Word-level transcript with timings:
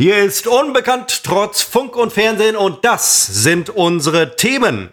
Hier 0.00 0.18
ist 0.18 0.46
Unbekannt 0.46 1.24
trotz 1.24 1.60
Funk 1.60 1.96
und 1.96 2.12
Fernsehen 2.12 2.54
und 2.54 2.84
das 2.84 3.26
sind 3.26 3.68
unsere 3.68 4.36
Themen. 4.36 4.88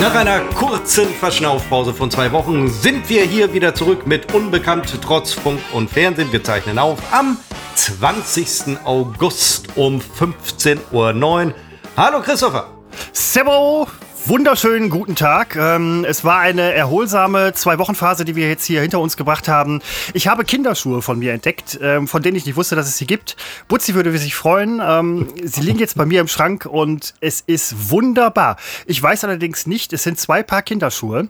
Nach 0.00 0.14
einer 0.14 0.42
kurzen 0.54 1.08
Verschnaufpause 1.18 1.92
von 1.92 2.08
zwei 2.12 2.30
Wochen 2.30 2.68
sind 2.68 3.08
wir 3.08 3.24
hier 3.24 3.52
wieder 3.52 3.74
zurück 3.74 4.06
mit 4.06 4.32
Unbekannt 4.32 4.96
trotz 5.02 5.32
Funk 5.32 5.58
und 5.72 5.90
Fernsehen. 5.90 6.30
Wir 6.30 6.44
zeichnen 6.44 6.78
auf 6.78 7.00
am 7.10 7.36
20. 7.74 8.78
August 8.84 9.70
um 9.74 10.00
15.09 10.00 10.86
Uhr. 10.92 11.54
Hallo 11.96 12.20
Christopher. 12.20 12.75
Servo, 13.12 13.88
wunderschönen 14.26 14.90
guten 14.90 15.14
Tag. 15.14 15.56
Ähm, 15.56 16.04
es 16.08 16.24
war 16.24 16.40
eine 16.40 16.72
erholsame 16.74 17.52
Zwei-Wochen-Phase, 17.52 18.24
die 18.24 18.36
wir 18.36 18.48
jetzt 18.48 18.64
hier 18.64 18.80
hinter 18.80 19.00
uns 19.00 19.16
gebracht 19.16 19.48
haben. 19.48 19.80
Ich 20.14 20.26
habe 20.26 20.44
Kinderschuhe 20.44 21.02
von 21.02 21.18
mir 21.18 21.32
entdeckt, 21.32 21.78
ähm, 21.80 22.08
von 22.08 22.22
denen 22.22 22.36
ich 22.36 22.46
nicht 22.46 22.56
wusste, 22.56 22.76
dass 22.76 22.88
es 22.88 22.98
sie 22.98 23.06
gibt. 23.06 23.36
Butzi 23.68 23.94
würde 23.94 24.16
sich 24.18 24.34
freuen. 24.34 24.80
Ähm, 24.84 25.28
sie 25.42 25.60
liegen 25.60 25.78
jetzt 25.78 25.96
bei 25.96 26.06
mir 26.06 26.20
im 26.20 26.28
Schrank 26.28 26.66
und 26.66 27.14
es 27.20 27.40
ist 27.40 27.90
wunderbar. 27.90 28.56
Ich 28.86 29.02
weiß 29.02 29.24
allerdings 29.24 29.66
nicht, 29.66 29.92
es 29.92 30.02
sind 30.02 30.18
zwei 30.18 30.42
Paar 30.42 30.62
Kinderschuhe. 30.62 31.28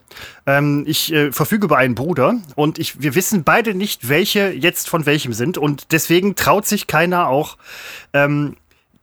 Ich 0.85 1.13
äh, 1.13 1.33
verfüge 1.33 1.65
über 1.65 1.77
einen 1.77 1.97
Bruder 1.97 2.37
und 2.55 2.79
ich, 2.79 3.01
wir 3.03 3.17
wissen 3.17 3.43
beide 3.43 3.75
nicht, 3.75 4.09
welche 4.09 4.53
jetzt 4.53 4.89
von 4.89 5.07
welchem 5.07 5.33
sind 5.33 5.59
und 5.59 5.91
deswegen 5.91 6.37
traut 6.37 6.67
sich 6.67 6.87
keiner 6.87 7.27
auch 7.27 7.57
ähm, 8.13 8.57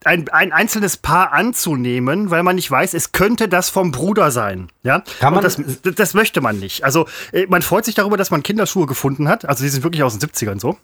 ein, 0.06 0.28
ein 0.28 0.52
einzelnes 0.52 0.96
Paar 0.96 1.32
anzunehmen, 1.32 2.30
weil 2.30 2.42
man 2.42 2.56
nicht 2.56 2.70
weiß, 2.70 2.94
es 2.94 3.12
könnte 3.12 3.48
das 3.48 3.70
vom 3.70 3.90
Bruder 3.90 4.30
sein. 4.30 4.68
Ja, 4.82 5.02
Kann 5.20 5.34
man 5.34 5.42
das, 5.42 5.60
das 5.82 6.14
möchte 6.14 6.40
man 6.40 6.58
nicht. 6.58 6.84
Also 6.84 7.06
äh, 7.32 7.46
man 7.46 7.62
freut 7.62 7.84
sich 7.84 7.94
darüber, 7.94 8.16
dass 8.16 8.30
man 8.30 8.42
Kinderschuhe 8.42 8.86
gefunden 8.86 9.28
hat. 9.28 9.44
Also 9.44 9.64
die 9.64 9.70
sind 9.70 9.82
wirklich 9.82 10.02
aus 10.02 10.18
den 10.18 10.28
70ern 10.28 10.60
so. 10.60 10.76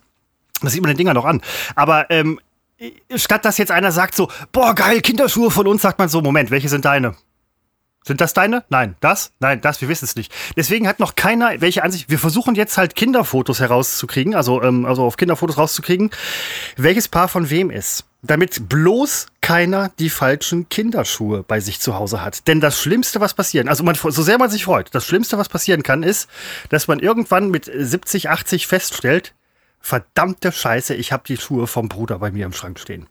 Das 0.61 0.73
sieht 0.73 0.81
man 0.81 0.89
den 0.89 0.97
Dinger 0.97 1.13
noch 1.13 1.25
an. 1.25 1.41
Aber 1.75 2.09
ähm, 2.09 2.39
statt 3.15 3.45
dass 3.45 3.57
jetzt 3.57 3.71
einer 3.71 3.91
sagt 3.91 4.15
so, 4.15 4.29
boah 4.51 4.75
geil, 4.75 5.01
Kinderschuhe 5.01 5.51
von 5.51 5.67
uns, 5.67 5.81
sagt 5.81 5.99
man 5.99 6.09
so, 6.09 6.21
Moment, 6.21 6.51
welche 6.51 6.69
sind 6.69 6.85
deine? 6.85 7.15
Sind 8.03 8.19
das 8.19 8.33
deine? 8.33 8.63
Nein. 8.69 8.95
Das? 8.99 9.31
Nein, 9.39 9.61
das, 9.61 9.79
wir 9.81 9.87
wissen 9.87 10.05
es 10.05 10.15
nicht. 10.15 10.33
Deswegen 10.55 10.87
hat 10.87 10.99
noch 10.99 11.15
keiner 11.15 11.61
welche 11.61 11.83
Ansicht. 11.83 12.09
Wir 12.09 12.17
versuchen 12.17 12.55
jetzt 12.55 12.77
halt 12.77 12.95
Kinderfotos 12.95 13.59
herauszukriegen, 13.59 14.33
also, 14.33 14.61
ähm, 14.63 14.85
also 14.85 15.03
auf 15.03 15.17
Kinderfotos 15.17 15.57
rauszukriegen, 15.57 16.09
welches 16.77 17.07
Paar 17.07 17.27
von 17.27 17.51
wem 17.51 17.69
ist. 17.69 18.05
Damit 18.23 18.69
bloß 18.69 19.27
keiner 19.41 19.91
die 19.99 20.09
falschen 20.09 20.67
Kinderschuhe 20.69 21.43
bei 21.43 21.59
sich 21.59 21.79
zu 21.79 21.95
Hause 21.95 22.23
hat. 22.23 22.47
Denn 22.47 22.59
das 22.59 22.79
Schlimmste, 22.79 23.19
was 23.19 23.35
passieren, 23.35 23.67
also 23.67 23.83
man, 23.83 23.95
so 23.95 24.23
sehr 24.23 24.37
man 24.37 24.49
sich 24.49 24.65
freut, 24.65 24.93
das 24.93 25.05
Schlimmste, 25.05 25.37
was 25.37 25.49
passieren 25.49 25.83
kann, 25.83 26.03
ist, 26.03 26.27
dass 26.69 26.87
man 26.87 26.99
irgendwann 26.99 27.49
mit 27.49 27.65
70, 27.73 28.29
80 28.29 28.67
feststellt, 28.67 29.33
verdammte 29.79 30.51
Scheiße, 30.51 30.95
ich 30.95 31.11
habe 31.11 31.23
die 31.27 31.37
Schuhe 31.37 31.67
vom 31.67 31.89
Bruder 31.89 32.19
bei 32.19 32.31
mir 32.31 32.45
im 32.45 32.53
Schrank 32.53 32.79
stehen. 32.79 33.07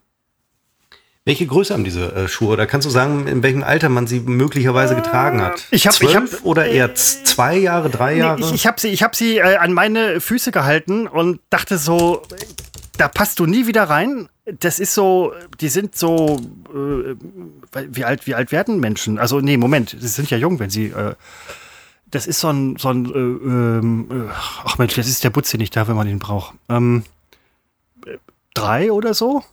Welche 1.26 1.46
Größe 1.46 1.74
haben 1.74 1.84
diese 1.84 2.12
äh, 2.14 2.28
Schuhe? 2.28 2.56
Da 2.56 2.64
kannst 2.64 2.86
du 2.86 2.90
sagen, 2.90 3.26
in 3.26 3.42
welchem 3.42 3.62
Alter 3.62 3.88
man 3.90 4.06
sie 4.06 4.20
möglicherweise 4.20 4.94
getragen 4.96 5.42
hat? 5.42 5.66
Ich 5.70 5.86
hab- 5.86 5.94
Zwölf 5.94 6.10
ich 6.32 6.38
hab- 6.38 6.44
oder 6.46 6.66
eher 6.66 6.94
zwei 6.94 7.56
Jahre, 7.58 7.90
drei 7.90 8.14
Nee, 8.14 8.20
Jahre? 8.20 8.40
ich 8.40 8.52
ich 8.52 8.66
habe 8.66 8.80
sie, 8.80 8.88
ich 8.88 9.02
hab 9.02 9.14
sie 9.14 9.36
äh, 9.36 9.56
an 9.56 9.72
meine 9.74 10.20
Füße 10.20 10.50
gehalten 10.50 11.06
und 11.06 11.40
dachte 11.50 11.76
so, 11.76 12.22
da 12.96 13.08
passt 13.08 13.38
du 13.38 13.46
nie 13.46 13.66
wieder 13.66 13.84
rein. 13.84 14.28
Das 14.60 14.80
ist 14.80 14.94
so, 14.94 15.32
die 15.60 15.68
sind 15.68 15.94
so, 15.94 16.40
äh, 16.74 17.14
wie 17.90 18.04
alt, 18.04 18.26
wie 18.26 18.34
alt 18.34 18.50
werden 18.50 18.80
Menschen? 18.80 19.18
Also 19.18 19.40
nee, 19.40 19.58
Moment, 19.58 19.90
sie 20.00 20.08
sind 20.08 20.30
ja 20.30 20.38
jung, 20.38 20.58
wenn 20.58 20.70
sie. 20.70 20.86
Äh, 20.86 21.14
das 22.10 22.26
ist 22.26 22.40
so 22.40 22.48
ein, 22.48 22.76
so 22.76 22.88
ein, 22.88 23.04
äh, 23.06 23.18
ähm, 23.18 24.08
äh, 24.10 24.32
ach 24.64 24.78
Mensch, 24.78 24.96
jetzt 24.96 25.06
ist 25.06 25.22
der 25.22 25.30
Butze 25.30 25.58
nicht 25.58 25.76
da, 25.76 25.86
wenn 25.86 25.94
man 25.94 26.08
ihn 26.08 26.18
braucht. 26.18 26.54
Ähm, 26.68 27.04
äh, 28.06 28.16
drei 28.54 28.90
oder 28.90 29.14
so? 29.14 29.44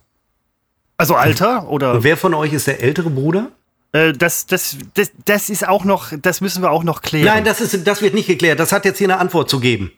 Also 1.00 1.14
Alter 1.14 1.68
oder? 1.68 1.94
Und 1.94 2.02
wer 2.04 2.16
von 2.16 2.34
euch 2.34 2.52
ist 2.52 2.66
der 2.66 2.82
ältere 2.82 3.08
Bruder? 3.08 3.52
Äh, 3.92 4.12
das, 4.12 4.46
das, 4.46 4.76
das, 4.94 5.12
das 5.24 5.48
ist 5.48 5.66
auch 5.66 5.84
noch, 5.84 6.12
das 6.20 6.40
müssen 6.40 6.60
wir 6.60 6.72
auch 6.72 6.82
noch 6.82 7.02
klären. 7.02 7.24
Nein, 7.26 7.44
das, 7.44 7.60
ist, 7.60 7.86
das 7.86 8.02
wird 8.02 8.14
nicht 8.14 8.26
geklärt. 8.26 8.58
Das 8.58 8.72
hat 8.72 8.84
jetzt 8.84 8.98
hier 8.98 9.06
eine 9.06 9.18
Antwort 9.18 9.48
zu 9.48 9.60
geben. 9.60 9.92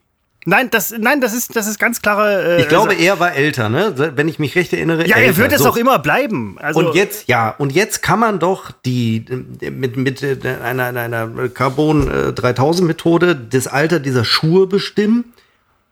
Nein, 0.45 0.69
das, 0.71 0.95
nein, 0.97 1.21
das 1.23 1.33
ist, 1.35 1.57
das 1.57 1.67
ist 1.67 1.79
ganz 1.79 2.01
klare. 2.03 2.59
Äh, 2.59 2.61
Ich 2.63 2.69
glaube, 2.69 2.91
also- 2.91 3.03
er 3.03 3.19
war 3.19 3.33
älter, 3.35 3.69
ne? 3.71 4.13
Wenn 4.15 4.29
ich 4.29 4.39
mich 4.39 4.55
recht 4.57 4.73
erinnere. 4.75 5.07
ja, 5.07 5.17
er 5.17 5.25
älter. 5.29 5.37
wird 5.39 5.53
es 5.53 5.63
So. 5.63 5.71
auch 5.71 5.77
immer 5.77 5.99
bleiben. 5.99 6.57
Also, 6.61 6.81
Und 6.81 6.95
jetzt, 6.95 7.29
ja, 7.29 7.49
und 7.57 7.73
jetzt 7.73 8.03
kann 8.03 8.19
man 8.21 8.39
doch 8.39 8.71
die 8.85 9.25
äh, 9.63 9.71
mit, 9.71 9.97
mit 9.97 10.23
äh, 10.23 10.37
einer, 10.63 10.85
einer 10.87 11.49
Carbon 11.49 12.11
äh, 12.11 12.33
3000 12.35 12.87
Methode 12.87 13.35
das 13.35 13.67
Alter 13.67 14.01
dieser 14.01 14.25
Schuhe 14.25 14.67
bestimmen. 14.67 15.33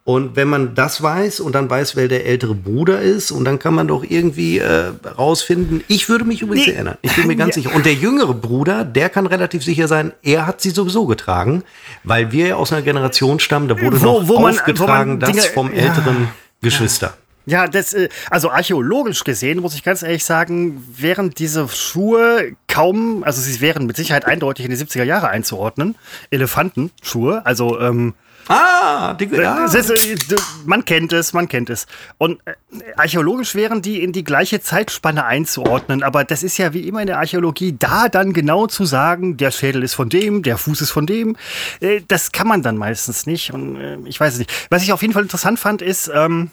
Und 0.09 0.37
wenn 0.37 0.49
man 0.49 0.75
das 0.75 1.03
weiß 1.03 1.41
und 1.41 1.55
dann 1.55 1.69
weiß, 1.69 1.95
wer 1.95 2.09
der 2.09 2.25
ältere 2.25 2.55
Bruder 2.55 3.03
ist, 3.03 3.31
und 3.31 3.45
dann 3.45 3.59
kann 3.59 3.75
man 3.75 3.87
doch 3.89 4.03
irgendwie 4.09 4.57
äh, 4.59 4.93
rausfinden. 5.19 5.85
Ich 5.87 6.09
würde 6.09 6.25
mich 6.25 6.41
übrigens 6.41 6.67
Nee. 6.67 6.73
erinnern. 6.73 6.97
Ich 7.03 7.15
bin 7.15 7.27
mir 7.27 7.37
ganz 7.37 7.57
Ja. 7.57 7.63
sicher. 7.63 7.75
Und 7.75 7.85
der 7.85 7.93
jüngere 7.93 8.33
Bruder, 8.33 8.85
der 8.87 9.11
kann 9.11 9.27
relativ 9.27 9.63
sicher 9.63 9.87
sein, 9.87 10.13
er 10.23 10.47
hat 10.47 10.63
sie 10.63 10.71
sowieso 10.71 11.05
getragen, 11.05 11.63
weil 12.05 12.33
wir 12.33 12.47
ja 12.47 12.55
aus 12.57 12.73
einer 12.73 12.81
Generation 12.81 13.39
stammen, 13.39 13.69
da 13.69 13.79
wurde 13.79 14.01
Wo- 14.01 14.21
noch 14.21 14.29
wo 14.29 14.39
man- 14.41 14.55
aufgetragen, 14.55 15.21
das 15.21 15.45
vom 15.49 15.75
ja. 15.75 15.83
älteren 15.83 16.29
Geschwister. 16.63 17.13
ja, 17.45 17.67
das, 17.67 17.93
äh, 17.93 18.09
also 18.31 18.51
archäologisch 18.51 19.25
gesehen, 19.25 19.61
muss 19.61 19.75
ich 19.75 19.85
ganz 19.85 20.03
ehrlich 20.03 20.25
sagen, 20.25 20.83
wären 20.97 21.33
diese 21.37 21.69
Schuhe 21.69 22.53
kaum, 22.67 23.25
also 23.25 23.43
sie 23.43 23.61
wären 23.61 23.85
mit 23.85 23.99
Sicherheit 23.99 24.25
eindeutig 24.25 24.65
in 24.65 24.71
die 24.71 24.79
70er 24.79 25.05
Jahre 25.05 25.29
einzuordnen. 25.29 25.97
Elefantenschuhe, 26.31 27.45
also, 27.45 27.79
ähm, 27.79 28.15
Ah, 28.47 29.15
die, 29.15 29.27
ja. 29.27 29.65
Es 29.67 29.75
ist, 29.75 29.91
äh, 29.91 30.37
man 30.65 30.85
kennt 30.85 31.13
es, 31.13 31.33
man 31.33 31.49
kennt 31.49 31.69
es. 31.69 31.87
Und 32.17 32.41
äh, 32.47 32.55
archäologisch 32.97 33.55
wären 33.55 33.83
die 33.83 34.03
in 34.03 34.13
die 34.13 34.25
gleiche 34.25 34.61
Zeitspanne 34.61 35.25
einzuordnen, 35.25 36.03
aber 36.03 36.25
das 36.25 36.43
ist 36.43 36.57
ja 36.57 36.73
wie 36.73 36.89
immer 36.89 37.01
in 37.01 37.09
der 37.09 37.19
Archäologie, 37.19 37.75
da 37.79 38.09
dann 38.09 38.33
genau 38.33 38.67
zu 38.67 38.85
sagen, 38.85 39.37
der 39.37 39.51
Schädel 39.51 39.83
ist 39.83 39.95
von 39.95 40.09
dem, 40.09 40.43
der 40.43 40.57
Fuß 40.57 40.81
ist 40.81 40.91
von 40.91 41.07
dem, 41.07 41.37
äh, 41.81 42.01
das 42.09 42.33
kann 42.33 42.49
man 42.49 42.63
dann 42.63 42.77
meistens 42.77 43.27
nicht. 43.27 43.53
Und 43.53 43.77
äh, 43.77 43.99
ich 44.07 44.19
weiß 44.19 44.35
es 44.35 44.39
nicht. 44.39 44.53
Was 44.71 44.83
ich 44.83 44.93
auf 44.93 45.03
jeden 45.03 45.13
Fall 45.13 45.25
interessant 45.25 45.59
fand, 45.59 45.83
ist, 45.83 46.11
ähm, 46.15 46.51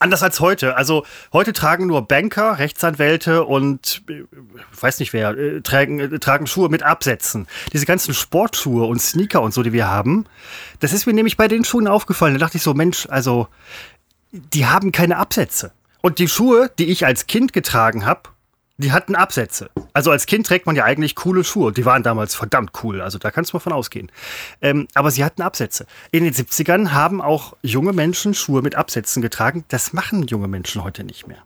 Anders 0.00 0.22
als 0.22 0.38
heute. 0.38 0.76
Also 0.76 1.04
heute 1.32 1.52
tragen 1.52 1.86
nur 1.86 2.06
Banker, 2.06 2.58
Rechtsanwälte 2.58 3.44
und 3.44 4.02
äh, 4.08 4.22
weiß 4.80 5.00
nicht 5.00 5.12
wer, 5.12 5.30
äh, 5.30 5.60
tragen, 5.60 5.98
äh, 5.98 6.18
tragen 6.20 6.46
Schuhe 6.46 6.68
mit 6.68 6.84
Absätzen. 6.84 7.48
Diese 7.72 7.84
ganzen 7.84 8.14
Sportschuhe 8.14 8.86
und 8.86 9.02
Sneaker 9.02 9.42
und 9.42 9.52
so, 9.52 9.62
die 9.62 9.72
wir 9.72 9.88
haben, 9.88 10.26
das 10.78 10.92
ist 10.92 11.06
mir 11.06 11.14
nämlich 11.14 11.36
bei 11.36 11.48
den 11.48 11.64
Schuhen 11.64 11.88
aufgefallen. 11.88 12.34
Da 12.34 12.38
dachte 12.38 12.58
ich 12.58 12.62
so, 12.62 12.74
Mensch, 12.74 13.06
also 13.10 13.48
die 14.30 14.66
haben 14.66 14.92
keine 14.92 15.16
Absätze. 15.16 15.72
Und 16.00 16.20
die 16.20 16.28
Schuhe, 16.28 16.70
die 16.78 16.86
ich 16.86 17.04
als 17.04 17.26
Kind 17.26 17.52
getragen 17.52 18.06
habe, 18.06 18.30
die 18.78 18.92
hatten 18.92 19.16
Absätze. 19.16 19.70
Also 19.92 20.12
als 20.12 20.26
Kind 20.26 20.46
trägt 20.46 20.66
man 20.66 20.76
ja 20.76 20.84
eigentlich 20.84 21.16
coole 21.16 21.42
Schuhe. 21.42 21.72
Die 21.72 21.84
waren 21.84 22.04
damals 22.04 22.36
verdammt 22.36 22.70
cool. 22.82 23.00
Also 23.00 23.18
da 23.18 23.30
kannst 23.32 23.52
du 23.52 23.56
mal 23.56 23.60
von 23.60 23.72
ausgehen. 23.72 24.10
Ähm, 24.62 24.86
aber 24.94 25.10
sie 25.10 25.24
hatten 25.24 25.42
Absätze. 25.42 25.86
In 26.12 26.22
den 26.24 26.32
70ern 26.32 26.92
haben 26.92 27.20
auch 27.20 27.56
junge 27.62 27.92
Menschen 27.92 28.34
Schuhe 28.34 28.62
mit 28.62 28.76
Absätzen 28.76 29.20
getragen. 29.20 29.64
Das 29.68 29.92
machen 29.92 30.22
junge 30.28 30.46
Menschen 30.46 30.84
heute 30.84 31.02
nicht 31.02 31.26
mehr. 31.26 31.42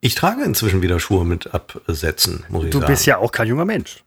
Ich 0.00 0.14
trage 0.14 0.42
inzwischen 0.42 0.80
wieder 0.82 1.00
Schuhe 1.00 1.24
mit 1.24 1.52
Absätzen, 1.52 2.44
muss 2.48 2.64
ich 2.64 2.70
Du 2.70 2.78
sagen. 2.78 2.90
bist 2.92 3.06
ja 3.06 3.18
auch 3.18 3.32
kein 3.32 3.48
junger 3.48 3.64
Mensch. 3.64 4.04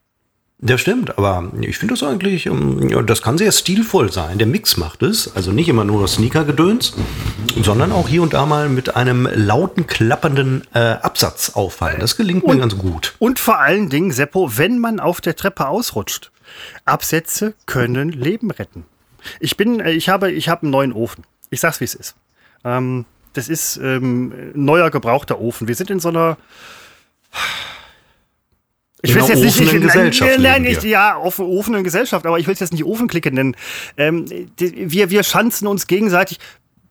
Das 0.62 0.82
stimmt, 0.82 1.16
aber 1.16 1.50
ich 1.62 1.78
finde 1.78 1.94
das 1.94 2.02
eigentlich, 2.02 2.44
ähm, 2.44 3.06
das 3.06 3.22
kann 3.22 3.38
sehr 3.38 3.50
stilvoll 3.50 4.12
sein. 4.12 4.36
Der 4.36 4.46
Mix 4.46 4.76
macht 4.76 5.02
es. 5.02 5.34
Also 5.34 5.52
nicht 5.52 5.70
immer 5.70 5.84
nur 5.84 6.02
das 6.02 6.14
Sneaker-Gedöns, 6.14 6.92
sondern 7.62 7.92
auch 7.92 8.08
hier 8.08 8.20
und 8.20 8.34
da 8.34 8.44
mal 8.44 8.68
mit 8.68 8.94
einem 8.94 9.26
lauten, 9.32 9.86
klappernden 9.86 10.66
äh, 10.74 10.78
Absatz 10.78 11.50
auffallen. 11.50 12.00
Das 12.00 12.16
gelingt 12.16 12.46
mir 12.46 12.58
ganz 12.58 12.76
gut. 12.76 13.14
Und 13.18 13.38
vor 13.38 13.58
allen 13.58 13.88
Dingen, 13.88 14.12
Seppo, 14.12 14.58
wenn 14.58 14.78
man 14.78 15.00
auf 15.00 15.22
der 15.22 15.34
Treppe 15.34 15.66
ausrutscht. 15.66 16.30
Absätze 16.84 17.54
können 17.64 18.10
Leben 18.10 18.50
retten. 18.50 18.84
Ich 19.38 19.56
bin, 19.56 19.80
äh, 19.80 19.92
ich 19.92 20.10
habe, 20.10 20.30
ich 20.30 20.50
habe 20.50 20.62
einen 20.62 20.72
neuen 20.72 20.92
Ofen. 20.92 21.24
Ich 21.48 21.60
sag's, 21.60 21.80
wie 21.80 21.84
es 21.84 21.94
ist. 21.94 22.16
Ähm, 22.64 23.06
das 23.32 23.48
ist 23.48 23.78
ähm, 23.78 24.52
neuer 24.54 24.90
gebrauchter 24.90 25.40
Ofen. 25.40 25.68
Wir 25.68 25.74
sind 25.74 25.88
in 25.88 26.00
so 26.00 26.10
einer 26.10 26.36
In 29.02 29.16
einer 29.16 29.24
offenen 29.24 29.80
Gesellschaft 29.80 30.30
Nein, 30.30 30.42
nein 30.42 30.62
leben 30.62 30.74
nicht, 30.74 30.82
wir. 30.82 30.90
ja, 30.90 31.16
offen, 31.16 31.46
offene 31.46 31.82
Gesellschaft, 31.82 32.26
aber 32.26 32.38
ich 32.38 32.46
will 32.46 32.54
es 32.54 32.60
jetzt 32.60 32.72
nicht 32.72 32.84
Ofenklicke 32.84 33.32
nennen. 33.32 33.56
Ähm, 33.96 34.26
die, 34.58 34.92
wir, 34.92 35.10
wir 35.10 35.22
schanzen 35.22 35.66
uns 35.66 35.86
gegenseitig. 35.86 36.38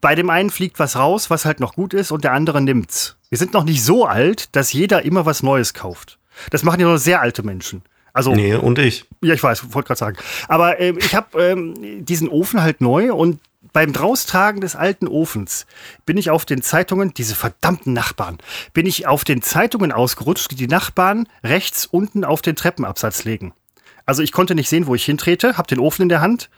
Bei 0.00 0.14
dem 0.14 0.30
einen 0.30 0.50
fliegt 0.50 0.78
was 0.78 0.96
raus, 0.96 1.28
was 1.28 1.44
halt 1.44 1.60
noch 1.60 1.74
gut 1.74 1.92
ist, 1.92 2.10
und 2.10 2.24
der 2.24 2.32
andere 2.32 2.60
nimmt's. 2.60 3.16
Wir 3.28 3.38
sind 3.38 3.52
noch 3.52 3.64
nicht 3.64 3.84
so 3.84 4.06
alt, 4.06 4.54
dass 4.56 4.72
jeder 4.72 5.04
immer 5.04 5.26
was 5.26 5.42
Neues 5.42 5.74
kauft. 5.74 6.18
Das 6.50 6.62
machen 6.62 6.80
ja 6.80 6.86
nur 6.86 6.98
sehr 6.98 7.20
alte 7.20 7.42
Menschen. 7.42 7.82
Also 8.12 8.34
nee, 8.34 8.54
und 8.54 8.78
ich. 8.78 9.04
Ja, 9.22 9.34
ich 9.34 9.42
weiß, 9.42 9.72
wollte 9.72 9.88
gerade 9.88 9.98
sagen. 9.98 10.16
Aber 10.48 10.80
ähm, 10.80 10.98
ich 10.98 11.14
habe 11.14 11.40
ähm, 11.42 12.04
diesen 12.04 12.28
Ofen 12.28 12.62
halt 12.62 12.80
neu 12.80 13.12
und 13.12 13.38
beim 13.72 13.92
Draustragen 13.92 14.60
des 14.60 14.76
alten 14.76 15.06
Ofens 15.08 15.66
bin 16.06 16.16
ich 16.16 16.30
auf 16.30 16.44
den 16.44 16.62
Zeitungen, 16.62 17.14
diese 17.14 17.34
verdammten 17.34 17.92
Nachbarn, 17.92 18.38
bin 18.72 18.86
ich 18.86 19.06
auf 19.06 19.24
den 19.24 19.42
Zeitungen 19.42 19.92
ausgerutscht, 19.92 20.50
die 20.50 20.56
die 20.56 20.68
Nachbarn 20.68 21.28
rechts 21.44 21.86
unten 21.86 22.24
auf 22.24 22.42
den 22.42 22.56
Treppenabsatz 22.56 23.24
legen. 23.24 23.52
Also 24.06 24.22
ich 24.22 24.32
konnte 24.32 24.54
nicht 24.54 24.68
sehen, 24.68 24.86
wo 24.86 24.94
ich 24.94 25.04
hintrete, 25.04 25.56
habe 25.56 25.68
den 25.68 25.78
Ofen 25.78 26.02
in 26.02 26.08
der 26.08 26.20
Hand, 26.20 26.50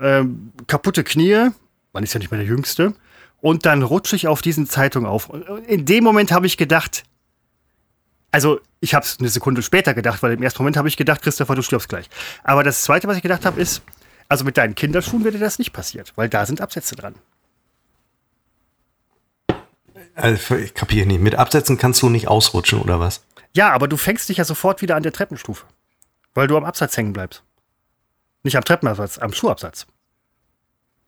ähm, 0.00 0.52
kaputte 0.66 1.04
Knie, 1.04 1.50
man 1.92 2.04
ist 2.04 2.12
ja 2.12 2.18
nicht 2.18 2.30
mehr 2.30 2.38
der 2.38 2.48
Jüngste, 2.48 2.94
und 3.40 3.66
dann 3.66 3.82
rutsche 3.82 4.16
ich 4.16 4.26
auf 4.26 4.42
diesen 4.42 4.66
Zeitung 4.66 5.06
auf. 5.06 5.28
Und 5.28 5.44
in 5.66 5.84
dem 5.84 6.02
Moment 6.02 6.32
habe 6.32 6.46
ich 6.46 6.56
gedacht, 6.56 7.04
also 8.30 8.58
ich 8.80 8.94
habe 8.94 9.04
es 9.04 9.18
eine 9.20 9.28
Sekunde 9.28 9.62
später 9.62 9.94
gedacht, 9.94 10.22
weil 10.22 10.32
im 10.32 10.42
ersten 10.42 10.62
Moment 10.62 10.76
habe 10.76 10.88
ich 10.88 10.96
gedacht, 10.96 11.22
Christopher, 11.22 11.54
du 11.54 11.62
stirbst 11.62 11.88
gleich. 11.88 12.08
Aber 12.42 12.64
das 12.64 12.82
Zweite, 12.82 13.06
was 13.06 13.16
ich 13.16 13.22
gedacht 13.22 13.44
habe, 13.44 13.60
ist, 13.60 13.82
also 14.28 14.44
mit 14.44 14.56
deinen 14.56 14.74
Kinderschuhen 14.74 15.24
wäre 15.24 15.38
das 15.38 15.58
nicht 15.58 15.72
passiert, 15.72 16.12
weil 16.16 16.28
da 16.28 16.46
sind 16.46 16.60
Absätze 16.60 16.96
dran. 16.96 17.14
Also 20.14 20.56
ich 20.56 20.74
kapiere 20.74 21.06
nicht. 21.06 21.20
Mit 21.20 21.34
Absätzen 21.34 21.76
kannst 21.78 22.02
du 22.02 22.08
nicht 22.08 22.28
ausrutschen 22.28 22.80
oder 22.80 23.00
was? 23.00 23.24
Ja, 23.52 23.72
aber 23.72 23.88
du 23.88 23.96
fängst 23.96 24.28
dich 24.28 24.38
ja 24.38 24.44
sofort 24.44 24.82
wieder 24.82 24.96
an 24.96 25.02
der 25.02 25.12
Treppenstufe, 25.12 25.66
weil 26.34 26.46
du 26.46 26.56
am 26.56 26.64
Absatz 26.64 26.96
hängen 26.96 27.12
bleibst. 27.12 27.42
Nicht 28.42 28.56
am 28.56 28.64
Treppenabsatz, 28.64 29.18
am 29.18 29.32
Schuhabsatz. 29.32 29.86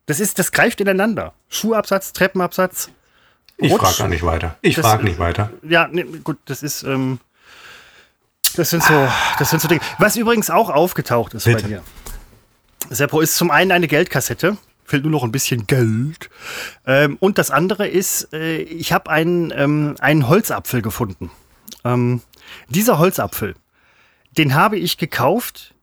Das 0.07 0.21
ist, 0.21 0.39
das 0.39 0.53
greift 0.53 0.81
ineinander. 0.81 1.35
Schuhabsatz, 1.49 2.13
Treppenabsatz. 2.13 2.91
Ich 3.59 3.73
frage 3.75 3.97
gar 3.99 4.09
nicht 4.09 4.23
weiter. 4.23 4.57
Ich 4.63 4.77
frage 4.77 5.05
nicht 5.05 5.19
weiter. 5.19 5.51
Ja, 5.63 5.89
nee, 5.91 6.05
gut, 6.23 6.39
das 6.45 6.63
ist, 6.63 6.83
ähm, 6.83 7.19
das 8.55 8.71
sind 8.71 8.83
so, 8.83 9.09
das 9.39 9.51
sind 9.51 9.61
so 9.61 9.69
Dinge. 9.69 9.81
Was 9.99 10.17
übrigens 10.17 10.51
auch 10.51 10.71
aufgetaucht 10.71 11.35
ist 11.35 11.45
Bitte. 11.45 11.63
bei 11.63 11.69
mir. 11.69 11.83
Seppo 12.91 13.21
ist 13.21 13.37
zum 13.37 13.51
einen 13.51 13.73
eine 13.73 13.89
Geldkassette, 13.89 14.57
fehlt 14.85 15.03
nur 15.03 15.13
noch 15.13 15.25
ein 15.25 15.33
bisschen 15.33 15.67
Geld. 15.67 16.31
Ähm, 16.87 17.17
und 17.21 17.39
das 17.39 17.51
andere 17.51 17.89
ist, 17.89 18.33
äh, 18.33 18.59
ich 18.59 18.93
habe 18.93 19.11
einen, 19.11 19.53
ähm, 19.55 19.97
einen 20.01 20.29
Holzapfel 20.29 20.83
gefunden. 20.83 21.31
Ähm, 21.85 22.21
dieser 22.69 22.99
Holzapfel, 22.99 23.55
den 24.37 24.55
habe 24.55 24.79
ich 24.79 24.99
gekauft 24.99 25.75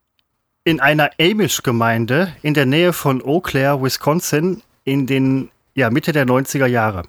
in 0.63 0.79
einer 0.79 1.11
Amish-Gemeinde 1.19 2.35
in 2.41 2.53
der 2.53 2.65
Nähe 2.65 2.93
von 2.93 3.21
Eau 3.21 3.41
Claire, 3.41 3.81
Wisconsin, 3.81 4.61
in 4.85 5.07
den 5.07 5.49
ja, 5.75 5.89
Mitte 5.89 6.11
der 6.11 6.25
90er 6.25 6.67
Jahre. 6.67 7.03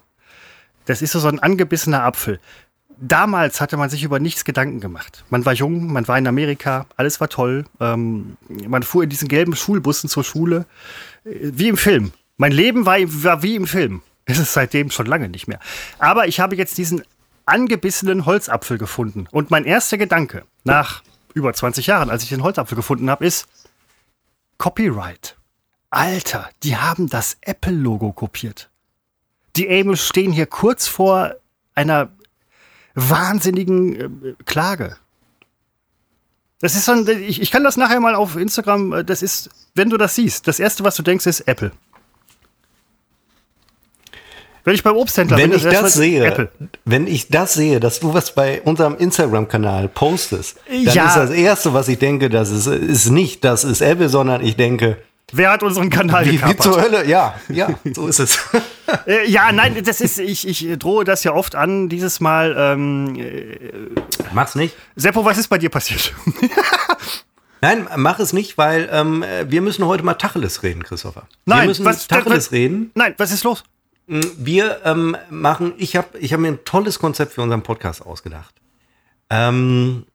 Das 0.85 1.01
ist 1.01 1.13
so 1.13 1.27
ein 1.27 1.39
angebissener 1.39 2.03
Apfel. 2.03 2.39
Damals 2.97 3.61
hatte 3.61 3.77
man 3.77 3.89
sich 3.89 4.03
über 4.03 4.19
nichts 4.19 4.45
Gedanken 4.45 4.79
gemacht. 4.79 5.25
Man 5.29 5.45
war 5.45 5.53
jung, 5.53 5.91
man 5.91 6.07
war 6.07 6.17
in 6.17 6.27
Amerika, 6.27 6.85
alles 6.97 7.19
war 7.19 7.29
toll. 7.29 7.65
Ähm, 7.79 8.37
man 8.67 8.83
fuhr 8.83 9.03
in 9.03 9.09
diesen 9.09 9.27
gelben 9.27 9.55
Schulbussen 9.55 10.09
zur 10.09 10.23
Schule, 10.23 10.65
äh, 11.25 11.31
wie 11.53 11.67
im 11.67 11.77
Film. 11.77 12.13
Mein 12.37 12.51
Leben 12.51 12.85
war, 12.85 12.97
war 12.99 13.43
wie 13.43 13.55
im 13.55 13.67
Film. 13.67 14.01
Das 14.27 14.39
ist 14.39 14.53
seitdem 14.53 14.89
schon 14.89 15.05
lange 15.05 15.29
nicht 15.29 15.47
mehr. 15.47 15.59
Aber 15.99 16.27
ich 16.27 16.39
habe 16.39 16.55
jetzt 16.55 16.79
diesen 16.79 17.03
angebissenen 17.45 18.25
Holzapfel 18.25 18.79
gefunden. 18.79 19.27
Und 19.29 19.51
mein 19.51 19.65
erster 19.65 19.99
Gedanke 19.99 20.45
nach 20.63 21.03
über 21.35 21.53
20 21.53 21.85
Jahren, 21.85 22.09
als 22.09 22.23
ich 22.23 22.29
den 22.29 22.41
Holzapfel 22.41 22.75
gefunden 22.75 23.11
habe, 23.11 23.23
ist 23.23 23.45
Copyright. 24.57 25.35
Alter, 25.91 26.49
die 26.63 26.75
haben 26.75 27.07
das 27.07 27.37
Apple-Logo 27.41 28.13
kopiert. 28.13 28.71
Die 29.55 29.69
Amish 29.69 30.07
stehen 30.07 30.31
hier 30.31 30.47
kurz 30.47 30.87
vor 30.87 31.35
einer 31.75 32.09
wahnsinnigen 32.95 34.23
äh, 34.23 34.33
Klage. 34.45 34.97
Das 36.61 36.75
ist 36.75 36.85
so 36.85 36.93
ein, 36.93 37.07
ich, 37.07 37.41
ich 37.41 37.51
kann 37.51 37.63
das 37.63 37.77
nachher 37.77 37.99
mal 37.99 38.15
auf 38.15 38.35
Instagram, 38.35 38.93
äh, 38.93 39.03
das 39.05 39.21
ist, 39.21 39.49
wenn 39.75 39.89
du 39.89 39.97
das 39.97 40.15
siehst, 40.15 40.47
das 40.47 40.59
erste, 40.59 40.83
was 40.83 40.95
du 40.95 41.03
denkst, 41.03 41.25
ist 41.25 41.41
Apple. 41.41 41.71
Wenn 44.63 44.73
ich 44.73 44.81
beim 44.81 44.95
Obsthändler 44.95 45.37
wenn 45.37 45.51
bin, 45.51 45.57
ich 45.57 45.63
das, 45.63 45.73
das 45.79 45.93
sehe, 45.93 46.25
Apple. 46.25 46.49
wenn 46.85 47.05
ich 47.05 47.27
das 47.27 47.53
sehe, 47.53 47.79
dass 47.79 47.99
du 47.99 48.15
was 48.15 48.33
bei 48.33 48.63
unserem 48.63 48.97
Instagram-Kanal 48.97 49.89
postest, 49.89 50.57
dann 50.67 50.81
ja. 50.81 51.07
ist 51.07 51.15
das 51.17 51.29
erste, 51.29 51.75
was 51.75 51.87
ich 51.87 51.99
denke, 51.99 52.29
das 52.29 52.49
ist, 52.49 52.65
ist 52.65 53.11
nicht, 53.11 53.43
das 53.43 53.63
ist 53.63 53.81
Apple, 53.81 54.09
sondern 54.09 54.43
ich 54.43 54.55
denke, 54.55 54.97
Wer 55.31 55.51
hat 55.51 55.63
unseren 55.63 55.89
Kanal 55.89 56.25
wie, 56.25 56.41
wie 56.41 56.57
zur 56.57 56.81
Hölle? 56.81 57.05
Ja, 57.07 57.35
ja, 57.49 57.69
so 57.93 58.07
ist 58.07 58.19
es. 58.19 58.39
äh, 59.07 59.29
ja, 59.29 59.51
nein, 59.51 59.81
das 59.83 60.01
ist, 60.01 60.19
ich, 60.19 60.47
ich 60.47 60.77
drohe 60.77 61.03
das 61.03 61.23
ja 61.23 61.33
oft 61.33 61.55
an, 61.55 61.89
dieses 61.89 62.19
Mal. 62.19 62.55
Ähm, 62.57 63.15
äh, 63.15 63.69
Mach's 64.33 64.55
nicht. 64.55 64.75
Seppo, 64.95 65.25
was 65.25 65.37
ist 65.37 65.47
bei 65.47 65.57
dir 65.57 65.69
passiert? 65.69 66.13
Nein, 67.61 67.87
mach 67.95 68.19
es 68.19 68.31
nicht, 68.31 68.59
weil 68.59 68.87
ähm, 68.91 69.23
wir 69.47 69.61
müssen 69.61 69.85
heute 69.87 70.03
mal 70.03 70.13
Tacheles 70.13 70.61
reden, 70.61 70.83
Christopher. 70.83 71.27
Nein, 71.45 71.61
wir 71.61 71.67
müssen 71.69 71.85
was, 71.85 72.07
Tacheles 72.07 72.47
was, 72.47 72.51
reden. 72.51 72.91
Nein, 72.93 73.15
was 73.17 73.31
ist 73.31 73.43
los? 73.43 73.63
Mm, 74.05 74.19
wir 74.37 74.81
ähm, 74.85 75.17
machen, 75.31 75.73
ich 75.77 75.95
habe 75.95 76.17
ich 76.19 76.33
hab 76.33 76.39
mir 76.39 76.49
ein 76.49 76.63
tolles 76.63 76.99
Konzept 76.99 77.33
für 77.33 77.41
unseren 77.41 77.63
Podcast 77.63 78.05
ausgedacht. 78.05 78.53
Ähm, 79.31 80.05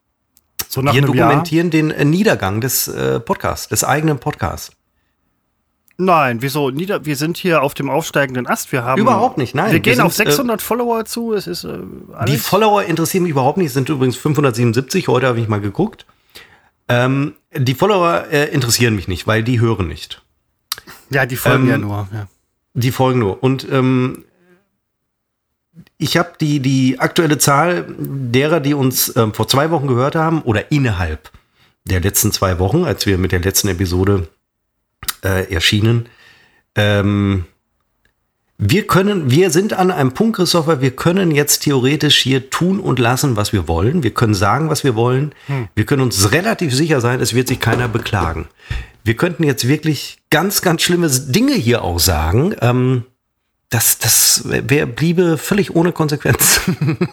so 0.69 0.85
wir 0.85 1.03
dokumentieren 1.03 1.73
Jahr? 1.73 1.83
den 1.83 1.91
äh, 1.91 2.05
Niedergang 2.05 2.61
des 2.61 2.87
äh, 2.87 3.19
Podcasts, 3.19 3.69
des 3.69 3.83
eigenen 3.83 4.19
Podcasts. 4.19 4.71
Nein, 6.01 6.41
wieso? 6.41 6.71
Nieder 6.71 7.05
wir 7.05 7.15
sind 7.15 7.37
hier 7.37 7.63
auf 7.63 7.75
dem 7.75 7.91
aufsteigenden 7.91 8.47
Ast. 8.47 8.73
Wir 8.73 8.85
haben 8.85 9.01
überhaupt 9.01 9.37
nicht. 9.37 9.55
Nein, 9.55 9.73
wir 9.73 9.81
gehen 9.81 9.93
wir 9.93 9.97
sind, 9.97 10.07
auf 10.07 10.15
600 10.15 10.61
äh, 10.61 10.65
Follower 10.65 11.05
zu. 11.05 11.35
Es 11.35 11.47
ist 11.47 11.65
äh, 11.65 11.79
die 12.27 12.39
Follower 12.39 12.83
interessieren 12.83 13.25
mich 13.25 13.33
überhaupt 13.33 13.59
nicht. 13.59 13.69
Es 13.69 13.75
sind 13.75 13.89
übrigens 13.89 14.17
577. 14.17 15.09
Heute 15.09 15.27
habe 15.27 15.39
ich 15.41 15.49
mal 15.49 15.61
geguckt. 15.61 16.07
Ähm, 16.89 17.35
die 17.55 17.75
Follower 17.75 18.25
äh, 18.31 18.47
interessieren 18.47 18.97
mich 18.97 19.09
nicht, 19.09 19.27
weil 19.27 19.45
die 19.45 19.61
hören 19.61 19.89
nicht. 19.89 20.23
Ja, 21.11 21.27
die 21.27 21.37
folgen 21.37 21.65
ähm, 21.65 21.71
ja 21.71 21.79
nur. 21.79 22.09
Ja. 22.13 22.27
Die 22.73 22.93
folgen 22.93 23.19
nur. 23.19 23.43
Und 23.43 23.67
ähm, 23.71 24.25
ich 25.99 26.17
habe 26.17 26.33
die, 26.41 26.61
die 26.61 26.99
aktuelle 26.99 27.37
Zahl 27.39 27.87
derer, 27.99 28.61
die 28.61 28.73
uns 28.73 29.15
ähm, 29.17 29.35
vor 29.35 29.49
zwei 29.49 29.71
Wochen 29.71 29.87
gehört 29.87 30.15
haben 30.15 30.41
oder 30.43 30.73
innerhalb 30.73 31.31
der 31.85 32.01
letzten 32.01 32.33
zwei 32.33 32.59
Wochen, 32.59 32.85
als 32.85 33.07
wir 33.07 33.19
mit 33.19 33.33
der 33.33 33.41
letzten 33.41 33.69
Episode 33.69 34.29
äh, 35.25 35.53
erschienen. 35.53 36.09
Ähm, 36.75 37.45
wir 38.63 38.87
können, 38.87 39.31
wir 39.31 39.51
sind 39.51 39.73
an 39.73 39.91
einem 39.91 40.13
Punkt, 40.13 40.37
Christopher, 40.37 40.83
wir 40.83 40.91
können 40.91 41.31
jetzt 41.31 41.61
theoretisch 41.61 42.19
hier 42.19 42.51
tun 42.51 42.79
und 42.79 42.99
lassen, 42.99 43.35
was 43.35 43.55
wir 43.55 43.67
wollen. 43.69 44.03
Wir 44.03 44.13
können 44.13 44.35
sagen, 44.35 44.69
was 44.69 44.85
wir 44.85 44.95
wollen. 44.95 45.35
Hm. 45.47 45.69
Wir 45.75 45.87
können 45.87 46.03
uns 46.03 46.33
relativ 46.33 46.75
sicher 46.75 47.01
sein, 47.01 47.21
es 47.21 47.33
wird 47.33 47.49
sich 47.49 47.59
keiner 47.59 47.89
beklagen. 47.89 48.49
Wir 49.03 49.17
könnten 49.17 49.45
jetzt 49.45 49.67
wirklich 49.67 50.19
ganz, 50.29 50.61
ganz 50.61 50.83
schlimme 50.83 51.09
Dinge 51.09 51.55
hier 51.55 51.83
auch 51.83 51.99
sagen. 51.99 52.55
Ähm, 52.61 53.05
das, 53.71 53.99
das 53.99 54.43
wär, 54.45 54.85
bliebe 54.85 55.39
völlig 55.39 55.75
ohne 55.75 55.93
Konsequenz. 55.93 56.61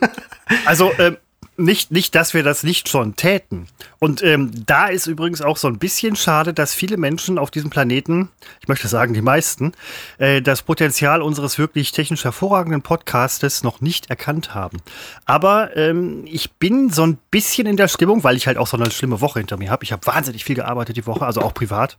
also, 0.66 0.92
ähm, 1.00 1.16
nicht, 1.58 1.92
nicht, 1.92 2.14
dass 2.16 2.34
wir 2.34 2.44
das 2.44 2.64
nicht 2.64 2.88
schon 2.88 3.16
täten. 3.16 3.68
Und 4.00 4.24
ähm, 4.24 4.52
da 4.66 4.88
ist 4.88 5.08
übrigens 5.08 5.42
auch 5.42 5.58
so 5.58 5.68
ein 5.68 5.80
bisschen 5.80 6.16
schade, 6.16 6.54
dass 6.54 6.74
viele 6.74 6.98
Menschen 6.98 7.40
auf 7.40 7.50
diesem 7.50 7.70
Planeten, 7.70 8.30
ich 8.62 8.68
möchte 8.68 8.88
sagen 8.88 9.14
die 9.14 9.22
meisten, 9.22 9.74
äh, 10.20 10.42
das 10.42 10.62
Potenzial 10.62 11.22
unseres 11.22 11.58
wirklich 11.58 11.92
technisch 11.92 12.24
hervorragenden 12.24 12.84
Podcastes 12.84 13.64
noch 13.64 13.82
nicht 13.82 14.10
erkannt 14.10 14.54
haben. 14.54 14.78
Aber 15.26 15.76
ähm, 15.76 16.26
ich 16.26 16.52
bin 16.54 16.92
so 16.92 17.04
ein 17.04 17.18
bisschen 17.32 17.66
in 17.66 17.76
der 17.76 17.88
Stimmung, 17.88 18.24
weil 18.24 18.38
ich 18.38 18.46
halt 18.46 18.58
auch 18.58 18.68
so 18.68 18.78
eine 18.78 18.92
schlimme 18.92 19.20
Woche 19.20 19.40
hinter 19.40 19.58
mir 19.58 19.72
habe. 19.72 19.84
Ich 19.84 19.92
habe 19.92 20.06
wahnsinnig 20.06 20.46
viel 20.46 20.56
gearbeitet 20.56 20.96
die 20.96 21.08
Woche, 21.08 21.26
also 21.26 21.42
auch 21.42 21.54
privat. 21.54 21.98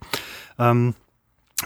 Ähm, 0.58 0.94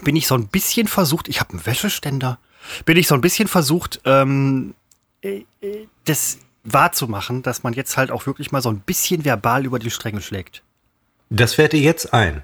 bin 0.03 0.15
ich 0.15 0.25
so 0.25 0.35
ein 0.35 0.47
bisschen 0.47 0.87
versucht, 0.87 1.27
ich 1.27 1.39
habe 1.39 1.51
einen 1.51 1.65
Wäscheständer, 1.65 2.39
bin 2.85 2.97
ich 2.97 3.07
so 3.07 3.13
ein 3.13 3.21
bisschen 3.21 3.47
versucht, 3.47 4.01
ähm, 4.05 4.73
äh, 5.21 5.43
äh 5.61 5.87
das 6.05 6.39
wahrzumachen, 6.63 7.43
dass 7.43 7.63
man 7.63 7.73
jetzt 7.73 7.97
halt 7.97 8.11
auch 8.11 8.25
wirklich 8.25 8.51
mal 8.51 8.61
so 8.61 8.69
ein 8.69 8.79
bisschen 8.79 9.25
verbal 9.25 9.65
über 9.65 9.79
die 9.79 9.91
Stränge 9.91 10.21
schlägt. 10.21 10.63
Das 11.29 11.55
fällt 11.55 11.73
dir 11.73 11.81
jetzt 11.81 12.13
ein. 12.13 12.43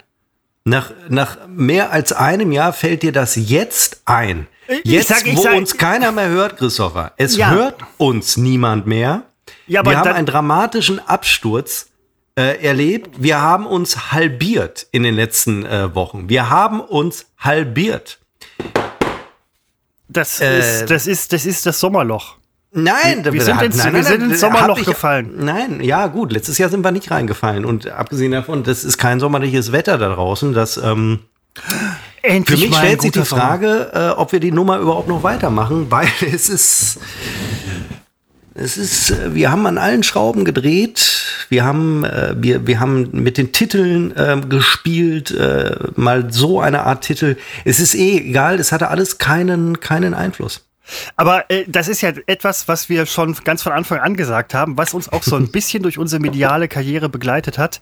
Nach, 0.65 0.91
nach 1.07 1.47
mehr 1.47 1.91
als 1.91 2.11
einem 2.11 2.51
Jahr 2.51 2.73
fällt 2.73 3.03
dir 3.03 3.11
das 3.11 3.35
jetzt 3.35 4.01
ein. 4.05 4.47
Jetzt, 4.83 5.07
sag, 5.07 5.25
wo 5.25 5.41
sag, 5.41 5.55
uns 5.55 5.77
keiner 5.77 6.11
mehr 6.11 6.29
hört, 6.29 6.57
Christopher. 6.57 7.13
Es 7.17 7.35
ja. 7.35 7.49
hört 7.49 7.75
uns 7.97 8.37
niemand 8.37 8.85
mehr. 8.85 9.23
Ja, 9.67 9.83
Wir 9.83 9.97
haben 9.97 10.11
einen 10.11 10.27
dramatischen 10.27 10.99
Absturz 10.99 11.87
äh, 12.35 12.63
erlebt. 12.63 13.15
Wir 13.17 13.41
haben 13.41 13.65
uns 13.65 14.11
halbiert 14.11 14.87
in 14.91 15.03
den 15.03 15.15
letzten 15.15 15.65
äh, 15.65 15.93
Wochen. 15.95 16.29
Wir 16.29 16.49
haben 16.49 16.81
uns 16.81 17.25
halbiert. 17.39 18.19
Das, 20.07 20.39
äh, 20.39 20.59
ist, 20.59 20.91
das, 20.91 21.07
ist, 21.07 21.33
das 21.33 21.45
ist 21.45 21.65
das 21.65 21.79
Sommerloch. 21.79 22.38
Nein, 22.71 23.25
wir, 23.25 23.41
sind, 23.41 23.61
ins, 23.63 23.77
nein, 23.77 23.95
wir 23.95 24.03
sind 24.03 24.21
ins 24.21 24.39
Sommerloch 24.39 24.77
ich, 24.77 24.85
gefallen. 24.85 25.33
Nein, 25.37 25.81
ja 25.81 26.05
gut, 26.07 26.31
letztes 26.31 26.59
Jahr 26.59 26.69
sind 26.69 26.83
wir 26.83 26.91
nicht 26.91 27.09
reingefallen. 27.09 27.65
Und 27.65 27.89
abgesehen 27.89 28.31
davon, 28.31 28.63
das 28.63 28.83
ist 28.83 28.99
kein 28.99 29.19
sommerliches 29.19 29.71
Wetter 29.71 29.97
da 29.97 30.13
draußen. 30.13 30.53
Das, 30.53 30.77
ähm, 30.77 31.19
Endlich 32.21 32.59
für 32.59 32.67
mich 32.67 32.77
stellt 32.77 33.01
sich 33.01 33.11
die 33.11 33.25
Frage, 33.25 33.91
äh, 33.93 34.09
ob 34.09 34.31
wir 34.33 34.39
die 34.39 34.51
Nummer 34.51 34.77
überhaupt 34.77 35.07
noch 35.07 35.23
weitermachen, 35.23 35.87
weil 35.89 36.07
es 36.31 36.49
ist 36.49 36.99
Es 38.53 38.77
ist, 38.77 39.11
äh, 39.11 39.33
wir 39.33 39.51
haben 39.51 39.65
an 39.65 39.77
allen 39.77 40.03
Schrauben 40.03 40.45
gedreht. 40.45 41.45
Wir 41.49 41.63
haben, 41.63 42.03
äh, 42.03 42.35
wir, 42.37 42.67
wir 42.67 42.79
haben 42.79 43.09
mit 43.13 43.37
den 43.37 43.51
Titeln 43.51 44.15
äh, 44.15 44.39
gespielt, 44.47 45.31
äh, 45.31 45.75
mal 45.95 46.31
so 46.31 46.59
eine 46.59 46.83
Art 46.83 47.03
Titel. 47.03 47.37
Es 47.65 47.79
ist 47.79 47.95
eh 47.95 48.17
egal, 48.17 48.59
es 48.59 48.71
hatte 48.71 48.89
alles 48.89 49.17
keinen, 49.17 49.79
keinen 49.79 50.13
Einfluss. 50.13 50.68
Aber 51.15 51.49
äh, 51.49 51.65
das 51.67 51.87
ist 51.87 52.01
ja 52.01 52.11
etwas, 52.27 52.67
was 52.67 52.89
wir 52.89 53.05
schon 53.05 53.35
ganz 53.43 53.61
von 53.61 53.71
Anfang 53.71 53.99
an 53.99 54.15
gesagt 54.15 54.53
haben, 54.53 54.77
was 54.77 54.93
uns 54.93 55.09
auch 55.09 55.23
so 55.23 55.35
ein 55.35 55.47
bisschen 55.51 55.83
durch 55.83 55.97
unsere 55.97 56.21
mediale 56.21 56.67
Karriere 56.67 57.09
begleitet 57.09 57.57
hat. 57.57 57.79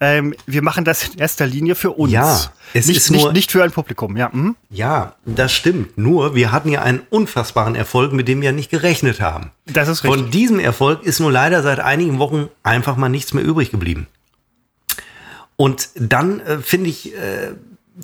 Ähm, 0.00 0.34
wir 0.46 0.62
machen 0.62 0.84
das 0.84 1.08
in 1.08 1.18
erster 1.18 1.46
Linie 1.46 1.74
für 1.74 1.92
uns. 1.92 2.12
Ja, 2.12 2.52
es 2.72 2.86
nicht, 2.86 2.96
ist 2.96 3.10
nur, 3.10 3.24
nicht, 3.24 3.32
nicht 3.32 3.52
für 3.52 3.62
ein 3.62 3.70
Publikum. 3.72 4.16
Ja, 4.16 4.30
mhm. 4.32 4.56
ja, 4.70 5.14
das 5.24 5.52
stimmt. 5.52 5.98
Nur, 5.98 6.34
wir 6.34 6.52
hatten 6.52 6.68
ja 6.68 6.82
einen 6.82 7.00
unfassbaren 7.10 7.74
Erfolg, 7.74 8.12
mit 8.12 8.28
dem 8.28 8.40
wir 8.42 8.52
nicht 8.52 8.70
gerechnet 8.70 9.20
haben. 9.20 9.50
Das 9.66 9.88
ist 9.88 10.04
richtig. 10.04 10.20
Von 10.20 10.30
diesem 10.30 10.60
Erfolg 10.60 11.02
ist 11.02 11.20
nur 11.20 11.32
leider 11.32 11.62
seit 11.62 11.80
einigen 11.80 12.18
Wochen 12.18 12.48
einfach 12.62 12.96
mal 12.96 13.08
nichts 13.08 13.34
mehr 13.34 13.44
übrig 13.44 13.70
geblieben. 13.70 14.06
Und 15.56 15.90
dann 15.94 16.40
äh, 16.40 16.58
finde 16.58 16.88
ich, 16.88 17.14
äh, 17.14 17.52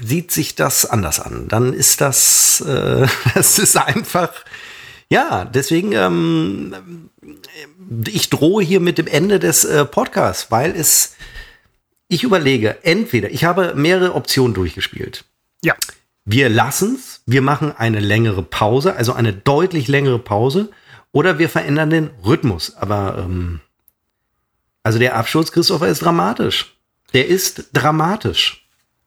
sieht 0.03 0.31
sich 0.31 0.55
das 0.55 0.87
anders 0.87 1.21
an. 1.21 1.49
Dann 1.49 1.73
ist 1.73 2.01
das, 2.01 2.61
äh, 2.61 3.07
das 3.35 3.59
ist 3.59 3.77
einfach, 3.77 4.33
ja, 5.09 5.45
deswegen, 5.45 5.93
ähm, 5.93 7.11
ich 8.07 8.31
drohe 8.31 8.63
hier 8.63 8.81
mit 8.81 8.99
dem 8.99 9.07
Ende 9.07 9.39
des 9.39 9.65
äh, 9.65 9.85
Podcasts, 9.85 10.51
weil 10.51 10.73
es, 10.73 11.15
ich 12.09 12.25
überlege, 12.25 12.85
entweder, 12.85 13.31
ich 13.31 13.45
habe 13.45 13.75
mehrere 13.75 14.15
Optionen 14.15 14.55
durchgespielt. 14.55 15.25
Ja. 15.63 15.75
Wir 16.25 16.49
lassen's, 16.49 17.23
wir 17.27 17.43
machen 17.43 17.73
eine 17.77 18.01
längere 18.01 18.43
Pause, 18.43 18.97
also 18.97 19.13
eine 19.13 19.33
deutlich 19.33 19.87
längere 19.87 20.19
Pause, 20.19 20.71
oder 21.13 21.39
wir 21.39 21.49
verändern 21.49 21.91
den 21.91 22.11
Rhythmus. 22.25 22.77
Aber, 22.77 23.19
ähm, 23.19 23.61
also 24.83 24.99
der 24.99 25.17
Absturz, 25.17 25.53
Christopher, 25.53 25.89
ist 25.89 26.03
dramatisch. 26.03 26.77
Der 27.15 27.29
ist 27.29 27.69
dramatisch. 27.73 28.66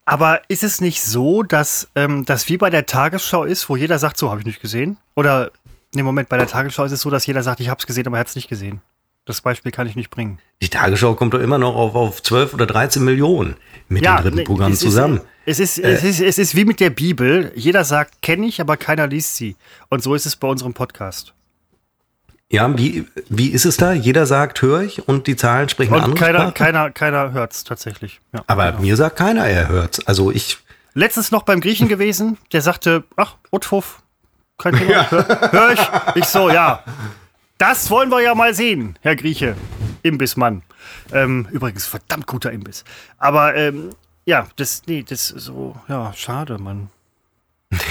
Aber 0.10 0.42
ist 0.48 0.64
es 0.64 0.82
nicht 0.82 1.04
so, 1.04 1.44
dass 1.44 1.88
ähm, 1.96 2.26
das 2.26 2.50
wie 2.50 2.58
bei 2.58 2.72
der 2.72 2.88
Tagesschau 2.88 3.44
ist, 3.44 3.70
wo 3.70 3.76
jeder 3.76 4.00
sagt, 4.00 4.18
so 4.18 4.32
habe 4.32 4.40
ich 4.40 4.46
nicht 4.46 4.60
gesehen? 4.60 4.98
Oder 5.16 5.52
im 5.96 6.04
Moment 6.04 6.30
bei 6.30 6.38
der 6.38 6.48
Tagesschau 6.48 6.84
ist 6.84 6.92
es 6.92 7.02
so, 7.02 7.12
dass 7.12 7.28
jeder 7.28 7.44
sagt, 7.44 7.60
ich 7.60 7.70
habe 7.70 7.80
es 7.80 7.86
gesehen, 7.86 8.08
aber 8.08 8.18
er 8.18 8.22
hat 8.22 8.28
es 8.28 8.36
nicht 8.36 8.50
gesehen. 8.50 8.82
Das 9.26 9.42
Beispiel 9.42 9.72
kann 9.72 9.86
ich 9.86 9.96
nicht 9.96 10.10
bringen. 10.10 10.40
Die 10.64 10.70
Tagesschau 10.70 11.14
kommt 11.14 11.36
doch 11.36 11.40
immer 11.40 11.60
noch 11.60 11.76
auf, 11.76 11.94
auf 11.94 12.24
12 12.24 12.56
oder 12.56 12.66
13 12.66 13.04
Millionen 13.04 13.56
mit 13.88 14.04
ja, 14.04 14.18
dem 14.18 14.32
dritten 14.32 14.44
Programm 14.46 14.72
es 14.72 14.80
zusammen. 14.80 15.22
Ist, 15.46 15.60
es, 15.60 15.78
ist, 15.78 15.84
äh, 15.84 15.92
es, 15.92 16.04
ist, 16.04 16.22
es 16.22 16.38
ist 16.40 16.56
wie 16.56 16.66
mit 16.66 16.80
der 16.80 16.90
Bibel. 16.90 17.52
Jeder 17.56 17.84
sagt, 17.84 18.24
kenne 18.24 18.48
ich, 18.48 18.60
aber 18.62 18.78
keiner 18.78 19.06
liest 19.06 19.36
sie. 19.36 19.56
Und 19.90 20.02
so 20.02 20.16
ist 20.16 20.26
es 20.26 20.36
bei 20.36 20.48
unserem 20.48 20.74
Podcast. 20.74 21.36
Ja, 22.52 22.76
wie, 22.78 23.06
wie 23.30 23.50
ist 23.50 23.66
es 23.66 23.78
da? 23.78 23.94
Jeder 23.94 24.26
sagt, 24.26 24.62
höre 24.64 24.82
ich 24.82 25.08
und 25.08 25.28
die 25.28 25.36
Zahlen 25.36 25.70
sprechen 25.70 25.94
und 25.94 26.16
keiner, 26.16 26.40
Sprache? 26.40 26.54
keiner, 26.54 26.90
keiner 26.90 27.32
hört 27.32 27.54
es 27.54 27.64
tatsächlich. 27.64 28.20
Ja, 28.34 28.42
Aber 28.48 28.72
genau. 28.72 28.82
mir 28.82 28.96
sagt 28.96 29.18
keiner, 29.18 29.46
er 29.48 29.68
hört 29.68 30.08
Also 30.08 30.32
ich. 30.32 30.58
Letztens 30.96 31.30
noch 31.32 31.44
beim 31.44 31.62
Griechen 31.62 31.88
gewesen, 31.90 32.38
der 32.52 32.62
sagte, 32.64 33.04
ach, 33.16 33.36
Utfuf, 33.52 34.02
kein 34.58 34.76
Thema, 34.76 34.92
ja. 34.92 35.12
hör, 35.12 35.52
hör 35.52 35.72
ich. 35.74 35.80
Ich 36.16 36.26
so, 36.26 36.50
ja. 36.50 36.84
Das 37.60 37.90
wollen 37.92 38.10
wir 38.10 38.22
ja 38.22 38.34
mal 38.34 38.54
sehen, 38.56 38.98
Herr 39.02 39.16
Grieche. 39.16 39.56
Imbissmann. 40.02 40.64
Ähm, 41.12 41.48
übrigens, 41.52 41.86
verdammt 41.86 42.26
guter 42.26 42.52
Imbiss. 42.52 42.84
Aber 43.20 43.54
ähm, 43.56 43.92
ja, 44.26 44.48
das, 44.56 44.82
nee, 44.88 45.04
das 45.08 45.30
ist 45.30 45.46
so, 45.46 45.76
ja, 45.88 46.14
schade, 46.16 46.58
Mann. 46.58 46.90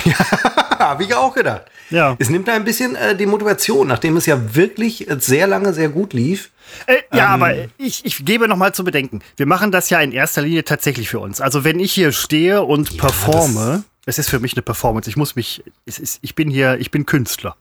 Ja, 0.04 0.14
habe 0.88 1.04
ich 1.04 1.14
auch 1.14 1.34
gedacht. 1.34 1.62
Ja. 1.90 2.16
Es 2.18 2.28
nimmt 2.28 2.48
da 2.48 2.54
ein 2.54 2.64
bisschen 2.64 2.96
äh, 2.96 3.16
die 3.16 3.26
Motivation, 3.26 3.88
nachdem 3.88 4.16
es 4.16 4.26
ja 4.26 4.54
wirklich 4.54 5.08
äh, 5.08 5.16
sehr 5.20 5.46
lange 5.46 5.72
sehr 5.72 5.88
gut 5.88 6.12
lief. 6.12 6.50
Äh, 6.86 6.98
ja, 7.12 7.34
ähm, 7.34 7.42
aber 7.42 7.54
ich, 7.78 8.04
ich 8.04 8.24
gebe 8.24 8.46
noch 8.46 8.56
mal 8.56 8.74
zu 8.74 8.84
bedenken, 8.84 9.20
wir 9.36 9.46
machen 9.46 9.72
das 9.72 9.88
ja 9.90 10.00
in 10.00 10.12
erster 10.12 10.42
Linie 10.42 10.64
tatsächlich 10.64 11.08
für 11.08 11.20
uns. 11.20 11.40
Also 11.40 11.64
wenn 11.64 11.80
ich 11.80 11.92
hier 11.92 12.12
stehe 12.12 12.62
und 12.62 12.90
ja, 12.90 13.00
performe, 13.00 13.84
es 14.08 14.18
ist 14.18 14.30
für 14.30 14.40
mich 14.40 14.54
eine 14.54 14.62
Performance. 14.62 15.08
Ich 15.08 15.16
muss 15.16 15.36
mich, 15.36 15.62
es 15.84 15.98
ist, 15.98 16.18
ich 16.22 16.34
bin 16.34 16.50
hier, 16.50 16.78
ich 16.78 16.90
bin 16.90 17.06
Künstler. 17.06 17.56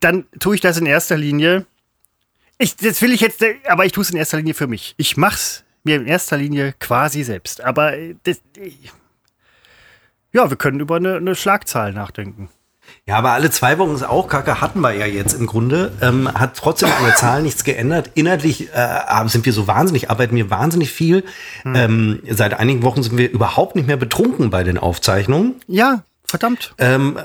Dann 0.00 0.26
tue 0.40 0.56
ich 0.56 0.60
das 0.60 0.78
in 0.78 0.86
erster 0.86 1.16
Linie. 1.16 1.64
Ich, 2.58 2.76
das 2.76 3.00
will 3.02 3.12
ich 3.12 3.20
jetzt, 3.20 3.44
aber 3.68 3.84
ich 3.84 3.92
tue 3.92 4.02
es 4.02 4.10
in 4.10 4.16
erster 4.16 4.38
Linie 4.38 4.54
für 4.54 4.66
mich. 4.66 4.94
Ich 4.96 5.16
mach's 5.16 5.64
mir 5.84 5.96
in 5.96 6.06
erster 6.06 6.36
Linie 6.36 6.74
quasi 6.78 7.22
selbst. 7.22 7.60
Aber 7.62 7.96
äh, 7.96 8.16
das, 8.24 8.40
ja, 10.36 10.50
wir 10.50 10.58
können 10.58 10.80
über 10.80 10.96
eine, 10.96 11.16
eine 11.16 11.34
Schlagzahl 11.34 11.94
nachdenken. 11.94 12.50
Ja, 13.06 13.16
aber 13.16 13.32
alle 13.32 13.50
zwei 13.50 13.78
Wochen 13.78 13.94
ist 13.94 14.04
auch 14.04 14.28
kacke, 14.28 14.60
hatten 14.60 14.80
wir 14.80 14.92
ja 14.92 15.06
jetzt 15.06 15.32
im 15.32 15.46
Grunde. 15.46 15.92
Ähm, 16.02 16.32
hat 16.32 16.56
trotzdem 16.56 16.90
an 16.90 17.04
der 17.06 17.16
Zahl 17.16 17.42
nichts 17.42 17.64
geändert. 17.64 18.10
Inhaltlich 18.14 18.68
äh, 18.74 19.28
sind 19.28 19.46
wir 19.46 19.52
so 19.54 19.66
wahnsinnig, 19.66 20.10
arbeiten 20.10 20.36
wir 20.36 20.50
wahnsinnig 20.50 20.92
viel. 20.92 21.24
Hm. 21.62 21.74
Ähm, 21.74 22.22
seit 22.30 22.52
einigen 22.54 22.82
Wochen 22.82 23.02
sind 23.02 23.16
wir 23.16 23.30
überhaupt 23.30 23.76
nicht 23.76 23.86
mehr 23.86 23.96
betrunken 23.96 24.50
bei 24.50 24.62
den 24.62 24.76
Aufzeichnungen. 24.76 25.54
Ja, 25.66 26.02
verdammt. 26.24 26.74
Ähm, 26.76 27.18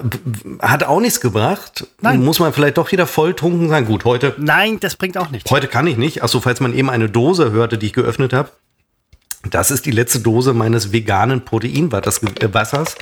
hat 0.59 0.85
auch 0.85 1.01
nichts 1.01 1.19
gebracht. 1.19 1.87
Nein. 1.99 2.23
Muss 2.23 2.39
man 2.39 2.53
vielleicht 2.53 2.77
doch 2.77 2.91
wieder 2.93 3.07
volltrunken 3.07 3.67
sein. 3.67 3.85
Gut, 3.85 4.05
heute. 4.05 4.35
Nein, 4.37 4.79
das 4.79 4.95
bringt 4.95 5.17
auch 5.17 5.31
nichts. 5.31 5.51
Heute 5.51 5.67
kann 5.67 5.85
ich 5.85 5.97
nicht. 5.97 6.23
Achso, 6.23 6.39
falls 6.39 6.61
man 6.61 6.73
eben 6.73 6.89
eine 6.89 7.09
Dose 7.09 7.51
hörte, 7.51 7.77
die 7.77 7.87
ich 7.87 7.93
geöffnet 7.93 8.31
habe. 8.31 8.51
Das 9.49 9.71
ist 9.71 9.85
die 9.85 9.91
letzte 9.91 10.19
Dose 10.19 10.53
meines 10.53 10.91
veganen 10.91 11.43
Proteinwassers. 11.43 12.95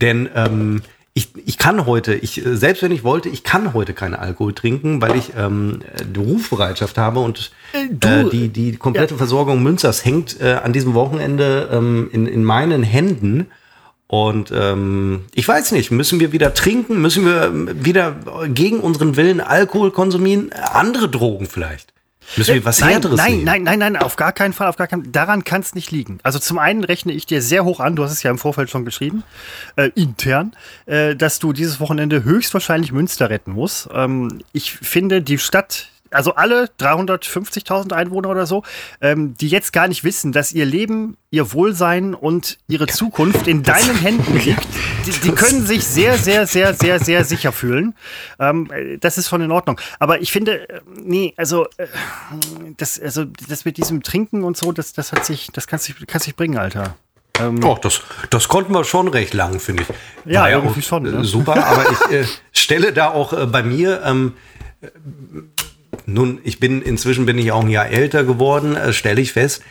Denn 0.00 0.28
ähm, 0.34 0.82
ich, 1.14 1.28
ich 1.44 1.58
kann 1.58 1.84
heute, 1.84 2.14
ich, 2.14 2.40
selbst 2.44 2.82
wenn 2.82 2.92
ich 2.92 3.04
wollte, 3.04 3.28
ich 3.28 3.44
kann 3.44 3.74
heute 3.74 3.92
keinen 3.92 4.14
Alkohol 4.14 4.54
trinken, 4.54 5.02
weil 5.02 5.16
ich 5.16 5.32
ähm, 5.36 5.80
die 6.02 6.20
Rufbereitschaft 6.20 6.96
habe 6.96 7.20
und 7.20 7.52
äh, 7.74 7.84
äh, 7.84 8.30
die, 8.30 8.48
die 8.48 8.76
komplette 8.76 9.14
ja. 9.14 9.18
Versorgung 9.18 9.62
Münzers 9.62 10.04
hängt 10.04 10.40
äh, 10.40 10.54
an 10.54 10.72
diesem 10.72 10.94
Wochenende 10.94 11.68
ähm, 11.70 12.08
in, 12.12 12.26
in 12.26 12.44
meinen 12.44 12.82
Händen. 12.82 13.48
Und 14.06 14.52
ähm, 14.54 15.26
ich 15.34 15.46
weiß 15.46 15.72
nicht, 15.72 15.90
müssen 15.90 16.20
wir 16.20 16.32
wieder 16.32 16.54
trinken? 16.54 17.00
Müssen 17.00 17.24
wir 17.26 17.84
wieder 17.84 18.16
gegen 18.48 18.80
unseren 18.80 19.16
Willen 19.16 19.40
Alkohol 19.40 19.90
konsumieren? 19.90 20.50
Andere 20.52 21.08
Drogen 21.08 21.46
vielleicht? 21.46 21.91
Müssen 22.36 22.54
wir 22.54 22.64
was 22.64 22.80
nein, 22.80 22.90
Härteres 22.90 23.16
nein, 23.16 23.44
nein, 23.44 23.62
nein, 23.62 23.78
nein, 23.78 23.92
nein, 23.92 24.02
auf 24.02 24.16
gar 24.16 24.32
keinen 24.32 24.52
Fall, 24.52 24.68
auf 24.68 24.76
gar 24.76 24.86
keinen 24.86 25.12
Daran 25.12 25.44
kann 25.44 25.60
es 25.60 25.74
nicht 25.74 25.90
liegen. 25.90 26.18
Also 26.22 26.38
zum 26.38 26.58
einen 26.58 26.84
rechne 26.84 27.12
ich 27.12 27.26
dir 27.26 27.42
sehr 27.42 27.64
hoch 27.64 27.80
an, 27.80 27.96
du 27.96 28.04
hast 28.04 28.12
es 28.12 28.22
ja 28.22 28.30
im 28.30 28.38
Vorfeld 28.38 28.70
schon 28.70 28.84
geschrieben, 28.84 29.22
äh, 29.76 29.90
intern, 29.94 30.52
äh, 30.86 31.14
dass 31.14 31.38
du 31.38 31.52
dieses 31.52 31.80
Wochenende 31.80 32.24
höchstwahrscheinlich 32.24 32.92
Münster 32.92 33.30
retten 33.30 33.52
musst. 33.52 33.88
Ähm, 33.92 34.40
ich 34.52 34.72
finde, 34.72 35.22
die 35.22 35.38
Stadt 35.38 35.88
also 36.12 36.34
alle 36.34 36.70
350.000 36.78 37.92
Einwohner 37.92 38.28
oder 38.28 38.46
so, 38.46 38.62
ähm, 39.00 39.34
die 39.36 39.48
jetzt 39.48 39.72
gar 39.72 39.88
nicht 39.88 40.04
wissen, 40.04 40.32
dass 40.32 40.52
ihr 40.52 40.64
Leben, 40.64 41.16
ihr 41.30 41.52
Wohlsein 41.52 42.14
und 42.14 42.58
ihre 42.68 42.86
Zukunft 42.86 43.46
in 43.46 43.62
deinen 43.62 43.96
Händen 43.96 44.38
liegt, 44.44 44.66
die, 45.06 45.10
die, 45.10 45.32
können 45.32 45.66
sich 45.66 45.84
sehr, 45.86 46.18
sehr, 46.18 46.46
sehr, 46.46 46.74
sehr, 46.74 47.00
sehr 47.00 47.24
sicher 47.24 47.52
fühlen. 47.52 47.94
Ähm, 48.38 48.68
das 49.00 49.18
ist 49.18 49.28
schon 49.28 49.40
in 49.40 49.50
Ordnung. 49.50 49.80
Aber 49.98 50.20
ich 50.20 50.32
finde, 50.32 50.68
äh, 50.68 50.80
nee, 51.02 51.34
also 51.36 51.66
äh, 51.76 51.86
das, 52.76 53.00
also 53.00 53.24
das 53.24 53.64
mit 53.64 53.76
diesem 53.76 54.02
Trinken 54.02 54.44
und 54.44 54.56
so, 54.56 54.72
das, 54.72 54.92
das 54.92 55.12
hat 55.12 55.24
sich, 55.24 55.48
das 55.52 55.66
kannst 55.66 55.88
du 55.88 55.92
kannst 56.06 56.26
dich 56.26 56.36
bringen, 56.36 56.58
Alter. 56.58 56.96
Ähm, 57.40 57.60
Doch, 57.60 57.78
das, 57.78 58.02
das 58.30 58.48
konnten 58.48 58.72
wir 58.72 58.84
schon 58.84 59.08
recht 59.08 59.34
lang, 59.34 59.58
finde 59.58 59.84
ich. 59.84 59.88
Ja, 60.30 60.48
ja 60.48 60.56
irgendwie 60.56 60.82
schon. 60.82 61.04
Ne? 61.04 61.24
Super, 61.24 61.64
aber 61.64 61.90
ich 61.90 62.10
äh, 62.12 62.24
stelle 62.52 62.92
da 62.92 63.10
auch 63.10 63.32
äh, 63.32 63.46
bei 63.46 63.62
mir 63.62 64.02
ähm, 64.04 64.34
nun, 66.06 66.40
ich 66.44 66.60
bin, 66.60 66.82
inzwischen 66.82 67.26
bin 67.26 67.38
ich 67.38 67.52
auch 67.52 67.62
ein 67.62 67.70
Jahr 67.70 67.88
älter 67.88 68.24
geworden, 68.24 68.76
äh, 68.76 68.92
stelle 68.92 69.20
ich 69.20 69.32
fest. 69.32 69.62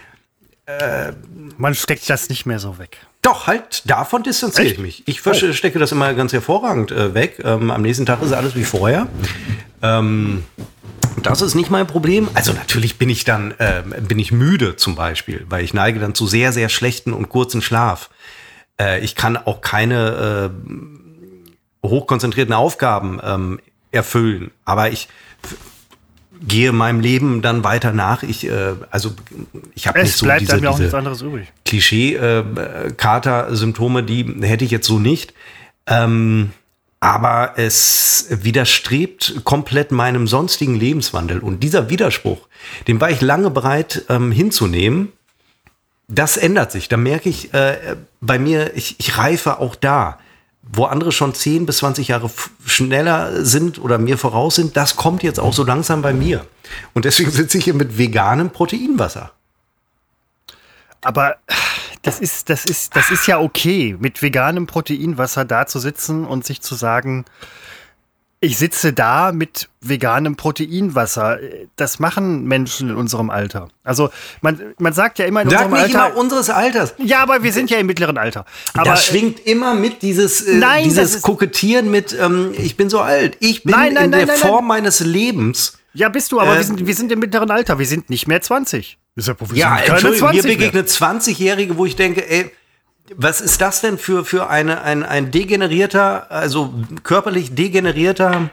Äh, 0.66 1.14
Man 1.58 1.76
steckt 1.76 2.10
das 2.10 2.30
nicht 2.30 2.46
mehr 2.46 2.60
so 2.60 2.78
weg. 2.78 2.98
Doch, 3.22 3.46
halt, 3.46 3.84
davon 3.86 4.24
distanziere 4.24 4.68
ich 4.68 4.80
mich. 4.80 5.04
Ich 5.08 5.26
oh. 5.26 5.34
stecke 5.34 5.78
das 5.78 5.92
immer 5.92 6.14
ganz 6.14 6.34
hervorragend 6.34 6.92
äh, 6.92 7.14
weg. 7.14 7.40
Ähm, 7.44 7.70
am 7.70 7.82
nächsten 7.82 8.06
Tag 8.06 8.22
ist 8.24 8.34
alles 8.34 8.56
wie 8.56 8.64
vorher. 8.64 9.08
Ähm, 9.84 10.44
das 11.22 11.42
ist 11.42 11.54
nicht 11.54 11.70
mein 11.70 11.86
Problem. 11.86 12.30
Also 12.34 12.54
natürlich 12.54 12.98
bin 12.98 13.10
ich 13.10 13.24
dann, 13.24 13.54
äh, 13.60 13.84
bin 14.02 14.18
ich 14.18 14.32
müde 14.32 14.76
zum 14.76 14.96
Beispiel, 14.96 15.46
weil 15.50 15.64
ich 15.64 15.74
neige 15.74 16.00
dann 16.00 16.16
zu 16.16 16.26
sehr, 16.26 16.52
sehr 16.52 16.70
schlechten 16.70 17.14
und 17.14 17.30
kurzen 17.30 17.62
Schlaf. 17.62 18.10
Äh, 18.80 19.02
ich 19.02 19.16
kann 19.16 19.38
auch 19.38 19.62
keine 19.62 20.52
äh, 20.52 21.88
hochkonzentrierten 21.88 22.54
Aufgaben 22.54 23.20
ähm, 23.24 23.60
erfüllen. 23.92 24.52
Aber 24.66 24.90
ich 24.92 25.10
gehe 26.42 26.72
meinem 26.72 27.00
Leben 27.00 27.42
dann 27.42 27.64
weiter 27.64 27.94
nach. 27.94 28.22
Ich, 28.24 28.46
äh, 28.48 28.74
also 28.90 29.12
ich 29.76 29.86
habe 29.88 30.02
nicht 30.02 30.18
so 30.18 30.26
bleibt 30.26 30.42
diese, 30.42 30.70
auch 30.70 30.80
nichts 30.80 30.94
anderes 30.94 31.22
übrig. 31.22 31.48
Klischee-Kater-Symptome, 31.66 34.02
äh, 34.02 34.04
die 34.04 34.36
hätte 34.42 34.66
ich 34.66 34.72
jetzt 34.72 34.88
so 34.88 35.00
nicht. 35.00 35.34
Ähm, 35.88 36.52
aber 37.00 37.54
es 37.58 38.28
widerstrebt 38.30 39.42
komplett 39.44 39.92
meinem 39.92 40.28
sonstigen 40.28 40.76
Lebenswandel. 40.76 41.40
Und 41.40 41.62
dieser 41.62 41.90
Widerspruch, 41.90 42.48
den 42.88 43.02
war 43.02 43.10
ich 43.10 43.22
lange 43.22 43.50
bereit 43.50 44.06
ähm, 44.10 44.32
hinzunehmen. 44.32 45.12
Das 46.08 46.38
ändert 46.38 46.72
sich. 46.72 46.90
Da 46.90 46.98
merke 46.98 47.30
ich 47.30 47.52
äh, 47.54 47.96
bei 48.20 48.38
mir, 48.38 48.76
ich, 48.76 49.00
ich 49.00 49.18
reife 49.18 49.60
auch 49.60 49.76
da. 49.76 50.20
Wo 50.64 50.86
andere 50.86 51.12
schon 51.12 51.34
10 51.34 51.66
bis 51.66 51.78
20 51.78 52.10
Jahre 52.10 52.30
schneller 52.66 53.44
sind 53.44 53.80
oder 53.80 53.98
mir 53.98 54.18
voraus 54.18 54.56
sind, 54.56 54.78
das 54.78 54.96
kommt 54.96 55.24
jetzt 55.24 55.40
auch 55.40 55.54
so 55.54 55.64
langsam 55.64 56.02
bei 56.02 56.14
mir. 56.14 56.46
Und 56.94 57.06
deswegen 57.06 57.32
sitze 57.32 57.58
ich 57.58 57.66
hier 57.66 57.74
mit 57.74 57.98
veganem 57.98 58.52
Proteinwasser. 58.52 59.32
Aber 61.02 61.38
das 62.04 62.20
ist, 62.20 62.50
das 62.50 62.66
ist, 62.66 62.96
das 62.96 63.12
ist 63.12 63.28
ja 63.28 63.40
okay, 63.40 63.96
mit 64.00 64.22
veganem 64.22 64.68
Proteinwasser 64.68 65.46
da 65.46 65.66
zu 65.66 65.80
sitzen 65.80 66.26
und 66.26 66.46
sich 66.46 66.62
zu 66.62 66.76
sagen, 66.76 67.26
ich 68.44 68.58
sitze 68.58 68.92
da 68.92 69.32
mit 69.32 69.70
veganem 69.82 70.36
Proteinwasser. 70.36 71.38
Das 71.76 72.00
machen 72.00 72.46
Menschen 72.46 72.90
in 72.90 72.96
unserem 72.96 73.30
Alter. 73.30 73.68
Also 73.84 74.10
man, 74.42 74.60
man 74.80 74.94
sagt 74.94 75.20
ja 75.20 75.26
immer 75.26 75.44
in 75.44 75.50
Sag 75.52 75.66
unserem 75.66 75.84
nicht 75.86 75.96
Alter. 75.96 76.08
immer 76.14 76.18
unseres 76.20 76.50
Alters. 76.50 76.96
Ja, 76.98 77.22
aber 77.22 77.44
wir 77.44 77.54
sind 77.54 77.70
ja 77.70 77.78
im 77.78 77.86
mittleren 77.86 78.18
Alter. 78.18 78.46
Aber 78.74 78.86
das 78.92 79.06
schwingt 79.06 79.46
immer 79.46 79.76
mit 79.76 80.02
dieses, 80.02 80.42
äh, 80.42 80.56
Nein, 80.56 80.86
dieses 80.86 81.16
ist- 81.18 81.22
Kokettieren 81.22 81.92
mit, 81.92 82.18
ähm, 82.20 82.52
ich 82.58 82.76
bin 82.78 82.90
so 82.90 83.00
alt. 83.00 83.38
Ich 83.40 83.64
bin 83.64 83.72
Nein, 83.74 83.94
nein, 83.94 84.06
in 84.06 84.12
der 84.12 84.26
nein, 84.26 84.38
Form 84.38 84.66
meines 84.68 85.02
Lebens. 85.02 85.78
ja, 85.94 86.10
bist 86.10 86.32
du, 86.32 86.40
aber 86.40 86.54
äh, 86.54 86.58
wir, 86.58 86.64
sind, 86.64 86.86
wir 86.88 86.96
sind 86.96 87.12
im 87.12 87.20
mittleren 87.20 87.52
Alter. 87.52 87.78
Wir 87.78 87.86
sind 87.86 88.10
nicht 88.10 88.28
mehr 88.28 88.42
20. 88.42 88.98
Wir 89.14 89.24
sind 89.24 89.38
Ja, 89.54 89.76
keine 89.78 89.92
Entschuldigung, 89.92 90.30
mir 90.30 90.42
20 90.42 90.44
mehr. 90.46 90.58
begegnet 90.58 90.90
20-Jährige, 90.90 91.78
wo 91.78 91.86
ich 91.86 91.96
denke, 91.96 92.28
ey, 92.30 92.52
was 93.16 93.42
ist 93.42 93.62
das 93.62 93.82
denn 93.82 93.98
für, 93.98 94.26
für 94.26 94.50
eine, 94.50 94.82
ein, 94.82 95.04
ein 95.04 95.32
degenerierter, 95.32 96.32
also 96.32 96.74
körperlich 97.04 97.54
degenerierter 97.56 98.50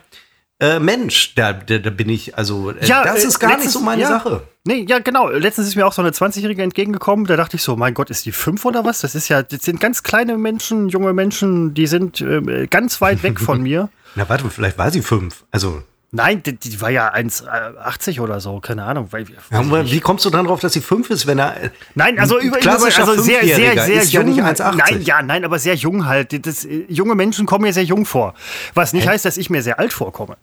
äh, 0.61 0.79
Mensch? 0.81 1.35
Da, 1.35 1.53
da, 1.53 1.79
da 1.79 1.91
bin 1.91 2.09
ich, 2.09 2.37
also, 2.37 2.71
äh, 2.71 2.85
Ja, 2.87 3.05
das 3.05 3.25
äh, 3.25 3.29
ist 3.29 3.39
gar 3.39 3.49
nicht 3.49 3.57
letztens- 3.59 3.73
so 3.75 3.81
meine 3.81 4.03
ja. 4.03 4.09
Sache. 4.09 4.43
Nee, 4.65 4.85
ja, 4.89 4.99
genau. 4.99 5.29
Letztens 5.31 5.69
ist 5.69 5.77
mir 5.77 5.87
auch 5.87 5.93
so 5.95 6.03
eine 6.03 6.11
20-Jährige 6.11 6.63
entgegengekommen. 6.63 7.25
Da 7.27 7.37
dachte 7.37 7.57
ich 7.57 7.63
so, 7.63 7.75
mein 7.77 7.95
Gott, 7.95 8.11
ist 8.11 8.27
die 8.27 8.33
fünf 8.33 8.65
oder 8.67 8.85
was? 8.85 9.01
Das 9.01 9.15
ist 9.15 9.29
ja, 9.29 9.43
das 9.43 9.63
sind 9.63 9.81
ganz 9.81 10.03
kleine 10.03 10.37
Menschen, 10.37 10.89
junge 10.91 11.15
Menschen, 11.15 11.73
die 11.73 11.87
sind 11.87 12.21
äh, 12.21 12.67
ganz 12.67 13.01
weit 13.01 13.23
weg 13.23 13.41
von 13.41 13.63
mir. 13.63 13.89
Na, 14.15 14.29
warte, 14.29 14.49
vielleicht 14.51 14.77
war 14.77 14.91
sie 14.91 15.01
fünf. 15.03 15.45
Also, 15.51 15.83
Nein, 16.11 16.43
die, 16.43 16.57
die 16.57 16.81
war 16.81 16.89
ja 16.89 17.13
1,80 17.13 18.21
oder 18.21 18.41
so, 18.41 18.61
keine 18.61 18.85
Ahnung. 18.85 19.11
Ja, 19.51 19.91
wie 19.91 20.01
kommst 20.01 20.25
du 20.25 20.31
dann 20.31 20.47
drauf, 20.47 20.59
dass 20.61 20.73
sie 20.73 20.81
fünf 20.81 21.11
ist, 21.11 21.27
wenn 21.27 21.39
er. 21.39 21.65
äh, 21.65 21.71
Nein, 21.95 22.19
also 22.19 22.39
über, 22.41 22.57
klassischer 22.59 23.07
also 23.07 23.23
sehr, 23.23 23.45
sehr, 23.45 23.79
sehr 23.85 24.03
ist 24.03 24.13
jung. 24.13 24.35
ja 24.35 24.45
nicht 24.51 24.61
1,80. 24.63 24.77
nein, 24.77 25.03
ja, 25.03 25.21
nein, 25.21 25.45
aber 25.45 25.59
sehr 25.59 25.75
jung 25.75 26.07
halt. 26.07 26.47
Das, 26.47 26.65
äh, 26.65 26.87
junge 26.89 27.15
Menschen 27.15 27.45
kommen 27.45 27.65
mir 27.65 27.75
sehr 27.75 27.85
jung 27.85 28.07
vor. 28.07 28.33
Was 28.73 28.95
nicht 28.95 29.07
heißt, 29.07 29.27
dass 29.27 29.37
ich 29.37 29.51
mir 29.51 29.63
sehr 29.63 29.79
alt 29.79 29.93
vorkomme. 29.93 30.39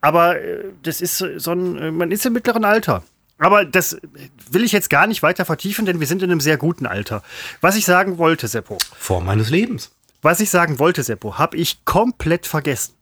Aber 0.00 0.40
äh, 0.40 0.64
das 0.82 1.02
ist 1.02 1.20
äh, 1.20 1.38
so 1.38 1.52
ein, 1.52 1.76
äh, 1.76 1.90
man 1.90 2.10
ist 2.12 2.24
im 2.24 2.32
mittleren 2.32 2.64
Alter. 2.64 3.02
Aber 3.38 3.66
das 3.66 3.92
äh, 3.92 4.00
will 4.50 4.64
ich 4.64 4.72
jetzt 4.72 4.88
gar 4.88 5.06
nicht 5.06 5.22
weiter 5.22 5.44
vertiefen, 5.44 5.84
denn 5.84 6.00
wir 6.00 6.06
sind 6.06 6.22
in 6.22 6.30
einem 6.30 6.40
sehr 6.40 6.56
guten 6.56 6.86
Alter. 6.86 7.22
Was 7.60 7.76
ich 7.76 7.84
sagen 7.84 8.16
wollte, 8.16 8.48
Seppo, 8.48 8.78
Form 8.98 9.26
meines 9.26 9.50
Lebens. 9.50 9.90
was 10.22 10.40
ich 10.40 10.48
sagen 10.48 10.78
wollte, 10.78 11.02
Seppo, 11.02 11.36
habe 11.36 11.58
ich 11.58 11.84
komplett 11.84 12.46
vergessen. 12.46 12.94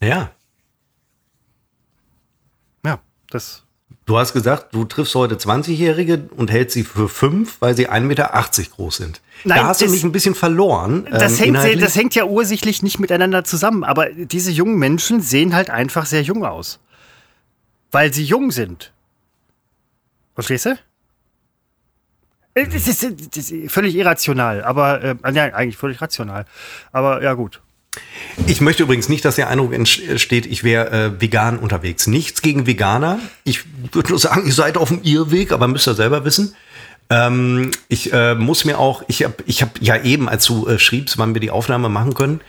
Ja. 0.00 0.30
Das. 3.30 3.62
Du 4.06 4.18
hast 4.18 4.32
gesagt, 4.32 4.74
du 4.74 4.84
triffst 4.84 5.14
heute 5.14 5.36
20-Jährige 5.36 6.28
und 6.36 6.50
hältst 6.50 6.74
sie 6.74 6.84
für 6.84 7.08
fünf, 7.08 7.56
weil 7.60 7.76
sie 7.76 7.88
1,80 7.88 8.00
Meter 8.02 8.30
groß 8.76 8.96
sind. 8.96 9.20
Nein, 9.44 9.58
da 9.58 9.66
hast 9.66 9.80
du 9.80 9.84
das- 9.84 9.92
mich 9.92 10.04
ein 10.04 10.12
bisschen 10.12 10.34
verloren. 10.34 11.06
Das, 11.10 11.38
ähm, 11.38 11.54
hängt, 11.54 11.60
sehr, 11.62 11.76
das 11.76 11.96
hängt 11.96 12.14
ja 12.14 12.24
ursächlich 12.24 12.82
nicht 12.82 12.98
miteinander 12.98 13.44
zusammen, 13.44 13.84
aber 13.84 14.10
diese 14.10 14.50
jungen 14.50 14.76
Menschen 14.78 15.20
sehen 15.20 15.54
halt 15.54 15.70
einfach 15.70 16.06
sehr 16.06 16.22
jung 16.22 16.44
aus. 16.44 16.80
Weil 17.92 18.12
sie 18.12 18.24
jung 18.24 18.50
sind. 18.52 18.92
Verstehst 20.34 20.66
du? 20.66 20.78
Äh, 22.54 22.66
Das 22.66 22.86
ist, 22.88 23.02
das 23.36 23.50
ist 23.50 23.72
völlig 23.72 23.94
irrational, 23.94 24.62
aber 24.64 25.02
äh, 25.02 25.14
ja, 25.32 25.44
eigentlich 25.54 25.76
völlig 25.76 26.00
rational. 26.00 26.46
Aber 26.92 27.22
ja, 27.22 27.34
gut. 27.34 27.60
Ich 28.46 28.60
möchte 28.60 28.84
übrigens 28.84 29.08
nicht, 29.08 29.24
dass 29.24 29.36
der 29.36 29.48
Eindruck 29.48 29.72
entsteht, 29.72 30.46
ich 30.46 30.64
wäre 30.64 30.90
äh, 30.90 31.20
vegan 31.20 31.58
unterwegs. 31.58 32.06
Nichts 32.06 32.42
gegen 32.42 32.66
Veganer. 32.66 33.18
Ich 33.44 33.64
würde 33.92 34.10
nur 34.10 34.18
sagen, 34.18 34.46
ihr 34.46 34.52
seid 34.52 34.76
auf 34.76 34.88
dem 34.88 35.02
Irrweg, 35.02 35.52
aber 35.52 35.68
müsst 35.68 35.88
ihr 35.88 35.94
selber 35.94 36.24
wissen. 36.24 36.54
Ähm, 37.10 37.72
ich 37.88 38.12
äh, 38.12 38.36
muss 38.36 38.64
mir 38.64 38.78
auch, 38.78 39.02
ich 39.08 39.24
habe 39.24 39.34
ich 39.46 39.62
hab 39.62 39.82
ja 39.82 40.00
eben, 40.02 40.28
als 40.28 40.44
du 40.44 40.68
äh, 40.68 40.78
schriebst, 40.78 41.18
wann 41.18 41.34
wir 41.34 41.40
die 41.40 41.50
Aufnahme 41.50 41.88
machen 41.88 42.14
können, 42.14 42.40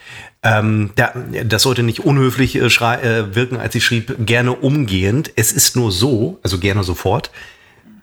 ähm, 0.43 0.91
da, 0.95 1.13
das 1.45 1.63
sollte 1.63 1.81
nicht 1.81 2.01
unhöflich 2.01 2.55
äh, 2.55 2.59
äh, 2.59 3.35
wirken, 3.35 3.57
als 3.57 3.73
ich 3.73 3.83
schrieb, 3.83 4.15
gerne 4.25 4.53
umgehend. 4.53 5.31
Es 5.35 5.51
ist 5.51 5.75
nur 5.75 5.91
so, 5.91 6.39
also 6.43 6.59
gerne 6.59 6.83
sofort, 6.83 7.31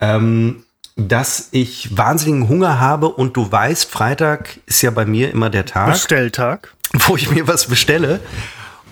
ähm, 0.00 0.64
dass 0.98 1.48
ich 1.52 1.96
wahnsinnigen 1.96 2.48
Hunger 2.48 2.80
habe 2.80 3.08
und 3.08 3.36
du 3.36 3.50
weißt, 3.50 3.88
Freitag 3.88 4.58
ist 4.66 4.82
ja 4.82 4.90
bei 4.90 5.06
mir 5.06 5.30
immer 5.30 5.48
der 5.48 5.64
Tag 5.64 5.92
Bestelltag. 5.92 6.74
wo 7.06 7.16
ich 7.16 7.30
mir 7.30 7.46
was 7.46 7.66
bestelle. 7.66 8.20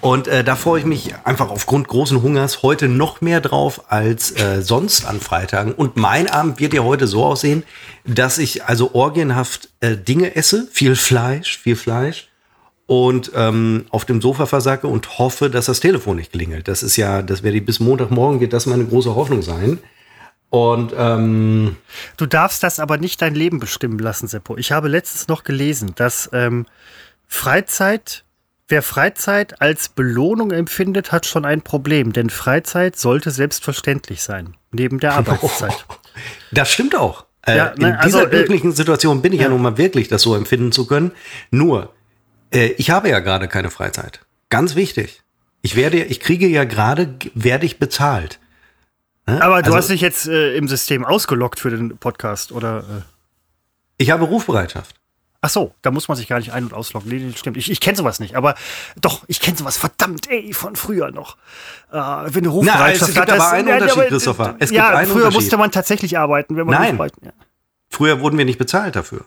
Und 0.00 0.28
äh, 0.28 0.44
da 0.44 0.54
freue 0.54 0.78
ich 0.78 0.86
mich 0.86 1.14
einfach 1.24 1.50
aufgrund 1.50 1.88
großen 1.88 2.22
Hungers 2.22 2.62
heute 2.62 2.86
noch 2.86 3.22
mehr 3.22 3.40
drauf 3.40 3.90
als 3.90 4.30
äh, 4.30 4.62
sonst 4.62 5.04
an 5.04 5.20
Freitagen. 5.20 5.72
Und 5.72 5.96
mein 5.96 6.28
Abend 6.28 6.60
wird 6.60 6.74
ja 6.74 6.82
heute 6.82 7.08
so 7.08 7.24
aussehen, 7.24 7.64
dass 8.04 8.38
ich 8.38 8.64
also 8.64 8.94
orgienhaft 8.94 9.70
äh, 9.80 9.96
Dinge 9.96 10.36
esse, 10.36 10.68
viel 10.70 10.94
Fleisch, 10.94 11.58
viel 11.58 11.74
Fleisch 11.74 12.28
und 12.86 13.32
ähm, 13.34 13.86
auf 13.90 14.04
dem 14.04 14.20
Sofa 14.20 14.46
versacke 14.46 14.86
und 14.86 15.18
hoffe, 15.18 15.50
dass 15.50 15.66
das 15.66 15.80
Telefon 15.80 16.18
nicht 16.18 16.30
klingelt. 16.30 16.68
Das 16.68 16.84
ist 16.84 16.96
ja, 16.96 17.22
das 17.22 17.42
werde 17.42 17.56
ich 17.56 17.66
bis 17.66 17.80
Montagmorgen 17.80 18.38
wird 18.38 18.52
das 18.52 18.66
meine 18.66 18.84
große 18.84 19.16
Hoffnung 19.16 19.42
sein. 19.42 19.80
Und 20.56 20.94
ähm, 20.96 21.76
Du 22.16 22.24
darfst 22.24 22.62
das 22.62 22.80
aber 22.80 22.96
nicht 22.96 23.20
dein 23.20 23.34
Leben 23.34 23.60
bestimmen 23.60 23.98
lassen, 23.98 24.26
Seppo. 24.26 24.56
Ich 24.56 24.72
habe 24.72 24.88
letztens 24.88 25.28
noch 25.28 25.44
gelesen, 25.44 25.92
dass 25.96 26.30
ähm, 26.32 26.64
Freizeit, 27.26 28.24
wer 28.66 28.80
Freizeit 28.80 29.60
als 29.60 29.90
Belohnung 29.90 30.52
empfindet, 30.52 31.12
hat 31.12 31.26
schon 31.26 31.44
ein 31.44 31.60
Problem. 31.60 32.14
Denn 32.14 32.30
Freizeit 32.30 32.96
sollte 32.96 33.30
selbstverständlich 33.32 34.22
sein, 34.22 34.56
neben 34.70 34.98
der 34.98 35.12
Arbeitszeit. 35.16 35.84
Das 36.52 36.70
stimmt 36.72 36.96
auch. 36.96 37.26
Äh, 37.42 37.58
Ja, 37.58 37.74
nein, 37.76 37.90
in 37.92 37.96
also, 37.98 38.20
dieser 38.20 38.32
äh, 38.32 38.36
glücklichen 38.36 38.72
Situation 38.72 39.20
bin 39.20 39.34
ich 39.34 39.42
ja. 39.42 39.50
nun 39.50 39.60
mal 39.60 39.76
wirklich, 39.76 40.08
das 40.08 40.22
so 40.22 40.34
empfinden 40.34 40.72
zu 40.72 40.86
können. 40.86 41.12
Nur, 41.50 41.92
äh, 42.50 42.68
ich 42.78 42.88
habe 42.88 43.10
ja 43.10 43.20
gerade 43.20 43.46
keine 43.46 43.70
Freizeit. 43.70 44.20
Ganz 44.48 44.74
wichtig. 44.74 45.22
Ich 45.60 45.76
werde, 45.76 46.02
ich 46.02 46.20
kriege 46.20 46.46
ja 46.46 46.64
gerade, 46.64 47.14
werde 47.34 47.66
ich 47.66 47.78
bezahlt. 47.78 48.38
Aber 49.26 49.60
du 49.62 49.66
Also, 49.66 49.76
hast 49.76 49.90
dich 49.90 50.00
jetzt 50.00 50.28
äh, 50.28 50.56
im 50.56 50.68
System 50.68 51.04
ausgelockt 51.04 51.58
für 51.60 51.70
den 51.70 51.98
Podcast, 51.98 52.52
oder? 52.52 52.78
Äh? 52.80 53.02
Ich 53.98 54.10
habe 54.10 54.24
Rufbereitschaft. 54.24 54.94
Ach 55.42 55.50
so, 55.50 55.74
da 55.82 55.90
muss 55.90 56.08
man 56.08 56.16
sich 56.16 56.26
gar 56.28 56.38
nicht 56.38 56.52
ein- 56.52 56.64
und 56.64 56.74
ausloggen. 56.74 57.10
Nee, 57.10 57.32
stimmt. 57.36 57.56
Ich, 57.56 57.70
ich 57.70 57.80
kenne 57.80 57.96
sowas 57.96 58.20
nicht. 58.20 58.36
Aber 58.36 58.54
doch, 59.00 59.24
ich 59.28 59.40
kenne 59.40 59.56
sowas 59.56 59.76
verdammt, 59.76 60.28
ey, 60.30 60.52
von 60.52 60.74
früher 60.76 61.10
noch. 61.10 61.36
Äh, 61.92 61.96
wenn 61.98 62.44
du 62.44 62.50
Rufbereitschaft 62.50 63.10
es 63.10 63.14
gibt 63.16 63.30
aber 63.30 63.50
einen 63.50 63.68
Ja, 63.68 63.74
Unterschied, 63.74 63.98
aber, 63.98 64.08
Christopher. 64.08 64.56
Es 64.58 64.70
gibt 64.70 64.78
ja, 64.78 64.88
einen 64.96 65.10
früher 65.10 65.30
musste 65.30 65.56
man 65.56 65.70
tatsächlich 65.70 66.18
arbeiten, 66.18 66.56
wenn 66.56 66.66
man 66.66 66.80
Nein. 66.80 66.96
Rufbereit- 66.96 67.12
ja. 67.22 67.32
Früher 67.90 68.20
wurden 68.20 68.38
wir 68.38 68.44
nicht 68.44 68.58
bezahlt 68.58 68.96
dafür. 68.96 69.24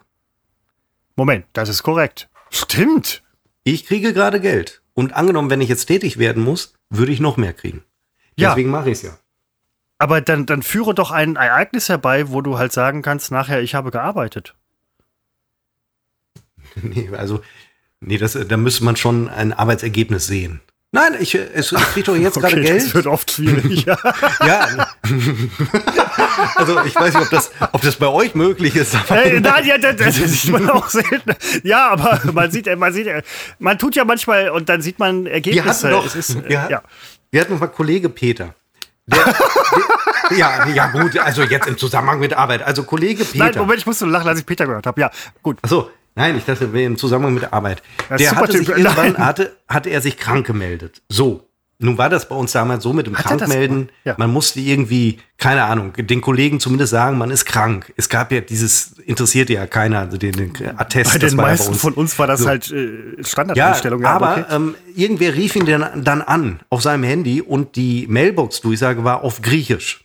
Moment, 1.15 1.45
das 1.53 1.69
ist 1.69 1.83
korrekt. 1.83 2.29
Stimmt. 2.49 3.21
Ich 3.63 3.85
kriege 3.85 4.13
gerade 4.13 4.39
Geld. 4.39 4.81
Und 4.93 5.13
angenommen, 5.13 5.49
wenn 5.49 5.61
ich 5.61 5.69
jetzt 5.69 5.85
tätig 5.85 6.17
werden 6.17 6.43
muss, 6.43 6.73
würde 6.89 7.11
ich 7.11 7.19
noch 7.19 7.37
mehr 7.37 7.53
kriegen. 7.53 7.83
Ja. 8.35 8.49
Deswegen 8.49 8.71
mache 8.71 8.89
ich 8.89 8.97
es 8.97 9.01
ja. 9.03 9.17
Aber 9.99 10.21
dann, 10.21 10.45
dann 10.45 10.63
führe 10.63 10.93
doch 10.95 11.11
ein 11.11 11.35
Ereignis 11.35 11.89
herbei, 11.89 12.29
wo 12.29 12.41
du 12.41 12.57
halt 12.57 12.71
sagen 12.73 13.01
kannst, 13.01 13.31
nachher, 13.31 13.61
ich 13.61 13.75
habe 13.75 13.91
gearbeitet. 13.91 14.55
Nee, 16.81 17.09
also, 17.17 17.41
nee, 17.99 18.17
das, 18.17 18.37
da 18.47 18.57
müsste 18.57 18.83
man 18.85 18.95
schon 18.95 19.27
ein 19.27 19.53
Arbeitsergebnis 19.53 20.27
sehen. 20.27 20.61
Nein, 20.91 21.15
ich, 21.19 21.35
es, 21.35 21.71
ich 21.71 21.77
kriege 21.77 22.05
doch 22.07 22.15
jetzt 22.15 22.35
gerade 22.39 22.61
Geld. 22.61 22.83
das 22.83 22.93
wird 22.93 23.07
oft 23.07 23.31
schwierig. 23.31 23.85
ja. 23.85 23.97
Ja. 24.45 24.87
also 26.55 26.81
ich 26.83 26.95
weiß 26.95 27.13
nicht, 27.15 27.23
ob 27.23 27.29
das, 27.31 27.51
ob 27.73 27.81
das 27.81 27.95
bei 27.97 28.07
euch 28.07 28.35
möglich 28.35 28.75
ist. 28.75 28.95
Äh, 29.09 29.39
nein, 29.39 29.65
ja, 29.65 29.77
das, 29.77 29.95
das 29.97 30.15
sieht 30.15 30.51
man 30.51 30.69
auch 30.69 30.87
selten. 30.89 31.33
Ja, 31.63 31.89
aber 31.89 32.19
man 32.33 32.51
sieht, 32.51 32.73
man 32.77 32.93
sieht, 32.93 33.07
man 33.59 33.77
tut 33.77 33.95
ja 33.95 34.05
manchmal 34.05 34.49
und 34.49 34.69
dann 34.69 34.81
sieht 34.81 34.97
man 34.99 35.25
wir 35.25 35.31
Ergebnisse. 35.33 35.67
hatten 35.87 35.91
doch, 35.91 36.05
Es 36.05 36.15
ist, 36.15 36.35
äh, 36.35 36.49
wir, 36.49 36.61
hatten- 36.61 36.71
ja. 36.71 36.83
wir 37.31 37.41
hatten 37.41 37.53
noch 37.53 37.59
mal 37.59 37.67
Kollege 37.67 38.09
Peter. 38.09 38.55
Der, 39.09 39.25
der, 40.29 40.37
ja, 40.37 40.67
ja 40.67 40.87
gut, 40.87 41.17
also 41.17 41.43
jetzt 41.43 41.67
im 41.67 41.77
Zusammenhang 41.77 42.19
mit 42.19 42.33
Arbeit. 42.33 42.63
Also 42.63 42.83
Kollege 42.83 43.25
Peter. 43.25 43.45
Nein, 43.45 43.57
Moment, 43.57 43.79
ich 43.79 43.85
musste 43.85 44.05
lachen, 44.05 44.27
als 44.27 44.39
ich 44.39 44.45
Peter 44.45 44.65
gehört 44.65 44.85
habe. 44.85 45.01
Ja, 45.01 45.11
gut. 45.41 45.57
Achso, 45.61 45.89
nein, 46.15 46.37
ich 46.37 46.45
dachte, 46.45 46.71
wir 46.73 46.85
im 46.85 46.97
Zusammenhang 46.97 47.33
mit 47.33 47.43
der 47.43 47.53
Arbeit. 47.53 47.81
Ja, 48.09 48.17
der 48.17 48.35
hatte 48.35 48.57
sich 48.57 48.69
irgendwann, 48.69 49.17
hatte, 49.17 49.55
hatte 49.67 49.89
er 49.89 50.01
sich 50.01 50.17
krank 50.17 50.45
gemeldet. 50.45 51.01
So. 51.09 51.48
Nun 51.81 51.97
war 51.97 52.09
das 52.09 52.27
bei 52.27 52.35
uns 52.35 52.51
damals 52.51 52.83
so 52.83 52.91
mit 52.91 53.07
dem 53.07 53.17
Hat 53.17 53.25
Krankmelden. 53.25 53.87
Ja. 54.03 54.15
Man 54.17 54.31
musste 54.33 54.59
irgendwie, 54.59 55.19
keine 55.37 55.63
Ahnung, 55.63 55.93
den 55.97 56.19
Kollegen 56.19 56.59
zumindest 56.59 56.91
sagen, 56.91 57.17
man 57.17 57.31
ist 57.31 57.45
krank. 57.45 57.93
Es 57.95 58.09
gab 58.09 58.33
ja 58.33 58.41
dieses, 58.41 58.99
interessierte 59.05 59.53
ja 59.53 59.65
keiner, 59.65 59.99
also 59.99 60.17
den, 60.17 60.33
den 60.33 60.51
Attest. 60.77 61.13
Bei 61.13 61.19
das 61.19 61.29
den 61.31 61.37
war 61.37 61.45
ja 61.45 61.51
meisten 61.51 61.73
von 61.75 61.93
uns 61.93 62.19
war 62.19 62.27
das 62.27 62.41
So. 62.41 62.47
halt 62.49 62.69
äh, 62.69 63.15
Ja, 63.17 63.23
Standardeinstellung. 63.23 64.03
aber 64.05 64.31
okay. 64.39 64.55
ähm, 64.55 64.75
irgendwer 64.93 65.33
rief 65.35 65.55
ihn 65.55 65.65
dann, 65.65 66.03
dann 66.03 66.21
an 66.21 66.59
auf 66.69 66.81
seinem 66.81 67.03
Handy 67.03 67.41
und 67.41 67.77
die 67.77 68.07
Mailbox-Durchsage 68.09 69.05
war 69.05 69.23
auf 69.23 69.41
Griechisch. 69.41 70.01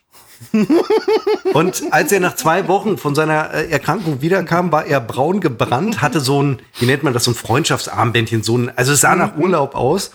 Und 1.53 1.83
als 1.91 2.11
er 2.11 2.19
nach 2.19 2.35
zwei 2.35 2.67
Wochen 2.67 2.97
von 2.97 3.15
seiner 3.15 3.53
äh, 3.53 3.69
Erkrankung 3.69 4.21
wiederkam, 4.21 4.71
war 4.71 4.85
er 4.85 4.99
braun 4.99 5.39
gebrannt, 5.39 6.01
hatte 6.01 6.19
so 6.19 6.41
ein, 6.41 6.59
wie 6.79 6.85
nennt 6.85 7.03
man 7.03 7.13
das, 7.13 7.23
so 7.25 7.31
ein 7.31 7.35
Freundschaftsarmbändchen, 7.35 8.43
so 8.43 8.57
ein, 8.57 8.71
also 8.75 8.93
es 8.93 9.01
sah 9.01 9.15
nach 9.15 9.37
Urlaub 9.37 9.75
aus. 9.75 10.11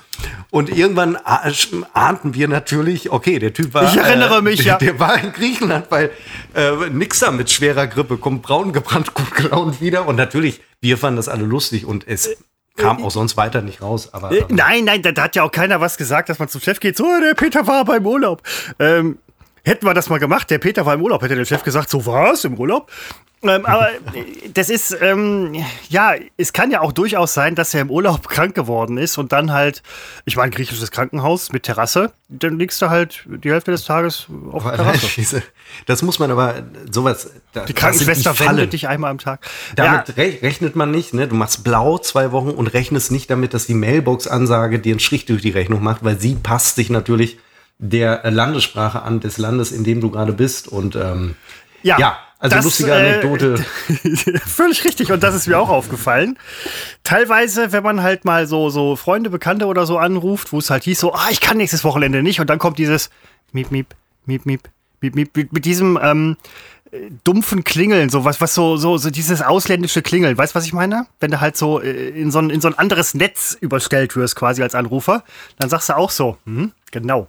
Und 0.50 0.68
irgendwann 0.68 1.16
ah- 1.24 1.50
ahnten 1.94 2.34
wir 2.34 2.48
natürlich, 2.48 3.10
okay, 3.10 3.38
der 3.38 3.54
Typ 3.54 3.72
war. 3.72 3.84
Ich 3.84 3.96
erinnere 3.96 4.42
mich, 4.42 4.58
der, 4.58 4.66
ja. 4.66 4.78
Der 4.78 4.98
war 5.00 5.22
in 5.22 5.32
Griechenland, 5.32 5.86
weil 5.90 6.10
äh, 6.54 6.90
nix 6.90 7.20
da 7.20 7.30
mit 7.30 7.50
schwerer 7.50 7.86
Grippe, 7.86 8.16
kommt 8.18 8.42
braun 8.42 8.72
gebrannt, 8.72 9.14
gut 9.14 9.34
gelaunt 9.34 9.80
wieder. 9.80 10.06
Und 10.06 10.16
natürlich, 10.16 10.60
wir 10.80 10.98
fanden 10.98 11.16
das 11.16 11.28
alle 11.28 11.44
lustig 11.44 11.86
und 11.86 12.06
es 12.06 12.28
kam 12.76 13.02
auch 13.02 13.10
sonst 13.10 13.36
weiter 13.36 13.62
nicht 13.62 13.82
raus. 13.82 14.12
Aber, 14.12 14.32
Äh, 14.32 14.42
aber 14.42 14.54
Nein, 14.54 14.84
nein, 14.84 15.02
da, 15.02 15.12
da 15.12 15.22
hat 15.24 15.36
ja 15.36 15.42
auch 15.42 15.52
keiner 15.52 15.80
was 15.80 15.96
gesagt, 15.96 16.28
dass 16.28 16.38
man 16.38 16.48
zum 16.48 16.60
Chef 16.60 16.80
geht. 16.80 16.96
So, 16.96 17.04
der 17.20 17.34
Peter 17.34 17.66
war 17.66 17.84
beim 17.84 18.06
Urlaub. 18.06 18.42
Ähm, 18.78 19.18
hätten 19.64 19.86
wir 19.86 19.94
das 19.94 20.08
mal 20.08 20.18
gemacht, 20.18 20.50
der 20.50 20.58
Peter 20.58 20.86
war 20.86 20.94
im 20.94 21.02
Urlaub, 21.02 21.22
hätte 21.22 21.34
der 21.36 21.44
Chef 21.44 21.62
gesagt, 21.64 21.90
so 21.90 22.04
was 22.06 22.44
im 22.44 22.54
Urlaub. 22.54 22.90
Ähm, 23.42 23.64
aber 23.64 23.90
äh, 24.14 24.50
das 24.52 24.68
ist, 24.68 24.94
ähm, 25.00 25.54
ja, 25.88 26.12
es 26.36 26.52
kann 26.52 26.70
ja 26.70 26.82
auch 26.82 26.92
durchaus 26.92 27.32
sein, 27.32 27.54
dass 27.54 27.72
er 27.72 27.80
im 27.80 27.90
Urlaub 27.90 28.28
krank 28.28 28.54
geworden 28.54 28.98
ist 28.98 29.16
und 29.16 29.32
dann 29.32 29.50
halt, 29.50 29.82
ich 30.26 30.36
meine, 30.36 30.50
griechisches 30.50 30.90
Krankenhaus 30.90 31.50
mit 31.50 31.62
Terrasse, 31.62 32.12
dann 32.28 32.58
liegst 32.58 32.82
du 32.82 32.90
halt 32.90 33.24
die 33.26 33.50
Hälfte 33.50 33.70
des 33.70 33.84
Tages 33.84 34.26
auf 34.52 34.64
der 34.64 34.76
Terrasse. 34.76 35.42
Das 35.86 36.02
muss 36.02 36.18
man 36.18 36.30
aber 36.32 36.64
sowas. 36.90 37.30
da- 37.52 37.64
Die 37.64 37.72
Krankenschwester 37.72 38.38
wendet 38.40 38.72
dich 38.74 38.88
einmal 38.88 39.10
am 39.10 39.18
Tag. 39.18 39.46
Damit 39.76 40.16
re 40.18 40.38
rechnet 40.42 40.74
man 40.76 40.90
nicht, 40.90 41.14
ne? 41.14 41.26
Du 41.28 41.34
machst 41.36 41.62
blau 41.64 41.96
zwei 41.98 42.32
Wochen 42.32 42.50
und 42.50 42.66
rechnest 42.66 43.10
nicht 43.12 43.30
damit, 43.30 43.54
dass 43.54 43.66
die 43.66 43.74
Mailbox-Ansage 43.74 44.80
dir 44.80 44.92
einen 44.92 45.00
Strich 45.00 45.24
durch 45.26 45.40
die 45.42 45.50
Rechnung 45.50 45.82
macht, 45.82 46.04
weil 46.04 46.18
sie 46.20 46.34
passt 46.34 46.74
sich 46.76 46.90
natürlich 46.90 47.38
der 47.80 48.24
äh, 48.24 48.30
Landessprache 48.30 49.02
an 49.02 49.20
des 49.20 49.38
Landes, 49.38 49.72
in 49.72 49.84
dem 49.84 50.00
du 50.00 50.10
gerade 50.10 50.32
bist. 50.32 50.68
Und 50.68 50.96
ähm, 50.96 51.34
Ja, 51.82 51.98
ja, 51.98 52.18
also 52.38 52.56
das, 52.56 52.64
lustige 52.64 52.90
äh, 52.90 52.94
Anekdote. 52.94 53.64
Völlig 54.46 54.84
richtig 54.84 55.10
und 55.10 55.22
das 55.22 55.34
ist 55.34 55.48
mir 55.48 55.58
auch 55.58 55.70
aufgefallen. 55.70 56.38
Teilweise, 57.04 57.72
wenn 57.72 57.82
man 57.82 58.02
halt 58.02 58.24
mal 58.24 58.46
so, 58.46 58.70
so 58.70 58.96
Freunde, 58.96 59.30
Bekannte 59.30 59.66
oder 59.66 59.86
so 59.86 59.98
anruft, 59.98 60.52
wo 60.52 60.58
es 60.58 60.70
halt 60.70 60.84
hieß 60.84 61.00
so, 61.00 61.14
ah, 61.14 61.28
ich 61.30 61.40
kann 61.40 61.56
nächstes 61.56 61.82
Wochenende 61.82 62.22
nicht 62.22 62.40
und 62.40 62.50
dann 62.50 62.58
kommt 62.58 62.78
dieses 62.78 63.10
Miep, 63.52 63.70
Miep, 63.70 63.94
Miep, 64.26 64.46
Miep, 64.46 64.66
Miep, 65.00 65.14
Miep, 65.14 65.36
mit, 65.36 65.52
mit 65.52 65.64
diesem 65.64 65.98
ähm, 66.02 66.36
äh, 66.92 67.10
dumpfen 67.24 67.64
Klingeln, 67.64 68.10
so 68.10 68.26
was, 68.26 68.42
was 68.42 68.54
so, 68.54 68.76
so, 68.76 68.98
so 68.98 69.08
dieses 69.08 69.40
ausländische 69.40 70.02
Klingeln. 70.02 70.36
Weißt 70.36 70.54
du, 70.54 70.58
was 70.58 70.66
ich 70.66 70.74
meine? 70.74 71.06
Wenn 71.18 71.30
du 71.30 71.40
halt 71.40 71.56
so 71.56 71.80
äh, 71.80 72.10
in 72.10 72.30
so 72.30 72.40
ein, 72.40 72.50
in 72.50 72.60
so 72.60 72.68
ein 72.68 72.78
anderes 72.78 73.14
Netz 73.14 73.56
überstellt 73.58 74.16
wirst, 74.16 74.36
quasi 74.36 74.62
als 74.62 74.74
Anrufer, 74.74 75.24
dann 75.58 75.70
sagst 75.70 75.88
du 75.88 75.96
auch 75.96 76.10
so, 76.10 76.36
hm, 76.44 76.72
genau. 76.90 77.28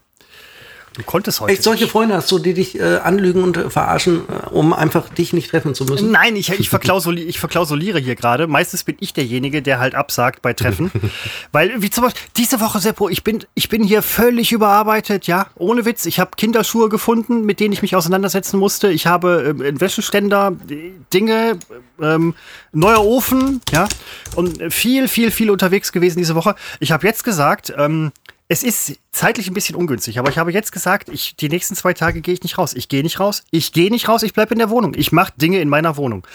Du 0.94 1.04
konntest 1.04 1.40
heute. 1.40 1.54
Echt, 1.54 1.64
solche 1.64 1.88
Freunde 1.88 2.16
hast 2.16 2.30
du, 2.32 2.38
die 2.38 2.54
dich 2.54 2.78
äh, 2.78 2.98
anlügen 2.98 3.44
und 3.44 3.56
äh, 3.56 3.70
verarschen, 3.70 4.24
äh, 4.28 4.50
um 4.50 4.74
einfach 4.74 5.08
dich 5.08 5.32
nicht 5.32 5.50
treffen 5.50 5.74
zu 5.74 5.86
müssen? 5.86 6.12
Nein, 6.12 6.36
ich, 6.36 6.52
ich, 6.52 6.70
verklausuli 6.70 7.24
ich 7.24 7.40
verklausuliere 7.40 8.00
hier 8.00 8.16
gerade. 8.16 8.46
Meistens 8.48 8.84
bin 8.84 8.98
ich 9.00 9.14
derjenige, 9.14 9.62
der 9.62 9.80
halt 9.80 9.96
absagt 9.96 10.42
bei 10.42 10.52
Treffen. 10.52 10.92
Weil, 11.54 11.82
wie 11.82 11.90
zum 11.90 12.04
Beispiel, 12.04 12.22
diese 12.36 12.60
Woche, 12.60 12.80
Seppo, 12.80 13.08
ich 13.08 13.24
bin, 13.24 13.46
ich 13.54 13.70
bin 13.70 13.84
hier 13.84 14.02
völlig 14.02 14.52
überarbeitet, 14.52 15.28
ja, 15.28 15.48
ohne 15.56 15.86
Witz. 15.86 16.06
Ich 16.06 16.20
habe 16.20 16.32
Kinderschuhe 16.36 16.90
gefunden, 16.90 17.46
mit 17.46 17.62
denen 17.62 17.72
ich 17.72 17.82
mich 17.82 17.96
auseinandersetzen 17.96 18.60
musste. 18.60 18.92
Ich 18.92 19.08
habe 19.08 19.56
ähm, 19.58 19.80
Wäscheständer, 19.80 20.58
äh, 20.70 20.92
Dinge, 21.14 21.58
ähm, 22.02 22.36
neuer 22.74 23.06
Ofen, 23.06 23.62
ja, 23.72 23.88
und 24.36 24.60
äh, 24.60 24.70
viel, 24.70 25.08
viel, 25.08 25.32
viel 25.32 25.52
unterwegs 25.52 25.94
gewesen 25.94 26.20
diese 26.20 26.36
Woche. 26.36 26.56
Ich 26.82 26.92
habe 26.92 27.08
jetzt 27.08 27.24
gesagt, 27.24 27.74
ähm, 27.78 28.12
es 28.52 28.64
ist 28.64 29.00
zeitlich 29.14 29.48
ein 29.48 29.54
bisschen 29.54 29.78
ungünstig, 29.78 30.20
aber 30.20 30.30
ich 30.30 30.38
habe 30.38 30.52
jetzt 30.52 30.74
gesagt, 30.74 31.08
ich, 31.08 31.38
die 31.38 31.48
nächsten 31.48 31.74
zwei 31.74 31.94
Tage 31.94 32.20
gehe 32.20 32.34
ich 32.34 32.44
nicht 32.44 32.58
raus. 32.58 32.74
Ich 32.74 32.90
gehe 32.90 33.02
nicht 33.02 33.18
raus, 33.18 33.44
ich 33.50 33.72
gehe 33.72 33.90
nicht 33.90 34.10
raus, 34.10 34.24
ich 34.24 34.34
bleibe 34.34 34.54
in 34.54 34.60
der 34.60 34.70
Wohnung. 34.70 34.94
Ich 34.98 35.14
mache 35.14 35.32
Dinge 35.38 35.62
in 35.62 35.70
meiner 35.70 35.96
Wohnung. 35.96 36.28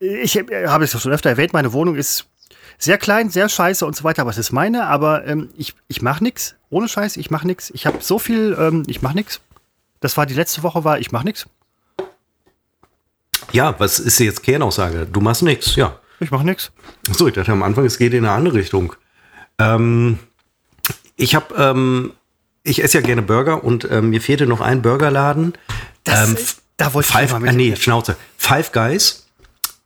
Ich 0.00 0.34
äh, 0.36 0.66
habe 0.66 0.82
es 0.82 0.92
ja 0.92 0.98
schon 0.98 1.12
öfter 1.12 1.30
erwähnt, 1.30 1.52
meine 1.52 1.72
Wohnung 1.72 1.94
ist 1.94 2.26
sehr 2.78 2.98
klein, 2.98 3.30
sehr 3.30 3.48
scheiße 3.48 3.86
und 3.86 3.94
so 3.94 4.02
weiter, 4.02 4.22
aber 4.22 4.32
es 4.32 4.38
ist 4.38 4.50
meine, 4.50 4.88
aber 4.88 5.24
ähm, 5.24 5.50
ich, 5.56 5.76
ich 5.86 6.02
mache 6.02 6.24
nichts. 6.24 6.56
Ohne 6.68 6.88
Scheiß, 6.88 7.16
ich 7.16 7.30
mache 7.30 7.46
nichts. 7.46 7.70
Ich 7.70 7.86
habe 7.86 7.98
so 8.00 8.18
viel, 8.18 8.56
ähm, 8.58 8.82
ich 8.88 9.00
mache 9.00 9.14
nichts. 9.14 9.40
Das 10.00 10.16
war 10.16 10.26
die 10.26 10.34
letzte 10.34 10.64
Woche, 10.64 10.82
war 10.82 10.98
ich 10.98 11.12
mache 11.12 11.26
nichts. 11.26 11.46
Ja, 13.52 13.78
was 13.78 14.00
ist 14.00 14.18
jetzt 14.18 14.42
Kernaussage? 14.42 15.06
Du 15.06 15.20
machst 15.20 15.42
nichts, 15.42 15.76
ja. 15.76 15.96
Ich 16.18 16.32
mache 16.32 16.44
nichts. 16.44 16.72
So, 17.12 17.28
ich 17.28 17.34
dachte 17.34 17.52
am 17.52 17.62
Anfang, 17.62 17.84
es 17.84 17.98
geht 17.98 18.14
in 18.14 18.24
eine 18.24 18.34
andere 18.34 18.54
Richtung. 18.54 18.96
Ähm, 19.60 20.18
ich 21.16 21.34
habe, 21.34 21.54
ähm, 21.56 22.12
ich 22.62 22.82
esse 22.82 22.98
ja 22.98 23.04
gerne 23.04 23.22
Burger 23.22 23.62
und 23.64 23.88
ähm, 23.90 24.10
mir 24.10 24.20
fehlte 24.20 24.46
noch 24.46 24.60
ein 24.60 24.82
Burgerladen. 24.82 25.54
Das, 26.04 26.28
Ähm, 26.28 26.36
da 26.76 26.94
wollte 26.94 27.08
ich 27.08 27.14
Five, 27.14 27.32
mal 27.32 27.38
äh, 27.38 27.52
mit. 27.52 27.56
nee, 27.56 27.76
Schnauze. 27.76 28.16
Five 28.36 28.72
Guys. 28.72 29.20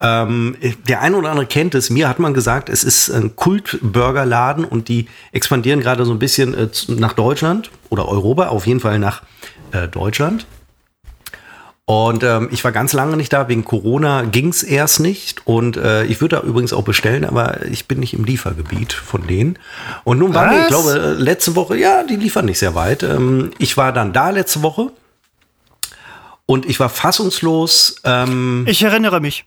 Ähm, 0.00 0.56
der 0.86 1.00
eine 1.02 1.16
oder 1.16 1.30
andere 1.30 1.46
kennt 1.46 1.74
es. 1.74 1.90
Mir 1.90 2.08
hat 2.08 2.20
man 2.20 2.32
gesagt, 2.32 2.68
es 2.68 2.84
ist 2.84 3.10
ein 3.10 3.34
Kult-Burgerladen 3.34 4.64
und 4.64 4.88
die 4.88 5.08
expandieren 5.32 5.80
gerade 5.80 6.04
so 6.04 6.12
ein 6.12 6.20
bisschen 6.20 6.54
äh, 6.54 6.68
nach 6.86 7.14
Deutschland 7.14 7.70
oder 7.88 8.06
Europa, 8.08 8.48
auf 8.48 8.66
jeden 8.66 8.78
Fall 8.78 9.00
nach 9.00 9.22
äh, 9.72 9.88
Deutschland. 9.88 10.46
Und 11.88 12.22
ähm, 12.22 12.50
ich 12.52 12.62
war 12.64 12.72
ganz 12.72 12.92
lange 12.92 13.16
nicht 13.16 13.32
da, 13.32 13.48
wegen 13.48 13.64
Corona 13.64 14.24
ging's 14.24 14.62
erst 14.62 15.00
nicht. 15.00 15.46
Und 15.46 15.78
äh, 15.78 16.04
ich 16.04 16.20
würde 16.20 16.36
da 16.36 16.42
übrigens 16.42 16.74
auch 16.74 16.82
bestellen, 16.84 17.24
aber 17.24 17.64
ich 17.64 17.88
bin 17.88 17.98
nicht 17.98 18.12
im 18.12 18.24
Liefergebiet 18.26 18.92
von 18.92 19.26
denen. 19.26 19.58
Und 20.04 20.18
nun 20.18 20.34
waren 20.34 20.50
wir, 20.50 20.60
ich 20.60 20.68
glaube, 20.68 20.92
äh, 20.92 21.12
letzte 21.14 21.56
Woche, 21.56 21.78
ja, 21.78 22.02
die 22.02 22.16
liefern 22.16 22.44
nicht 22.44 22.58
sehr 22.58 22.74
weit. 22.74 23.02
Ähm, 23.04 23.52
ich 23.56 23.78
war 23.78 23.94
dann 23.94 24.12
da 24.12 24.28
letzte 24.28 24.60
Woche 24.62 24.92
und 26.44 26.66
ich 26.66 26.78
war 26.78 26.90
fassungslos. 26.90 28.02
Ähm, 28.04 28.66
Ich 28.68 28.82
erinnere 28.82 29.20
mich. 29.20 29.46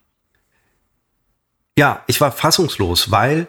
ja, 1.77 2.01
ich 2.08 2.19
war 2.21 2.32
fassungslos, 2.32 3.12
weil 3.12 3.45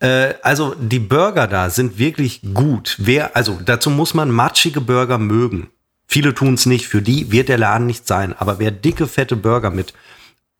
äh, 0.00 0.34
also 0.42 0.74
die 0.76 0.98
Burger 0.98 1.46
da 1.46 1.70
sind 1.70 1.96
wirklich 1.96 2.40
gut. 2.54 2.96
Wer, 2.98 3.36
also 3.36 3.60
dazu 3.64 3.88
muss 3.88 4.14
man 4.14 4.32
matschige 4.32 4.80
Burger 4.80 5.18
mögen. 5.18 5.68
Viele 6.06 6.34
tun 6.34 6.54
es 6.54 6.66
nicht, 6.66 6.86
für 6.86 7.02
die 7.02 7.32
wird 7.32 7.48
der 7.48 7.58
Laden 7.58 7.86
nicht 7.86 8.06
sein. 8.06 8.34
Aber 8.36 8.58
wer 8.58 8.70
dicke, 8.70 9.06
fette 9.06 9.36
Burger 9.36 9.70
mit 9.70 9.94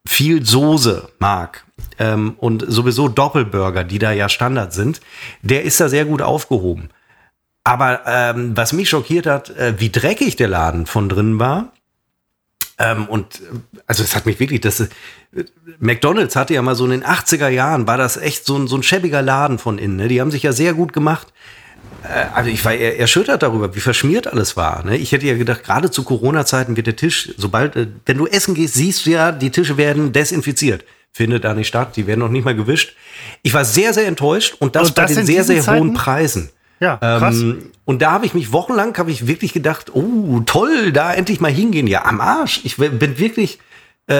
viel 0.07 0.45
Soße 0.45 1.09
mag 1.19 1.65
ähm, 1.99 2.35
und 2.39 2.65
sowieso 2.67 3.09
Doppelburger, 3.09 3.85
die 3.85 3.99
da 3.99 4.13
ja 4.13 4.29
Standard 4.29 4.73
sind, 4.73 5.01
der 5.43 5.63
ist 5.63 5.81
da 5.81 5.89
sehr 5.89 6.05
gut 6.05 6.23
aufgehoben. 6.23 6.91
Aber 7.65 8.03
ähm, 8.07 8.57
was 8.57 8.73
mich 8.73 8.89
schockiert 8.89 9.27
hat, 9.27 9.51
äh, 9.51 9.75
wie 9.79 9.91
dreckig 9.91 10.37
der 10.37 10.49
Laden 10.49 10.87
von 10.87 11.09
drin 11.09 11.39
war. 11.39 11.73
Ähm, 12.79 13.07
und 13.07 13.41
äh, 13.41 13.79
also 13.87 14.03
es 14.03 14.17
hat 14.17 14.27
mich 14.27 14.41
wirklich, 14.41 14.61
das, 14.61 14.81
äh, 14.81 14.89
McDonalds 15.79 16.35
hatte 16.35 16.55
ja 16.55 16.63
mal 16.63 16.75
so 16.75 16.85
in 16.85 16.91
den 16.91 17.05
80er 17.05 17.49
Jahren, 17.49 17.87
war 17.87 17.97
das 17.97 18.17
echt 18.17 18.45
so 18.45 18.57
ein, 18.57 18.67
so 18.67 18.77
ein 18.77 18.83
schäbiger 18.83 19.23
Laden 19.23 19.59
von 19.59 19.79
innen. 19.79 19.97
Ne? 19.97 20.09
Die 20.09 20.21
haben 20.21 20.33
sich 20.33 20.43
ja 20.43 20.53
sehr 20.53 20.75
gut 20.75 20.93
gemacht. 20.93 21.33
Äh, 22.03 22.27
also 22.35 22.51
ich 22.51 22.65
war 22.65 22.75
erschüttert 22.75 23.43
darüber, 23.43 23.75
wie 23.75 23.81
verschmiert 23.81 24.27
alles 24.27 24.57
war. 24.57 24.85
Ne? 24.85 24.97
Ich 24.97 25.13
hätte 25.13 25.27
ja 25.27 25.37
gedacht, 25.37 25.65
gerade 25.65 25.91
zu 25.91 26.03
Corona-Zeiten 26.05 26.77
wird 26.77 26.87
der 26.87 26.97
Tisch, 26.97 27.33
sobald, 27.37 27.77
äh, 27.77 27.89
wenn 28.07 28.19
du 28.19 28.27
essen 28.27 28.55
gehst, 28.55 28.75
siehst 28.75 29.07
du 29.07 29.11
ja, 29.11 29.33
die 29.33 29.51
Tische 29.51 29.77
werden 29.77 30.13
desinfiziert. 30.13 30.85
Findet 31.13 31.45
da 31.45 31.55
nicht 31.55 31.69
statt, 31.69 31.97
die 31.97 32.07
werden 32.07 32.21
noch 32.21 32.31
nicht 32.31 32.45
mal 32.45 32.57
gewischt. 32.57 32.97
Ich 33.43 33.53
war 33.53 33.65
sehr, 33.65 33.93
sehr 33.93 34.07
enttäuscht 34.07 34.57
und 34.59 34.77
das, 34.77 34.89
Und 34.89 34.99
das 34.99 35.11
bei 35.11 35.21
den 35.21 35.27
sehr, 35.27 35.45
sehr 35.45 35.57
hohen 35.59 35.63
Zeiten? 35.65 35.95
Preisen. 35.95 36.51
Ja, 36.81 36.97
krass. 36.97 37.41
Ähm, 37.41 37.71
und 37.85 38.03
da 38.03 38.13
habe 38.13 38.27
ich 38.27 38.35
mich 38.35 38.51
wochenlang, 38.51 38.97
habe 38.97 39.11
ich 39.11 39.27
wirklich 39.27 39.53
gedacht, 39.53 39.95
oh, 39.95 40.41
toll, 40.47 40.91
da 40.91 41.13
endlich 41.13 41.41
mal 41.41 41.53
hingehen. 41.53 41.87
Ja, 41.87 42.07
am 42.07 42.21
Arsch. 42.21 42.61
Ich 42.65 42.77
bin 42.77 43.19
wirklich 43.19 43.59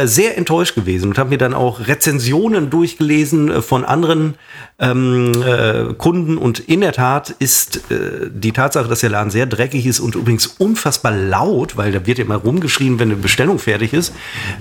sehr 0.05 0.39
enttäuscht 0.39 0.75
gewesen 0.75 1.09
und 1.09 1.19
habe 1.19 1.31
mir 1.31 1.39
dann 1.39 1.55
auch 1.55 1.89
Rezensionen 1.89 2.71
durchgelesen 2.71 3.51
äh, 3.51 3.63
von 3.63 3.85
anderen 3.85 4.35
ähm, 4.79 5.33
äh, 5.45 5.93
Kunden. 5.95 6.39
Und 6.39 6.61
in 6.61 6.81
der 6.81 6.93
Tat 6.93 7.31
ist 7.31 7.91
äh, 7.91 8.31
die 8.33 8.53
Tatsache, 8.53 8.89
dass 8.89 9.01
der 9.01 9.11
Laden 9.11 9.31
sehr 9.31 9.47
dreckig 9.47 9.87
ist 9.87 10.01
und 10.01 10.15
übrigens 10.15 10.47
unfassbar 10.47 11.13
laut, 11.13 11.77
weil 11.77 11.93
da 11.93 12.07
wird 12.07 12.19
ja 12.19 12.25
immer 12.25 12.37
rumgeschrien, 12.37 12.99
wenn 12.99 13.11
eine 13.11 13.21
Bestellung 13.21 13.59
fertig 13.59 13.93
ist. 13.93 14.15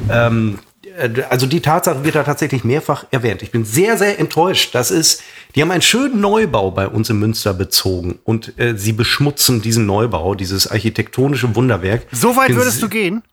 Ähm, 0.09 0.59
äh, 0.97 1.21
also 1.29 1.45
die 1.45 1.61
Tatsache 1.61 2.03
wird 2.03 2.15
da 2.15 2.23
tatsächlich 2.23 2.63
mehrfach 2.63 3.05
erwähnt. 3.11 3.41
Ich 3.41 3.51
bin 3.51 3.63
sehr, 3.65 3.97
sehr 3.97 4.19
enttäuscht. 4.19 4.73
Das 4.73 4.91
ist, 4.91 5.23
die 5.55 5.61
haben 5.61 5.71
einen 5.71 5.81
schönen 5.81 6.19
Neubau 6.19 6.71
bei 6.71 6.87
uns 6.87 7.09
in 7.09 7.19
Münster 7.19 7.53
bezogen 7.53 8.19
und 8.23 8.57
äh, 8.59 8.75
sie 8.77 8.93
beschmutzen 8.93 9.61
diesen 9.61 9.85
Neubau, 9.85 10.35
dieses 10.35 10.67
architektonische 10.67 11.55
Wunderwerk. 11.55 12.07
So 12.11 12.35
weit 12.35 12.55
würdest 12.55 12.81
du 12.81 12.89
gehen? 12.89 13.23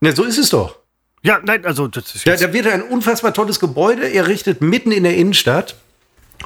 Ja, 0.00 0.14
so 0.14 0.24
ist 0.24 0.38
es 0.38 0.50
doch. 0.50 0.76
Ja, 1.22 1.40
nein, 1.44 1.64
also 1.66 1.88
das 1.88 2.14
ist 2.14 2.26
Da, 2.26 2.36
da 2.36 2.52
wird 2.52 2.66
ein 2.68 2.82
unfassbar 2.82 3.34
tolles 3.34 3.58
Gebäude 3.58 4.12
errichtet, 4.12 4.60
mitten 4.60 4.92
in 4.92 5.02
der 5.02 5.16
Innenstadt. 5.16 5.74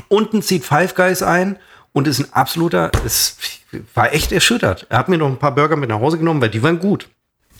Unten 0.09 0.41
zieht 0.43 0.65
Five 0.65 0.95
Guys 0.95 1.23
ein 1.23 1.59
und 1.93 2.09
ist 2.09 2.19
ein 2.21 2.33
absoluter, 2.33 2.91
es 3.05 3.37
war 3.95 4.13
echt 4.15 4.33
erschüttert. 4.33 4.87
Er 4.89 4.99
hat 4.99 5.09
mir 5.11 5.19
noch 5.19 5.29
ein 5.29 5.39
paar 5.39 5.55
Burger 5.55 5.77
mit 5.77 5.91
nach 5.91 6.01
Hause 6.01 6.17
genommen, 6.19 6.41
weil 6.41 6.49
die 6.51 6.63
waren 6.63 6.79
gut. 6.79 7.09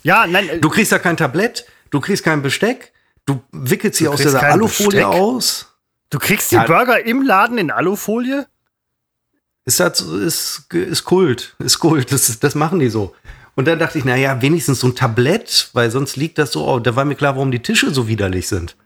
ja, 0.03 0.27
nein, 0.27 0.49
äh, 0.49 0.59
Du 0.61 0.71
kriegst 0.71 0.91
da 0.93 0.99
kein 0.99 1.19
Tablett, 1.19 1.67
du 1.91 2.01
kriegst 2.01 2.25
kein 2.25 2.41
Besteck, 2.41 2.93
du 3.27 3.43
wickelst 3.53 3.99
sie 3.99 4.05
Du 4.05 4.13
aus 4.13 4.21
dieser 4.21 4.43
Alufolie 4.43 5.01
Besteck? 5.05 5.05
aus. 5.05 5.67
du 6.09 6.19
kriegst 6.19 6.51
die 6.51 6.55
Ja. 6.57 6.65
Burger 6.65 7.05
im 7.05 7.21
Laden 7.23 7.59
in 7.59 7.71
Alufolie? 7.71 8.47
Ist, 9.67 9.79
das, 9.79 10.01
ist, 10.01 10.73
ist 10.73 11.05
Kult, 11.05 11.55
ist 11.59 11.79
Kult, 11.79 12.11
das, 12.11 12.41
das 12.41 12.55
machen 12.55 12.79
die 12.81 12.89
so. 12.89 13.15
Und 13.55 13.69
dann 13.69 13.79
dachte 13.79 13.99
ich, 13.99 14.05
naja, 14.05 14.41
wenigstens 14.41 14.81
so 14.81 14.89
ein 14.89 14.95
Tablett, 14.95 15.71
weil 15.73 15.91
sonst 15.91 16.17
liegt 16.17 16.39
das 16.39 16.53
so, 16.53 16.67
oh, 16.67 16.79
da 16.79 16.97
war 16.97 17.05
mir 17.05 17.15
klar, 17.15 17.35
warum 17.35 17.51
die 17.51 17.61
Tische 17.61 17.93
so 17.93 18.09
widerlich 18.09 18.49
sind. 18.49 18.77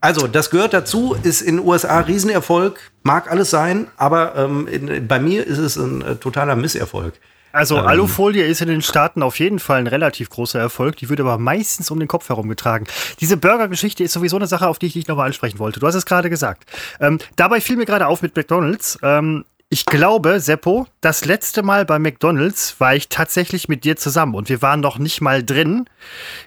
Also, 0.00 0.28
das 0.28 0.50
gehört 0.50 0.72
dazu, 0.72 1.16
ist 1.22 1.40
in 1.40 1.56
den 1.56 1.66
USA 1.66 2.00
Riesenerfolg, 2.00 2.78
mag 3.02 3.30
alles 3.30 3.50
sein, 3.50 3.88
aber 3.96 4.36
ähm, 4.36 4.68
in, 4.68 5.08
bei 5.08 5.18
mir 5.18 5.44
ist 5.46 5.58
es 5.58 5.76
ein 5.76 6.02
äh, 6.02 6.16
totaler 6.16 6.54
Misserfolg. 6.54 7.14
Also 7.56 7.78
ähm, 7.78 7.86
Alufolie 7.86 8.44
ist 8.44 8.60
in 8.60 8.68
den 8.68 8.82
Staaten 8.82 9.22
auf 9.22 9.38
jeden 9.38 9.58
Fall 9.58 9.78
ein 9.78 9.86
relativ 9.86 10.28
großer 10.28 10.60
Erfolg. 10.60 10.96
Die 10.96 11.08
wird 11.08 11.20
aber 11.20 11.38
meistens 11.38 11.90
um 11.90 11.98
den 11.98 12.06
Kopf 12.06 12.28
herumgetragen. 12.28 12.86
Diese 13.20 13.38
Burger-Geschichte 13.38 14.04
ist 14.04 14.12
sowieso 14.12 14.36
eine 14.36 14.46
Sache, 14.46 14.68
auf 14.68 14.78
die 14.78 14.86
ich 14.86 14.92
dich 14.92 15.08
nochmal 15.08 15.28
ansprechen 15.28 15.58
wollte. 15.58 15.80
Du 15.80 15.86
hast 15.86 15.94
es 15.94 16.04
gerade 16.04 16.28
gesagt. 16.28 16.64
Ähm, 17.00 17.18
dabei 17.36 17.62
fiel 17.62 17.76
mir 17.76 17.86
gerade 17.86 18.08
auf 18.08 18.20
mit 18.20 18.36
McDonald's. 18.36 18.98
Ähm, 19.02 19.46
ich 19.68 19.84
glaube, 19.84 20.38
Seppo, 20.38 20.86
das 21.00 21.24
letzte 21.24 21.62
Mal 21.62 21.84
bei 21.84 21.98
McDonald's 21.98 22.76
war 22.78 22.94
ich 22.94 23.08
tatsächlich 23.08 23.68
mit 23.68 23.84
dir 23.84 23.96
zusammen 23.96 24.34
und 24.34 24.48
wir 24.48 24.62
waren 24.62 24.80
noch 24.80 24.98
nicht 24.98 25.20
mal 25.20 25.42
drin. 25.42 25.86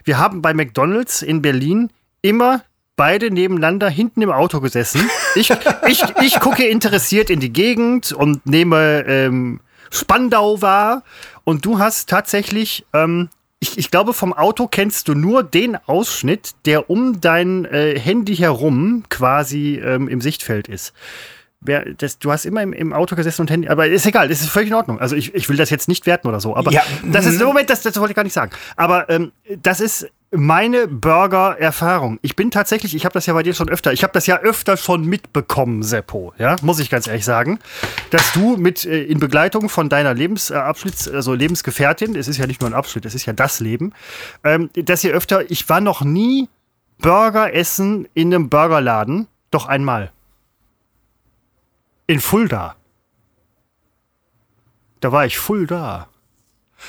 Wir 0.04 0.18
haben 0.18 0.40
bei 0.40 0.54
McDonald's 0.54 1.20
in 1.20 1.42
Berlin 1.42 1.90
immer 2.22 2.62
beide 2.96 3.30
nebeneinander 3.30 3.90
hinten 3.90 4.22
im 4.22 4.30
Auto 4.30 4.60
gesessen. 4.60 5.08
Ich, 5.34 5.50
ich, 5.86 6.02
ich 6.22 6.40
gucke 6.40 6.66
interessiert 6.66 7.30
in 7.30 7.40
die 7.40 7.52
Gegend 7.52 8.12
und 8.12 8.44
nehme 8.46 9.04
ähm, 9.06 9.60
Spandau 9.90 10.60
wahr. 10.60 11.02
Und 11.44 11.64
du 11.64 11.78
hast 11.78 12.08
tatsächlich, 12.08 12.84
ähm, 12.92 13.28
ich, 13.58 13.78
ich, 13.78 13.90
glaube, 13.90 14.12
vom 14.12 14.32
Auto 14.32 14.66
kennst 14.66 15.08
du 15.08 15.14
nur 15.14 15.42
den 15.42 15.76
Ausschnitt, 15.76 16.54
der 16.64 16.90
um 16.90 17.20
dein 17.20 17.64
äh, 17.66 17.98
Handy 17.98 18.36
herum 18.36 19.04
quasi 19.08 19.76
ähm, 19.76 20.08
im 20.08 20.20
Sichtfeld 20.20 20.68
ist 20.68 20.94
wer, 21.60 21.84
das, 21.94 22.18
du 22.18 22.32
hast 22.32 22.44
immer 22.44 22.62
im, 22.62 22.72
im, 22.72 22.92
Auto 22.92 23.16
gesessen 23.16 23.42
und 23.42 23.50
Handy, 23.50 23.68
aber 23.68 23.86
ist 23.86 24.06
egal, 24.06 24.28
das 24.28 24.40
ist 24.40 24.48
völlig 24.48 24.70
in 24.70 24.74
Ordnung. 24.74 24.98
Also 24.98 25.16
ich, 25.16 25.34
ich 25.34 25.48
will 25.48 25.56
das 25.56 25.70
jetzt 25.70 25.88
nicht 25.88 26.06
werten 26.06 26.28
oder 26.28 26.40
so, 26.40 26.56
aber 26.56 26.72
ja. 26.72 26.82
das 27.04 27.26
ist 27.26 27.40
im 27.40 27.46
Moment, 27.46 27.70
das, 27.70 27.82
das 27.82 27.96
wollte 27.98 28.12
ich 28.12 28.16
gar 28.16 28.24
nicht 28.24 28.32
sagen. 28.32 28.50
Aber 28.76 29.08
ähm, 29.10 29.32
das 29.62 29.80
ist 29.80 30.08
meine 30.32 30.86
Burger-Erfahrung. 30.86 32.20
Ich 32.22 32.36
bin 32.36 32.52
tatsächlich, 32.52 32.94
ich 32.94 33.04
habe 33.04 33.12
das 33.12 33.26
ja 33.26 33.34
bei 33.34 33.42
dir 33.42 33.52
schon 33.52 33.68
öfter, 33.68 33.92
ich 33.92 34.04
habe 34.04 34.12
das 34.12 34.26
ja 34.26 34.38
öfter 34.38 34.76
schon 34.76 35.04
mitbekommen, 35.04 35.82
Seppo, 35.82 36.32
ja, 36.38 36.56
muss 36.62 36.78
ich 36.78 36.88
ganz 36.88 37.08
ehrlich 37.08 37.24
sagen, 37.24 37.58
dass 38.10 38.32
du 38.32 38.56
mit 38.56 38.84
äh, 38.84 39.02
in 39.02 39.18
Begleitung 39.18 39.68
von 39.68 39.88
deiner 39.88 40.14
Lebensabschnitts, 40.14 41.08
also 41.08 41.34
Lebensgefährtin, 41.34 42.14
es 42.14 42.28
ist 42.28 42.38
ja 42.38 42.46
nicht 42.46 42.60
nur 42.60 42.70
ein 42.70 42.74
Abschnitt, 42.74 43.06
es 43.06 43.14
ist 43.14 43.26
ja 43.26 43.32
das 43.32 43.60
Leben, 43.60 43.92
ähm, 44.44 44.70
dass 44.74 45.02
ihr 45.02 45.12
öfter, 45.12 45.50
ich 45.50 45.68
war 45.68 45.80
noch 45.80 46.02
nie 46.02 46.48
Burger 46.98 47.52
essen 47.52 48.06
in 48.14 48.32
einem 48.32 48.48
Burgerladen, 48.48 49.26
doch 49.50 49.66
einmal. 49.66 50.12
In 52.10 52.18
Fulda. 52.18 52.74
Da 54.98 55.12
war 55.12 55.26
ich 55.26 55.38
full 55.38 55.68
da. 55.68 56.08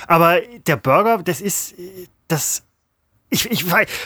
Aber 0.08 0.42
der 0.66 0.78
Burger, 0.78 1.22
das 1.22 1.42
ist, 1.42 1.76
das, 2.28 2.64
ich, 3.30 3.52
ich, 3.52 3.64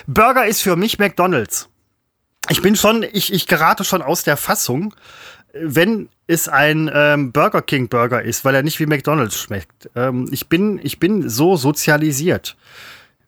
Burger 0.08 0.46
ist 0.46 0.62
für 0.62 0.76
mich 0.76 1.00
McDonalds. 1.00 1.70
Ich 2.50 2.62
bin 2.62 2.76
schon, 2.76 3.04
ich, 3.04 3.32
ich 3.32 3.48
gerate 3.48 3.86
schon 3.86 4.02
aus 4.02 4.26
der 4.26 4.36
Fassung, 4.36 4.94
wenn 5.54 6.10
es 6.28 6.50
ein 6.50 6.92
ähm, 6.94 7.32
Burger 7.32 7.62
King 7.62 7.88
Burger 7.88 8.22
ist, 8.22 8.44
weil 8.44 8.54
er 8.54 8.64
nicht 8.64 8.82
wie 8.82 8.86
McDonalds 8.86 9.40
schmeckt. 9.40 9.90
Ähm, 9.96 10.28
ich 10.34 10.50
bin, 10.50 10.82
ich 10.84 11.00
bin 11.00 11.30
so 11.30 11.56
sozialisiert. 11.56 12.58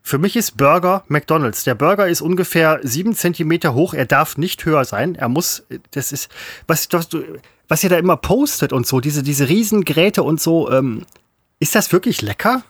Für 0.02 0.18
mich 0.18 0.36
ist 0.36 0.58
Burger 0.58 1.06
McDonalds. 1.08 1.64
Der 1.64 1.76
Burger 1.76 2.10
ist 2.10 2.20
ungefähr 2.20 2.82
sieben 2.84 3.16
Zentimeter 3.16 3.74
hoch. 3.74 3.94
Er 3.94 4.06
darf 4.06 4.38
nicht 4.38 4.66
höher 4.66 4.84
sein. 4.84 5.16
Er 5.16 5.30
muss, 5.30 5.66
das 5.92 6.12
ist, 6.12 6.30
was, 6.68 6.90
was 6.92 7.08
du, 7.08 7.24
was 7.68 7.84
ihr 7.84 7.90
da 7.90 7.98
immer 7.98 8.18
postet 8.18 8.74
und 8.74 8.88
so, 8.88 9.00
diese, 9.00 9.24
diese 9.24 9.50
Riesengräte 9.50 10.24
und 10.24 10.42
so, 10.42 10.72
ähm, 10.72 11.06
ist 11.60 11.76
das 11.76 11.92
wirklich 11.92 12.22
lecker? 12.22 12.64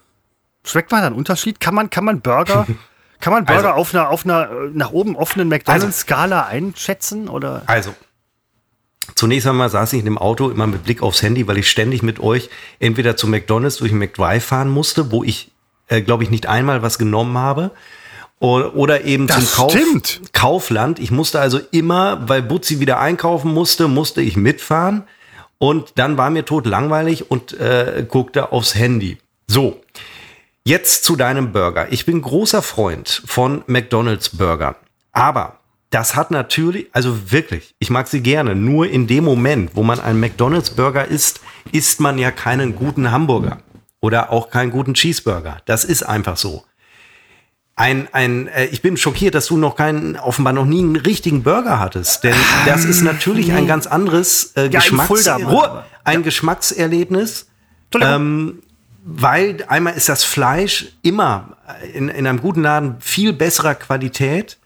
Schmeckt 0.63 0.91
man 0.91 1.01
da 1.01 1.07
einen 1.07 1.15
Unterschied? 1.15 1.59
Kann 1.59 1.75
man, 1.75 1.89
kann 1.89 2.03
man 2.03 2.21
Burger, 2.21 2.67
kann 3.19 3.33
man 3.33 3.45
Burger 3.45 3.75
also, 3.75 3.79
auf 3.79 3.93
einer, 3.93 4.09
auf 4.09 4.25
einer 4.25 4.49
äh, 4.49 4.69
nach 4.73 4.91
oben 4.91 5.15
offenen 5.15 5.49
McDonalds-Skala 5.49 6.41
also, 6.41 6.51
einschätzen? 6.51 7.29
Oder? 7.29 7.63
Also, 7.67 7.93
Zunächst 9.15 9.47
einmal 9.47 9.69
saß 9.69 9.93
ich 9.93 9.99
in 9.99 10.05
dem 10.05 10.17
Auto 10.17 10.49
immer 10.49 10.67
mit 10.67 10.83
Blick 10.83 11.01
aufs 11.01 11.21
Handy, 11.21 11.47
weil 11.47 11.57
ich 11.57 11.69
ständig 11.69 12.03
mit 12.03 12.19
euch 12.19 12.49
entweder 12.79 13.15
zu 13.15 13.27
McDonalds 13.27 13.77
durch 13.77 13.91
den 13.91 13.99
McDrive 13.99 14.43
fahren 14.43 14.69
musste, 14.69 15.11
wo 15.11 15.23
ich, 15.23 15.51
äh, 15.87 16.01
glaube 16.01 16.23
ich, 16.23 16.29
nicht 16.29 16.47
einmal 16.47 16.81
was 16.81 16.99
genommen 16.99 17.37
habe. 17.37 17.71
Oder 18.39 19.03
eben 19.03 19.25
das 19.25 19.53
zum 19.53 19.67
Kauf, 19.67 19.75
Kaufland. 20.31 20.99
Ich 20.99 21.09
musste 21.09 21.39
also 21.39 21.59
immer, 21.71 22.29
weil 22.29 22.43
Butzi 22.43 22.79
wieder 22.79 22.99
einkaufen 22.99 23.51
musste, 23.51 23.87
musste 23.87 24.21
ich 24.21 24.37
mitfahren. 24.37 25.03
Und 25.57 25.93
dann 25.95 26.17
war 26.17 26.29
mir 26.29 26.45
tot 26.45 26.67
langweilig 26.67 27.31
und 27.31 27.59
äh, 27.59 28.05
guckte 28.07 28.51
aufs 28.51 28.75
Handy. 28.75 29.17
So, 29.47 29.81
jetzt 30.63 31.03
zu 31.03 31.15
deinem 31.15 31.51
Burger. 31.51 31.91
Ich 31.91 32.05
bin 32.05 32.21
großer 32.21 32.61
Freund 32.61 33.23
von 33.25 33.63
McDonald's 33.65 34.29
Burger. 34.29 34.75
Aber 35.13 35.57
das 35.89 36.15
hat 36.15 36.29
natürlich, 36.29 36.87
also 36.91 37.31
wirklich, 37.31 37.73
ich 37.79 37.89
mag 37.89 38.07
sie 38.07 38.21
gerne. 38.21 38.53
Nur 38.53 38.87
in 38.87 39.07
dem 39.07 39.23
Moment, 39.23 39.71
wo 39.73 39.81
man 39.81 39.99
einen 39.99 40.19
McDonald's 40.19 40.69
Burger 40.69 41.05
isst, 41.05 41.39
isst 41.71 41.99
man 42.01 42.19
ja 42.19 42.29
keinen 42.29 42.75
guten 42.75 43.11
Hamburger 43.11 43.59
oder 43.99 44.31
auch 44.31 44.51
keinen 44.51 44.69
guten 44.69 44.93
Cheeseburger. 44.93 45.57
Das 45.65 45.85
ist 45.85 46.03
einfach 46.03 46.37
so 46.37 46.65
ein, 47.77 48.07
ein, 48.11 48.47
äh, 48.47 48.65
ich 48.65 48.81
bin 48.81 48.97
schockiert, 48.97 49.35
dass 49.35 49.45
du 49.45 49.55
noch 49.55 49.75
keinen, 49.75 50.17
offenbar 50.17 50.51
noch 50.51 50.65
nie 50.65 50.79
einen 50.79 50.95
richtigen 50.95 51.43
Burger 51.43 51.79
hattest. 51.79 52.23
Denn 52.23 52.35
das 52.65 52.83
ist 52.83 53.03
natürlich 53.03 53.53
ein 53.53 53.67
ganz 53.67 53.85
anderes 53.85 54.53
äh, 54.55 54.63
ja, 54.63 54.79
Geschmacks 54.79 55.29
Ruhe, 55.29 55.85
ein 56.03 56.19
ja. 56.19 56.23
Geschmackserlebnis. 56.25 57.47
Ähm, 58.01 58.63
weil 59.05 59.63
einmal 59.67 59.93
ist 59.93 60.09
das 60.09 60.23
Fleisch 60.23 60.87
immer 61.03 61.55
in, 61.93 62.09
in 62.09 62.27
einem 62.27 62.41
guten 62.41 62.63
Laden 62.63 62.95
viel 62.99 63.31
besserer 63.31 63.75
Qualität, 63.75 64.57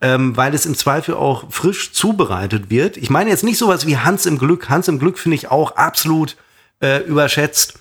ähm, 0.00 0.36
weil 0.36 0.52
es 0.52 0.66
im 0.66 0.74
Zweifel 0.74 1.14
auch 1.14 1.50
frisch 1.50 1.92
zubereitet 1.92 2.70
wird. 2.70 2.96
Ich 2.96 3.08
meine 3.08 3.30
jetzt 3.30 3.44
nicht 3.44 3.56
sowas 3.56 3.86
wie 3.86 3.96
Hans 3.96 4.26
im 4.26 4.36
Glück. 4.36 4.68
Hans 4.68 4.88
im 4.88 4.98
Glück 4.98 5.18
finde 5.18 5.36
ich 5.36 5.50
auch 5.50 5.76
absolut 5.76 6.36
äh, 6.80 7.02
überschätzt. 7.04 7.78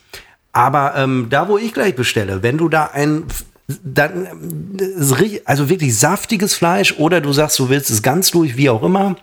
Aber 0.53 0.93
ähm, 0.95 1.27
da, 1.31 1.49
wo 1.49 1.57
ich 1.57 1.73
gleich 1.73 1.95
bestelle, 1.95 2.43
wenn 2.43 2.57
du 2.57 2.69
da 2.69 2.85
ein 2.85 3.25
dann 3.83 4.27
also 5.45 5.69
wirklich 5.69 5.97
saftiges 5.97 6.53
Fleisch 6.53 6.93
oder 6.97 7.19
du 7.19 7.33
sagst, 7.33 7.59
du 7.59 7.69
willst 7.69 7.89
es 7.89 8.01
ganz 8.01 8.31
durch, 8.31 8.55
wie 8.55 8.69
auch 8.69 8.83
immer. 8.83 9.17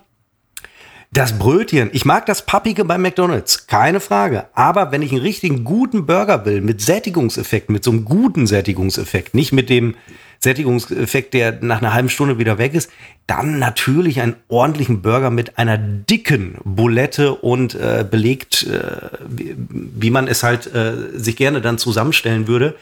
Das 1.11 1.39
Brötchen, 1.39 1.89
ich 1.93 2.03
mag 2.03 2.25
das 2.25 2.45
Pappige 2.45 2.83
bei 2.83 2.97
McDonald's, 2.97 3.67
keine 3.67 3.99
Frage. 3.99 4.47
Aber 4.53 4.91
wenn 4.91 5.01
ich 5.01 5.11
einen 5.11 5.21
richtigen 5.21 5.63
guten 5.63 6.05
Burger 6.05 6.45
will, 6.45 6.61
mit 6.61 6.81
Sättigungseffekt, 6.81 7.69
mit 7.69 7.83
so 7.83 7.91
einem 7.91 8.05
guten 8.05 8.47
Sättigungseffekt, 8.47 9.33
nicht 9.33 9.53
mit 9.53 9.69
dem 9.69 9.95
Sättigungseffekt, 10.39 11.33
der 11.33 11.59
nach 11.61 11.77
einer 11.81 11.93
halben 11.93 12.09
Stunde 12.09 12.37
wieder 12.37 12.57
weg 12.57 12.73
ist, 12.73 12.91
dann 13.27 13.59
natürlich 13.59 14.19
einen 14.19 14.35
ordentlichen 14.49 15.01
Burger 15.01 15.29
mit 15.29 15.57
einer 15.57 15.77
dicken 15.77 16.57
Bulette 16.65 17.33
und 17.33 17.75
äh, 17.75 18.05
belegt, 18.09 18.63
äh, 18.63 19.07
wie, 19.27 19.55
wie, 19.57 20.09
man 20.09 20.27
es 20.27 20.43
halt 20.43 20.67
äh, 20.75 21.17
sich 21.17 21.37
gerne 21.37 21.61
dann 21.61 21.77
zusammenstellen 21.77 22.47
würde 22.47 22.75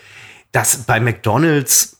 das 0.53 0.77
bei 0.83 1.01
McDonalds 1.01 1.97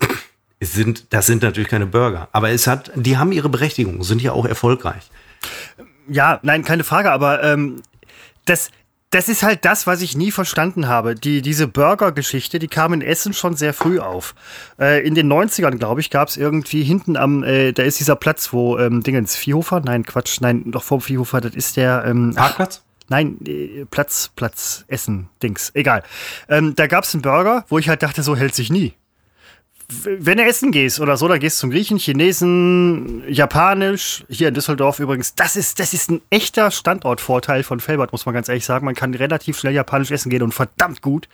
sind, 0.62 1.12
das 1.12 1.26
sind 1.26 1.44
natürlich 1.44 1.70
keine 1.70 1.88
Burger, 1.88 2.30
aber 2.32 2.52
es 2.52 2.68
hat, 2.68 2.92
die 2.96 3.18
haben 3.18 3.34
ihre 3.34 3.50
Berechtigung, 3.50 4.02
sind 4.04 4.22
ja 4.22 4.32
auch 4.32 4.46
erfolgreich. 4.46 5.12
Ja, 6.08 6.40
nein, 6.44 6.64
keine 6.64 6.86
Frage, 6.86 7.12
aber 7.12 7.44
ähm, 7.44 7.82
das, 8.46 8.72
das 9.10 9.30
ist 9.30 9.44
halt 9.44 9.66
das, 9.66 9.88
was 9.88 10.02
ich 10.02 10.16
nie 10.16 10.32
verstanden 10.32 10.88
habe. 10.88 11.16
Die, 11.16 11.42
diese 11.42 11.68
Burger-Geschichte, 11.68 12.60
die 12.60 12.68
kam 12.68 12.94
in 12.94 13.02
Essen 13.02 13.34
schon 13.34 13.56
sehr 13.56 13.74
früh 13.74 14.00
auf. 14.00 14.36
Äh, 14.80 15.06
in 15.06 15.16
den 15.16 15.32
90ern, 15.32 15.78
glaube 15.78 16.02
ich, 16.02 16.10
gab 16.10 16.30
es 16.30 16.38
irgendwie 16.38 16.84
hinten 16.84 17.18
am, 17.18 17.44
äh, 17.44 17.74
da 17.74 17.84
ist 17.84 18.00
dieser 18.00 18.16
Platz, 18.16 18.54
wo 18.54 18.78
ähm, 18.78 19.04
Dingens, 19.04 19.36
Viehhofer? 19.36 19.82
Nein, 19.82 20.06
Quatsch, 20.06 20.40
nein, 20.42 20.72
doch 20.72 20.84
vorm 20.84 21.02
Viehhofer, 21.02 21.42
das 21.42 21.56
ist 21.56 21.78
der. 21.78 22.06
Ähm, 22.06 22.34
Parkplatz? 22.36 22.84
Nein, 23.14 23.38
äh, 23.46 23.86
Platz, 23.92 24.32
Platz, 24.36 24.86
Essen, 24.88 25.30
Dings, 25.44 25.70
egal. 25.76 26.02
Ähm, 26.50 26.74
da 26.76 26.88
gab 26.88 27.04
es 27.04 27.14
einen 27.14 27.22
Burger, 27.22 27.64
wo 27.70 27.78
ich 27.78 27.88
halt 27.88 28.02
dachte, 28.02 28.24
so 28.24 28.36
hält 28.36 28.56
sich 28.56 28.72
nie. 28.72 28.94
Wenn 30.04 30.40
du 30.40 30.44
essen 30.44 30.72
gehst 30.72 31.00
oder 31.00 31.16
so, 31.16 31.28
dann 31.28 31.40
gehst 31.40 31.58
du 31.58 31.62
zum 31.62 31.70
Griechen, 31.70 32.00
Chinesen, 32.00 33.24
Japanisch, 33.32 34.26
hier 34.30 34.48
in 34.48 34.56
Düsseldorf 34.56 35.00
übrigens. 35.00 35.36
Das 35.36 35.56
ist, 35.56 35.80
das 35.80 35.94
ist 35.94 36.10
ein 36.10 36.22
echter 36.32 36.72
Standortvorteil 36.72 37.62
von 37.62 37.80
Felbert, 37.80 38.14
muss 38.14 38.26
man 38.26 38.34
ganz 38.34 38.50
ehrlich 38.50 38.66
sagen. 38.66 38.84
Man 38.86 38.96
kann 38.96 39.14
relativ 39.14 39.60
schnell 39.60 39.74
Japanisch 39.74 40.10
essen 40.10 40.32
gehen 40.32 40.42
und 40.42 40.52
verdammt 40.52 41.04
gut. 41.04 41.30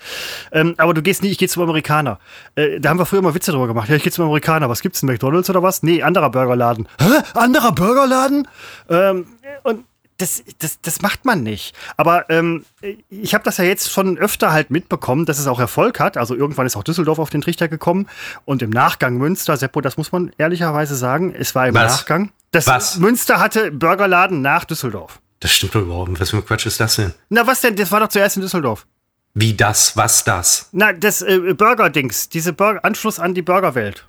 Ähm, 0.51 0.75
aber 0.75 0.93
du 0.93 1.01
gehst 1.01 1.23
nie, 1.23 1.29
ich 1.29 1.37
gehe 1.37 1.47
zum 1.47 1.63
Amerikaner. 1.63 2.19
Äh, 2.55 2.81
da 2.81 2.89
haben 2.89 2.99
wir 2.99 3.05
früher 3.05 3.21
mal 3.21 3.35
Witze 3.35 3.53
drüber 3.53 3.67
gemacht. 3.67 3.87
Ja, 3.87 3.95
ich 3.95 4.03
gehe 4.03 4.11
zum 4.11 4.25
Amerikaner. 4.25 4.67
Was 4.67 4.81
gibt's, 4.81 5.01
ein 5.01 5.05
McDonalds 5.05 5.49
oder 5.49 5.63
was? 5.63 5.81
Nee, 5.81 6.03
anderer 6.03 6.29
Burgerladen. 6.29 6.89
Hä? 6.99 7.21
Anderer 7.35 7.71
Burgerladen? 7.71 8.49
Ähm, 8.89 9.27
und 9.63 9.85
das, 10.19 10.43
das, 10.59 10.79
das 10.81 11.01
macht 11.01 11.25
man 11.25 11.41
nicht. 11.43 11.75
Aber 11.97 12.29
ähm, 12.29 12.63
ich 13.09 13.33
habe 13.33 13.43
das 13.43 13.57
ja 13.57 13.63
jetzt 13.63 13.91
schon 13.91 14.17
öfter 14.17 14.51
halt 14.53 14.69
mitbekommen, 14.69 15.25
dass 15.25 15.39
es 15.39 15.47
auch 15.47 15.59
Erfolg 15.59 15.99
hat. 15.99 16.17
Also 16.17 16.35
irgendwann 16.35 16.65
ist 16.67 16.75
auch 16.75 16.83
Düsseldorf 16.83 17.17
auf 17.19 17.29
den 17.29 17.41
Trichter 17.41 17.67
gekommen 17.67 18.07
und 18.45 18.61
im 18.61 18.69
Nachgang 18.69 19.17
Münster, 19.17 19.57
Seppo, 19.57 19.81
das 19.81 19.97
muss 19.97 20.11
man 20.11 20.31
ehrlicherweise 20.37 20.95
sagen, 20.95 21.33
es 21.33 21.55
war 21.55 21.67
im 21.67 21.75
Was? 21.75 21.91
Nachgang. 21.97 22.31
Das 22.51 22.67
Was? 22.67 22.97
Münster 22.97 23.39
hatte 23.39 23.71
Burgerladen 23.71 24.41
nach 24.41 24.65
Düsseldorf. 24.65 25.19
Das 25.39 25.51
stimmt 25.51 25.73
doch 25.75 25.81
überhaupt 25.81 26.09
nicht. 26.09 26.19
Was 26.21 26.31
für 26.31 26.37
ein 26.37 26.45
Quatsch 26.45 26.65
ist 26.65 26.79
das 26.79 26.97
denn? 26.97 27.13
Na, 27.29 27.47
was 27.47 27.61
denn? 27.61 27.75
Das 27.75 27.91
war 27.91 27.99
doch 28.01 28.09
zuerst 28.09 28.35
in 28.35 28.41
Düsseldorf. 28.41 28.85
Wie 29.33 29.53
das? 29.53 29.95
Was 29.95 30.23
das? 30.23 30.69
Na, 30.71 30.91
das 30.91 31.21
äh, 31.21 31.53
Burger-Dings. 31.53 32.29
Diese 32.29 32.51
Burger 32.51 32.83
Anschluss 32.83 33.19
an 33.19 33.33
die 33.33 33.41
Burgerwelt. 33.41 34.05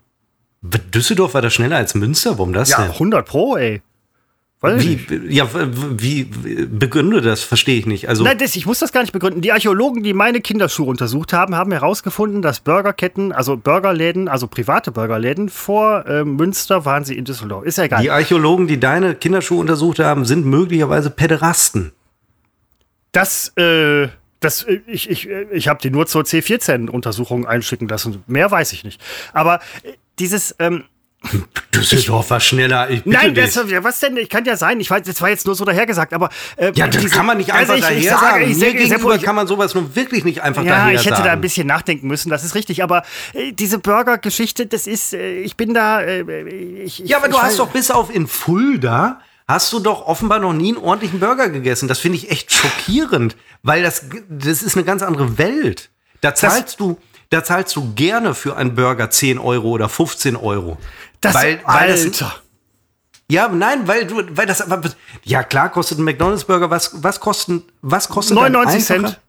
Düsseldorf 0.62 1.34
war 1.34 1.42
da 1.42 1.50
schneller 1.50 1.76
als 1.76 1.94
Münster? 1.94 2.32
Warum 2.32 2.52
das 2.52 2.70
Ja, 2.70 2.82
denn? 2.82 2.90
100 2.92 3.26
Pro, 3.26 3.56
ey. 3.56 3.80
Weiß 4.62 4.84
Wie, 4.84 4.96
nicht. 4.96 5.10
ja, 5.32 5.48
wie, 5.54 6.28
wie 6.44 6.66
begründe 6.66 7.22
das? 7.22 7.42
Verstehe 7.42 7.78
ich 7.78 7.86
nicht. 7.86 8.10
Also, 8.10 8.24
Nein, 8.24 8.36
das, 8.36 8.54
ich 8.56 8.66
muss 8.66 8.78
das 8.78 8.92
gar 8.92 9.00
nicht 9.00 9.12
begründen. 9.12 9.40
Die 9.40 9.52
Archäologen, 9.52 10.02
die 10.02 10.12
meine 10.12 10.42
Kinderschuhe 10.42 10.86
untersucht 10.86 11.32
haben, 11.32 11.54
haben 11.54 11.72
herausgefunden, 11.72 12.42
dass 12.42 12.60
Burgerketten, 12.60 13.32
also 13.32 13.56
Burgerläden, 13.56 14.28
also 14.28 14.48
private 14.48 14.92
Burgerläden 14.92 15.48
vor 15.48 16.04
äh, 16.06 16.24
Münster 16.24 16.84
waren 16.84 17.04
sie 17.04 17.16
in 17.16 17.24
Düsseldorf. 17.24 17.64
Ist 17.64 17.78
ja 17.78 17.84
egal. 17.84 18.02
die 18.02 18.10
Archäologen, 18.10 18.66
die 18.66 18.78
deine 18.78 19.14
Kinderschuhe 19.14 19.58
untersucht 19.58 19.98
haben, 19.98 20.26
sind 20.26 20.44
möglicherweise 20.44 21.08
Pederasten. 21.08 21.92
Das, 23.12 23.56
äh, 23.56 24.08
das, 24.40 24.64
äh, 24.64 24.80
ich, 24.86 25.08
ich, 25.08 25.26
äh, 25.30 25.46
ich 25.52 25.68
habe 25.68 25.80
die 25.80 25.90
nur 25.90 26.06
zur 26.06 26.24
C14-Untersuchung 26.24 27.46
einschicken 27.46 27.88
lassen. 27.88 28.22
Mehr 28.26 28.50
weiß 28.50 28.74
ich 28.74 28.84
nicht. 28.84 29.00
Aber 29.32 29.60
äh, 29.84 29.92
dieses, 30.18 30.54
ähm, 30.58 30.84
Düsseldorf 31.74 32.30
war 32.30 32.40
schneller. 32.40 32.88
Ich 32.90 33.04
nein, 33.04 33.34
das, 33.34 33.54
ja, 33.54 33.84
was 33.84 34.00
denn? 34.00 34.16
Ich 34.16 34.28
kann 34.30 34.44
ja 34.46 34.56
sein. 34.56 34.80
Ich 34.80 34.90
weiß, 34.90 35.02
das 35.02 35.20
war 35.20 35.28
jetzt 35.28 35.46
nur 35.46 35.54
so 35.54 35.64
dahergesagt, 35.64 36.14
aber. 36.14 36.30
Äh, 36.56 36.72
ja, 36.74 36.86
das 36.88 37.02
diese- 37.02 37.14
kann 37.14 37.26
man 37.26 37.36
nicht 37.36 37.52
also 37.52 37.74
einfach 37.74 37.90
ich, 37.90 37.98
ich 37.98 38.06
daher 38.06 38.18
sage, 38.18 38.32
sagen. 38.44 38.50
Ich 38.50 38.56
Mir 38.58 38.72
gegenüber 38.74 39.14
ich, 39.14 39.22
kann 39.22 39.36
man 39.36 39.46
sowas 39.46 39.74
nun 39.74 39.94
wirklich 39.94 40.24
nicht 40.24 40.40
einfach 40.42 40.64
ja, 40.64 40.76
daher 40.76 40.94
ich 40.94 41.04
hätte 41.04 41.16
sagen. 41.16 41.26
da 41.26 41.32
ein 41.32 41.40
bisschen 41.40 41.66
nachdenken 41.66 42.06
müssen, 42.08 42.30
das 42.30 42.42
ist 42.42 42.54
richtig. 42.54 42.82
Aber 42.82 43.02
äh, 43.34 43.52
diese 43.52 43.78
Burger-Geschichte, 43.78 44.66
das 44.66 44.86
ist, 44.86 45.12
äh, 45.12 45.40
ich 45.40 45.56
bin 45.56 45.74
da. 45.74 46.00
Äh, 46.00 46.22
ich, 46.84 47.00
Ja, 47.00 47.18
aber 47.18 47.26
ich, 47.26 47.32
du 47.32 47.38
ich 47.38 47.42
hast 47.44 47.58
doch 47.58 47.68
bis 47.68 47.90
auf 47.90 48.12
in 48.12 48.26
Fulda 48.26 49.20
hast 49.46 49.72
du 49.72 49.80
doch 49.80 50.06
offenbar 50.06 50.38
noch 50.38 50.52
nie 50.54 50.68
einen 50.74 50.82
ordentlichen 50.82 51.20
Burger 51.20 51.48
gegessen. 51.50 51.86
Das 51.88 51.98
finde 51.98 52.16
ich 52.18 52.30
echt 52.30 52.52
schockierend, 52.52 53.36
weil 53.62 53.82
das, 53.82 54.06
das 54.28 54.62
ist 54.62 54.76
eine 54.76 54.84
ganz 54.84 55.02
andere 55.02 55.38
Welt. 55.38 55.90
Da 56.20 56.34
zahlst 56.34 56.80
du, 56.80 56.98
da 57.30 57.42
zahlst 57.44 57.74
du 57.76 57.94
gerne 57.94 58.34
für 58.34 58.56
einen 58.56 58.74
Burger 58.74 59.10
10 59.10 59.38
Euro 59.38 59.68
oder 59.70 59.88
15 59.88 60.36
Euro. 60.36 60.78
Das, 61.20 61.34
weil, 61.34 61.60
weil 61.64 61.88
das, 61.88 62.04
Alter. 62.04 62.34
ja, 63.28 63.48
nein, 63.48 63.86
weil 63.88 64.06
du, 64.06 64.22
weil 64.36 64.46
das, 64.46 64.64
ja 65.24 65.42
klar 65.42 65.70
kostet 65.70 65.98
ein 65.98 66.04
McDonald's 66.04 66.44
Burger, 66.44 66.70
was, 66.70 67.02
was 67.02 67.20
kosten, 67.20 67.62
was 67.82 68.08
kostet 68.08 68.36
ein 68.36 68.52
99 68.52 68.90
einfacher- 68.90 69.12
Cent. 69.14 69.20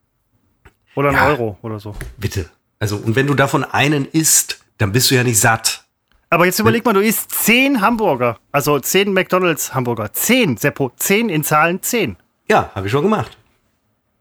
Oder 0.96 1.10
ein 1.10 1.16
Ja. 1.16 1.28
Euro 1.28 1.58
oder 1.62 1.80
so. 1.80 1.96
Bitte. 2.18 2.50
Also, 2.80 2.98
und 2.98 3.16
wenn 3.16 3.28
du 3.28 3.34
davon 3.34 3.64
einen 3.64 4.06
isst, 4.06 4.60
dann 4.78 4.92
bist 4.92 5.10
du 5.12 5.16
ja 5.16 5.24
nicht 5.24 5.40
satt. 5.40 5.86
Aber 6.30 6.46
jetzt 6.46 6.60
überleg 6.60 6.84
mal, 6.86 6.94
du 6.94 7.02
isst 7.02 7.30
10 7.32 7.82
Hamburger. 7.82 8.40
Also 8.52 8.80
10 8.80 9.14
McDonalds-Hamburger. 9.14 10.12
10, 10.14 10.58
Seppo. 10.58 10.92
10 10.96 11.30
in 11.30 11.44
Zahlen 11.44 11.82
10. 11.82 12.18
Ja, 12.50 12.72
habe 12.74 12.88
ich 12.88 12.92
schon 12.92 13.04
gemacht. 13.04 13.38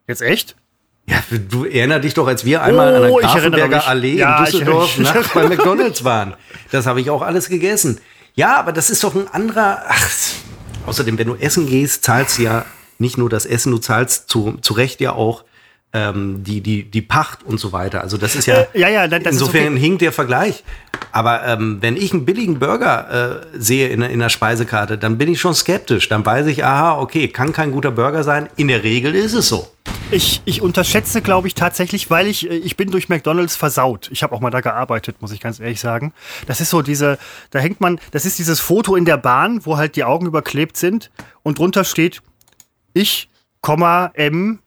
Jetzt 0.06 0.20
echt? 0.22 0.56
Ja, 1.06 1.22
du 1.48 1.64
erinnerst 1.64 2.04
dich 2.04 2.14
doch, 2.14 2.26
als 2.28 2.44
wir 2.44 2.62
einmal 2.62 2.94
an 2.94 3.02
der 3.02 3.10
Oh, 3.12 3.18
ich 3.20 3.26
erinnere 3.26 3.50
Grafenberger. 3.68 3.88
Allee 3.88 4.16
Ja, 4.16 4.38
in 4.38 4.44
Düsseldorf 4.44 4.98
nachts 4.98 5.28
bei 5.34 5.48
McDonalds 5.48 6.04
waren. 6.04 6.34
Das 6.70 6.86
habe 6.86 7.00
ich 7.00 7.10
auch 7.10 7.22
alles 7.22 7.48
gegessen. 7.48 8.00
Ja, 8.34 8.56
aber 8.58 8.72
das 8.72 8.90
ist 8.90 9.02
doch 9.02 9.14
ein 9.16 9.26
anderer. 9.28 9.82
Ach, 9.88 10.08
außerdem, 10.86 11.18
wenn 11.18 11.26
du 11.26 11.34
essen 11.34 11.66
gehst, 11.66 12.04
zahlst 12.04 12.38
du 12.38 12.42
ja 12.42 12.64
nicht 12.98 13.18
nur 13.18 13.28
das 13.28 13.44
Essen, 13.46 13.72
du 13.72 13.78
zahlst 13.78 14.28
zu, 14.28 14.58
zu 14.60 14.72
Recht 14.74 15.00
ja 15.00 15.12
auch 15.12 15.44
ähm, 15.92 16.44
die, 16.44 16.60
die, 16.60 16.88
die 16.88 17.02
Pacht 17.02 17.42
und 17.44 17.58
so 17.58 17.72
weiter. 17.72 18.02
Also 18.02 18.16
das 18.16 18.36
ist 18.36 18.46
ja, 18.46 18.54
Äh, 18.72 18.78
ja, 18.78 18.88
ja, 18.88 19.04
ist 19.06 19.26
insofern 19.26 19.72
okay. 19.72 19.78
hinkt 19.80 20.02
der 20.02 20.12
Vergleich. 20.12 20.62
Aber 21.10 21.44
ähm, 21.44 21.78
wenn 21.80 21.96
ich 21.96 22.12
einen 22.12 22.24
billigen 22.24 22.60
Burger 22.60 23.42
äh, 23.52 23.58
sehe 23.58 23.88
in, 23.88 23.98
der- 24.00 24.10
in 24.10 24.20
der 24.20 24.28
Speisekarte, 24.28 24.96
dann 24.98 25.18
bin 25.18 25.28
ich 25.32 25.40
schon 25.40 25.54
skeptisch. 25.54 26.08
Dann 26.08 26.24
weiß 26.24 26.46
ich, 26.46 26.64
aha, 26.64 27.00
okay, 27.00 27.26
kann 27.26 27.52
kein 27.52 27.72
guter 27.72 27.90
Burger 27.90 28.22
sein. 28.22 28.48
In 28.54 28.68
der 28.68 28.84
Regel 28.84 29.16
ist 29.16 29.32
es 29.32 29.48
so. 29.48 29.68
Ich, 30.12 30.42
ich 30.44 30.60
unterschätze, 30.60 31.22
glaube 31.22 31.46
ich, 31.46 31.54
tatsächlich, 31.54 32.10
weil 32.10 32.26
ich, 32.26 32.50
äh, 32.50 32.54
ich 32.54 32.76
bin 32.76 32.90
durch 32.90 33.08
McDonalds 33.08 33.54
versaut. 33.54 34.08
Ich 34.10 34.24
habe 34.24 34.34
auch 34.34 34.40
mal 34.40 34.50
da 34.50 34.60
gearbeitet, 34.60 35.22
muss 35.22 35.30
ich 35.30 35.38
ganz 35.38 35.60
ehrlich 35.60 35.80
sagen. 35.80 36.12
Das 36.46 36.60
ist 36.60 36.70
so 36.70 36.82
diese, 36.82 37.16
da 37.50 37.60
hängt 37.60 37.80
man, 37.80 38.00
das 38.10 38.24
ist 38.24 38.38
dieses 38.40 38.58
Foto 38.58 38.96
in 38.96 39.04
der 39.04 39.18
Bahn, 39.18 39.64
wo 39.64 39.76
halt 39.76 39.94
die 39.94 40.02
Augen 40.02 40.26
überklebt 40.26 40.76
sind 40.76 41.12
und 41.44 41.58
drunter 41.58 41.84
steht, 41.84 42.22
ich, 42.92 43.28
M, 44.14 44.58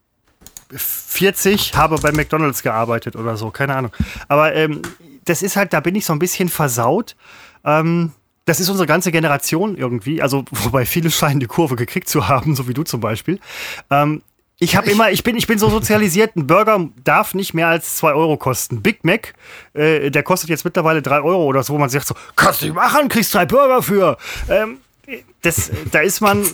40, 0.72 1.76
habe 1.76 1.98
bei 1.98 2.14
McDonalds 2.14 2.64
gearbeitet 2.64 3.18
oder 3.18 3.36
so, 3.36 3.52
keine 3.52 3.76
Ahnung. 3.76 3.92
Aber 4.30 4.56
ähm, 4.56 4.82
das 5.26 5.42
ist 5.42 5.58
halt, 5.58 5.74
da 5.74 5.82
bin 5.82 5.96
ich 5.96 6.06
so 6.06 6.14
ein 6.14 6.20
bisschen 6.20 6.48
versaut. 6.48 7.18
Ähm, 7.66 8.14
das 8.46 8.62
ist 8.62 8.70
unsere 8.70 8.88
ganze 8.88 9.12
Generation 9.12 9.78
irgendwie, 9.78 10.22
also 10.22 10.46
wobei 10.52 10.86
viele 10.86 11.12
scheinen 11.12 11.42
die 11.42 11.48
Kurve 11.48 11.76
gekriegt 11.76 12.08
zu 12.08 12.30
haben, 12.30 12.56
so 12.56 12.70
wie 12.70 12.74
du 12.74 12.84
zum 12.84 13.02
Beispiel. 13.02 13.40
Ähm, 13.90 14.22
ich 14.64 14.76
habe 14.76 14.90
immer, 14.90 15.12
ich 15.12 15.24
bin, 15.24 15.36
ich 15.36 15.48
bin 15.48 15.60
so 15.60 15.70
sozialisiert, 15.70 16.36
ein 16.36 16.48
Burger 16.48 16.90
darf 17.04 17.34
nicht 17.34 17.54
mehr 17.54 17.68
als 17.68 17.98
2 17.98 18.14
Euro 18.14 18.38
kosten. 18.38 18.82
Big 18.82 19.04
Mac, 19.04 19.34
äh, 19.74 20.10
der 20.10 20.24
kostet 20.24 20.50
jetzt 20.50 20.64
mittlerweile 20.64 21.02
3 21.02 21.22
Euro 21.22 21.44
oder 21.44 21.64
so, 21.64 21.74
wo 21.74 21.78
man 21.78 21.90
sagt 21.90 22.08
so, 22.08 22.16
kannst 22.36 22.62
du 22.62 22.74
machen, 22.74 23.10
kriegst 23.10 23.34
drei 23.34 23.46
Burger 23.46 23.82
für. 23.82 24.18
Ähm, 24.50 24.78
das, 25.42 25.70
da 25.92 26.00
ist 26.00 26.22
man, 26.22 26.46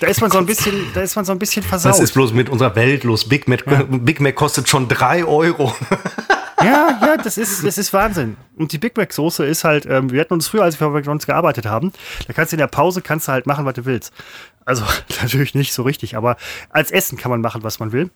da 0.00 0.06
ist 0.06 0.20
man 0.20 0.30
so 0.30 0.38
ein 0.38 0.46
bisschen, 0.46 0.74
da 0.92 1.00
ist 1.00 1.16
man 1.16 1.24
so 1.24 1.32
ein 1.32 1.38
bisschen 1.38 1.62
versaut. 1.62 1.92
Was 1.92 2.00
ist 2.00 2.12
bloß 2.12 2.34
mit 2.34 2.50
unserer 2.50 2.76
Welt 2.76 3.04
los? 3.04 3.26
Big 3.26 3.48
Mac, 3.48 3.64
Big 3.88 4.20
Mac 4.20 4.34
kostet 4.34 4.68
schon 4.68 4.88
drei 4.88 5.24
Euro. 5.24 5.74
Ja, 6.62 6.98
ja, 7.00 7.16
das 7.18 7.36
ist, 7.36 7.64
das 7.64 7.76
ist 7.76 7.92
Wahnsinn. 7.92 8.36
Und 8.56 8.72
die 8.72 8.78
Big 8.78 8.96
Mac 8.96 9.12
Soße 9.12 9.44
ist 9.44 9.62
halt, 9.62 9.86
ähm, 9.86 10.10
wir 10.10 10.20
hatten 10.20 10.32
uns 10.32 10.48
früher, 10.48 10.62
als 10.62 10.80
wir 10.80 10.88
bei 10.88 10.94
McDonalds 10.94 11.26
gearbeitet 11.26 11.66
haben, 11.66 11.92
da 12.26 12.32
kannst 12.32 12.52
du 12.52 12.56
in 12.56 12.58
der 12.58 12.66
Pause 12.66 13.02
kannst 13.02 13.28
du 13.28 13.32
halt 13.32 13.46
machen, 13.46 13.66
was 13.66 13.74
du 13.74 13.84
willst. 13.84 14.12
Also 14.66 14.84
natürlich 15.22 15.54
nicht 15.54 15.72
so 15.72 15.82
richtig, 15.82 16.16
aber 16.16 16.36
als 16.68 16.90
Essen 16.90 17.16
kann 17.16 17.30
man 17.30 17.40
machen, 17.40 17.62
was 17.62 17.78
man 17.78 17.92
will. 17.92 18.10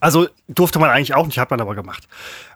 Also 0.00 0.28
durfte 0.48 0.80
man 0.80 0.90
eigentlich 0.90 1.14
auch 1.14 1.26
nicht, 1.26 1.38
hat 1.38 1.50
man 1.50 1.60
aber 1.60 1.76
gemacht. 1.76 2.08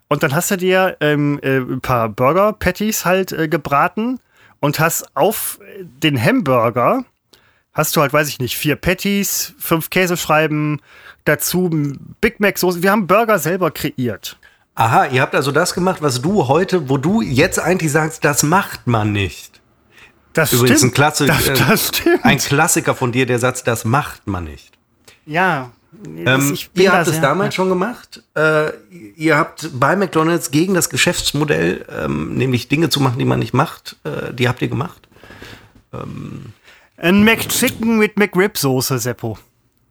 Und 0.09 0.25
dann 0.25 0.35
hast 0.35 0.51
du 0.51 0.57
dir 0.57 0.97
ähm, 1.01 1.39
äh, 1.43 1.59
ein 1.59 1.81
paar 1.81 2.09
Burger 2.09 2.53
Patties 2.53 3.05
halt 3.05 3.31
äh, 3.31 3.47
gebraten 3.47 4.19
und 4.59 4.81
hast 4.81 5.17
auf 5.17 5.61
den 5.79 6.23
Hamburger 6.23 7.05
hast 7.73 7.95
du 7.97 8.01
halt, 8.01 8.13
weiß 8.13 8.29
ich 8.29 8.41
nicht, 8.41 8.57
vier 8.57 8.77
Patties, 8.77 9.55
fünf 9.59 9.91
Käseschreiben, 9.91 10.83
dazu 11.25 11.71
Big 12.21 12.41
Mac 12.41 12.59
Soße. 12.59 12.83
Wir 12.83 12.91
haben 12.91 13.07
Burger 13.07 13.39
selber 13.39 13.71
kreiert. 13.71 14.37
Aha, 14.75 15.07
ihr 15.07 15.21
habt 15.21 15.35
also 15.35 15.53
das 15.53 15.75
gemacht, 15.75 16.03
was 16.03 16.23
du 16.23 16.49
heute, 16.49 16.89
wo 16.89 16.97
du 16.97 17.21
jetzt 17.23 17.59
eigentlich 17.59 17.93
sagst, 17.93 18.25
das 18.25 18.43
macht 18.43 18.87
man 18.87 19.13
nicht. 19.13 19.60
Das 20.33 20.53
Übrigens 20.53 20.79
stimmt. 20.79 20.93
ein, 20.93 20.95
Klasse, 20.95 21.27
Das, 21.27 21.49
äh, 21.49 21.55
das 21.55 21.89
stimmt. 21.89 22.25
ein 22.25 22.39
Klassiker 22.39 22.95
von 22.95 23.11
dir, 23.13 23.27
der 23.27 23.39
Satz, 23.39 23.65
das 23.65 23.85
macht 23.85 24.27
man 24.27 24.45
nicht. 24.45 24.73
ja. 25.27 25.71
Ähm, 26.07 26.57
ihr 26.75 26.93
habt 26.93 27.09
es 27.09 27.15
sehr- 27.15 27.21
damals 27.21 27.53
schon 27.57 27.69
gemacht. 27.69 28.23
Äh, 28.37 28.71
ihr 29.17 29.37
habt 29.37 29.69
bei 29.73 29.97
McDonalds 29.97 30.53
gegen 30.53 30.73
das 30.75 30.89
Geschäftsmodell, 30.89 31.85
ähm, 31.91 32.35
nämlich 32.37 32.69
Dinge 32.69 32.91
zu 32.91 33.01
machen, 33.01 33.19
die 33.19 33.25
man 33.25 33.41
nicht 33.41 33.55
macht, 33.55 33.97
äh, 34.05 34.33
die 34.33 34.49
habt 34.49 34.63
ihr 34.63 34.69
gemacht. 34.69 35.09
Ein 36.97 37.25
McChicken 37.25 37.99
mit 37.99 38.17
McRib-Soße, 38.17 38.99
Seppo. 39.01 39.37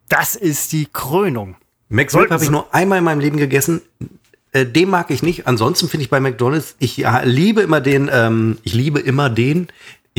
Das 0.08 0.36
ist 0.36 0.72
die 0.72 0.88
Krönung. 0.92 1.56
McRib 1.90 2.32
habe 2.32 2.44
ich 2.44 2.50
nur 2.50 2.74
einmal 2.74 3.00
in 3.00 3.04
meinem 3.04 3.20
Leben 3.20 3.38
gegessen. 3.38 3.82
Äh, 4.52 4.66
den 4.66 4.90
mag 4.90 5.12
ich 5.12 5.22
nicht. 5.22 5.48
Ansonsten 5.48 5.90
finde 5.90 6.04
ich 6.06 6.10
bei 6.10 6.20
McDonalds, 6.20 6.76
ich 6.80 6.98
ja, 6.98 7.22
liebe 7.24 7.62
immer 7.62 7.82
den, 7.82 8.10
ähm, 8.12 8.58
ich 8.64 8.74
liebe 8.74 9.00
immer 9.00 9.30
den. 9.30 9.68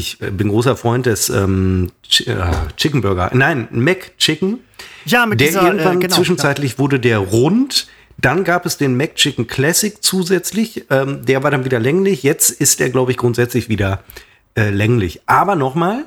Ich 0.00 0.18
äh, 0.22 0.30
bin 0.30 0.48
großer 0.48 0.76
Freund 0.76 1.04
des 1.04 1.28
ähm, 1.28 1.92
Ch 2.08 2.26
äh, 2.26 2.36
Chicken 2.76 3.02
Burger. 3.02 3.30
Nein, 3.34 3.68
McChicken. 3.70 4.60
Ja, 5.04 5.26
mit 5.26 5.40
Der 5.40 5.48
dieser, 5.48 5.62
irgendwann 5.66 5.98
äh, 5.98 6.00
genau, 6.00 6.16
zwischenzeitlich 6.16 6.78
wurde 6.78 6.98
der 6.98 7.18
rund. 7.18 7.86
Dann 8.16 8.44
gab 8.44 8.64
es 8.64 8.78
den 8.78 8.96
McChicken 8.96 9.46
Classic 9.46 10.02
zusätzlich. 10.02 10.86
Ähm, 10.88 11.24
der 11.26 11.42
war 11.42 11.50
dann 11.50 11.66
wieder 11.66 11.78
länglich. 11.78 12.22
Jetzt 12.22 12.50
ist 12.50 12.80
der, 12.80 12.88
glaube 12.88 13.10
ich, 13.10 13.18
grundsätzlich 13.18 13.68
wieder 13.68 14.02
äh, 14.56 14.70
länglich. 14.70 15.20
Aber 15.26 15.54
nochmal, 15.54 16.06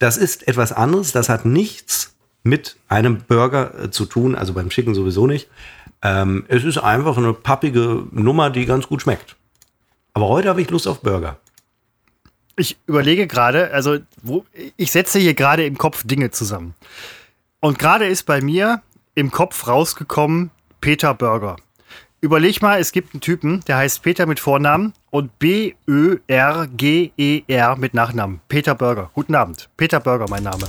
das 0.00 0.16
ist 0.16 0.48
etwas 0.48 0.72
anderes. 0.72 1.12
Das 1.12 1.28
hat 1.28 1.44
nichts 1.44 2.14
mit 2.42 2.76
einem 2.88 3.18
Burger 3.28 3.84
äh, 3.84 3.90
zu 3.90 4.06
tun. 4.06 4.34
Also 4.34 4.54
beim 4.54 4.70
Chicken 4.70 4.96
sowieso 4.96 5.28
nicht. 5.28 5.48
Ähm, 6.02 6.46
es 6.48 6.64
ist 6.64 6.78
einfach 6.78 7.16
eine 7.16 7.32
pappige 7.32 8.06
Nummer, 8.10 8.50
die 8.50 8.66
ganz 8.66 8.88
gut 8.88 9.02
schmeckt. 9.02 9.36
Aber 10.14 10.26
heute 10.26 10.48
habe 10.48 10.60
ich 10.60 10.70
Lust 10.70 10.88
auf 10.88 11.00
Burger. 11.02 11.38
Ich 12.60 12.76
überlege 12.86 13.26
gerade, 13.26 13.72
also 13.72 14.00
wo, 14.22 14.44
ich 14.76 14.92
setze 14.92 15.18
hier 15.18 15.32
gerade 15.32 15.64
im 15.64 15.78
Kopf 15.78 16.02
Dinge 16.04 16.30
zusammen. 16.30 16.74
Und 17.60 17.78
gerade 17.78 18.06
ist 18.06 18.24
bei 18.24 18.42
mir 18.42 18.82
im 19.14 19.30
Kopf 19.30 19.66
rausgekommen 19.66 20.50
Peter 20.82 21.14
Burger. 21.14 21.56
Überleg 22.20 22.60
mal, 22.60 22.78
es 22.78 22.92
gibt 22.92 23.14
einen 23.14 23.22
Typen, 23.22 23.62
der 23.66 23.78
heißt 23.78 24.02
Peter 24.02 24.26
mit 24.26 24.40
Vornamen 24.40 24.92
und 25.08 25.38
B-Ö-R-G-E-R 25.38 25.76
mit 27.76 27.94
Nachnamen. 27.94 28.42
Peter 28.48 28.74
Burger. 28.74 29.10
Guten 29.14 29.34
Abend. 29.34 29.70
Peter 29.78 29.98
Burger, 29.98 30.26
mein 30.28 30.42
Name. 30.42 30.68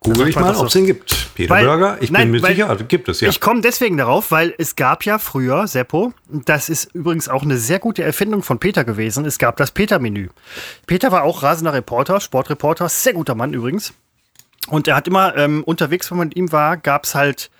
Google 0.00 0.28
ich 0.28 0.36
mal, 0.36 0.54
ob 0.54 0.66
es 0.66 0.74
den 0.74 0.84
gibt. 0.84 1.21
Peter 1.34 1.50
Weil- 1.50 1.64
Burger, 1.66 1.98
ich 2.00 2.10
nein, 2.10 2.30
bin 2.32 2.40
mir 2.40 2.46
sicher, 2.46 2.76
gibt 2.76 3.08
es 3.08 3.20
ja. 3.20 3.28
Ich 3.28 3.40
komme 3.40 3.60
deswegen 3.60 3.96
darauf, 3.96 4.30
weil 4.30 4.54
es 4.58 4.76
gab 4.76 5.04
ja 5.04 5.18
früher, 5.18 5.66
Seppo, 5.66 6.12
das 6.28 6.68
ist 6.68 6.94
übrigens 6.94 7.28
auch 7.28 7.42
eine 7.42 7.58
sehr 7.58 7.78
gute 7.78 8.02
Erfindung 8.02 8.42
von 8.42 8.58
Peter 8.58 8.84
gewesen, 8.84 9.24
es 9.24 9.38
gab 9.38 9.56
das 9.56 9.70
Peter-Menü. 9.70 10.28
Peter 10.86 11.12
war 11.12 11.22
auch 11.22 11.42
rasender 11.42 11.72
Reporter, 11.72 12.20
Sportreporter, 12.20 12.88
sehr 12.88 13.14
guter 13.14 13.34
Mann 13.34 13.52
übrigens. 13.54 13.94
Und 14.68 14.86
er 14.88 14.94
hat 14.96 15.08
immer 15.08 15.36
ähm, 15.36 15.64
unterwegs, 15.64 16.10
wenn 16.10 16.18
man 16.18 16.28
mit 16.28 16.36
ihm 16.36 16.52
war, 16.52 16.76
gab 16.76 17.04
es 17.04 17.14
halt 17.14 17.50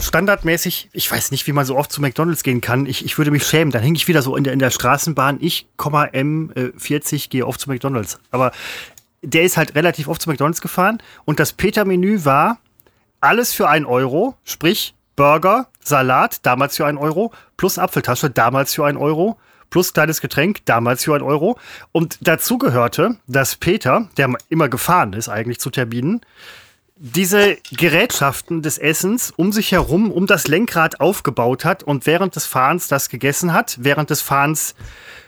standardmäßig, 0.00 0.90
ich 0.92 1.10
weiß 1.10 1.30
nicht, 1.30 1.46
wie 1.46 1.52
man 1.52 1.64
so 1.64 1.76
oft 1.76 1.92
zu 1.92 2.00
McDonalds 2.00 2.42
gehen 2.42 2.60
kann. 2.60 2.86
Ich, 2.86 3.04
ich 3.04 3.18
würde 3.18 3.30
mich 3.30 3.46
schämen. 3.46 3.70
Dann 3.70 3.82
hänge 3.82 3.96
ich 3.96 4.08
wieder 4.08 4.22
so 4.22 4.36
in 4.36 4.44
der, 4.44 4.52
in 4.52 4.58
der 4.58 4.70
Straßenbahn. 4.70 5.38
Ich, 5.40 5.66
M40, 5.78 7.14
äh, 7.14 7.28
gehe 7.28 7.46
oft 7.46 7.60
zu 7.60 7.70
McDonalds. 7.70 8.18
Aber 8.30 8.52
der 9.22 9.42
ist 9.42 9.56
halt 9.56 9.74
relativ 9.74 10.08
oft 10.08 10.20
zu 10.20 10.28
McDonalds 10.28 10.60
gefahren. 10.60 10.98
Und 11.24 11.38
das 11.38 11.52
Peter-Menü 11.52 12.24
war 12.24 12.58
alles 13.22 13.54
für 13.54 13.68
einen 13.68 13.86
Euro, 13.86 14.36
sprich 14.44 14.94
Burger, 15.16 15.68
Salat, 15.82 16.44
damals 16.44 16.76
für 16.76 16.86
einen 16.86 16.98
Euro, 16.98 17.32
plus 17.56 17.78
Apfeltasche, 17.78 18.30
damals 18.30 18.74
für 18.74 18.84
einen 18.84 18.98
Euro, 18.98 19.38
plus 19.70 19.92
kleines 19.94 20.20
Getränk, 20.20 20.64
damals 20.66 21.04
für 21.04 21.14
einen 21.14 21.24
Euro. 21.24 21.58
Und 21.92 22.18
dazu 22.20 22.58
gehörte, 22.58 23.16
dass 23.26 23.56
Peter, 23.56 24.08
der 24.16 24.34
immer 24.48 24.68
gefahren 24.68 25.12
ist 25.12 25.28
eigentlich 25.28 25.60
zu 25.60 25.70
Terminen, 25.70 26.20
diese 26.96 27.56
Gerätschaften 27.72 28.62
des 28.62 28.78
Essens 28.78 29.32
um 29.34 29.50
sich 29.50 29.72
herum, 29.72 30.12
um 30.12 30.26
das 30.26 30.46
Lenkrad 30.46 31.00
aufgebaut 31.00 31.64
hat 31.64 31.82
und 31.82 32.06
während 32.06 32.36
des 32.36 32.46
Fahrens 32.46 32.86
das 32.86 33.08
gegessen 33.08 33.52
hat, 33.52 33.76
während 33.80 34.10
des 34.10 34.20
Fahrens 34.20 34.74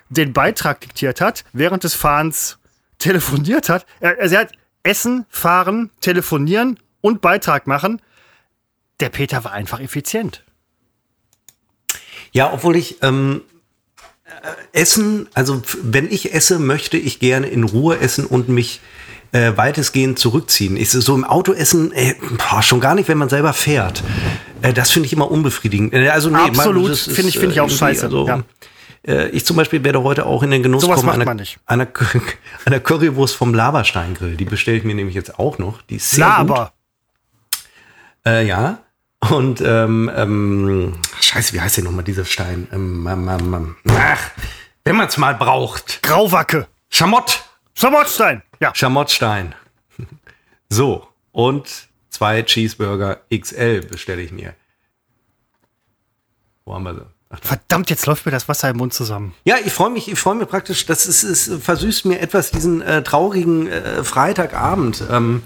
den 0.09 0.33
Beitrag 0.33 0.81
diktiert 0.81 1.21
hat, 1.21 1.45
während 1.53 1.83
des 1.83 1.95
Fahrens 1.95 2.59
telefoniert 2.99 3.69
hat. 3.69 3.87
Also 4.01 4.37
er 4.37 4.43
hat 4.43 4.53
Essen, 4.85 5.27
Fahren, 5.31 5.91
Telefonieren 6.01 6.79
und 7.05 7.21
Beitrag 7.21 7.67
machen. 7.67 8.01
Der 8.99 9.11
Peter 9.11 9.45
war 9.45 9.53
einfach 9.53 9.79
effizient. 9.79 10.43
Ja, 12.33 12.51
obwohl 12.51 12.77
ich 12.77 13.03
ähm, 13.03 13.43
äh, 14.25 14.31
Essen, 14.81 15.29
also 15.35 15.61
wenn 15.83 16.11
ich 16.11 16.33
esse, 16.33 16.59
möchte 16.59 16.97
ich 16.97 17.19
gerne 17.19 17.49
in 17.49 17.65
Ruhe 17.65 17.99
essen 17.99 18.25
und 18.25 18.49
mich 18.49 18.81
äh, 19.33 19.53
weitestgehend 19.55 20.19
zurückziehen. 20.19 20.79
Ich, 20.79 20.93
so 20.93 21.15
im 21.15 21.25
Auto 21.25 21.53
essen, 21.53 21.93
äh, 21.93 22.15
boah, 22.39 22.63
schon 22.63 22.81
gar 22.81 22.95
nicht, 22.95 23.09
wenn 23.09 23.19
man 23.19 23.29
selber 23.29 23.53
fährt. 23.53 24.03
Äh, 24.63 24.73
das 24.73 24.91
finde 24.91 25.07
ich 25.07 25.13
immer 25.13 25.31
unbefriedigend. 25.31 25.93
Äh, 25.93 26.09
also 26.09 26.31
nee, 26.31 26.37
Absolut, 26.37 26.97
finde 26.97 27.29
ich, 27.29 27.39
finde 27.39 27.53
ich 27.53 27.61
auch 27.61 27.69
äh, 27.69 27.71
scheiße. 27.71 28.07
Also, 28.07 28.27
ja. 28.27 28.43
Äh, 29.07 29.29
ich 29.29 29.45
zum 29.45 29.57
Beispiel 29.57 29.85
werde 29.85 30.03
heute 30.03 30.25
auch 30.25 30.43
in 30.43 30.51
den 30.51 30.63
Genuss 30.63 30.81
Sowas 30.81 31.01
kommen 31.01 31.11
einer, 31.11 31.47
einer, 31.67 31.89
einer, 32.65 32.81
Currywurst 32.81 33.37
vom 33.37 33.53
Labersteingrill. 33.53 34.37
Die 34.37 34.47
bestelle 34.47 34.79
ich 34.79 34.85
mir 34.85 34.95
nämlich 34.95 35.15
jetzt 35.15 35.39
auch 35.39 35.59
noch. 35.59 35.83
Die 35.83 35.97
ist 35.97 36.13
sehr 36.13 36.21
Laber. 36.21 36.73
Äh, 38.27 38.47
ja. 38.47 38.79
Und 39.31 39.61
ähm, 39.63 40.11
ähm, 40.15 41.01
scheiße, 41.21 41.55
wie 41.55 41.61
heißt 41.61 41.79
denn 41.79 41.85
nochmal 41.85 42.05
dieser 42.05 42.25
Stein? 42.25 42.69
Ähm, 42.73 43.07
ähm, 43.11 43.29
ähm, 43.29 43.77
ach, 43.91 44.31
wenn 44.85 44.97
man 44.97 45.09
es 45.09 45.17
mal 45.17 45.35
braucht. 45.35 46.03
Grauwacke. 46.03 46.67
Schamott. 46.91 47.45
Schamottstein. 47.75 48.43
Ja. 48.61 48.75
Schamottstein. 48.75 49.55
So, 50.71 51.07
und 51.31 51.69
zwei 52.09 52.43
Cheeseburger 52.43 53.21
XL 53.33 53.83
bestelle 53.83 54.23
ich 54.23 54.33
mir. 54.33 54.55
Wo 56.65 56.75
haben 56.75 56.83
wir 56.83 56.95
sie? 56.95 57.07
Ach, 57.31 57.39
Verdammt, 57.43 57.91
jetzt 57.91 58.07
läuft 58.07 58.27
mir 58.27 58.33
das 58.33 58.49
Wasser 58.49 58.71
im 58.71 58.79
Mund 58.79 58.93
zusammen. 58.93 59.35
Ja, 59.45 59.57
ich 59.65 59.73
freue 59.73 59.91
mich, 59.91 60.11
ich 60.11 60.19
freue 60.19 60.35
mich 60.35 60.49
praktisch, 60.49 60.87
das 60.87 61.07
ist, 61.07 61.23
ist 61.23 61.63
versüßt 61.63 62.07
mir 62.07 62.21
etwas 62.21 62.51
diesen 62.51 62.81
äh, 62.83 63.05
traurigen 63.05 63.69
äh, 63.69 64.03
Freitagabend. 64.03 65.05
Ähm, 65.11 65.43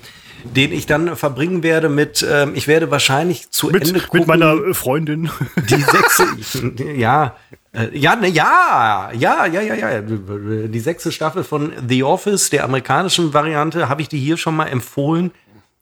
den 0.55 0.73
ich 0.73 0.87
dann 0.87 1.17
verbringen 1.17 1.63
werde 1.63 1.89
mit, 1.89 2.27
ähm, 2.29 2.53
ich 2.55 2.69
werde 2.69 2.91
wahrscheinlich 2.91 3.51
zu 3.51 3.69
mit, 3.69 3.87
Ende 3.87 4.01
gucken. 4.01 4.21
Mit 4.21 4.29
meiner 4.29 4.75
Freundin. 4.75 5.31
Die 5.57 5.83
sechste, 5.83 6.85
ja, 6.97 7.37
äh, 7.73 7.97
ja, 7.97 8.17
ne, 8.17 8.29
ja, 8.29 9.11
ja, 9.13 9.47
ja, 9.47 9.61
ja, 9.61 9.75
ja. 9.75 10.01
Die 10.01 10.81
sechste 10.81 11.13
Staffel 11.13 11.45
von 11.45 11.73
The 11.89 12.03
Office, 12.03 12.51
der 12.51 12.65
amerikanischen 12.65 13.35
Variante, 13.35 13.89
habe 13.89 14.03
ich 14.03 14.09
dir 14.09 14.19
hier 14.19 14.37
schon 14.37 14.57
mal 14.57 14.67
empfohlen. 14.67 15.31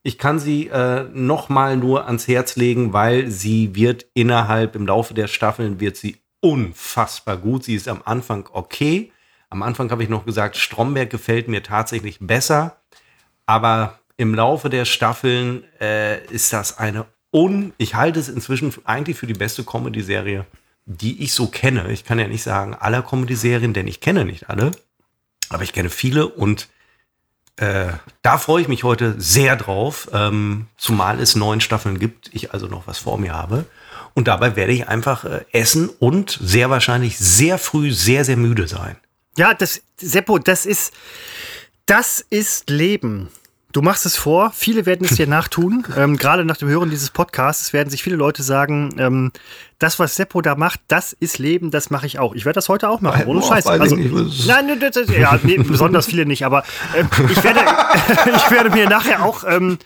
Ich 0.03 0.19
kann 0.19 0.39
sie 0.39 0.69
äh, 0.69 1.05
noch 1.13 1.49
mal 1.49 1.77
nur 1.77 2.07
ans 2.07 2.29
Herz 2.29 2.57
legen, 2.57 2.93
weil 2.93 3.31
sie 3.31 3.75
wird 3.75 4.07
innerhalb, 4.15 4.77
im 4.77 4.87
Laufe 4.87 5.15
der 5.15 5.27
Staffeln, 5.27 5.81
wird 5.81 5.97
sie 5.97 6.19
unfassbar 6.41 7.37
gut. 7.37 7.65
Sie 7.65 7.75
ist 7.75 7.89
am 7.89 8.03
Anfang 8.05 8.49
okay. 8.53 9.11
Am 9.51 9.63
Anfang 9.63 9.91
habe 9.91 10.03
ich 10.03 10.09
noch 10.09 10.25
gesagt, 10.25 10.57
Stromberg 10.57 11.11
gefällt 11.11 11.49
mir 11.49 11.63
tatsächlich 11.63 12.19
besser. 12.21 12.77
Aber 13.47 13.99
im 14.17 14.35
Laufe 14.35 14.71
der 14.71 14.85
Staffeln 14.85 15.65
äh, 15.81 16.25
ist 16.27 16.53
das 16.53 16.79
eine 16.79 17.07
un. 17.33 17.73
Ich 17.79 17.95
halte 17.95 18.21
es 18.21 18.29
inzwischen 18.29 18.73
eigentlich 18.85 19.17
für 19.17 19.27
die 19.27 19.35
beste 19.35 19.65
Comedy-Serie, 19.65 20.47
die 20.87 21.23
ich 21.23 21.33
so 21.33 21.49
kenne. 21.49 21.91
Ich 21.91 22.05
kann 22.05 22.19
ja 22.19 22.29
nicht 22.29 22.43
sagen 22.43 22.75
aller 22.75 23.03
Comedy-Serien, 23.03 23.75
denn 23.75 23.87
ich 23.87 24.01
kenne 24.01 24.25
nicht 24.25 24.49
alle, 24.49 24.71
aber 25.49 25.63
ich 25.63 25.73
kenne 25.73 25.91
viele 25.91 26.27
und 26.27 26.69
äh, 27.57 27.93
da 28.23 28.39
freue 28.39 28.63
ich 28.63 28.69
mich 28.69 28.85
heute 28.85 29.15
sehr 29.19 29.57
drauf, 29.57 30.09
ähm, 30.13 30.67
zumal 30.77 31.21
es 31.21 31.37
neun 31.37 31.61
Staffeln 31.61 31.99
gibt, 31.99 32.31
ich 32.35 32.53
also 32.53 32.67
noch 32.67 32.87
was 32.87 32.99
vor 32.99 33.19
mir 33.19 33.33
habe. 33.33 33.65
Und 34.15 34.29
dabei 34.29 34.57
werde 34.57 34.73
ich 34.73 34.89
einfach 34.89 35.25
äh, 35.25 35.45
essen 35.53 35.89
und 35.89 36.39
sehr 36.43 36.71
wahrscheinlich 36.71 37.19
sehr 37.19 37.59
früh 37.59 37.93
sehr, 37.93 38.25
sehr 38.25 38.37
müde 38.37 38.69
sein. 38.69 38.97
Ja, 39.37 39.55
das, 39.55 39.83
Seppo, 39.99 40.39
das 40.39 40.67
ist, 40.67 40.93
das 41.87 42.25
ist 42.31 42.71
Leben. 42.71 43.29
Du 43.77 43.83
machst 43.83 44.07
es 44.07 44.17
vor, 44.17 44.53
viele 44.55 44.87
werden 44.87 45.07
es 45.07 45.17
dir 45.17 45.27
nachtun. 45.29 45.85
Ähm, 45.99 46.17
Gerade 46.17 46.47
nach 46.47 46.57
dem 46.57 46.67
Hören 46.71 46.89
dieses 46.89 47.11
Podcasts 47.11 47.75
werden 47.75 47.91
sich 47.91 48.03
viele 48.03 48.17
Leute 48.17 48.43
sagen, 48.43 48.95
ähm, 48.97 49.33
das, 49.79 49.99
was 49.99 50.17
Seppo 50.17 50.41
da 50.41 50.55
macht, 50.55 50.81
das 50.89 51.13
ist 51.13 51.39
Leben, 51.39 51.71
das 51.71 51.91
mache 51.91 52.07
ich 52.07 52.19
auch. 52.19 52.35
Ich 52.35 52.47
werde 52.47 52.55
das 52.55 52.71
heute 52.71 52.89
auch 52.89 53.03
machen, 53.03 53.27
ohne 53.27 53.43
Scheiß. 53.43 53.67
Also, 53.67 53.97
nein, 53.97 54.81
das, 54.81 54.93
das, 54.93 55.15
ja, 55.15 55.39
nee, 55.43 55.59
besonders 55.59 56.07
viele 56.07 56.25
nicht, 56.25 56.47
aber 56.47 56.65
äh, 56.95 57.05
ich, 57.31 57.45
werde, 57.45 57.61
ich 58.37 58.51
werde 58.51 58.71
mir 58.71 58.89
nachher 58.89 59.23
auch 59.23 59.45
ähm, 59.47 59.77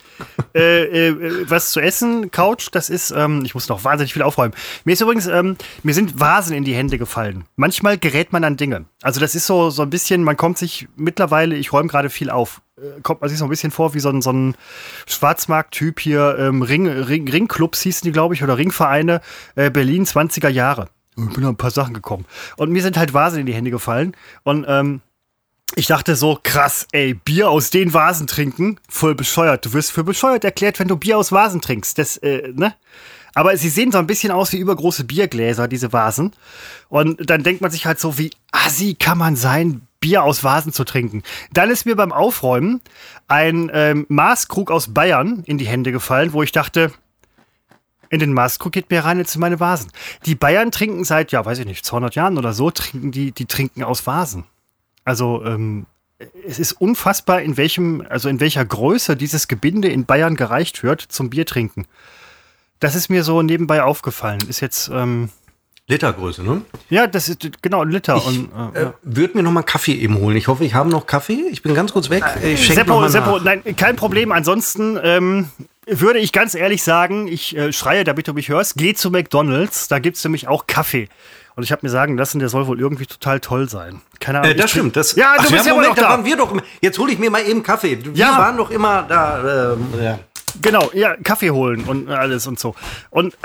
äh, 0.55 1.09
äh, 1.09 1.51
was 1.51 1.73
zu 1.73 1.81
essen, 1.81 2.31
Couch, 2.31 2.69
das 2.71 2.91
ist, 2.91 3.11
ähm, 3.11 3.43
ich 3.45 3.55
muss 3.55 3.69
noch 3.69 3.83
wahnsinnig 3.83 4.13
viel 4.13 4.23
aufräumen. 4.23 4.55
Mir 4.85 4.93
ist 4.93 5.01
übrigens, 5.01 5.27
ähm, 5.27 5.57
mir 5.83 5.95
sind 5.95 6.21
Vasen 6.21 6.55
in 6.55 6.63
die 6.63 6.75
Hände 6.75 6.97
gefallen. 6.97 7.43
Manchmal 7.57 7.99
gerät 7.99 8.33
man 8.33 8.45
an 8.45 8.57
Dinge. 8.57 8.85
Also 9.03 9.19
das 9.19 9.35
ist 9.35 9.47
so, 9.47 9.71
so 9.71 9.83
ein 9.83 9.91
bisschen, 9.91 10.23
man 10.23 10.37
kommt 10.37 10.59
sich 10.59 10.87
mittlerweile, 10.95 11.57
ich 11.57 11.73
räume 11.73 11.89
gerade 11.89 12.11
viel 12.11 12.31
auf 12.31 12.61
kommt 13.03 13.21
man 13.21 13.31
sich 13.31 13.39
so 13.39 13.45
ein 13.45 13.51
bisschen 13.51 13.71
vor 13.71 13.95
wie 13.95 14.01
so 14.01 14.09
ein, 14.09 14.23
so 14.23 14.33
ein 14.33 14.55
Schwarzmarkt-Typ 15.07 16.01
hier, 16.01 16.37
ähm, 16.39 16.63
Ring, 16.63 16.87
Ring, 16.87 17.29
Ringclubs 17.29 17.83
hießen 17.83 18.05
die, 18.05 18.13
glaube 18.13 18.35
ich, 18.35 18.43
oder 18.43 18.59
Ringvereine, 18.59 19.21
äh, 19.55 19.71
Berlin 19.71 20.05
20er 20.05 20.49
Jahre. 20.49 20.89
Ich 21.17 21.35
bin 21.35 21.43
noch 21.43 21.51
ein 21.51 21.57
paar 21.57 21.71
Sachen 21.71 21.95
gekommen. 21.95 22.25
Und 22.57 22.71
mir 22.71 22.83
sind 22.83 22.97
halt 22.97 23.13
Vasen 23.13 23.41
in 23.41 23.47
die 23.47 23.55
Hände 23.55 23.71
gefallen. 23.71 24.17
Und 24.43 24.65
ähm, 24.69 25.01
ich 25.77 25.87
dachte 25.87 26.17
so, 26.17 26.39
krass, 26.43 26.87
ey, 26.93 27.15
Bier 27.15 27.51
aus 27.51 27.71
den 27.71 27.93
Vasen 27.95 28.27
trinken, 28.27 28.79
voll 28.89 29.15
bescheuert. 29.15 29.67
Du 29.67 29.73
wirst 29.73 29.93
für 29.93 30.05
bescheuert 30.05 30.45
erklärt, 30.45 30.81
wenn 30.81 30.89
du 30.89 30.97
Bier 30.97 31.19
aus 31.19 31.33
Vasen 31.33 31.61
trinkst. 31.61 31.99
Das, 31.99 32.17
äh, 32.19 32.53
ne? 32.55 32.75
Aber 33.35 33.57
sie 33.57 33.69
sehen 33.69 33.93
so 33.93 33.99
ein 33.99 34.07
bisschen 34.07 34.33
aus 34.33 34.53
wie 34.53 34.59
übergroße 34.59 35.05
Biergläser, 35.05 35.69
diese 35.69 35.93
Vasen. 35.93 36.33
Und 36.89 37.31
dann 37.31 37.45
denkt 37.45 37.61
man 37.61 37.71
sich 37.71 37.87
halt 37.87 38.01
so, 38.01 38.19
wie 38.19 38.31
assi 38.51 38.95
kann 38.95 39.19
man 39.19 39.37
sein, 39.37 39.87
Bier 40.01 40.25
aus 40.25 40.43
Vasen 40.43 40.73
zu 40.73 40.85
trinken. 40.85 41.23
Dann 41.53 41.71
ist 41.71 41.85
mir 41.85 41.95
beim 41.95 42.13
Aufräumen 42.13 42.81
ein 43.29 43.71
ähm, 43.73 44.07
Maßkrug 44.09 44.71
aus 44.71 44.93
Bayern 44.93 45.43
in 45.47 45.59
die 45.59 45.67
Hände 45.67 45.93
gefallen, 45.93 46.33
wo 46.33 46.43
ich 46.43 46.53
dachte, 46.53 46.91
in 48.09 48.19
den 48.19 48.33
Maßkrug 48.33 48.73
geht 48.73 48.91
mir 48.91 49.05
rein 49.05 49.19
jetzt 49.19 49.35
in 49.35 49.41
meine 49.41 49.61
Vasen. 49.61 49.93
Die 50.27 50.35
Bayern 50.35 50.73
trinken 50.73 51.05
seit, 51.05 51.31
ja, 51.33 51.45
weiß 51.45 51.61
ich 51.61 51.67
nicht, 51.67 51.87
200 51.87 52.15
Jahren 52.17 52.39
oder 52.39 52.53
so, 52.53 52.71
trinken 52.71 53.13
die, 53.13 53.31
die 53.31 53.47
trinken 53.47 53.85
aus 53.85 54.07
Vasen. 54.07 54.45
Also, 55.05 55.45
ähm, 55.45 55.87
es 56.47 56.59
ist 56.59 56.73
unfassbar, 56.73 57.41
in 57.41 57.57
welchem, 57.57 58.05
also 58.09 58.29
in 58.29 58.41
welcher 58.41 58.65
Größe 58.65 59.17
dieses 59.17 59.49
Gebinde 59.49 59.89
in 59.89 60.05
Bayern 60.05 60.35
gereicht 60.35 60.83
wird 60.83 61.01
zum 61.01 61.31
Biertrinken. 61.31 61.87
Das 62.79 62.95
ist 62.95 63.09
mir 63.09 63.25
so 63.25 63.43
nebenbei 63.43 63.83
aufgefallen. 63.83 64.41
Ist 64.49 64.61
jetzt, 64.61 64.91
ähm, 64.93 65.31
Litergröße, 65.91 66.45
ne? 66.45 66.63
Ja, 66.89 67.07
das 67.09 67.29
ist 67.29 67.63
genau 67.63 67.83
Liter. 67.83 68.17
Ich 68.17 68.27
und, 68.27 68.49
äh, 68.75 68.83
äh, 68.83 68.93
würde 69.03 69.37
mir 69.37 69.43
noch 69.43 69.51
mal 69.51 69.63
Kaffee 69.63 69.95
eben 69.95 70.17
holen. 70.19 70.37
Ich 70.37 70.47
hoffe, 70.47 70.65
ich 70.65 70.75
habe 70.75 70.89
noch 70.89 71.07
Kaffee. 71.07 71.43
Ich 71.51 71.63
bin 71.63 71.75
ganz 71.75 71.93
kurz 71.93 72.09
weg. 72.11 72.23
Äh, 72.43 72.53
ich 72.53 72.69
Seppo, 72.69 73.09
Seppo, 73.09 73.41
nein, 73.41 73.63
kein 73.77 73.97
Problem. 73.97 74.31
Ansonsten 74.31 74.99
ähm, 75.03 75.49
würde 75.87 76.21
ich 76.21 76.31
ganz 76.33 76.55
ehrlich 76.55 76.85
sagen, 76.85 77.27
ich 77.27 77.57
äh, 77.57 77.73
schreie, 77.73 78.05
damit 78.05 78.29
du 78.29 78.35
mich 78.35 78.49
hörst, 78.49 78.77
geh 78.77 78.95
zu 78.95 79.11
McDonalds. 79.11 79.89
Da 79.89 79.99
gibt 79.99 80.17
es 80.17 80.25
nämlich 80.25 80.47
auch 80.47 80.69
Kaffee. 80.69 81.09
Und 81.57 81.65
ich 81.65 81.73
habe 81.73 81.81
mir 81.83 81.91
sagen 81.91 82.17
lassen, 82.17 82.39
der 82.39 82.49
soll 82.49 82.69
wohl 82.69 82.79
irgendwie 82.79 83.07
total 83.07 83.41
toll 83.41 83.69
sein. 83.69 84.01
Keine 84.21 84.39
Ahnung. 84.39 84.53
Äh, 84.53 84.55
das 84.55 84.71
stimmt. 84.71 84.95
Das, 84.95 85.17
ja, 85.17 85.35
du 85.39 85.43
ach, 85.43 85.51
bist 85.51 85.67
ja, 85.67 85.75
Moment, 85.75 85.99
da. 85.99 86.03
waren 86.03 86.25
wir 86.25 86.37
doch. 86.37 86.57
Jetzt 86.81 86.99
hole 87.01 87.13
ich 87.13 87.19
mir 87.19 87.31
mal 87.31 87.43
eben 87.43 87.65
Kaffee. 87.65 87.99
Wir 88.03 88.15
ja. 88.15 88.39
waren 88.39 88.57
doch 88.57 88.71
immer 88.71 89.03
da. 89.09 89.75
Äh, 89.75 90.05
ja. 90.05 90.19
Genau, 90.63 90.91
ja, 90.95 91.17
Kaffee 91.23 91.51
holen 91.51 91.85
und 91.85 92.09
alles 92.09 92.47
und 92.47 92.61
so. 92.61 92.75
Und 93.11 93.37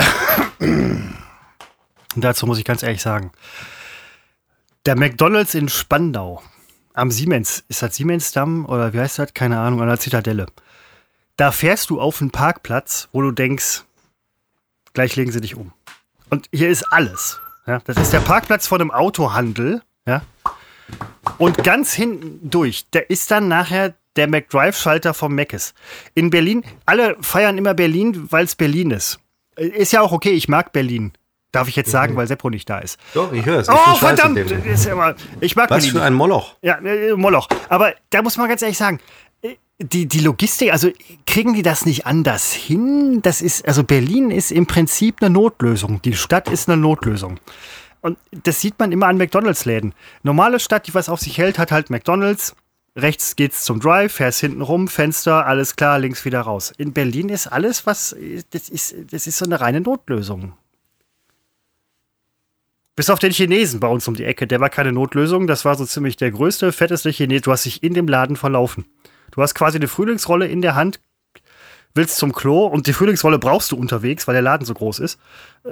Und 2.15 2.23
dazu 2.23 2.47
muss 2.47 2.57
ich 2.57 2.65
ganz 2.65 2.81
ehrlich 2.81 3.01
sagen, 3.01 3.31
der 4.85 4.95
McDonalds 4.95 5.55
in 5.55 5.69
Spandau 5.69 6.41
am 6.93 7.11
Siemens, 7.11 7.63
ist 7.67 7.81
das 7.81 7.95
Siemensdamm 7.95 8.65
oder 8.65 8.93
wie 8.93 8.99
heißt 8.99 9.19
das? 9.19 9.33
Keine 9.33 9.59
Ahnung, 9.59 9.81
an 9.81 9.89
der 9.89 9.99
Zitadelle. 9.99 10.45
Da 11.35 11.51
fährst 11.51 11.89
du 11.89 11.99
auf 11.99 12.21
einen 12.21 12.31
Parkplatz, 12.31 13.09
wo 13.11 13.21
du 13.21 13.31
denkst, 13.31 13.83
gleich 14.93 15.15
legen 15.17 15.31
sie 15.31 15.41
dich 15.41 15.55
um. 15.55 15.73
Und 16.29 16.47
hier 16.53 16.69
ist 16.69 16.83
alles. 16.93 17.41
Ja, 17.67 17.79
das 17.79 17.97
ist 17.97 18.13
der 18.13 18.19
Parkplatz 18.19 18.67
von 18.67 18.79
einem 18.79 18.91
Autohandel. 18.91 19.81
Ja. 20.07 20.21
Und 21.37 21.63
ganz 21.63 21.93
hinten 21.93 22.49
durch, 22.49 22.85
da 22.91 22.99
ist 22.99 23.31
dann 23.31 23.49
nachher 23.49 23.95
der 24.15 24.27
McDrive-Schalter 24.29 25.13
vom 25.13 25.37
ist. 25.37 25.73
In 26.13 26.29
Berlin, 26.29 26.63
alle 26.85 27.17
feiern 27.19 27.57
immer 27.57 27.73
Berlin, 27.73 28.31
weil 28.31 28.45
es 28.45 28.55
Berlin 28.55 28.91
ist. 28.91 29.19
Ist 29.57 29.91
ja 29.91 30.01
auch 30.01 30.13
okay, 30.13 30.31
ich 30.31 30.47
mag 30.47 30.71
Berlin. 30.71 31.11
Darf 31.55 31.69
ich 31.69 31.77
jetzt 31.77 31.89
sagen, 31.89 32.13
mhm. 32.13 32.17
weil 32.17 32.27
Seppo 32.27 32.49
nicht 32.49 32.69
da 32.69 32.79
ist. 32.79 32.99
Doch, 33.13 33.31
ich 33.31 33.45
höre 33.45 33.59
es. 33.59 33.69
Oh, 33.69 33.95
verdammt! 33.95 34.37
Ist 34.37 34.87
immer, 34.87 35.15
ich 35.39 35.55
mag 35.55 35.69
Was 35.69 35.85
für 35.85 36.01
ein 36.01 36.13
Moloch. 36.13 36.57
Ja, 36.61 36.79
äh, 36.79 37.15
Moloch. 37.15 37.47
Aber 37.69 37.93
da 38.09 38.21
muss 38.21 38.35
man 38.35 38.49
ganz 38.49 38.61
ehrlich 38.61 38.77
sagen, 38.77 38.99
äh, 39.41 39.55
die, 39.79 40.05
die 40.05 40.19
Logistik, 40.19 40.73
also 40.73 40.91
kriegen 41.25 41.53
die 41.53 41.61
das 41.61 41.85
nicht 41.85 42.05
anders 42.05 42.51
hin? 42.51 43.21
Das 43.21 43.41
ist, 43.41 43.65
also 43.65 43.85
Berlin 43.85 44.31
ist 44.31 44.51
im 44.51 44.65
Prinzip 44.65 45.21
eine 45.21 45.29
Notlösung. 45.29 46.01
Die 46.01 46.13
Stadt 46.13 46.49
ist 46.49 46.67
eine 46.67 46.75
Notlösung. 46.75 47.39
Und 48.01 48.17
das 48.43 48.59
sieht 48.59 48.77
man 48.77 48.91
immer 48.91 49.07
an 49.07 49.15
McDonalds-Läden. 49.15 49.93
Normale 50.23 50.59
Stadt, 50.59 50.87
die 50.87 50.93
was 50.93 51.07
auf 51.07 51.21
sich 51.21 51.37
hält, 51.37 51.57
hat 51.57 51.71
halt 51.71 51.89
McDonalds. 51.89 52.53
Rechts 52.97 53.37
geht's 53.37 53.63
zum 53.63 53.79
Drive, 53.79 54.11
fährst 54.11 54.41
hinten 54.41 54.61
rum, 54.61 54.89
Fenster, 54.89 55.45
alles 55.45 55.77
klar, 55.77 55.99
links 55.99 56.25
wieder 56.25 56.41
raus. 56.41 56.73
In 56.77 56.91
Berlin 56.91 57.29
ist 57.29 57.47
alles, 57.47 57.85
was, 57.85 58.13
das 58.51 58.67
ist, 58.67 58.95
das 59.11 59.25
ist 59.25 59.37
so 59.37 59.45
eine 59.45 59.61
reine 59.61 59.79
Notlösung. 59.79 60.53
Bis 62.95 63.09
auf 63.09 63.19
den 63.19 63.31
Chinesen 63.31 63.81
bei 63.81 63.89
uns 63.89 64.07
um 64.07 64.15
die 64.15 64.23
Ecke. 64.23 64.47
Der 64.47 64.61
war 64.61 64.69
keine 64.69 64.93
Notlösung. 64.93 65.47
Das 65.47 65.65
war 65.65 65.75
so 65.75 65.85
ziemlich 65.85 66.15
der 66.15 66.31
größte, 66.31 66.71
fetteste 66.71 67.09
Chinese. 67.09 67.41
Du 67.41 67.51
hast 67.51 67.65
dich 67.65 67.83
in 67.83 67.93
dem 67.93 68.07
Laden 68.07 68.37
verlaufen. 68.37 68.85
Du 69.31 69.41
hast 69.41 69.53
quasi 69.53 69.77
eine 69.77 69.89
Frühlingsrolle 69.89 70.47
in 70.47 70.61
der 70.61 70.75
Hand, 70.75 71.01
willst 71.95 72.17
zum 72.17 72.33
Klo 72.33 72.65
und 72.65 72.87
die 72.87 72.93
Frühlingsrolle 72.93 73.39
brauchst 73.39 73.71
du 73.71 73.77
unterwegs, 73.77 74.27
weil 74.27 74.33
der 74.33 74.41
Laden 74.41 74.65
so 74.65 74.73
groß 74.73 74.99
ist. 74.99 75.17
Äh, 75.63 75.69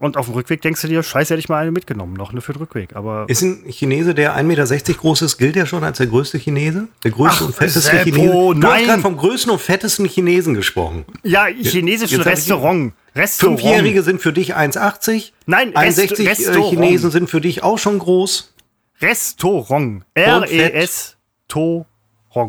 und 0.00 0.16
auf 0.16 0.26
dem 0.26 0.34
Rückweg 0.34 0.60
denkst 0.62 0.82
du 0.82 0.88
dir, 0.88 1.02
scheiße, 1.02 1.32
hätte 1.32 1.38
ich 1.38 1.48
mal 1.48 1.62
eine 1.62 1.70
mitgenommen, 1.70 2.14
noch 2.14 2.32
eine 2.32 2.40
für 2.40 2.52
den 2.52 2.58
Rückweg. 2.58 2.96
Aber 2.96 3.24
ist 3.28 3.42
ein 3.42 3.64
Chinese, 3.68 4.14
der 4.14 4.36
1,60 4.36 4.42
Meter 4.42 4.64
groß 4.94 5.22
ist, 5.22 5.38
gilt 5.38 5.56
ja 5.56 5.66
schon 5.66 5.84
als 5.84 5.98
der 5.98 6.08
größte 6.08 6.38
Chinese? 6.38 6.88
Der 7.04 7.12
größte 7.12 7.44
Ach, 7.44 7.46
und 7.46 7.54
fetteste 7.54 7.80
Seppo, 7.80 8.04
Chinese? 8.04 8.32
Du 8.32 8.52
nein. 8.54 8.72
hast 8.72 8.84
gerade 8.86 9.02
vom 9.02 9.16
größten 9.16 9.50
und 9.52 9.60
fettesten 9.60 10.06
Chinesen 10.06 10.54
gesprochen. 10.54 11.04
Ja, 11.22 11.46
chinesischen 11.46 12.20
Restaurant. 12.20 12.92
Restaurant. 13.14 13.60
Fünfjährige 13.60 14.02
sind 14.02 14.20
für 14.20 14.32
dich 14.32 14.56
1,80. 14.56 15.32
Nein, 15.46 15.74
61 15.74 16.28
Rest- 16.28 16.40
äh, 16.42 16.48
Restaurant. 16.50 16.70
Chinesen 16.70 17.10
sind 17.10 17.30
für 17.30 17.40
dich 17.40 17.62
auch 17.62 17.78
schon 17.78 17.98
groß. 17.98 18.54
Restaurant. 19.00 20.04
R-E-S-Torong. 20.14 21.86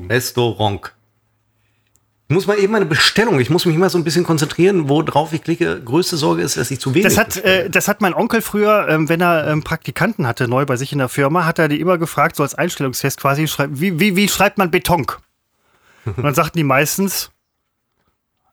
Restaurant. 0.09 0.93
Ich 2.31 2.33
muss 2.33 2.47
mal 2.47 2.57
eben 2.57 2.71
meine 2.71 2.85
Bestellung, 2.85 3.41
ich 3.41 3.49
muss 3.49 3.65
mich 3.65 3.75
immer 3.75 3.89
so 3.89 3.97
ein 3.97 4.05
bisschen 4.05 4.23
konzentrieren, 4.23 4.87
worauf 4.87 5.33
ich 5.33 5.43
klicke. 5.43 5.81
Größte 5.83 6.15
Sorge 6.15 6.41
ist, 6.41 6.55
dass 6.55 6.71
ich 6.71 6.79
zu 6.79 6.93
wenig 6.93 7.03
Das 7.03 7.17
hat, 7.17 7.35
äh, 7.43 7.69
das 7.69 7.89
hat 7.89 7.99
mein 7.99 8.13
Onkel 8.13 8.41
früher, 8.41 8.87
ähm, 8.87 9.09
wenn 9.09 9.19
er 9.19 9.47
ähm, 9.49 9.63
Praktikanten 9.63 10.25
hatte, 10.25 10.47
neu 10.47 10.65
bei 10.65 10.77
sich 10.77 10.93
in 10.93 10.99
der 10.99 11.09
Firma, 11.09 11.43
hat 11.43 11.59
er 11.59 11.67
die 11.67 11.81
immer 11.81 11.97
gefragt, 11.97 12.37
so 12.37 12.43
als 12.43 12.55
Einstellungstest 12.55 13.19
quasi, 13.19 13.45
wie, 13.71 13.99
wie, 13.99 14.15
wie 14.15 14.29
schreibt 14.29 14.57
man 14.57 14.71
Beton? 14.71 15.05
Und 16.05 16.23
dann 16.23 16.33
sagten 16.33 16.57
die 16.57 16.63
meistens, 16.63 17.31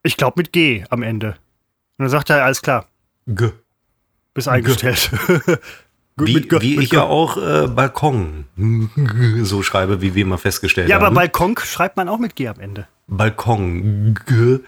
ich 0.02 0.16
glaube 0.16 0.34
mit 0.38 0.52
G 0.52 0.84
am 0.90 1.02
Ende. 1.04 1.28
Und 1.98 2.04
dann 2.04 2.08
sagt 2.08 2.30
er, 2.30 2.44
alles 2.44 2.62
klar, 2.62 2.86
G. 3.28 3.50
bist 4.34 4.48
eingestellt. 4.48 5.10
Gut, 6.16 6.26
Wie, 6.26 6.34
mit 6.34 6.48
G- 6.48 6.60
wie 6.60 6.74
mit 6.74 6.84
ich 6.86 6.90
G. 6.90 6.96
ja 6.96 7.04
auch 7.04 7.36
äh, 7.36 7.68
Balkon 7.68 8.46
so 9.44 9.62
schreibe, 9.62 10.00
wie 10.02 10.16
wir 10.16 10.26
mal 10.26 10.36
festgestellt 10.36 10.88
Ja, 10.88 10.96
aber 10.96 11.06
haben. 11.06 11.14
Balkon 11.14 11.54
schreibt 11.62 11.96
man 11.96 12.08
auch 12.08 12.18
mit 12.18 12.34
G 12.34 12.48
am 12.48 12.58
Ende. 12.58 12.88
Balkon. 13.08 14.14
G. 14.26 14.60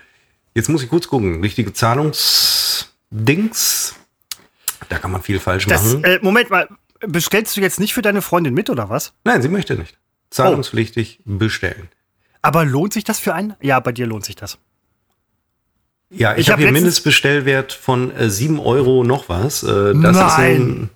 Jetzt 0.55 0.69
muss 0.69 0.83
ich 0.83 0.89
kurz 0.89 1.07
gucken. 1.07 1.41
Richtige 1.43 1.73
Zahlungsdings. 1.73 3.95
Da 4.89 4.99
kann 4.99 5.13
man 5.13 5.23
viel 5.23 5.39
falsch 5.39 5.67
Das, 5.67 5.85
machen. 5.85 6.03
äh, 6.05 6.19
Moment 6.23 6.51
mal, 6.51 6.69
bestellst 7.07 7.57
du 7.57 7.61
jetzt 7.61 7.79
nicht 7.79 7.95
für 7.95 8.03
deine 8.03 8.23
Freundin 8.23 8.55
mit 8.55 8.69
oder 8.71 8.89
was? 8.89 9.13
Nein, 9.25 9.43
sie 9.43 9.49
möchte 9.49 9.77
nicht. 9.77 9.97
Zahlungspflichtig 10.31 11.21
bestellen. 11.25 11.89
Aber 12.43 12.65
lohnt 12.65 12.93
sich 12.95 13.05
das 13.05 13.21
für 13.21 13.35
einen? 13.35 13.55
Ja, 13.61 13.79
bei 13.81 13.93
dir 13.93 14.07
lohnt 14.07 14.25
sich 14.25 14.35
das. 14.37 14.59
Ja, 16.09 16.33
ich, 16.33 16.41
Ich 16.41 16.51
habe 16.51 16.63
hab 16.63 16.69
hier 16.69 16.73
Mindestbestellwert 16.73 17.73
von 17.73 18.11
äh, 18.17 18.31
7 18.31 18.59
Euro 18.59 19.05
noch 19.05 19.29
was. 19.29 19.63
Äh, 19.63 19.95
das 19.95 20.17
Ist 20.17 20.39
Nein. 20.39 20.89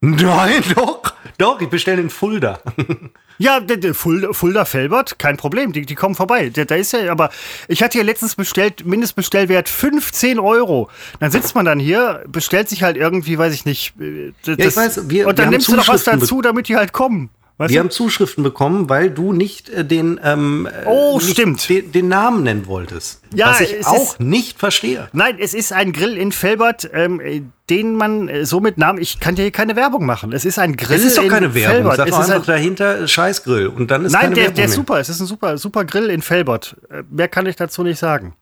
ein, 0.00 0.10
nein, 0.16 0.62
doch. 0.74 1.01
Doch, 1.38 1.60
ich 1.60 1.68
bestelle 1.68 2.00
in 2.02 2.10
Fulda. 2.10 2.60
Ja, 3.38 3.60
Fulda, 3.94 4.32
Fulda 4.34 4.64
Felbert, 4.64 5.18
kein 5.18 5.36
Problem, 5.36 5.72
die, 5.72 5.84
die 5.84 5.94
kommen 5.96 6.14
vorbei. 6.14 6.50
Da, 6.50 6.64
da 6.64 6.76
ist 6.76 6.92
ja, 6.92 7.10
aber 7.10 7.30
ich 7.66 7.82
hatte 7.82 7.94
hier 7.98 8.04
letztens 8.04 8.36
bestellt, 8.36 8.84
Mindestbestellwert 8.86 9.68
15 9.68 10.38
Euro. 10.38 10.90
Dann 11.18 11.32
sitzt 11.32 11.54
man 11.56 11.64
dann 11.64 11.80
hier, 11.80 12.22
bestellt 12.28 12.68
sich 12.68 12.84
halt 12.84 12.96
irgendwie, 12.96 13.38
weiß 13.38 13.52
ich 13.54 13.64
nicht. 13.64 13.94
äh, 14.00 14.32
Das, 14.44 14.58
ich 14.58 14.76
weiß, 14.76 15.10
wir- 15.10 15.26
und 15.26 15.38
dann 15.40 15.48
nimmst 15.50 15.66
du 15.68 15.74
noch 15.74 15.88
was 15.88 16.04
dazu, 16.04 16.40
damit 16.40 16.68
die 16.68 16.76
halt 16.76 16.92
kommen. 16.92 17.30
Weißt 17.62 17.70
Wir 17.70 17.78
du? 17.78 17.84
haben 17.84 17.90
Zuschriften 17.92 18.42
bekommen, 18.42 18.88
weil 18.88 19.08
du 19.08 19.32
nicht 19.32 19.68
äh, 19.68 19.84
den, 19.84 20.18
ähm, 20.24 20.66
äh, 20.66 20.84
Oh, 20.86 21.18
nicht 21.18 21.30
stimmt. 21.30 21.68
Den, 21.68 21.92
den 21.92 22.08
Namen 22.08 22.42
nennen 22.42 22.66
wolltest. 22.66 23.22
Ja, 23.32 23.50
was 23.50 23.60
ich 23.60 23.86
auch 23.86 24.14
ist- 24.14 24.20
nicht 24.20 24.58
verstehe. 24.58 25.08
Nein, 25.12 25.36
es 25.38 25.54
ist 25.54 25.72
ein 25.72 25.92
Grill 25.92 26.16
in 26.16 26.32
Felbert, 26.32 26.90
ähm, 26.92 27.20
äh, 27.20 27.42
den 27.70 27.94
man 27.94 28.28
äh, 28.28 28.44
so 28.44 28.58
mit 28.58 28.78
Namen, 28.78 29.00
ich 29.00 29.20
kann 29.20 29.36
dir 29.36 29.42
hier 29.42 29.52
keine 29.52 29.76
Werbung 29.76 30.04
machen. 30.06 30.32
Es 30.32 30.44
ist 30.44 30.58
ein 30.58 30.76
Grill 30.76 30.96
Es 30.96 31.04
ist 31.04 31.18
doch 31.18 31.22
in 31.22 31.28
keine 31.30 31.54
Werbung. 31.54 31.74
Felbert. 31.76 31.96
Sag 31.98 32.08
Es 32.08 32.14
doch 32.14 32.20
ist 32.22 32.30
einfach 32.30 32.48
ein, 32.48 32.54
dahinter 32.56 33.06
Scheißgrill. 33.06 33.68
Und 33.68 33.90
dann 33.92 34.04
ist 34.04 34.12
nein, 34.12 34.30
der, 34.34 34.44
Werbung 34.44 34.54
der 34.56 34.64
ist 34.64 34.74
super. 34.74 34.98
Es 34.98 35.08
ist 35.08 35.20
ein 35.20 35.26
super, 35.26 35.56
super 35.56 35.84
Grill 35.84 36.10
in 36.10 36.20
Felbert. 36.20 36.76
Mehr 37.10 37.28
kann 37.28 37.46
ich 37.46 37.54
dazu 37.56 37.82
nicht 37.84 37.98
sagen. 37.98 38.34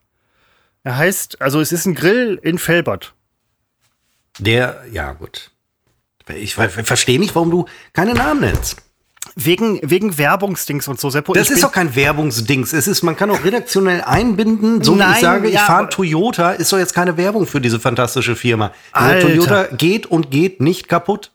Er 0.83 0.97
heißt, 0.97 1.41
also 1.41 1.61
es 1.61 1.71
ist 1.71 1.85
ein 1.85 1.93
Grill 1.93 2.39
in 2.41 2.57
Felbert. 2.57 3.13
Der, 4.39 4.83
ja 4.91 5.13
gut. 5.13 5.51
Ich, 6.33 6.55
ver- 6.55 6.69
verstehe 6.69 7.19
nicht, 7.19 7.35
warum 7.35 7.51
du 7.51 7.65
keine 7.93 8.13
Namen 8.13 8.41
nennst. 8.41 8.77
Wegen, 9.35 9.79
wegen 9.83 10.17
Werbungsdings 10.17 10.87
und 10.87 10.99
so. 10.99 11.09
Seppo, 11.09 11.33
Das 11.33 11.47
ich 11.47 11.55
ist 11.55 11.63
doch 11.63 11.71
kein 11.71 11.95
Werbungsdings. 11.95 12.73
Es 12.73 12.87
ist, 12.87 13.01
man 13.03 13.15
kann 13.15 13.31
auch 13.31 13.43
redaktionell 13.43 14.01
einbinden. 14.01 14.83
So 14.83 14.93
wie 14.95 14.99
ich 14.99 15.05
Nein, 15.05 15.21
sage, 15.21 15.47
ich 15.47 15.53
ja, 15.55 15.61
fahre 15.61 15.79
aber- 15.83 15.89
Toyota, 15.89 16.51
ist 16.51 16.71
doch 16.73 16.77
jetzt 16.77 16.93
keine 16.93 17.17
Werbung 17.17 17.45
für 17.47 17.61
diese 17.61 17.79
fantastische 17.79 18.35
Firma. 18.35 18.71
Alter. 18.91 19.27
Toyota 19.27 19.63
geht 19.75 20.05
und 20.05 20.31
geht 20.31 20.61
nicht 20.61 20.87
kaputt. 20.89 21.31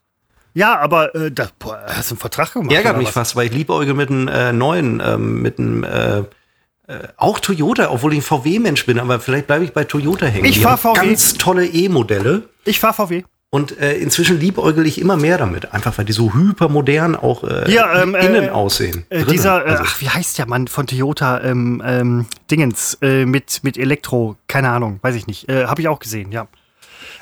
Ja, 0.54 0.78
aber 0.78 1.14
äh, 1.14 1.30
da, 1.30 1.48
boah, 1.58 1.82
hast 1.86 2.10
du 2.10 2.14
einen 2.14 2.20
Vertrag 2.20 2.52
gemacht? 2.52 2.72
Ärgert 2.72 2.96
mich 2.96 3.08
was? 3.08 3.14
fast, 3.14 3.36
weil 3.36 3.46
ich 3.48 3.52
liebäuge 3.52 3.92
mit 3.94 4.10
einem 4.10 4.28
äh, 4.28 4.52
neuen, 4.52 5.02
ähm, 5.04 5.42
mit 5.42 5.58
einem 5.58 5.84
äh, 5.84 6.18
äh, 6.18 6.24
auch 7.18 7.40
Toyota, 7.40 7.90
obwohl 7.90 8.12
ich 8.14 8.20
ein 8.20 8.22
VW-Mensch 8.22 8.86
bin, 8.86 8.98
aber 8.98 9.20
vielleicht 9.20 9.48
bleibe 9.48 9.64
ich 9.64 9.72
bei 9.72 9.84
Toyota 9.84 10.24
hängen. 10.26 10.46
Ich 10.46 10.54
Die 10.54 10.60
fahr 10.60 10.72
haben 10.82 10.94
VW. 10.96 11.06
Ganz 11.08 11.34
tolle 11.34 11.66
E-Modelle. 11.66 12.44
Ich 12.64 12.80
fahr 12.80 12.94
VW. 12.94 13.24
Und 13.50 13.78
äh, 13.78 13.94
inzwischen 13.96 14.40
liebäugel 14.40 14.86
ich 14.86 15.00
immer 15.00 15.16
mehr 15.16 15.38
damit, 15.38 15.72
einfach 15.72 15.96
weil 15.98 16.04
die 16.04 16.12
so 16.12 16.34
hypermodern 16.34 17.14
auch 17.14 17.44
äh, 17.44 17.70
Ja, 17.72 18.02
ähm, 18.02 18.14
äh, 18.14 18.26
innen 18.26 18.50
aussehen. 18.50 19.06
Äh, 19.08 19.18
Drinnen. 19.18 19.30
dieser, 19.32 19.64
äh, 19.64 19.70
Also, 19.70 19.84
ach, 19.86 20.00
wie 20.00 20.08
heißt 20.08 20.38
der 20.38 20.46
Mann 20.46 20.66
von 20.68 20.86
Toyota? 20.86 21.40
Ähm, 21.42 21.80
ähm, 21.84 22.26
Dingens, 22.50 22.98
äh, 23.02 23.24
mit, 23.24 23.62
mit 23.62 23.78
Elektro, 23.78 24.36
keine 24.48 24.70
Ahnung, 24.70 24.98
weiß 25.02 25.14
ich 25.14 25.26
nicht. 25.26 25.48
Habe 25.48 25.80
ich 25.80 25.88
auch 25.88 26.00
gesehen, 26.00 26.32
ja. 26.32 26.48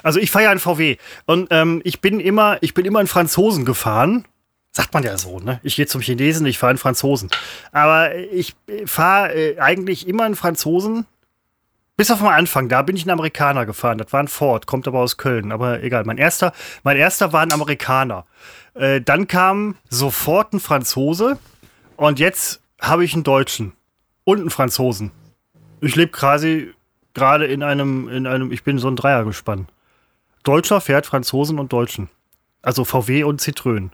Also 0.02 0.18
ich 0.18 0.30
fahre 0.30 0.44
ja 0.46 0.50
einen 0.50 0.60
VW 0.60 0.96
und 1.26 1.48
ähm, 1.50 1.80
ich 1.84 2.00
bin 2.00 2.20
immer, 2.20 2.58
ich 2.62 2.74
bin 2.74 2.84
immer 2.84 3.00
in 3.00 3.06
Franzosen 3.06 3.64
gefahren. 3.64 4.24
Sagt 4.72 4.92
man 4.92 5.02
ja 5.04 5.16
so, 5.16 5.38
ne? 5.38 5.60
Ich 5.62 5.76
gehe 5.76 5.86
zum 5.86 6.00
Chinesen, 6.00 6.46
ich 6.46 6.58
fahre 6.58 6.72
in 6.72 6.78
Franzosen. 6.78 7.30
Aber 7.70 8.14
ich 8.16 8.54
fahre 8.86 9.54
eigentlich 9.58 10.08
immer 10.08 10.26
in 10.26 10.34
Franzosen. 10.34 11.06
Bis 11.96 12.10
auf 12.10 12.18
den 12.18 12.26
Anfang, 12.26 12.68
da 12.68 12.82
bin 12.82 12.96
ich 12.96 13.06
ein 13.06 13.10
Amerikaner 13.10 13.66
gefahren. 13.66 13.98
Das 13.98 14.12
war 14.12 14.20
ein 14.20 14.28
Ford, 14.28 14.66
kommt 14.66 14.88
aber 14.88 14.98
aus 14.98 15.16
Köln. 15.16 15.52
Aber 15.52 15.82
egal. 15.82 16.04
Mein 16.04 16.18
erster, 16.18 16.52
mein 16.82 16.96
erster 16.96 17.32
war 17.32 17.42
ein 17.42 17.52
Amerikaner. 17.52 18.26
Äh, 18.74 19.00
dann 19.00 19.28
kam 19.28 19.76
sofort 19.88 20.52
ein 20.52 20.60
Franzose 20.60 21.38
und 21.96 22.18
jetzt 22.18 22.60
habe 22.80 23.04
ich 23.04 23.14
einen 23.14 23.22
Deutschen 23.22 23.74
und 24.24 24.40
einen 24.40 24.50
Franzosen. 24.50 25.12
Ich 25.80 25.94
lebe 25.94 26.10
quasi 26.10 26.72
gerade 27.14 27.46
in 27.46 27.62
einem, 27.62 28.08
in 28.08 28.26
einem, 28.26 28.50
ich 28.50 28.64
bin 28.64 28.78
so 28.78 28.88
ein 28.88 28.96
Dreiergespann. 28.96 29.68
Deutscher 30.42 30.80
fährt 30.80 31.06
Franzosen 31.06 31.60
und 31.60 31.72
Deutschen. 31.72 32.10
Also 32.60 32.84
VW 32.84 33.22
und 33.22 33.40
Citroën. 33.40 33.90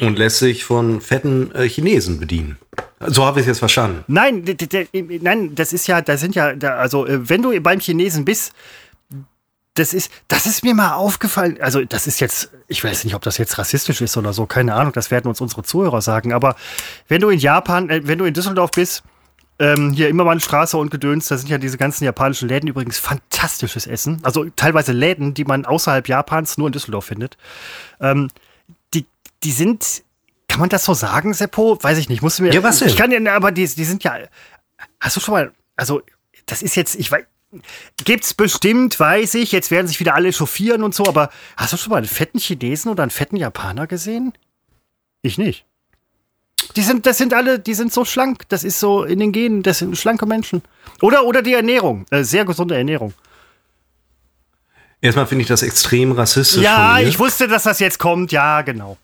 Und 0.00 0.18
lässt 0.18 0.38
sich 0.38 0.64
von 0.64 1.00
fetten 1.00 1.52
äh, 1.54 1.68
Chinesen 1.68 2.20
bedienen. 2.20 2.58
So 3.06 3.24
habe 3.24 3.40
ich 3.40 3.44
es 3.44 3.48
jetzt 3.48 3.58
verstanden. 3.58 4.04
Nein, 4.06 4.44
nein, 5.20 5.54
das 5.54 5.72
ist 5.72 5.86
ja, 5.86 6.00
da 6.00 6.16
sind 6.16 6.34
ja, 6.34 6.48
also 6.48 7.06
äh, 7.06 7.28
wenn 7.28 7.42
du 7.42 7.58
beim 7.60 7.80
Chinesen 7.80 8.24
bist, 8.24 8.52
das 9.74 9.94
ist, 9.94 10.10
das 10.26 10.46
ist 10.46 10.64
mir 10.64 10.74
mal 10.74 10.94
aufgefallen. 10.94 11.58
Also 11.60 11.84
das 11.84 12.06
ist 12.06 12.20
jetzt, 12.20 12.50
ich 12.66 12.82
weiß 12.82 13.04
nicht, 13.04 13.14
ob 13.14 13.22
das 13.22 13.38
jetzt 13.38 13.58
rassistisch 13.58 14.00
ist 14.00 14.16
oder 14.16 14.32
so, 14.32 14.46
keine 14.46 14.74
Ahnung. 14.74 14.92
Das 14.92 15.10
werden 15.10 15.28
uns 15.28 15.40
unsere 15.40 15.62
Zuhörer 15.62 16.02
sagen. 16.02 16.32
Aber 16.32 16.56
wenn 17.06 17.20
du 17.20 17.28
in 17.28 17.38
Japan, 17.38 17.88
äh, 17.88 18.00
wenn 18.04 18.18
du 18.18 18.24
in 18.24 18.34
Düsseldorf 18.34 18.72
bist, 18.72 19.04
ähm, 19.60 19.92
hier 19.92 20.08
Immermannstraße 20.08 20.76
und 20.76 20.90
Gedöns, 20.90 21.26
da 21.26 21.36
sind 21.36 21.48
ja 21.48 21.58
diese 21.58 21.78
ganzen 21.78 22.04
japanischen 22.04 22.48
Läden 22.48 22.68
übrigens 22.68 22.98
fantastisches 22.98 23.86
Essen. 23.86 24.20
Also 24.22 24.46
teilweise 24.56 24.92
Läden, 24.92 25.34
die 25.34 25.44
man 25.44 25.64
außerhalb 25.64 26.08
Japans 26.08 26.58
nur 26.58 26.68
in 26.68 26.72
Düsseldorf 26.72 27.06
findet. 27.06 27.36
Ähm, 28.00 28.28
die, 29.42 29.52
sind, 29.52 30.02
kann 30.48 30.60
man 30.60 30.68
das 30.68 30.84
so 30.84 30.94
sagen, 30.94 31.34
Seppo? 31.34 31.78
Weiß 31.82 31.98
ich 31.98 32.08
nicht. 32.08 32.22
Musst 32.22 32.38
du 32.38 32.44
mir. 32.44 32.52
Ja, 32.52 32.62
was 32.62 32.78
denn? 32.78 32.88
Ich 32.88 32.96
kann 32.96 33.12
ja, 33.12 33.34
aber 33.34 33.52
die, 33.52 33.66
die 33.66 33.84
sind 33.84 34.04
ja. 34.04 34.16
Hast 35.00 35.16
du 35.16 35.20
schon 35.20 35.34
mal, 35.34 35.52
also 35.76 36.02
das 36.46 36.62
ist 36.62 36.74
jetzt, 36.76 36.96
ich 36.96 37.10
weiß. 37.10 37.24
Gibt's 38.04 38.34
bestimmt, 38.34 39.00
weiß 39.00 39.34
ich. 39.34 39.52
Jetzt 39.52 39.70
werden 39.70 39.86
sich 39.86 40.00
wieder 40.00 40.14
alle 40.14 40.32
chauffieren 40.32 40.82
und 40.82 40.94
so, 40.94 41.06
aber 41.06 41.30
hast 41.56 41.72
du 41.72 41.78
schon 41.78 41.90
mal 41.90 41.96
einen 41.96 42.06
fetten 42.06 42.38
Chinesen 42.38 42.90
oder 42.90 43.02
einen 43.02 43.10
fetten 43.10 43.36
Japaner 43.36 43.86
gesehen? 43.86 44.34
Ich 45.22 45.38
nicht. 45.38 45.64
Die 46.76 46.82
sind, 46.82 47.06
das 47.06 47.16
sind 47.16 47.32
alle, 47.32 47.58
die 47.58 47.74
sind 47.74 47.92
so 47.92 48.04
schlank. 48.04 48.48
Das 48.48 48.64
ist 48.64 48.80
so 48.80 49.04
in 49.04 49.18
den 49.18 49.32
Genen, 49.32 49.62
das 49.62 49.78
sind 49.78 49.96
schlanke 49.96 50.26
Menschen. 50.26 50.62
Oder, 51.00 51.24
oder 51.24 51.40
die 51.40 51.54
Ernährung, 51.54 52.04
äh, 52.10 52.22
sehr 52.22 52.44
gesunde 52.44 52.76
Ernährung. 52.76 53.14
Erstmal 55.00 55.26
finde 55.26 55.42
ich 55.42 55.48
das 55.48 55.62
extrem 55.62 56.12
rassistisch. 56.12 56.62
Ja, 56.62 56.98
ich 56.98 57.18
wusste, 57.18 57.46
dass 57.46 57.62
das 57.62 57.78
jetzt 57.78 57.98
kommt. 57.98 58.32
Ja, 58.32 58.62
genau. 58.62 58.98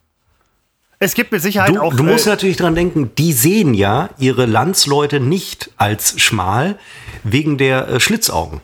Es 1.04 1.14
gibt 1.14 1.32
mit 1.32 1.42
Sicherheit 1.42 1.74
du, 1.74 1.80
auch. 1.80 1.94
Du 1.94 2.02
musst 2.02 2.26
äh, 2.26 2.30
natürlich 2.30 2.56
dran 2.56 2.74
denken, 2.74 3.10
die 3.18 3.32
sehen 3.32 3.74
ja 3.74 4.08
ihre 4.18 4.46
Landsleute 4.46 5.20
nicht 5.20 5.70
als 5.76 6.18
schmal 6.20 6.78
wegen 7.24 7.58
der 7.58 7.88
äh, 7.88 8.00
Schlitzaugen. 8.00 8.62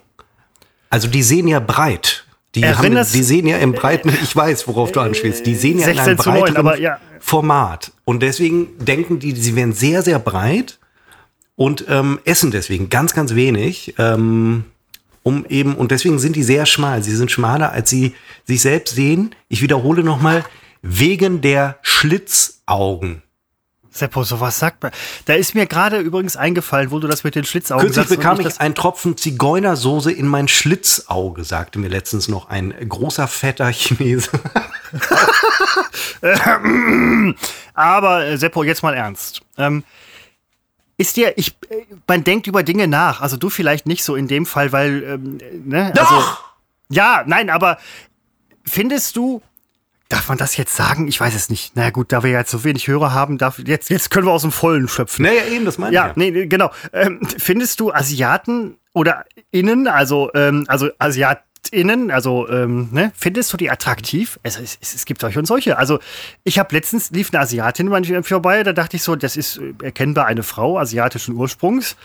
Also 0.89 1.07
die 1.07 1.23
sehen 1.23 1.47
ja 1.49 1.61
breit. 1.61 2.25
Die, 2.55 2.67
haben, 2.67 2.95
die 2.95 3.23
sehen 3.23 3.47
ja 3.47 3.59
im 3.59 3.73
breiten, 3.73 4.09
ich 4.25 4.35
weiß, 4.35 4.67
worauf 4.67 4.91
du 4.91 4.99
anspielst, 5.01 5.47
die 5.47 5.55
sehen 5.55 5.79
ja 5.79 5.89
in 5.89 5.99
einem 6.01 6.17
breiteren 6.17 6.65
9, 6.65 6.81
ja. 6.83 6.99
Format. 7.21 7.93
Und 8.05 8.23
deswegen 8.23 8.77
denken 8.79 9.21
die, 9.21 9.37
sie 9.37 9.55
wären 9.55 9.73
sehr, 9.73 10.03
sehr 10.03 10.19
breit 10.19 10.81
und 11.55 11.85
ähm, 11.89 12.19
essen 12.25 12.51
deswegen 12.51 12.89
ganz, 12.89 13.15
ganz 13.15 13.37
wenig. 13.37 13.95
Ähm, 13.99 14.65
um 15.23 15.45
eben, 15.49 15.77
und 15.77 15.91
deswegen 15.91 16.19
sind 16.19 16.35
die 16.35 16.43
sehr 16.43 16.67
schmal. 16.67 17.03
Sie 17.05 17.15
sind 17.15 17.31
schmaler, 17.31 17.71
als 17.73 17.91
sie 17.91 18.15
sich 18.47 18.63
selbst 18.63 18.95
sehen. 18.95 19.35
Ich 19.49 19.63
wiederhole 19.63 20.03
nochmal, 20.03 20.45
wegen 20.83 21.41
der 21.41 21.79
Schlitzaugen. 21.83 23.23
Seppo, 23.93 24.23
sowas 24.23 24.59
sagt 24.59 24.83
man. 24.83 24.93
Da 25.25 25.35
ist 25.35 25.55
mir 25.55 25.67
gerade 25.67 25.99
übrigens 25.99 26.37
eingefallen, 26.37 26.91
wo 26.93 27.01
du 27.01 27.09
das 27.09 27.25
mit 27.25 27.35
den 27.35 27.45
Schlitzaugen 27.45 27.87
Kürzlich 27.87 28.07
sagst. 28.07 28.17
bekam 28.17 28.41
ich, 28.41 28.61
einen 28.61 28.75
Tropfen 28.75 29.17
Zigeunersoße 29.17 30.13
in 30.13 30.27
mein 30.29 30.47
Schlitzauge, 30.49 31.43
sagte 31.45 31.79
mir 31.81 31.89
letztens 31.89 32.29
noch 32.29 32.49
ein 32.49 32.73
großer, 32.89 33.27
fetter 33.27 33.73
Chinese. 33.73 34.31
Aber, 37.75 38.27
äh, 38.27 38.39
Seppo, 38.39 38.63
jetzt 38.63 38.83
mal 38.83 38.95
ernst. 38.95 39.43
Ähm, 39.59 39.83
ist 40.97 41.17
dir, 41.17 41.37
ich, 41.37 41.57
äh, 41.69 41.87
man 42.07 42.23
denkt 42.23 42.47
über 42.47 42.63
Dinge 42.63 42.87
nach. 42.87 43.21
Also 43.21 43.37
du 43.37 43.51
vielleicht 43.51 43.87
nicht 43.87 44.05
so 44.05 44.15
in 44.15 44.29
dem 44.29 44.47
Fall, 44.47 44.71
weil, 44.71 45.03
ähm, 45.03 45.39
ne? 45.65 45.93
Doch! 45.97 46.11
Also, 46.11 46.25
ja, 46.91 47.25
nein, 47.27 47.51
aber 47.51 47.79
findest 48.65 49.17
du, 49.17 49.43
Darf 50.11 50.29
man 50.29 50.37
das 50.37 50.57
jetzt 50.57 50.75
sagen? 50.75 51.09
Ich 51.09 51.21
weiß 51.21 51.35
es 51.35 51.49
nicht. 51.49 51.73
Na 51.77 51.83
naja, 51.83 51.93
gut, 51.93 52.13
da 52.13 52.23
wir 52.23 52.31
jetzt 52.31 52.51
so 52.51 52.65
wenig 52.65 52.89
Hörer 52.89 53.15
haben, 53.15 53.39
darf, 53.39 53.59
jetzt, 53.61 53.91
jetzt 53.91 54.11
können 54.11 54.27
wir 54.27 54.33
aus 54.33 54.43
dem 54.43 54.53
Vollen 54.53 54.89
schöpfen. 54.89 55.25
Naja, 55.25 55.45
eben, 55.51 55.65
das 55.65 55.79
meine 55.79 55.95
ja, 55.95 56.13
ich. 56.15 56.23
Ja, 56.23 56.31
nee, 56.31 56.47
genau. 56.47 56.71
Ähm, 56.93 57.21
findest 57.39 57.81
du 57.81 57.93
Asiaten 57.93 58.77
oder 58.93 59.25
Innen, 59.53 59.87
also, 59.87 60.31
ähm, 60.35 60.65
also 60.67 60.91
Asiat, 60.99 61.45
innen, 61.71 62.11
also 62.11 62.49
ähm, 62.49 62.89
ne, 62.91 63.13
findest 63.17 63.53
du 63.53 63.57
die 63.57 63.71
attraktiv? 63.71 64.41
Es, 64.43 64.59
es, 64.59 64.79
es, 64.81 65.05
gibt 65.05 65.21
solche 65.21 65.39
und 65.39 65.45
solche. 65.45 65.79
Also 65.79 66.01
ich 66.43 66.59
habe 66.59 66.75
letztens 66.75 67.11
lief 67.11 67.33
eine 67.33 67.43
Asiatin 67.43 67.89
manchmal 67.89 68.23
vorbei, 68.23 68.63
da 68.63 68.73
dachte 68.73 68.97
ich 68.97 69.03
so, 69.03 69.15
das 69.15 69.37
ist 69.37 69.59
äh, 69.59 69.75
erkennbar 69.83 70.27
eine 70.27 70.43
Frau 70.43 70.79
asiatischen 70.79 71.35
Ursprungs. 71.37 71.97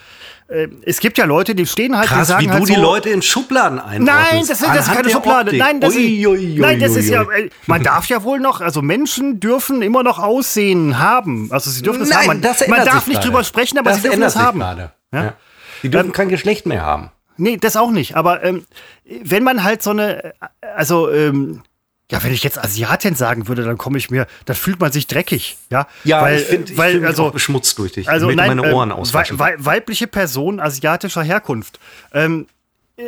Äh, 0.48 0.68
es 0.84 1.00
gibt 1.00 1.18
ja 1.18 1.26
Leute, 1.26 1.56
die 1.56 1.66
stehen 1.66 1.98
halt, 1.98 2.08
Krass, 2.08 2.28
die 2.28 2.34
sagen 2.34 2.46
wie 2.46 2.50
halt 2.50 2.62
du 2.62 2.68
so, 2.68 2.74
die 2.74 2.80
Leute 2.80 3.10
in 3.10 3.22
Schubladen 3.22 3.80
einordnest. 3.80 4.32
Nein, 4.32 4.40
das, 4.42 4.62
ist, 4.62 4.68
das 4.68 4.88
ist 4.88 4.94
keine 4.94 5.10
Schublade. 5.10 5.58
Nein, 5.58 5.82
das, 5.82 5.96
ui, 5.96 6.28
ui, 6.28 6.38
ui, 6.38 6.60
nein, 6.60 6.80
das 6.80 6.96
ist 6.96 7.10
ja, 7.10 7.24
äh, 7.24 7.50
man 7.66 7.82
darf 7.82 8.06
ja 8.08 8.24
wohl 8.24 8.40
noch, 8.40 8.62
also 8.62 8.84
Menschen 8.84 9.40
dürfen 9.40 9.82
immer 9.82 10.04
noch 10.04 10.20
Aussehen 10.20 11.00
haben. 11.00 11.48
Also 11.52 11.72
sie 11.72 11.82
dürfen 11.82 12.04
es 12.04 12.16
haben. 12.16 12.28
Man, 12.28 12.42
man 12.68 12.86
darf 12.86 13.08
nicht 13.08 13.24
drüber 13.24 13.44
sprechen, 13.44 13.80
aber 13.80 13.90
das 13.90 14.02
sie 14.02 14.10
dürfen 14.10 14.22
es 14.22 14.36
haben. 14.36 14.60
Ja? 14.60 14.92
Ja. 15.12 15.34
Die 15.82 15.90
dürfen 15.90 16.08
ähm, 16.08 16.14
kein 16.14 16.30
Geschlecht 16.30 16.68
mehr 16.68 16.84
haben. 16.84 17.12
Nee, 17.38 17.58
das 17.58 17.76
auch 17.76 17.92
nicht. 17.92 18.16
Aber 18.16 18.44
ähm, 18.44 18.66
wenn 19.04 19.44
man 19.44 19.64
halt 19.64 19.82
so 19.82 19.90
eine, 19.90 20.34
also, 20.76 21.12
ähm, 21.12 21.64
ja, 22.12 22.24
wenn 22.24 22.32
ich 22.32 22.44
jetzt 22.44 22.60
Asiatin 22.60 23.16
sagen 23.16 23.48
würde, 23.48 23.64
dann 23.64 23.78
komme 23.78 23.98
ich 23.98 24.12
mir, 24.12 24.28
dann 24.46 24.56
fühlt 24.56 24.80
man 24.80 24.92
sich 24.92 25.08
dreckig, 25.08 25.58
ja. 25.72 25.88
Ja, 26.04 26.22
weil, 26.22 26.38
ich 26.38 26.46
finde 26.46 26.72
ich 26.72 26.80
fühl 26.80 27.06
also, 27.06 27.32
beschmutzt 27.32 27.80
durch 27.80 27.94
dich. 27.94 28.08
Also, 28.08 28.30
nein, 28.30 28.58
meine 28.58 28.74
Ohren 28.74 28.92
äh, 28.92 28.96
wei 28.96 29.56
weibliche 29.58 30.06
Person 30.06 30.60
asiatischer 30.60 31.24
Herkunft. 31.24 31.80
Ähm, 32.14 32.46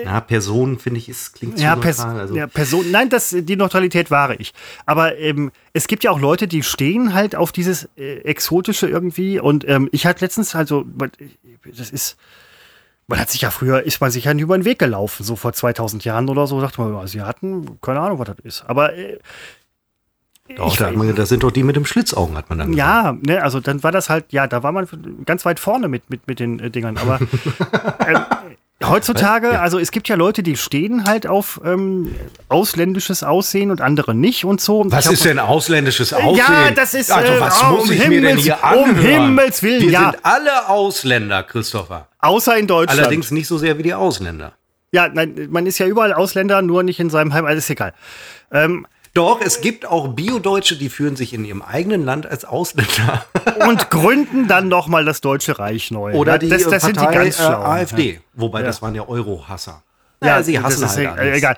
na, 0.03 0.19
Person, 0.19 0.79
finde 0.79 0.99
ich, 0.99 1.07
ist, 1.07 1.33
klingt 1.35 1.57
zu 1.57 1.63
ja, 1.63 1.75
Pers 1.77 2.01
also. 2.01 2.35
ja, 2.35 2.47
Person, 2.47 2.91
nein, 2.91 3.09
das, 3.09 3.33
die 3.33 3.55
Neutralität 3.55 4.11
wahre 4.11 4.35
ich. 4.35 4.53
Aber 4.85 5.17
ähm, 5.17 5.51
es 5.71 5.87
gibt 5.87 6.03
ja 6.03 6.11
auch 6.11 6.19
Leute, 6.19 6.47
die 6.47 6.61
stehen 6.61 7.13
halt 7.13 7.37
auf 7.37 7.53
dieses 7.53 7.87
äh, 7.97 8.17
Exotische 8.23 8.89
irgendwie. 8.89 9.39
Und 9.39 9.65
ähm, 9.67 9.87
ich 9.93 10.05
hatte 10.05 10.25
letztens, 10.25 10.55
also, 10.55 10.85
das 11.63 11.89
ist, 11.89 12.17
man 13.07 13.19
hat 13.19 13.29
sich 13.29 13.41
ja 13.41 13.51
früher, 13.51 13.83
ist 13.83 14.01
man 14.01 14.11
sich 14.11 14.25
ja 14.25 14.33
über 14.33 14.57
den 14.57 14.65
Weg 14.65 14.79
gelaufen, 14.79 15.23
so 15.23 15.35
vor 15.35 15.53
2000 15.53 16.03
Jahren 16.03 16.29
oder 16.29 16.45
so, 16.45 16.59
dachte 16.59 16.81
man, 16.81 16.95
Asiaten, 16.95 17.79
keine 17.81 18.01
Ahnung, 18.01 18.19
was 18.19 18.27
das 18.27 18.39
ist. 18.43 18.65
Aber 18.67 18.93
äh, 18.95 19.17
doch, 20.55 20.75
da 20.77 20.91
man, 20.91 21.13
das 21.15 21.29
sind 21.29 21.43
doch 21.43 21.51
die 21.51 21.63
mit 21.63 21.75
dem 21.75 21.85
Schlitzaugen, 21.85 22.37
hat 22.37 22.49
man 22.49 22.59
dann 22.59 22.71
gesagt. 22.71 22.87
Ja, 22.87 23.17
ne, 23.21 23.43
also 23.43 23.59
dann 23.59 23.83
war 23.83 23.91
das 23.91 24.09
halt, 24.09 24.31
ja, 24.31 24.47
da 24.47 24.63
war 24.63 24.71
man 24.71 24.87
ganz 25.25 25.45
weit 25.45 25.59
vorne 25.59 25.87
mit, 25.87 26.09
mit, 26.09 26.27
mit 26.27 26.39
den 26.39 26.59
äh, 26.59 26.69
Dingern. 26.69 26.97
Aber 26.97 27.19
äh, 27.99 28.19
Heutzutage, 28.83 29.59
also 29.59 29.79
es 29.79 29.89
gibt 29.89 30.07
ja 30.07 30.15
Leute, 30.15 30.43
die 30.43 30.55
stehen 30.55 31.05
halt 31.05 31.25
auf 31.25 31.59
ähm, 31.65 32.13
ausländisches 32.47 33.23
Aussehen 33.23 33.71
und 33.71 33.81
andere 33.81 34.13
nicht 34.13 34.45
und 34.45 34.61
so. 34.61 34.83
Was 34.87 35.07
ist 35.07 35.25
denn 35.25 35.39
ausländisches 35.39 36.13
Aussehen? 36.13 36.37
Ja, 36.37 36.69
das 36.69 36.93
ist. 36.93 37.11
Also, 37.11 37.39
was 37.39 37.59
äh, 37.59 37.65
muss 37.65 37.85
um 37.85 37.91
ich 37.91 38.03
Himmels, 38.03 38.21
mir 38.21 38.27
denn 38.27 38.37
hier 38.37 38.63
anhören? 38.63 38.89
Um 38.89 38.99
Himmels 38.99 39.63
Willen, 39.63 39.81
Wir 39.81 39.89
ja. 39.89 40.11
sind 40.11 40.23
alle 40.23 40.69
Ausländer, 40.69 41.41
Christopher. 41.41 42.07
Außer 42.19 42.55
in 42.55 42.67
Deutschland. 42.67 42.99
Allerdings 42.99 43.31
nicht 43.31 43.47
so 43.47 43.57
sehr 43.57 43.79
wie 43.79 43.83
die 43.83 43.95
Ausländer. 43.95 44.53
Ja, 44.91 45.09
nein, 45.09 45.47
man 45.49 45.65
ist 45.65 45.79
ja 45.79 45.87
überall 45.87 46.13
Ausländer, 46.13 46.61
nur 46.61 46.83
nicht 46.83 46.99
in 46.99 47.09
seinem 47.09 47.33
Heim, 47.33 47.45
alles 47.45 47.69
egal. 47.71 47.93
Ähm, 48.51 48.85
doch, 49.13 49.41
es 49.41 49.61
gibt 49.61 49.85
auch 49.85 50.09
Bio-Deutsche, 50.09 50.75
die 50.75 50.89
führen 50.89 51.15
sich 51.15 51.33
in 51.33 51.45
ihrem 51.45 51.61
eigenen 51.61 52.03
Land 52.03 52.25
als 52.25 52.45
Ausländer. 52.45 53.25
und 53.67 53.89
gründen 53.89 54.47
dann 54.47 54.67
nochmal 54.67 55.05
das 55.05 55.21
Deutsche 55.21 55.59
Reich 55.59 55.91
neu. 55.91 56.13
Oder 56.13 56.37
die, 56.37 56.49
das, 56.49 56.63
das 56.63 56.83
Partei, 56.83 56.85
sind 56.85 57.01
die 57.01 57.13
ganz 57.13 57.35
Schlauen. 57.37 57.61
Äh, 57.61 57.81
AfD. 57.81 58.13
Ja. 58.13 58.19
Wobei, 58.33 58.61
das 58.63 58.81
waren 58.81 58.95
ja 58.95 59.07
Euro-Hasser. 59.07 59.83
Ja, 60.21 60.27
ja, 60.27 60.43
sie 60.43 60.59
hassen 60.59 60.81
das 60.81 60.97
ist 60.97 61.05
halt 61.05 61.19
äh, 61.19 61.35
egal. 61.35 61.57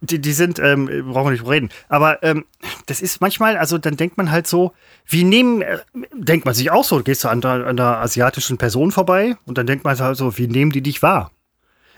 Die, 0.00 0.18
die 0.18 0.32
sind, 0.32 0.58
ähm, 0.58 0.86
brauchen 1.12 1.26
wir 1.26 1.30
nicht 1.32 1.46
reden. 1.46 1.68
Aber 1.90 2.22
ähm, 2.22 2.46
das 2.86 3.02
ist 3.02 3.20
manchmal, 3.20 3.58
also 3.58 3.76
dann 3.76 3.96
denkt 3.96 4.16
man 4.16 4.30
halt 4.30 4.46
so, 4.46 4.72
wie 5.06 5.24
nehmen, 5.24 5.60
äh, 5.60 5.78
denkt 6.14 6.46
man 6.46 6.54
sich 6.54 6.70
auch 6.70 6.84
so, 6.84 7.02
gehst 7.02 7.24
du 7.24 7.28
an 7.28 7.44
an 7.44 7.76
der 7.76 7.98
asiatischen 7.98 8.56
Person 8.56 8.92
vorbei 8.92 9.36
und 9.44 9.58
dann 9.58 9.66
denkt 9.66 9.84
man 9.84 9.98
halt 9.98 10.16
so, 10.16 10.38
wie 10.38 10.46
nehmen 10.46 10.72
die 10.72 10.80
dich 10.80 11.02
wahr? 11.02 11.30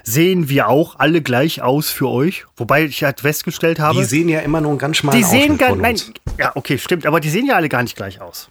Sehen 0.03 0.49
wir 0.49 0.69
auch 0.69 0.99
alle 0.99 1.23
gleich 1.23 1.63
aus 1.63 1.91
für 1.91 2.09
euch. 2.09 2.47
Wobei 2.57 2.85
ich 2.85 3.03
halt 3.05 3.21
festgestellt 3.21 3.79
habe. 3.79 3.99
Die 3.99 4.05
sehen 4.05 4.29
ja 4.29 4.41
immer 4.41 4.61
nur 4.61 4.71
einen 4.71 4.79
ganz 4.79 4.99
schmalen 4.99 5.19
Die 5.19 5.25
sehen 5.25 5.59
gar 5.59 5.75
nein, 5.77 6.01
ja, 6.39 6.53
okay, 6.55 6.79
stimmt, 6.79 7.07
aber 7.07 7.21
die 7.21 7.31
sehen 7.31 7.47
ja 7.47 7.57
alle 7.57 7.69
gar 7.69 7.83
nicht 7.83 7.97
gleich 7.97 8.21
aus. 8.21 8.51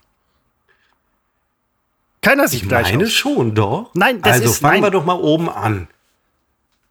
Keiner 2.21 2.47
sieht 2.47 2.63
ich 2.63 2.67
gleich 2.67 2.87
aus. 2.87 2.89
Ich 2.89 2.95
meine 2.95 3.09
schon, 3.09 3.55
doch. 3.55 3.91
Nein, 3.93 4.21
das 4.21 4.33
also 4.33 4.49
ist, 4.51 4.59
fangen 4.59 4.81
nein. 4.81 4.83
wir 4.83 4.91
doch 4.91 5.05
mal 5.05 5.19
oben 5.19 5.49
an. 5.49 5.87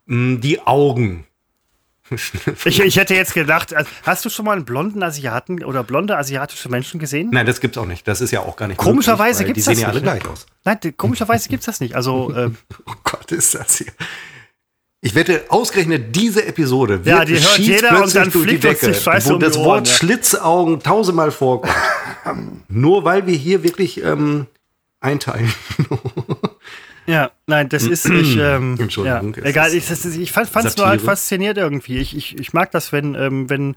Hm, 0.07 0.41
die 0.41 0.61
Augen. 0.67 1.25
ich, 2.65 2.81
ich, 2.81 2.97
hätte 2.97 3.15
jetzt 3.15 3.35
gedacht, 3.35 3.75
also, 3.75 3.91
hast 4.03 4.25
du 4.25 4.31
schon 4.31 4.47
mal 4.47 4.53
einen 4.53 4.65
blonden 4.65 5.03
Asiaten 5.03 5.63
oder 5.63 5.85
blonde 5.85 6.17
asiatische 6.17 6.71
Menschen 6.71 6.99
gesehen? 6.99 7.29
Nein, 7.31 7.45
das 7.45 7.61
gibt's 7.61 7.77
auch 7.77 7.87
nicht. 7.87 8.09
Das 8.09 8.23
ist 8.23 8.31
ja 8.31 8.41
auch 8.41 8.57
gar 8.57 8.69
nicht 8.69 8.79
Komischerweise 8.79 9.45
gibt 9.45 9.59
es 9.59 9.67
das 9.67 9.77
nicht. 9.77 9.87
Die 9.87 9.93
sehen 9.93 10.05
ja 10.05 10.11
alle 10.11 10.21
gleich 10.21 10.31
aus. 10.31 10.47
Nein, 10.65 10.79
komischerweise 10.97 11.49
gibt 11.51 11.61
es 11.61 11.67
das 11.67 11.81
nicht. 11.81 11.95
Also, 11.95 12.33
äh, 12.35 12.51
oh 12.87 12.93
Gott, 13.05 13.31
ist 13.33 13.55
das 13.55 13.77
hier. 13.77 13.93
Ich 15.01 15.15
wette, 15.15 15.45
ausgerechnet 15.49 16.17
diese 16.17 16.45
Episode 16.45 17.05
wird 17.05 17.07
ja, 17.07 17.25
die 17.25 17.35
hört 17.35 17.59
jeder 17.59 18.03
und 18.03 18.15
dann 18.15 18.31
fliegt 18.33 18.65
die 18.65 18.69
Decke, 18.69 18.93
Scheiße 18.93 19.31
wo 19.31 19.35
um 19.35 19.41
das 19.41 19.57
Ohren, 19.57 19.67
Wort 19.67 19.89
ja. 19.89 19.95
Schlitzaugen 19.95 20.81
tausendmal 20.81 21.31
vorkommt. 21.31 21.73
Nur 22.69 23.05
weil 23.05 23.27
wir 23.27 23.35
hier 23.35 23.63
wirklich 23.63 24.03
ähm, 24.03 24.47
einteilen. 25.01 25.53
Ja, 27.09 27.31
nein, 27.47 27.71
das 27.71 27.85
ist 27.85 28.05
ich. 28.05 28.37
Ähm, 28.39 28.77
Entschuldigung. 28.79 29.35
Ja, 29.35 29.45
egal, 29.45 29.75
ich, 29.75 29.89
das, 29.89 30.05
ich 30.05 30.31
fand 30.31 30.67
es 30.67 30.77
nur 30.77 30.87
halt 30.87 31.01
fasziniert 31.01 31.57
irgendwie. 31.57 31.97
Ich, 31.97 32.15
ich, 32.15 32.39
ich 32.39 32.53
mag 32.53 32.71
das, 32.71 32.93
wenn, 32.93 33.15
ähm, 33.15 33.49
wenn 33.49 33.77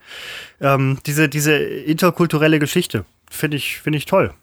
ähm, 0.59 0.97
diese, 1.05 1.29
diese 1.29 1.53
interkulturelle 1.53 2.59
Geschichte 2.59 3.05
finde 3.29 3.55
ich, 3.55 3.79
find 3.79 3.95
ich 3.95 4.05
toll. 4.05 4.33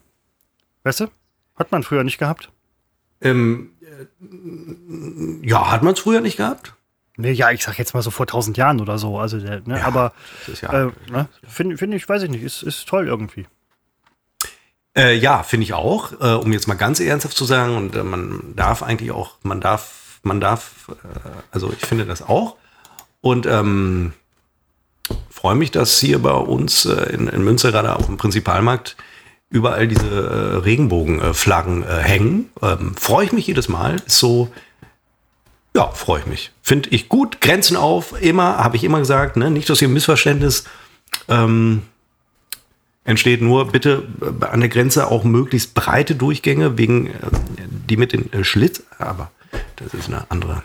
Weißt 0.83 1.01
du? 1.01 1.07
Hat 1.55 1.71
man 1.71 1.83
früher 1.83 2.03
nicht 2.03 2.17
gehabt. 2.17 2.49
Ähm, 3.21 3.73
äh, 3.78 3.78
ja, 5.43 5.71
hat 5.71 5.83
man 5.83 5.93
es 5.93 5.99
früher 5.99 6.21
nicht 6.21 6.37
gehabt? 6.37 6.73
Nee, 7.17 7.31
ja, 7.33 7.51
ich 7.51 7.63
sag 7.63 7.77
jetzt 7.77 7.93
mal 7.93 8.01
so 8.01 8.11
vor 8.11 8.27
tausend 8.27 8.55
Jahren 8.57 8.79
oder 8.79 8.97
so. 8.97 9.17
Also, 9.19 9.37
ne, 9.37 9.61
Ja, 9.67 9.83
aber 9.85 10.13
ja- 10.61 10.87
äh, 10.87 10.91
ne, 11.11 11.27
finde 11.47 11.77
find 11.77 11.93
ich, 11.93 12.07
weiß 12.07 12.23
ich 12.23 12.29
nicht, 12.29 12.43
ist, 12.43 12.63
ist 12.63 12.87
toll 12.87 13.07
irgendwie. 13.07 13.45
Äh, 14.97 15.15
ja, 15.17 15.43
finde 15.43 15.65
ich 15.65 15.73
auch. 15.73 16.13
Äh, 16.21 16.35
um 16.35 16.51
jetzt 16.53 16.67
mal 16.67 16.75
ganz 16.75 16.99
ernsthaft 16.99 17.35
zu 17.35 17.45
sagen, 17.45 17.75
und 17.75 17.95
äh, 17.95 18.03
man 18.03 18.53
darf 18.55 18.83
eigentlich 18.83 19.11
auch, 19.11 19.35
man 19.43 19.59
darf, 19.59 20.19
man 20.23 20.39
darf, 20.39 20.87
äh, 20.89 21.29
also 21.51 21.71
ich 21.73 21.85
finde 21.85 22.05
das 22.05 22.21
auch. 22.21 22.55
Und 23.21 23.45
ähm, 23.45 24.13
freue 25.29 25.55
mich, 25.55 25.71
dass 25.71 25.99
hier 25.99 26.19
bei 26.21 26.31
uns 26.31 26.85
äh, 26.85 27.11
in, 27.13 27.27
in 27.27 27.43
Münster 27.43 27.71
gerade 27.71 27.95
auf 27.97 28.05
dem 28.05 28.15
Prinzipalmarkt 28.17 28.95
überall 29.49 29.87
diese 29.87 30.07
äh, 30.07 30.57
Regenbogenflaggen 30.57 31.83
äh, 31.83 31.97
hängen. 31.97 32.49
Ähm, 32.61 32.95
freue 32.95 33.25
ich 33.25 33.31
mich 33.31 33.47
jedes 33.47 33.67
Mal. 33.67 33.95
Ist 34.05 34.19
so, 34.19 34.49
ja, 35.75 35.87
freue 35.91 36.21
ich 36.21 36.27
mich. 36.27 36.51
Finde 36.61 36.89
ich 36.89 37.09
gut. 37.09 37.41
Grenzen 37.41 37.77
auf, 37.77 38.21
immer, 38.21 38.57
habe 38.57 38.75
ich 38.77 38.83
immer 38.83 38.99
gesagt, 38.99 39.37
ne? 39.37 39.49
Nicht, 39.49 39.69
dass 39.69 39.79
hier 39.79 39.87
ein 39.87 39.93
Missverständnis. 39.93 40.65
Ähm, 41.27 41.83
entsteht 43.03 43.41
nur 43.41 43.71
bitte 43.71 44.07
äh, 44.21 44.45
an 44.45 44.59
der 44.59 44.69
Grenze 44.69 45.07
auch 45.07 45.23
möglichst 45.23 45.73
breite 45.73 46.15
Durchgänge, 46.15 46.77
wegen 46.77 47.07
äh, 47.07 47.11
die 47.89 47.97
mit 47.97 48.13
den 48.13 48.31
äh, 48.31 48.43
Schlitz, 48.43 48.83
aber 48.99 49.31
das 49.77 49.93
ist 49.93 50.07
eine 50.07 50.29
andere 50.29 50.63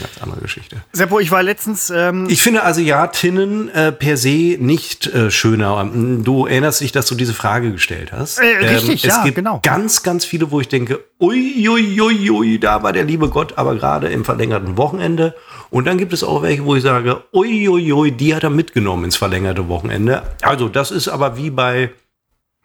ganz 0.00 0.20
andere 0.20 0.40
Geschichte. 0.40 0.82
Seppo, 0.92 1.20
ich 1.20 1.30
war 1.30 1.42
letztens. 1.42 1.90
Ähm 1.90 2.26
ich 2.28 2.42
finde 2.42 2.64
Asiatinnen 2.64 3.68
äh, 3.68 3.92
per 3.92 4.16
se 4.16 4.56
nicht 4.58 5.06
äh, 5.06 5.30
schöner. 5.30 5.88
Du 6.22 6.46
erinnerst 6.46 6.80
dich, 6.80 6.92
dass 6.92 7.06
du 7.06 7.14
diese 7.14 7.34
Frage 7.34 7.72
gestellt 7.72 8.12
hast. 8.12 8.38
Äh, 8.38 8.66
richtig, 8.66 9.04
ähm, 9.04 9.10
es 9.10 9.16
ja, 9.16 9.22
gibt 9.24 9.36
genau. 9.36 9.60
Ganz, 9.62 10.02
ganz 10.02 10.24
viele, 10.24 10.50
wo 10.50 10.60
ich 10.60 10.68
denke, 10.68 11.04
ui, 11.20 11.68
ui, 11.68 12.00
ui, 12.00 12.30
ui, 12.30 12.58
da 12.58 12.82
war 12.82 12.92
der 12.92 13.04
liebe 13.04 13.28
Gott, 13.28 13.56
aber 13.56 13.74
gerade 13.76 14.08
im 14.08 14.24
verlängerten 14.24 14.76
Wochenende. 14.76 15.34
Und 15.70 15.86
dann 15.86 15.98
gibt 15.98 16.12
es 16.12 16.24
auch 16.24 16.42
welche, 16.42 16.64
wo 16.64 16.76
ich 16.76 16.82
sage, 16.82 17.24
ui, 17.32 17.68
ui, 17.68 17.92
ui, 17.92 18.12
die 18.12 18.34
hat 18.34 18.44
er 18.44 18.50
mitgenommen 18.50 19.04
ins 19.04 19.16
verlängerte 19.16 19.68
Wochenende. 19.68 20.22
Also 20.42 20.68
das 20.68 20.90
ist 20.90 21.08
aber 21.08 21.36
wie 21.36 21.50
bei 21.50 21.90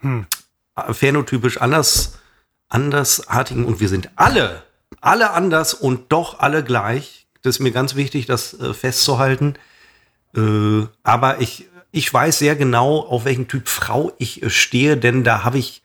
hm. 0.01 0.25
phänotypisch 0.91 1.57
anders, 1.57 2.19
andersartigen 2.69 3.65
und 3.65 3.79
wir 3.79 3.89
sind 3.89 4.09
alle 4.15 4.63
alle 5.01 5.31
anders 5.31 5.73
und 5.73 6.11
doch 6.11 6.39
alle 6.39 6.63
gleich. 6.63 7.27
Das 7.41 7.55
ist 7.55 7.59
mir 7.59 7.71
ganz 7.71 7.95
wichtig, 7.95 8.25
das 8.25 8.59
äh, 8.59 8.73
festzuhalten. 8.73 9.55
Äh, 10.35 10.87
aber 11.03 11.41
ich, 11.41 11.67
ich 11.91 12.13
weiß 12.13 12.39
sehr 12.39 12.55
genau, 12.55 12.99
auf 12.99 13.25
welchen 13.25 13.47
Typ 13.47 13.67
Frau 13.67 14.11
ich 14.17 14.43
äh, 14.43 14.49
stehe, 14.49 14.97
denn 14.97 15.23
da 15.23 15.43
habe 15.43 15.57
ich, 15.57 15.81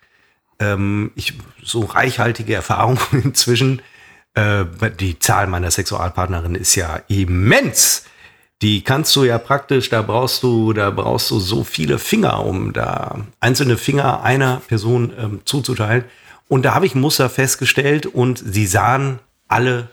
ähm, 0.59 1.13
ich 1.15 1.35
so 1.63 1.81
reichhaltige 1.81 2.55
Erfahrungen 2.55 2.99
inzwischen. 3.25 3.83
Äh, 4.35 4.65
die 4.99 5.19
Zahl 5.19 5.47
meiner 5.47 5.71
Sexualpartnerin 5.71 6.57
ist 6.57 6.75
ja 6.75 7.01
immens. 7.09 8.05
Die 8.63 8.83
kannst 8.83 9.15
du 9.15 9.25
ja 9.25 9.39
praktisch, 9.39 9.91
da 9.91 10.03
brauchst 10.03 10.43
du, 10.43 10.73
da 10.73 10.91
brauchst 10.91 11.31
du 11.31 11.39
so 11.39 11.65
viele 11.65 11.99
Finger, 11.99 12.45
um 12.45 12.73
da 12.73 13.19
einzelne 13.41 13.77
Finger 13.77 14.23
einer 14.23 14.63
Person 14.67 15.13
ähm, 15.19 15.41
zuzuteilen. 15.45 16.05
Und 16.49 16.65
da 16.65 16.75
habe 16.75 16.87
ich 16.87 16.95
Muster 16.95 17.31
festgestellt 17.31 18.07
und 18.07 18.39
sie 18.39 18.67
sahen 18.67 19.19
alle, 19.49 19.89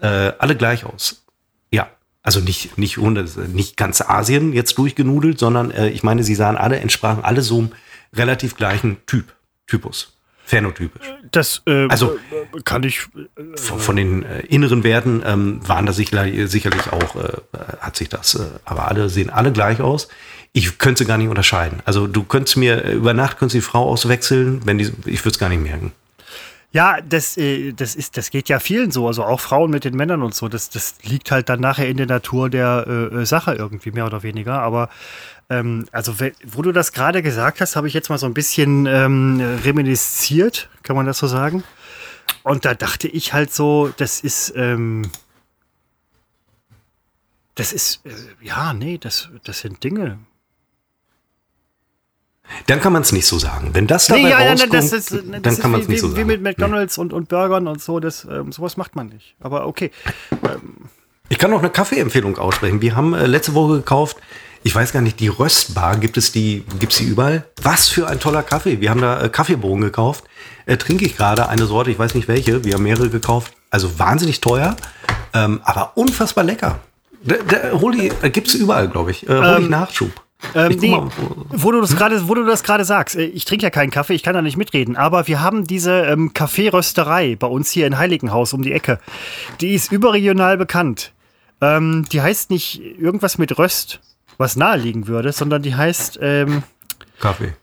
äh, 0.00 0.32
alle 0.38 0.56
gleich 0.56 0.84
aus. 0.84 1.24
Ja, 1.70 1.88
also 2.22 2.40
nicht, 2.40 2.78
nicht, 2.78 2.98
nicht 2.98 3.76
ganz 3.76 4.00
Asien 4.00 4.52
jetzt 4.52 4.78
durchgenudelt, 4.78 5.38
sondern 5.38 5.70
äh, 5.70 5.88
ich 5.88 6.02
meine, 6.02 6.22
sie 6.24 6.34
sahen 6.34 6.56
alle, 6.56 6.78
entsprachen 6.78 7.24
alle 7.24 7.42
so 7.42 7.58
einem 7.58 7.72
relativ 8.14 8.56
gleichen 8.56 8.98
Typ, 9.06 9.34
Typus. 9.66 10.16
Phänotypisch. 10.46 11.12
Das 11.32 11.62
äh, 11.66 11.88
also 11.88 12.16
kann 12.64 12.84
ich 12.84 13.08
äh, 13.16 13.56
von, 13.56 13.80
von, 13.80 13.96
den 13.96 14.22
äh, 14.22 14.42
inneren 14.42 14.84
Werten 14.84 15.20
ähm, 15.26 15.68
waren 15.68 15.86
da 15.86 15.92
sicherlich, 15.92 16.48
sicherlich 16.48 16.92
auch 16.92 17.16
äh, 17.16 17.32
hat 17.80 17.96
sich 17.96 18.08
das, 18.08 18.36
äh, 18.36 18.44
aber 18.64 18.86
alle 18.86 19.08
sehen 19.08 19.28
alle 19.28 19.50
gleich 19.50 19.80
aus 19.80 20.06
ich 20.56 20.78
könnte 20.78 21.04
sie 21.04 21.06
gar 21.06 21.18
nicht 21.18 21.28
unterscheiden. 21.28 21.80
Also 21.84 22.06
du 22.06 22.24
könntest 22.24 22.56
mir 22.56 22.82
über 22.84 23.12
Nacht 23.12 23.36
könntest 23.36 23.56
die 23.56 23.60
Frau 23.60 23.90
auswechseln, 23.90 24.62
wenn 24.64 24.78
die, 24.78 24.90
ich 25.04 25.20
würde 25.20 25.32
es 25.32 25.38
gar 25.38 25.50
nicht 25.50 25.62
merken. 25.62 25.92
Ja, 26.72 26.98
das, 27.02 27.36
äh, 27.36 27.72
das, 27.72 27.94
ist, 27.94 28.16
das 28.16 28.30
geht 28.30 28.48
ja 28.48 28.58
vielen 28.58 28.90
so, 28.90 29.06
also 29.06 29.22
auch 29.22 29.40
Frauen 29.40 29.70
mit 29.70 29.84
den 29.84 29.94
Männern 29.94 30.22
und 30.22 30.34
so. 30.34 30.48
Das, 30.48 30.70
das 30.70 30.94
liegt 31.02 31.30
halt 31.30 31.50
dann 31.50 31.60
nachher 31.60 31.86
in 31.88 31.98
der 31.98 32.06
Natur 32.06 32.48
der 32.48 32.86
äh, 32.86 33.26
Sache 33.26 33.54
irgendwie, 33.54 33.90
mehr 33.90 34.06
oder 34.06 34.22
weniger. 34.22 34.62
Aber 34.62 34.88
ähm, 35.50 35.86
also, 35.92 36.14
wo 36.46 36.62
du 36.62 36.72
das 36.72 36.92
gerade 36.92 37.22
gesagt 37.22 37.60
hast, 37.60 37.76
habe 37.76 37.86
ich 37.86 37.92
jetzt 37.92 38.08
mal 38.08 38.16
so 38.16 38.24
ein 38.24 38.32
bisschen 38.34 38.86
ähm, 38.86 39.58
reminisziert, 39.62 40.70
kann 40.82 40.96
man 40.96 41.04
das 41.04 41.18
so 41.18 41.26
sagen. 41.26 41.64
Und 42.44 42.64
da 42.64 42.72
dachte 42.72 43.08
ich 43.08 43.34
halt 43.34 43.52
so, 43.52 43.92
das 43.98 44.20
ist, 44.20 44.54
ähm, 44.56 45.10
das 47.56 47.74
ist, 47.74 48.06
äh, 48.06 48.10
ja, 48.40 48.72
nee, 48.72 48.96
das, 48.96 49.28
das 49.44 49.60
sind 49.60 49.84
Dinge. 49.84 50.18
Dann 52.66 52.80
kann 52.80 52.92
man 52.92 53.02
es 53.02 53.12
nicht 53.12 53.26
so 53.26 53.38
sagen. 53.38 53.70
Wenn 53.72 53.86
das 53.86 54.06
dabei 54.06 54.22
nee, 54.22 54.30
ja, 54.30 54.38
rauskommt, 54.38 54.74
das 54.74 54.92
ist, 54.92 55.12
das 55.12 55.22
dann 55.42 55.58
kann 55.58 55.70
man 55.70 55.80
es 55.80 55.88
nicht 55.88 56.00
so 56.00 56.08
sagen. 56.08 56.20
Wie 56.20 56.24
mit 56.24 56.42
McDonalds 56.42 56.96
nee. 56.96 57.02
und, 57.02 57.12
und 57.12 57.28
Burgern 57.28 57.66
und 57.66 57.82
so, 57.82 58.00
das, 58.00 58.26
ähm, 58.30 58.52
sowas 58.52 58.76
macht 58.76 58.96
man 58.96 59.08
nicht. 59.08 59.34
Aber 59.40 59.66
okay. 59.66 59.90
Ähm. 60.30 60.88
Ich 61.28 61.38
kann 61.38 61.50
noch 61.50 61.58
eine 61.58 61.70
Kaffeeempfehlung 61.70 62.38
aussprechen. 62.38 62.80
Wir 62.80 62.94
haben 62.94 63.14
äh, 63.14 63.26
letzte 63.26 63.54
Woche 63.54 63.76
gekauft, 63.78 64.16
ich 64.66 64.74
weiß 64.74 64.92
gar 64.92 65.00
nicht, 65.00 65.20
die 65.20 65.28
Röstbar, 65.28 65.96
gibt 65.96 66.16
es 66.16 66.32
die, 66.32 66.64
gibt's 66.80 66.98
die 66.98 67.04
überall? 67.04 67.44
Was 67.62 67.88
für 67.88 68.08
ein 68.08 68.18
toller 68.18 68.42
Kaffee. 68.42 68.80
Wir 68.80 68.90
haben 68.90 69.00
da 69.00 69.22
äh, 69.22 69.28
Kaffeebohnen 69.28 69.82
gekauft. 69.82 70.24
Äh, 70.66 70.76
trinke 70.76 71.04
ich 71.04 71.16
gerade 71.16 71.48
eine 71.48 71.66
Sorte, 71.66 71.92
ich 71.92 71.98
weiß 71.98 72.14
nicht 72.14 72.26
welche, 72.26 72.64
wir 72.64 72.74
haben 72.74 72.82
mehrere 72.82 73.08
gekauft. 73.08 73.52
Also 73.70 73.98
wahnsinnig 74.00 74.40
teuer, 74.40 74.74
ähm, 75.34 75.60
aber 75.62 75.92
unfassbar 75.96 76.42
lecker. 76.42 76.80
Da, 77.22 77.36
da, 77.46 77.78
hol 77.80 77.92
die, 77.92 78.10
äh, 78.22 78.30
gibt's 78.30 78.54
überall, 78.54 78.88
glaube 78.88 79.12
ich. 79.12 79.28
Äh, 79.28 79.36
hol 79.36 79.56
ähm, 79.56 79.62
ich 79.62 79.68
Nachschub. 79.68 80.10
Ähm, 80.54 80.76
nee, 80.80 80.96
wo 81.50 81.72
du 81.72 81.80
das 81.80 81.96
gerade, 81.96 82.28
wo 82.28 82.34
du 82.34 82.44
das 82.44 82.62
gerade 82.62 82.84
sagst, 82.84 83.16
äh, 83.16 83.24
ich 83.24 83.44
trinke 83.44 83.64
ja 83.64 83.70
keinen 83.70 83.90
Kaffee, 83.90 84.14
ich 84.14 84.22
kann 84.22 84.34
da 84.34 84.42
nicht 84.42 84.56
mitreden, 84.56 84.96
aber 84.96 85.26
wir 85.26 85.40
haben 85.40 85.66
diese 85.66 86.02
ähm, 86.02 86.34
Kaffeerösterei 86.34 87.36
bei 87.36 87.46
uns 87.46 87.70
hier 87.70 87.86
in 87.86 87.96
Heiligenhaus 87.98 88.52
um 88.52 88.62
die 88.62 88.72
Ecke. 88.72 89.00
Die 89.60 89.74
ist 89.74 89.92
überregional 89.92 90.56
bekannt. 90.58 91.12
Ähm, 91.60 92.04
die 92.12 92.20
heißt 92.20 92.50
nicht 92.50 92.82
irgendwas 92.98 93.38
mit 93.38 93.58
Röst, 93.58 94.00
was 94.36 94.56
naheliegen 94.56 95.06
würde, 95.06 95.32
sondern 95.32 95.62
die 95.62 95.74
heißt 95.74 96.18
ähm, 96.20 96.62
Kaffee. 97.18 97.54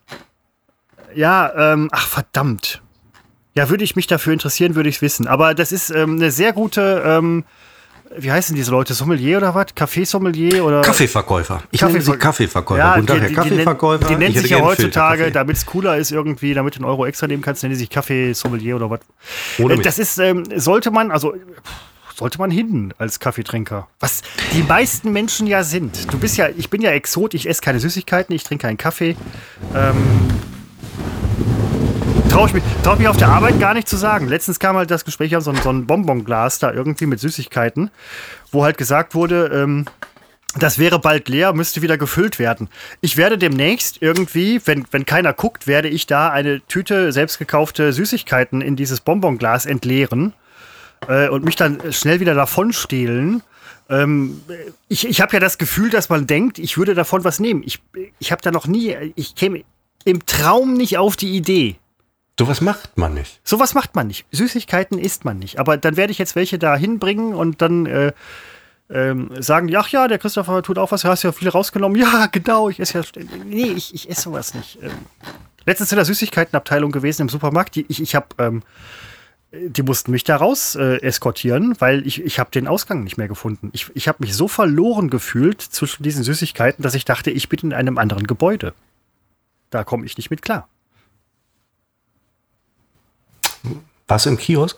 Ja, 1.14 1.74
ähm, 1.74 1.90
ach 1.92 2.08
verdammt. 2.08 2.82
Ja, 3.56 3.70
würde 3.70 3.84
ich 3.84 3.96
mich 3.96 4.08
dafür 4.08 4.34
interessieren, 4.34 4.74
würde 4.74 4.90
ich 4.90 4.96
es 4.96 5.02
wissen. 5.04 5.28
Aber 5.28 5.54
das 5.54 5.72
ist 5.72 5.92
ähm, 5.92 6.16
eine 6.16 6.32
sehr 6.32 6.54
gute 6.54 7.04
ähm, 7.06 7.46
wie 8.18 8.32
heißen 8.32 8.56
diese 8.56 8.72
Leute? 8.72 8.94
Sommelier 8.94 9.38
oder 9.38 9.56
was? 9.56 9.68
Kaffeesommelier 9.76 10.64
oder? 10.64 10.82
Kaffeeverkäufer. 10.82 11.64
Ich 11.72 11.80
Kaffeever 11.80 12.00
nenne 12.00 12.14
sie 12.14 12.18
Kaffeeverkäufer. 12.20 12.80
Ja, 12.80 12.96
Guten 12.96 13.08
Tag, 13.08 13.22
Herr 13.22 13.32
Kaffeeverkäufer. 13.32 13.98
Die, 14.00 14.06
die, 14.06 14.14
die 14.14 14.20
nennt 14.20 14.38
sich 14.38 14.50
ja 14.50 14.62
heutzutage, 14.62 15.32
damit 15.32 15.58
es 15.58 15.66
cooler 15.66 15.98
ist 15.98 16.12
irgendwie, 16.12 16.54
damit 16.54 16.76
du 16.76 16.80
einen 16.80 16.86
Euro 16.86 17.06
extra 17.06 17.28
nehmen 17.28 17.42
kannst, 17.42 17.64
nennen 17.64 17.74
die 17.74 17.80
sich 17.80 17.90
Kaffeesommelier 17.90 18.76
oder 18.76 18.90
was. 18.90 19.00
Ohne 19.60 19.76
äh, 19.76 19.82
das 19.82 20.00
ist, 20.00 20.18
ähm, 20.20 20.44
sollte 20.56 20.92
man, 20.92 21.12
also 21.12 21.34
sollte 22.16 22.38
man 22.38 22.52
hin 22.52 22.94
als 22.98 23.20
Kaffeetrinker. 23.20 23.88
Was 24.00 24.22
die 24.54 24.64
meisten 24.64 25.12
Menschen 25.12 25.48
ja 25.48 25.64
sind. 25.64 26.12
Du 26.14 26.20
bist 26.20 26.38
ja, 26.38 26.50
ich 26.56 26.70
bin 26.70 26.82
ja 26.82 26.92
Exot, 26.92 27.34
ich 27.34 27.50
esse 27.50 27.62
keine 27.62 27.80
Süßigkeiten, 27.80 28.36
ich 28.36 28.44
trinke 28.44 28.68
keinen 28.68 28.78
Kaffee. 28.78 29.16
Ähm, 29.76 29.96
traue 32.34 32.48
ich 32.48 32.54
mich, 32.56 32.64
trau 32.82 32.96
mich 32.96 33.08
auf 33.08 33.18
der 33.18 33.28
Arbeit 33.28 33.60
gar 33.60 33.76
nicht 33.76 33.88
zu 33.88 33.96
sagen. 33.96 34.28
Letztens 34.28 34.58
kam 34.58 34.76
halt 34.76 34.90
das 34.90 35.06
Gespräch 35.06 35.36
an 35.36 35.42
so, 35.42 35.54
so 35.54 35.70
ein 35.70 35.86
Bonbonglas 35.86 36.58
da 36.58 36.74
irgendwie 36.74 37.06
mit 37.06 37.20
Süßigkeiten, 37.20 37.92
wo 38.52 38.64
halt 38.64 38.80
gesagt 38.80 39.14
wurde, 39.14 39.52
ähm, 39.54 39.86
das 40.58 40.80
wäre 40.80 40.98
bald 40.98 41.30
leer, 41.30 41.54
müsste 41.54 41.84
wieder 41.84 41.96
gefüllt 41.96 42.40
werden. 42.40 42.70
Ich 43.02 43.18
werde 43.18 43.38
demnächst 43.38 44.02
irgendwie, 44.02 44.60
wenn, 44.66 44.84
wenn 44.90 45.06
keiner 45.06 45.32
guckt, 45.32 45.68
werde 45.68 45.90
ich 45.90 46.08
da 46.08 46.30
eine 46.30 46.62
Tüte 46.62 47.12
selbstgekaufte 47.12 47.94
Süßigkeiten 47.94 48.62
in 48.62 48.76
dieses 48.76 49.02
Bonbonglas 49.02 49.68
entleeren 49.68 50.34
äh, 51.08 51.30
und 51.30 51.46
mich 51.46 51.56
dann 51.56 51.94
schnell 51.94 52.20
wieder 52.20 52.34
davon 52.34 52.74
stehlen. 52.74 53.44
Ähm, 53.90 54.42
ich 54.88 55.08
ich 55.08 55.22
habe 55.22 55.34
ja 55.34 55.40
das 55.40 55.60
Gefühl, 55.60 55.92
dass 55.92 56.10
man 56.10 56.26
denkt, 56.26 56.58
ich 56.58 56.80
würde 56.80 56.96
davon 56.96 57.24
was 57.24 57.40
nehmen. 57.40 57.62
Ich, 57.64 57.80
ich 58.18 58.32
habe 58.32 58.42
da 58.42 58.50
noch 58.50 58.66
nie, 58.66 58.96
ich 59.14 59.36
käme 59.36 59.62
im 60.04 60.26
Traum 60.26 60.74
nicht 60.74 60.98
auf 60.98 61.16
die 61.16 61.36
Idee. 61.36 61.76
Sowas 62.40 62.62
macht 62.62 62.98
man 62.98 63.14
nicht. 63.14 63.40
Sowas 63.44 63.76
macht 63.76 63.96
man 63.96 64.08
nicht. 64.08 64.26
Süßigkeiten 64.32 64.98
isst 64.98 65.24
man 65.24 65.38
nicht. 65.38 65.60
Aber 65.60 65.78
dann 65.78 65.98
werde 65.98 66.12
ich 66.12 66.18
jetzt 66.18 66.36
welche 66.36 66.58
da 66.58 66.76
hinbringen 66.76 67.36
und 67.36 67.62
dann 67.62 67.86
äh, 67.86 68.12
ähm, 68.90 69.30
sagen 69.40 69.74
ach 69.76 69.90
ja, 69.90 70.08
der 70.08 70.18
Christopher 70.18 70.62
tut 70.64 70.78
auch 70.78 70.92
was, 70.92 71.02
du 71.02 71.10
hast 71.10 71.24
ja 71.24 71.32
viel 71.32 71.50
rausgenommen. 71.50 71.98
Ja, 72.02 72.28
genau, 72.28 72.70
ich 72.70 72.80
esse 72.80 73.00
ja. 73.00 73.24
Nee, 73.46 73.72
ich, 73.72 73.94
ich 73.94 74.10
esse 74.10 74.24
sowas 74.24 74.56
nicht. 74.56 74.80
Ähm, 74.82 74.92
letztens 75.66 75.92
in 75.92 75.96
der 75.98 76.06
Süßigkeitenabteilung 76.06 76.92
gewesen 76.92 77.24
im 77.24 77.30
Supermarkt. 77.30 77.76
Die, 77.76 77.86
ich 77.88 78.02
ich 78.02 78.16
habe. 78.16 78.28
Ähm, 78.40 78.64
die 79.54 79.84
mussten 79.84 80.10
mich 80.10 80.24
da 80.24 80.38
raus 80.38 80.74
äh, 80.74 81.00
eskortieren, 81.02 81.76
weil 81.80 82.08
ich, 82.08 82.24
ich 82.24 82.40
habe 82.40 82.50
den 82.50 82.68
Ausgang 82.68 83.04
nicht 83.04 83.18
mehr 83.18 83.28
gefunden. 83.28 83.70
Ich, 83.72 83.92
ich 83.94 84.08
habe 84.08 84.18
mich 84.22 84.36
so 84.36 84.48
verloren 84.48 85.12
gefühlt 85.12 85.62
zwischen 85.62 86.02
diesen 86.02 86.24
Süßigkeiten, 86.24 86.82
dass 86.82 86.96
ich 86.96 87.06
dachte, 87.06 87.30
ich 87.30 87.50
bin 87.50 87.60
in 87.60 87.74
einem 87.74 88.00
anderen 88.00 88.26
Gebäude. 88.26 88.74
Da 89.70 89.84
komme 89.84 90.08
ich 90.08 90.18
nicht 90.18 90.32
mit 90.32 90.42
klar. 90.42 90.68
Warst 94.08 94.26
du 94.26 94.30
im 94.30 94.38
Kiosk? 94.38 94.78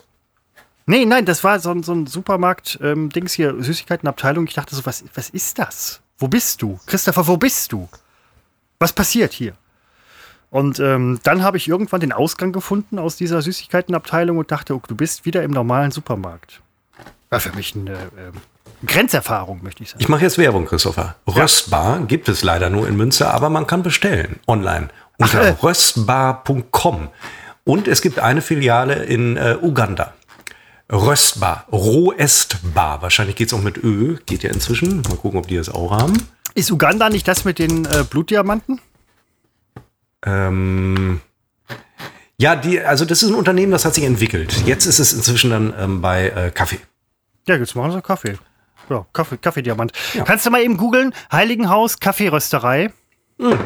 Nee, 0.87 1.05
nein, 1.05 1.25
das 1.25 1.43
war 1.43 1.59
so, 1.59 1.71
ein, 1.71 1.81
so 1.81 1.93
ein 1.93 2.05
Supermarkt-Dings 2.05 3.33
ähm, 3.33 3.35
hier, 3.35 3.63
Süßigkeitenabteilung. 3.63 4.45
Ich 4.47 4.53
dachte 4.53 4.75
so, 4.75 4.85
was, 4.85 5.03
was 5.15 5.29
ist 5.29 5.57
das? 5.57 6.01
Wo 6.19 6.27
bist 6.27 6.61
du? 6.61 6.79
Christopher, 6.85 7.27
wo 7.27 7.37
bist 7.37 7.71
du? 7.71 7.89
Was 8.79 8.93
passiert 8.93 9.33
hier? 9.33 9.53
Und 10.51 10.79
ähm, 10.79 11.19
dann 11.23 11.43
habe 11.43 11.57
ich 11.57 11.67
irgendwann 11.67 12.01
den 12.01 12.13
Ausgang 12.13 12.51
gefunden 12.51 12.99
aus 12.99 13.17
dieser 13.17 13.41
Süßigkeitenabteilung 13.41 14.37
und 14.37 14.51
dachte, 14.51 14.75
oh, 14.75 14.81
du 14.87 14.95
bist 14.95 15.25
wieder 15.25 15.43
im 15.43 15.51
normalen 15.51 15.91
Supermarkt. 15.91 16.61
War 17.29 17.39
für 17.39 17.51
mich 17.53 17.75
eine 17.75 17.93
äh, 17.93 18.85
Grenzerfahrung, 18.85 19.63
möchte 19.63 19.83
ich 19.83 19.89
sagen. 19.89 20.01
Ich 20.01 20.07
mache 20.07 20.21
jetzt 20.21 20.37
Werbung, 20.37 20.65
Christopher. 20.65 21.15
Röstbar 21.27 21.99
ja. 21.99 22.05
gibt 22.05 22.29
es 22.29 22.43
leider 22.43 22.69
nur 22.69 22.87
in 22.87 22.95
Münster, 22.95 23.33
aber 23.33 23.49
man 23.49 23.67
kann 23.67 23.83
bestellen 23.83 24.39
online 24.47 24.89
unter 25.17 25.41
äh. 25.41 25.55
röstbar.com. 25.61 27.09
Und 27.65 27.87
es 27.87 28.01
gibt 28.01 28.19
eine 28.19 28.41
Filiale 28.41 29.03
in 29.03 29.37
äh, 29.37 29.57
Uganda. 29.59 30.13
Röstbar, 30.91 31.65
Rohestbar. 31.71 33.01
Wahrscheinlich 33.01 33.35
geht 33.35 33.47
es 33.47 33.53
auch 33.53 33.61
mit 33.61 33.83
Ö. 33.83 34.17
Geht 34.27 34.43
ja 34.43 34.51
inzwischen. 34.51 35.01
Mal 35.01 35.17
gucken, 35.17 35.39
ob 35.39 35.47
die 35.47 35.57
das 35.57 35.69
auch 35.69 35.91
haben. 35.91 36.13
Ist 36.53 36.71
Uganda 36.71 37.09
nicht 37.09 37.27
das 37.27 37.43
mit 37.43 37.57
den 37.57 37.85
äh, 37.85 38.05
Blutdiamanten? 38.07 38.79
Ähm, 40.23 41.21
ja, 42.37 42.55
die, 42.55 42.81
also 42.81 43.03
das 43.03 43.23
ist 43.23 43.29
ein 43.29 43.35
Unternehmen, 43.35 43.71
das 43.71 43.83
hat 43.83 43.95
sich 43.95 44.03
entwickelt. 44.03 44.63
Jetzt 44.65 44.85
ist 44.85 44.99
es 44.99 45.13
inzwischen 45.13 45.49
dann 45.49 45.73
ähm, 45.77 46.01
bei 46.01 46.29
äh, 46.29 46.51
Kaffee. 46.51 46.79
Ja, 47.47 47.55
jetzt 47.55 47.75
machen 47.75 47.91
sie 47.91 48.01
Kaffee. 48.01 48.37
Ja, 48.89 49.05
Kaffee, 49.11 49.37
Kaffeediamant. 49.37 49.91
Ja. 50.13 50.23
Kannst 50.23 50.45
du 50.45 50.51
mal 50.51 50.61
eben 50.61 50.77
googeln? 50.77 51.13
Heiligenhaus 51.31 51.99
Kaffeerösterei. 51.99 52.91
Hm. 53.39 53.57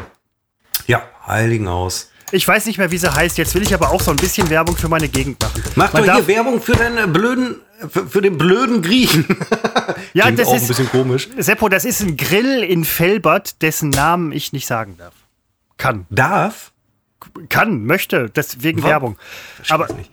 Ja, 0.86 1.02
Heiligenhaus. 1.26 2.10
Ich 2.32 2.46
weiß 2.46 2.66
nicht 2.66 2.78
mehr, 2.78 2.90
wie 2.90 2.98
sie 2.98 3.12
heißt. 3.12 3.38
Jetzt 3.38 3.54
will 3.54 3.62
ich 3.62 3.74
aber 3.74 3.90
auch 3.90 4.00
so 4.00 4.10
ein 4.10 4.16
bisschen 4.16 4.50
Werbung 4.50 4.76
für 4.76 4.88
meine 4.88 5.08
Gegend 5.08 5.42
machen. 5.42 5.62
Mach 5.74 5.90
doch 5.90 6.04
hier 6.04 6.26
Werbung 6.26 6.60
für 6.62 6.72
deinen 6.72 7.12
blöden, 7.12 7.56
für, 7.88 8.06
für 8.06 8.22
den 8.22 8.38
blöden 8.38 8.82
Griechen. 8.82 9.26
ja, 10.14 10.24
Klingt 10.24 10.38
das 10.38 10.48
auch 10.48 10.54
ist 10.54 10.62
ein 10.62 10.68
bisschen 10.68 10.90
komisch. 10.90 11.28
Seppo, 11.36 11.68
das 11.68 11.84
ist 11.84 12.00
ein 12.00 12.16
Grill 12.16 12.62
in 12.62 12.84
Felbert, 12.84 13.62
dessen 13.62 13.90
Namen 13.90 14.32
ich 14.32 14.52
nicht 14.52 14.66
sagen 14.66 14.96
darf. 14.96 15.14
Kann. 15.76 16.06
Darf? 16.10 16.72
Kann, 17.48 17.84
möchte, 17.84 18.30
deswegen 18.30 18.82
Werbung. 18.82 19.16
Aber 19.68 19.92
nicht. 19.94 20.10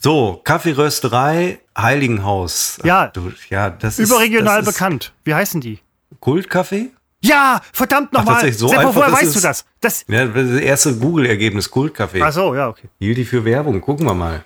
So, 0.00 0.40
Kaffeerösterei, 0.44 1.58
Heiligenhaus. 1.76 2.78
Ja, 2.84 3.08
du, 3.08 3.32
ja 3.50 3.70
das 3.70 3.98
überregional 3.98 4.60
ist, 4.60 4.66
das 4.66 4.74
bekannt. 4.74 5.12
Wie 5.24 5.34
heißen 5.34 5.60
die? 5.60 5.80
Kultkaffee? 6.20 6.90
Ja, 7.20 7.60
verdammt 7.72 8.12
nochmal. 8.12 8.52
So 8.52 8.68
Seppo, 8.68 8.94
woher 8.94 9.12
weißt 9.12 9.34
du 9.34 9.40
das? 9.40 9.64
Das, 9.80 10.04
ja, 10.08 10.26
das 10.26 10.50
erste 10.60 10.94
Google-Ergebnis, 10.96 11.70
Kultkaffee. 11.70 12.22
Ach 12.22 12.32
so, 12.32 12.54
ja, 12.54 12.68
okay. 12.68 12.88
Hielt 13.00 13.18
die 13.18 13.24
für 13.24 13.44
Werbung, 13.44 13.80
gucken 13.80 14.06
wir 14.06 14.14
mal. 14.14 14.44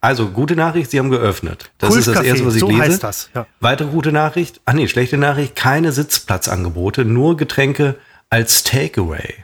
Also, 0.00 0.28
gute 0.28 0.54
Nachricht, 0.54 0.90
Sie 0.90 0.98
haben 0.98 1.10
geöffnet. 1.10 1.72
Das 1.78 1.96
ist 1.96 2.06
das 2.06 2.22
erste, 2.22 2.46
was 2.46 2.54
ich 2.54 2.60
so 2.60 2.68
lese. 2.68 2.82
Heißt 2.82 3.02
das, 3.02 3.30
ja. 3.34 3.46
Weitere 3.60 3.88
gute 3.88 4.12
Nachricht, 4.12 4.60
ach 4.64 4.74
nee, 4.74 4.86
schlechte 4.86 5.18
Nachricht, 5.18 5.56
keine 5.56 5.90
Sitzplatzangebote, 5.90 7.04
nur 7.04 7.36
Getränke 7.36 7.96
als 8.30 8.62
Takeaway. 8.62 9.34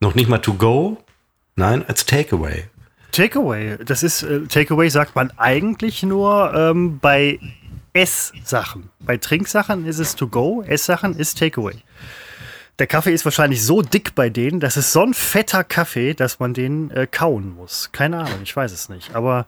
Noch 0.00 0.14
nicht 0.14 0.28
mal 0.28 0.38
to 0.38 0.54
go, 0.54 0.96
nein, 1.56 1.84
als 1.86 2.06
Takeaway. 2.06 2.64
Takeaway, 3.12 3.76
das 3.84 4.02
ist, 4.02 4.22
äh, 4.22 4.46
Takeaway 4.46 4.88
sagt 4.88 5.16
man 5.16 5.32
eigentlich 5.36 6.02
nur 6.02 6.54
ähm, 6.54 6.98
bei 7.00 7.38
Esssachen. 7.92 8.90
Bei 9.00 9.16
Trinksachen 9.16 9.86
ist 9.86 9.98
es 9.98 10.16
to 10.16 10.28
go, 10.28 10.62
Esssachen 10.62 11.16
ist 11.16 11.38
Takeaway. 11.38 11.76
Der 12.78 12.86
Kaffee 12.86 13.12
ist 13.12 13.24
wahrscheinlich 13.24 13.64
so 13.64 13.82
dick 13.82 14.14
bei 14.14 14.30
denen, 14.30 14.60
das 14.60 14.76
ist 14.76 14.92
so 14.92 15.02
ein 15.02 15.12
fetter 15.12 15.64
Kaffee, 15.64 16.14
dass 16.14 16.38
man 16.38 16.54
den 16.54 16.90
äh, 16.92 17.06
kauen 17.06 17.54
muss. 17.54 17.90
Keine 17.92 18.18
Ahnung, 18.18 18.40
ich 18.42 18.56
weiß 18.56 18.72
es 18.72 18.88
nicht. 18.88 19.14
Aber 19.14 19.46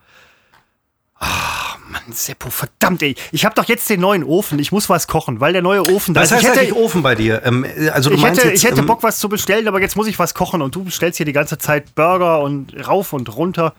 Ach, 1.25 1.79
Mann, 1.89 2.03
Seppo, 2.11 2.51
verdammt, 2.51 3.01
ey. 3.01 3.15
Ich 3.31 3.45
habe 3.45 3.55
doch 3.55 3.67
jetzt 3.67 3.89
den 3.89 4.01
neuen 4.01 4.25
Ofen. 4.25 4.59
Ich 4.59 4.73
muss 4.73 4.89
was 4.89 5.07
kochen, 5.07 5.39
weil 5.39 5.53
der 5.53 5.63
neue 5.63 5.89
Ofen 5.89 6.15
da 6.15 6.23
ist. 6.23 6.33
Was 6.33 6.43
heißt 6.43 6.59
eigentlich 6.59 6.75
Ofen 6.75 7.03
bei 7.03 7.15
dir? 7.15 7.43
Ähm, 7.45 7.65
also 7.93 8.11
du 8.11 8.17
ich, 8.17 8.23
meinst 8.23 8.41
hätte, 8.41 8.49
jetzt, 8.51 8.65
ich 8.65 8.69
hätte 8.69 8.81
ähm, 8.81 8.87
Bock, 8.87 9.05
was 9.05 9.21
zu 9.21 9.29
bestellen, 9.29 9.69
aber 9.69 9.81
jetzt 9.81 9.95
muss 9.95 10.09
ich 10.09 10.19
was 10.19 10.35
kochen 10.35 10.63
und 10.63 10.75
du 10.75 10.83
bestellst 10.83 11.19
hier 11.19 11.27
die 11.27 11.33
ganze 11.33 11.59
Zeit 11.59 11.95
Burger 11.95 12.41
und 12.41 12.75
rauf 12.89 13.13
und 13.13 13.35
runter. 13.37 13.73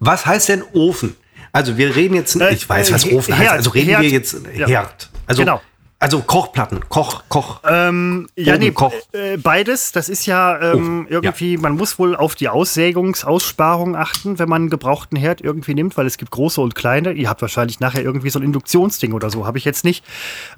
Was 0.00 0.26
heißt 0.26 0.48
denn 0.48 0.64
Ofen? 0.72 1.14
Also 1.52 1.76
wir 1.76 1.94
reden 1.94 2.14
jetzt, 2.14 2.34
Äh, 2.40 2.54
ich 2.54 2.68
weiß, 2.68 2.92
was 2.92 3.04
äh, 3.06 3.14
Ofen 3.14 3.36
heißt, 3.36 3.50
also 3.50 3.70
reden 3.70 3.90
Herd. 3.90 4.02
wir 4.02 4.10
jetzt 4.10 4.36
Ja. 4.56 4.66
Herd. 4.66 5.10
Also, 5.26 5.42
Genau. 5.42 5.60
also 5.98 6.20
Kochplatten, 6.20 6.88
Koch, 6.88 7.22
Koch. 7.28 7.60
Ähm, 7.68 8.26
ja, 8.36 8.56
nee, 8.58 8.72
äh, 9.12 9.36
beides. 9.36 9.92
Das 9.92 10.08
ist 10.08 10.26
ja 10.26 10.72
ähm, 10.72 11.06
irgendwie, 11.08 11.56
man 11.58 11.76
muss 11.76 11.98
wohl 11.98 12.16
auf 12.16 12.34
die 12.34 12.48
Aussägungsaussparung 12.48 13.96
achten, 13.96 14.38
wenn 14.38 14.48
man 14.48 14.62
einen 14.62 14.70
gebrauchten 14.70 15.16
Herd 15.16 15.40
irgendwie 15.42 15.74
nimmt, 15.74 15.96
weil 15.96 16.06
es 16.06 16.16
gibt 16.18 16.30
große 16.30 16.60
und 16.60 16.74
kleine. 16.74 17.12
Ihr 17.12 17.28
habt 17.28 17.40
wahrscheinlich 17.42 17.80
nachher 17.80 18.02
irgendwie 18.02 18.30
so 18.30 18.38
ein 18.38 18.42
Induktionsding 18.42 19.12
oder 19.12 19.30
so. 19.30 19.46
Habe 19.46 19.58
ich 19.58 19.64
jetzt 19.64 19.84
nicht. 19.84 20.04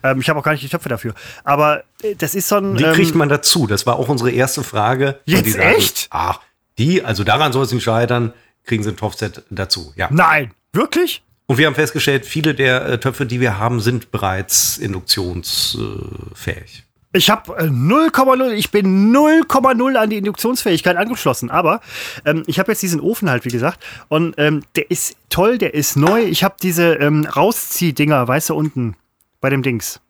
Ähm, 0.03 0.20
ich 0.20 0.28
habe 0.28 0.38
auch 0.38 0.45
gar 0.45 0.53
nicht 0.53 0.62
die 0.64 0.68
Töpfe 0.68 0.88
dafür. 0.88 1.14
Aber 1.42 1.82
äh, 2.03 2.14
das 2.16 2.34
ist 2.34 2.49
so 2.49 2.57
ein. 2.57 2.78
Wie 2.78 2.84
ähm, 2.84 2.95
kriegt 2.95 3.14
man 3.14 3.28
dazu? 3.28 3.66
Das 3.66 3.84
war 3.86 3.97
auch 3.99 4.09
unsere 4.09 4.30
erste 4.30 4.62
Frage. 4.62 5.20
Jetzt 5.24 5.47
die 5.47 5.51
sagen, 5.51 5.74
echt? 5.76 6.07
Ach, 6.11 6.40
die, 6.78 7.03
also 7.05 7.24
daran 7.24 7.53
soll 7.53 7.64
es 7.64 7.72
nicht 7.72 7.84
scheitern, 7.84 8.32
kriegen 8.64 8.82
sie 8.82 8.90
ein 8.90 8.97
Topfset 8.97 9.42
dazu. 9.51 9.92
Ja. 9.97 10.09
Nein, 10.11 10.53
wirklich? 10.75 11.22
Und 11.47 11.59
wir 11.59 11.66
haben 11.66 11.75
festgestellt, 11.75 12.25
viele 12.25 12.55
der 12.55 12.87
äh, 12.87 12.99
Töpfe, 13.01 13.27
die 13.27 13.41
wir 13.41 13.59
haben, 13.59 13.81
sind 13.81 14.11
bereits 14.11 14.79
induktionsfähig. 14.79 16.85
Ich 17.16 17.31
habe 17.31 17.53
äh, 17.57 17.64
0,0, 17.68 18.51
ich 18.53 18.70
bin 18.72 19.14
0,0 19.14 19.95
an 19.97 20.11
die 20.11 20.16
Induktionsfähigkeit 20.16 20.97
angeschlossen. 20.97 21.51
Aber 21.51 21.81
ähm, 22.25 22.43
ich 22.47 22.59
habe 22.59 22.72
jetzt 22.72 22.83
diesen 22.83 23.01
Ofen 23.01 23.31
halt, 23.31 23.45
wie 23.45 23.51
gesagt. 23.51 23.79
Und 24.09 24.35
ähm, 24.39 24.62
der 24.75 24.91
ist 24.91 25.16
toll, 25.29 25.59
der 25.59 25.75
ist 25.75 25.97
neu. 25.97 26.22
Ich 26.22 26.43
habe 26.43 26.57
diese 26.61 26.95
ähm, 26.95 27.25
Rausziehdinger, 27.25 28.27
weißt 28.27 28.51
du, 28.51 28.55
unten 28.57 28.97
bei 29.41 29.51
dem 29.51 29.62
Dings. 29.62 30.01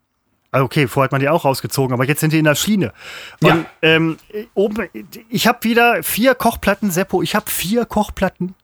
Ah, 0.51 0.63
Okay, 0.63 0.87
vorher 0.87 1.07
hat 1.07 1.13
man 1.13 1.21
die 1.21 1.29
auch 1.29 1.45
rausgezogen, 1.45 1.93
aber 1.93 2.05
jetzt 2.05 2.21
sind 2.21 2.33
die 2.33 2.39
in 2.39 2.45
der 2.45 2.55
Schiene. 2.55 2.93
Und 3.43 3.49
Ja. 3.49 3.65
ähm, 3.83 4.17
äh, 4.33 4.45
oben, 4.55 4.89
ich 5.29 5.47
habe 5.47 5.59
wieder 5.65 6.03
vier 6.03 6.35
Kochplatten, 6.35 6.91
Seppo. 6.91 7.23
Ich 7.23 7.35
habe 7.35 7.51
vier 7.51 7.85
Kochplatten. 7.85 8.55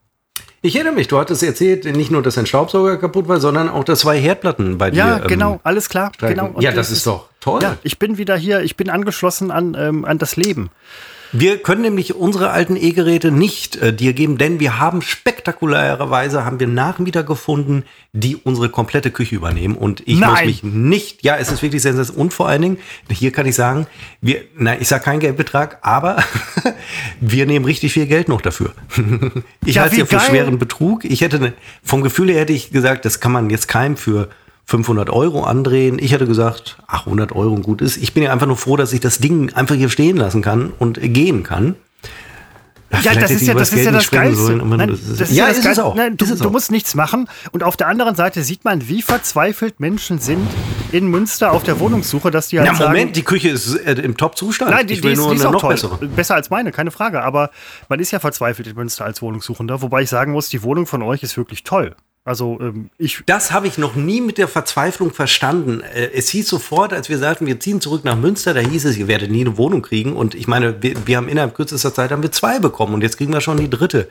Ich 0.62 0.76
erinnere 0.76 0.94
mich, 0.94 1.08
du 1.08 1.18
hattest 1.18 1.42
erzählt, 1.42 1.86
nicht 1.86 2.10
nur, 2.10 2.22
dass 2.22 2.36
ein 2.36 2.44
Staubsauger 2.44 2.98
kaputt 2.98 3.28
war, 3.28 3.40
sondern 3.40 3.70
auch, 3.70 3.82
dass 3.82 4.00
zwei 4.00 4.20
Herdplatten 4.20 4.76
bei 4.76 4.90
dir. 4.90 4.98
Ja, 4.98 5.16
ähm, 5.16 5.26
genau, 5.26 5.60
alles 5.62 5.88
klar. 5.88 6.12
Genau. 6.18 6.48
Und 6.48 6.62
ja, 6.62 6.72
das 6.72 6.90
ist 6.90 7.06
doch 7.06 7.28
toll. 7.40 7.62
Ja, 7.62 7.78
ich 7.82 7.98
bin 7.98 8.18
wieder 8.18 8.36
hier, 8.36 8.60
ich 8.60 8.76
bin 8.76 8.90
angeschlossen 8.90 9.50
an, 9.50 9.74
ähm, 9.78 10.04
an 10.04 10.18
das 10.18 10.36
Leben. 10.36 10.70
Wir 11.32 11.58
können 11.58 11.82
nämlich 11.82 12.14
unsere 12.14 12.50
alten 12.50 12.76
E-Geräte 12.76 13.30
nicht 13.30 13.76
äh, 13.76 13.92
dir 13.92 14.12
geben, 14.14 14.36
denn 14.38 14.58
wir 14.58 14.78
haben 14.78 15.00
spektakulärerweise 15.02 16.44
haben 16.44 16.58
wir 16.60 16.66
Nachmieter 16.66 17.22
gefunden, 17.22 17.84
die 18.12 18.36
unsere 18.36 18.68
komplette 18.68 19.10
Küche 19.10 19.36
übernehmen. 19.36 19.76
Und 19.76 20.02
ich 20.06 20.18
muss 20.18 20.28
Nein. 20.28 20.46
mich 20.46 20.62
nicht, 20.64 21.22
ja, 21.24 21.36
es 21.36 21.52
ist 21.52 21.62
wirklich 21.62 21.82
sensationell. 21.82 22.20
Und 22.22 22.34
vor 22.34 22.48
allen 22.48 22.62
Dingen, 22.62 22.78
hier 23.10 23.30
kann 23.32 23.46
ich 23.46 23.54
sagen, 23.54 23.86
wir, 24.20 24.42
nein, 24.56 24.78
ich 24.80 24.88
sage 24.88 25.04
keinen 25.04 25.20
Geldbetrag, 25.20 25.78
aber 25.82 26.22
wir 27.20 27.46
nehmen 27.46 27.64
richtig 27.64 27.92
viel 27.92 28.06
Geld 28.06 28.28
noch 28.28 28.40
dafür. 28.40 28.72
ich 29.64 29.76
Ja, 29.76 29.82
halte 29.82 29.94
es 29.94 29.98
ja 30.00 30.06
für 30.06 30.16
geil. 30.16 30.26
schweren 30.28 30.58
Betrug. 30.58 31.04
Ich 31.04 31.20
hätte, 31.20 31.38
ne, 31.38 31.52
vom 31.82 32.02
Gefühl 32.02 32.30
her 32.30 32.40
hätte 32.40 32.52
ich 32.52 32.70
gesagt, 32.72 33.04
das 33.04 33.20
kann 33.20 33.32
man 33.32 33.50
jetzt 33.50 33.68
keinem 33.68 33.96
für 33.96 34.28
500 34.66 35.10
Euro 35.10 35.42
andrehen. 35.44 35.98
Ich 35.98 36.12
hätte 36.12 36.26
gesagt, 36.26 36.78
ach, 36.86 37.06
100 37.06 37.32
Euro 37.32 37.56
gut 37.56 37.82
ist. 37.82 37.96
Ich 37.96 38.14
bin 38.14 38.22
ja 38.22 38.32
einfach 38.32 38.46
nur 38.46 38.56
froh, 38.56 38.76
dass 38.76 38.92
ich 38.92 39.00
das 39.00 39.18
Ding 39.18 39.52
einfach 39.54 39.74
hier 39.74 39.88
stehen 39.88 40.16
lassen 40.16 40.42
kann 40.42 40.72
und 40.78 41.00
gehen 41.00 41.42
kann. 41.42 41.74
Ja, 43.02 43.14
das 43.14 43.30
ist 43.30 43.46
ja 43.46 43.54
das, 43.54 43.72
ist 43.72 43.84
ja 43.84 43.92
das 43.92 44.10
Geilste. 44.10 44.56
Nein, 44.56 44.88
das 44.88 44.98
ist- 45.00 45.20
das 45.20 45.30
ist 45.30 45.36
ja, 45.36 45.44
das 45.46 45.52
ist 45.52 45.58
es 45.60 45.64
Geilste. 45.64 45.84
auch. 45.84 45.94
Nein, 45.94 46.16
du, 46.16 46.26
du 46.26 46.44
auch. 46.48 46.50
musst 46.50 46.72
nichts 46.72 46.96
machen. 46.96 47.28
Und 47.52 47.62
auf 47.62 47.76
der 47.76 47.86
anderen 47.86 48.16
Seite 48.16 48.42
sieht 48.42 48.64
man, 48.64 48.88
wie 48.88 49.00
verzweifelt 49.00 49.78
Menschen 49.78 50.18
sind 50.18 50.48
in 50.90 51.06
Münster 51.06 51.52
auf 51.52 51.62
der 51.62 51.78
Wohnungssuche, 51.78 52.32
dass 52.32 52.48
die 52.48 52.58
halt 52.58 52.68
Na, 52.68 52.76
sagen, 52.76 52.90
Moment, 52.90 53.14
die 53.14 53.22
Küche 53.22 53.48
ist 53.50 53.76
äh, 53.76 53.92
im 53.92 54.16
Top-Zustand. 54.16 54.72
Nein, 54.72 54.88
die, 54.88 54.94
ich 54.94 55.00
die 55.02 55.06
will 55.06 55.12
ist, 55.12 55.18
nur 55.20 55.30
die 55.30 55.36
ist 55.36 55.42
eine 55.42 55.50
auch 55.50 55.52
noch 55.52 55.60
toll. 55.60 55.74
bessere. 55.74 55.96
Besser 56.08 56.34
als 56.34 56.50
meine, 56.50 56.72
keine 56.72 56.90
Frage. 56.90 57.22
Aber 57.22 57.50
man 57.88 58.00
ist 58.00 58.10
ja 58.10 58.18
verzweifelt 58.18 58.66
in 58.66 58.74
Münster 58.74 59.04
als 59.04 59.22
Wohnungssuchender. 59.22 59.82
Wobei 59.82 60.02
ich 60.02 60.10
sagen 60.10 60.32
muss, 60.32 60.48
die 60.48 60.64
Wohnung 60.64 60.86
von 60.86 61.00
euch 61.02 61.22
ist 61.22 61.36
wirklich 61.36 61.62
toll. 61.62 61.94
Also 62.24 62.58
ähm, 62.60 62.90
ich, 62.98 63.22
Das 63.26 63.50
habe 63.50 63.66
ich 63.66 63.78
noch 63.78 63.94
nie 63.94 64.20
mit 64.20 64.36
der 64.38 64.48
Verzweiflung 64.48 65.12
verstanden. 65.12 65.80
Äh, 65.80 66.10
Es 66.14 66.28
hieß 66.28 66.48
sofort, 66.48 66.92
als 66.92 67.08
wir 67.08 67.18
sagten, 67.18 67.46
wir 67.46 67.58
ziehen 67.60 67.80
zurück 67.80 68.04
nach 68.04 68.16
Münster, 68.16 68.52
da 68.54 68.60
hieß 68.60 68.84
es, 68.84 68.96
ihr 68.96 69.08
werdet 69.08 69.30
nie 69.30 69.40
eine 69.40 69.56
Wohnung 69.56 69.82
kriegen. 69.82 70.14
Und 70.14 70.34
ich 70.34 70.46
meine, 70.46 70.82
wir, 70.82 71.06
wir 71.06 71.16
haben 71.16 71.28
innerhalb 71.28 71.54
kürzester 71.54 71.94
Zeit 71.94 72.10
haben 72.10 72.22
wir 72.22 72.32
zwei 72.32 72.58
bekommen 72.58 72.94
und 72.94 73.02
jetzt 73.02 73.16
kriegen 73.16 73.32
wir 73.32 73.40
schon 73.40 73.56
die 73.56 73.70
dritte. 73.70 74.08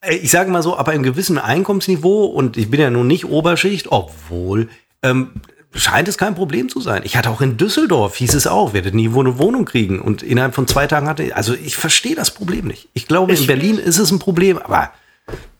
Äh, 0.00 0.16
Ich 0.16 0.30
sage 0.32 0.50
mal 0.50 0.62
so, 0.62 0.76
ab 0.76 0.88
einem 0.88 1.04
gewissen 1.04 1.38
Einkommensniveau, 1.38 2.24
und 2.26 2.56
ich 2.56 2.70
bin 2.70 2.80
ja 2.80 2.90
nun 2.90 3.06
nicht 3.06 3.24
Oberschicht, 3.26 3.92
obwohl, 3.92 4.68
ähm, 5.02 5.30
scheint 5.74 6.08
es 6.08 6.18
kein 6.18 6.34
Problem 6.34 6.68
zu 6.68 6.80
sein. 6.80 7.02
Ich 7.04 7.16
hatte 7.16 7.30
auch 7.30 7.40
in 7.40 7.56
Düsseldorf, 7.56 8.16
hieß 8.16 8.34
es 8.34 8.46
auch, 8.46 8.74
werdet 8.74 8.94
nie 8.94 9.08
eine 9.08 9.38
Wohnung 9.38 9.64
kriegen. 9.64 10.00
Und 10.00 10.22
innerhalb 10.22 10.54
von 10.54 10.66
zwei 10.66 10.86
Tagen 10.86 11.08
hatte, 11.08 11.34
also 11.36 11.54
ich 11.54 11.76
verstehe 11.76 12.14
das 12.14 12.34
Problem 12.34 12.66
nicht. 12.66 12.88
Ich 12.92 13.06
glaube, 13.06 13.32
in 13.32 13.46
Berlin 13.46 13.78
ist 13.78 13.98
es 13.98 14.10
ein 14.10 14.18
Problem, 14.18 14.58
aber 14.58 14.90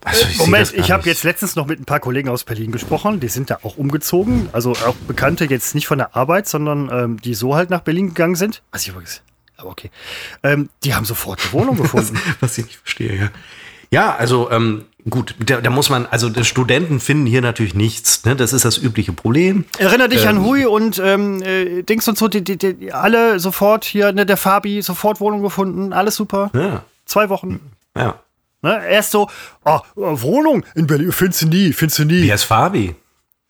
also 0.05 0.26
ich 0.28 0.38
Moment, 0.38 0.72
ich 0.74 0.90
habe 0.90 1.09
jetzt 1.09 1.22
letztens 1.24 1.57
noch 1.57 1.66
mit 1.66 1.80
ein 1.80 1.84
paar 1.84 2.00
Kollegen 2.00 2.28
aus 2.28 2.44
Berlin 2.44 2.72
gesprochen. 2.72 3.20
Die 3.20 3.28
sind 3.28 3.50
da 3.50 3.59
auch 3.62 3.76
umgezogen. 3.76 4.48
Also 4.53 4.72
auch 4.72 4.94
Bekannte 5.07 5.44
jetzt 5.44 5.74
nicht 5.74 5.86
von 5.86 5.98
der 5.98 6.16
Arbeit, 6.16 6.48
sondern 6.48 6.90
ähm, 6.92 7.20
die 7.20 7.34
so 7.34 7.55
halt 7.55 7.70
nach 7.70 7.80
Berlin 7.80 8.09
gegangen 8.09 8.34
sind. 8.34 8.62
Was 8.72 8.82
ich 8.82 8.88
übrigens, 8.88 9.22
aber 9.57 9.70
okay. 9.70 9.90
Ähm, 10.42 10.70
die 10.84 10.94
haben 10.94 11.05
sofort 11.05 11.40
eine 11.42 11.53
Wohnung 11.53 11.76
gefunden. 11.82 12.18
Was 12.40 12.59
ich 12.59 12.66
nicht 12.66 12.78
verstehe, 12.78 13.16
ja. 13.16 13.30
Ja, 13.92 14.16
also 14.16 14.50
ähm, 14.50 14.86
gut, 15.09 15.34
da, 15.38 15.61
da 15.61 15.68
muss 15.68 15.90
man, 15.90 16.07
also 16.07 16.30
die 16.30 16.44
Studenten 16.44 16.98
finden 16.98 17.26
hier 17.26 17.42
natürlich 17.42 17.74
nichts. 17.74 18.24
Ne? 18.24 18.34
Das 18.34 18.55
ist 18.55 18.64
das 18.64 18.78
übliche 18.78 19.12
Problem. 19.12 19.66
Erinner 19.76 20.09
dich 20.09 20.26
an 20.26 20.38
Ähm. 20.38 20.44
Hui 20.46 20.64
und 20.64 20.98
ähm, 20.98 21.42
äh, 21.42 21.82
Dings 21.82 22.09
und 22.09 22.16
so, 22.16 22.26
die, 22.28 22.42
die, 22.42 22.57
die, 22.57 22.92
alle 22.92 23.38
sofort 23.38 23.84
hier, 23.84 24.12
ne, 24.12 24.24
der 24.24 24.38
Fabi, 24.38 24.80
sofort 24.80 25.20
Wohnung 25.20 25.42
gefunden, 25.42 25.92
alles 25.92 26.16
super. 26.16 26.50
Ja, 26.55 26.84
Zwei 27.05 27.28
Wochen. 27.28 27.61
ja. 27.96 28.18
Ne? 28.62 28.86
Erst 28.88 29.10
so, 29.10 29.28
oh, 29.64 29.80
Wohnung 29.96 30.64
in 30.74 30.86
Berlin, 30.86 31.12
findest 31.12 31.42
du 31.42 31.48
nie, 31.48 31.72
findest 31.72 31.98
du 31.98 32.04
nie. 32.04 32.26
Wer 32.26 32.34
ist 32.36 32.44
Fabi? 32.44 32.94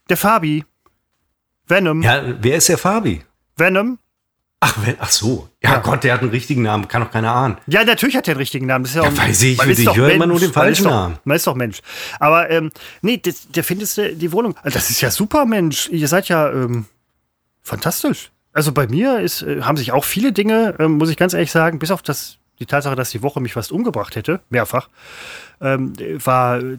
Der 0.08 0.16
Fabi. 0.16 0.64
Venom. 1.68 2.02
Ja, 2.02 2.22
wer 2.40 2.56
ist 2.56 2.68
der 2.68 2.78
Fabi? 2.78 3.22
Venom. 3.56 3.98
Ach, 4.64 4.76
wer, 4.84 4.94
ach 5.00 5.10
so. 5.10 5.48
Ja, 5.62 5.72
Ja. 5.72 5.78
Gott, 5.80 6.04
der 6.04 6.14
hat 6.14 6.20
einen 6.22 6.30
richtigen 6.30 6.62
Namen, 6.62 6.86
kann 6.88 7.02
doch 7.02 7.10
keiner 7.10 7.34
ahnen. 7.34 7.58
Ja, 7.66 7.84
natürlich 7.84 8.16
hat 8.16 8.28
er 8.28 8.34
den 8.34 8.38
richtigen 8.38 8.66
Namen. 8.66 8.84
Das 8.84 8.92
ist 8.92 8.96
ja, 8.96 9.02
auch, 9.02 9.16
weiß 9.16 9.42
ich, 9.42 9.58
man 9.58 9.68
weiß 9.68 9.78
ist 9.78 9.88
ich. 9.88 9.96
höre 9.96 10.10
immer 10.12 10.26
nur 10.26 10.38
den 10.38 10.46
man 10.48 10.54
falschen 10.54 10.84
doch, 10.84 10.90
Namen. 10.90 11.18
Man 11.24 11.36
ist 11.36 11.46
doch 11.46 11.54
Mensch. 11.56 11.80
Aber 12.20 12.48
ähm, 12.48 12.70
nee, 13.00 13.16
das, 13.18 13.48
der 13.48 13.64
findest 13.64 13.98
du 13.98 14.14
die 14.14 14.30
Wohnung. 14.32 14.54
Also, 14.62 14.74
Das 14.78 14.88
ist 14.88 15.00
ja 15.00 15.10
super, 15.10 15.46
Mensch. 15.46 15.88
Ihr 15.88 16.06
seid 16.08 16.28
ja 16.28 16.48
ähm, 16.50 16.86
fantastisch. 17.62 18.30
Also 18.52 18.70
bei 18.72 18.86
mir 18.86 19.18
ist, 19.20 19.42
äh, 19.42 19.62
haben 19.62 19.76
sich 19.76 19.92
auch 19.92 20.04
viele 20.04 20.32
Dinge, 20.32 20.76
ähm, 20.78 20.92
muss 20.92 21.10
ich 21.10 21.16
ganz 21.16 21.34
ehrlich 21.34 21.50
sagen, 21.50 21.78
bis 21.78 21.90
auf 21.90 22.02
das 22.02 22.38
die 22.58 22.66
Tatsache, 22.66 22.94
dass 22.96 23.10
die 23.10 23.22
Woche 23.22 23.40
mich 23.40 23.54
fast 23.54 23.72
umgebracht 23.72 24.14
hätte, 24.16 24.40
mehrfach, 24.50 24.88
ähm, 25.60 25.94
war, 26.24 26.60
äh, 26.62 26.78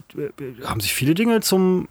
haben 0.64 0.80
sich 0.80 0.94
viele 0.94 1.14
Dinge 1.14 1.40
zum, 1.40 1.88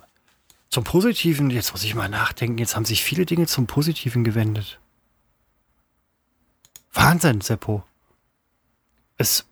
zum 0.70 0.84
Positiven, 0.84 1.50
jetzt 1.50 1.72
muss 1.74 1.84
ich 1.84 1.94
mal 1.96 2.10
nachdenken, 2.10 2.58
jetzt 2.58 2.76
haben 2.76 2.86
sich 2.86 3.04
viele 3.04 3.26
Dinge 3.26 3.46
zum 3.48 3.68
Positiven 3.68 4.24
gewendet. 4.24 4.80
Wahnsinn, 6.94 7.42
Seppo. 7.42 7.84
Es. 9.18 9.46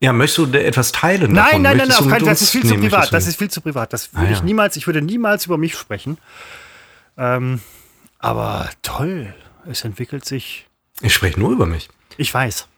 Ja, 0.00 0.12
möchtest 0.12 0.38
du 0.52 0.58
etwas 0.58 0.92
teilen? 0.92 1.32
Nein, 1.32 1.44
davon? 1.44 1.62
nein, 1.62 1.76
nein, 1.78 1.88
Möchtest 1.88 1.98
keinen 2.00 2.10
Fall. 2.10 2.20
Das 2.28 2.42
ist 2.42 2.50
viel 2.50 2.66
zu 2.66 2.74
privat. 2.74 3.12
Das 3.12 3.26
ist 3.26 3.36
viel 3.38 3.50
zu 3.50 3.60
privat. 3.60 3.92
Das 3.92 4.12
würde 4.12 4.28
Ah, 4.28 4.30
ich 4.32 4.38
ja. 4.38 4.44
niemals, 4.44 4.76
ich 4.76 4.86
würde 4.86 5.00
niemals 5.00 5.46
über 5.46 5.56
mich 5.58 5.74
sprechen. 5.76 6.18
Ähm, 7.16 7.60
aber 8.18 8.68
toll. 8.82 9.34
Es 9.68 9.84
entwickelt 9.84 10.24
sich. 10.24 10.66
Ich 11.00 11.14
spreche 11.14 11.40
nur 11.40 11.50
über 11.50 11.66
mich. 11.66 11.88
Ich 12.18 12.32
weiß. 12.32 12.68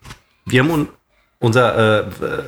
Wir 0.49 0.63
haben 0.63 0.71
un 0.71 0.89
unser 1.41 2.01
äh, 2.01 2.05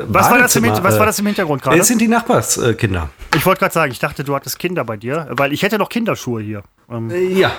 Was 0.09 0.30
war, 0.30 0.38
das 0.38 0.57
im, 0.57 0.64
was 0.64 0.82
war 0.82 1.03
äh, 1.03 1.07
das 1.07 1.18
im 1.20 1.26
Hintergrund 1.26 1.62
gerade? 1.62 1.78
Es 1.78 1.86
sind 1.86 2.01
die 2.01 2.09
Nachbarskinder. 2.09 3.09
Ich 3.36 3.46
wollte 3.46 3.61
gerade 3.61 3.72
sagen, 3.72 3.92
ich 3.92 4.01
dachte, 4.01 4.24
du 4.24 4.34
hattest 4.34 4.59
Kinder 4.59 4.84
bei 4.84 4.96
dir, 4.96 5.28
weil 5.30 5.53
ich 5.53 5.62
hätte 5.62 5.78
noch 5.78 5.88
Kinderschuhe 5.88 6.42
hier. 6.42 6.62
Ähm, 6.90 7.09
Ja. 7.36 7.53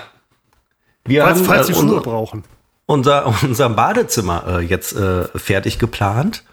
Wir 1.05 1.23
falls, 1.23 1.39
haben 1.39 1.45
falls 1.45 1.69
äh, 1.69 1.71
die 1.71 1.79
Schuhe 1.79 1.89
unser, 1.89 2.01
brauchen. 2.01 2.43
unser, 2.85 3.33
unser 3.43 3.69
Badezimmer 3.69 4.43
äh, 4.47 4.59
jetzt 4.59 4.93
äh, 4.93 5.25
fertig 5.35 5.79
geplant. 5.79 6.43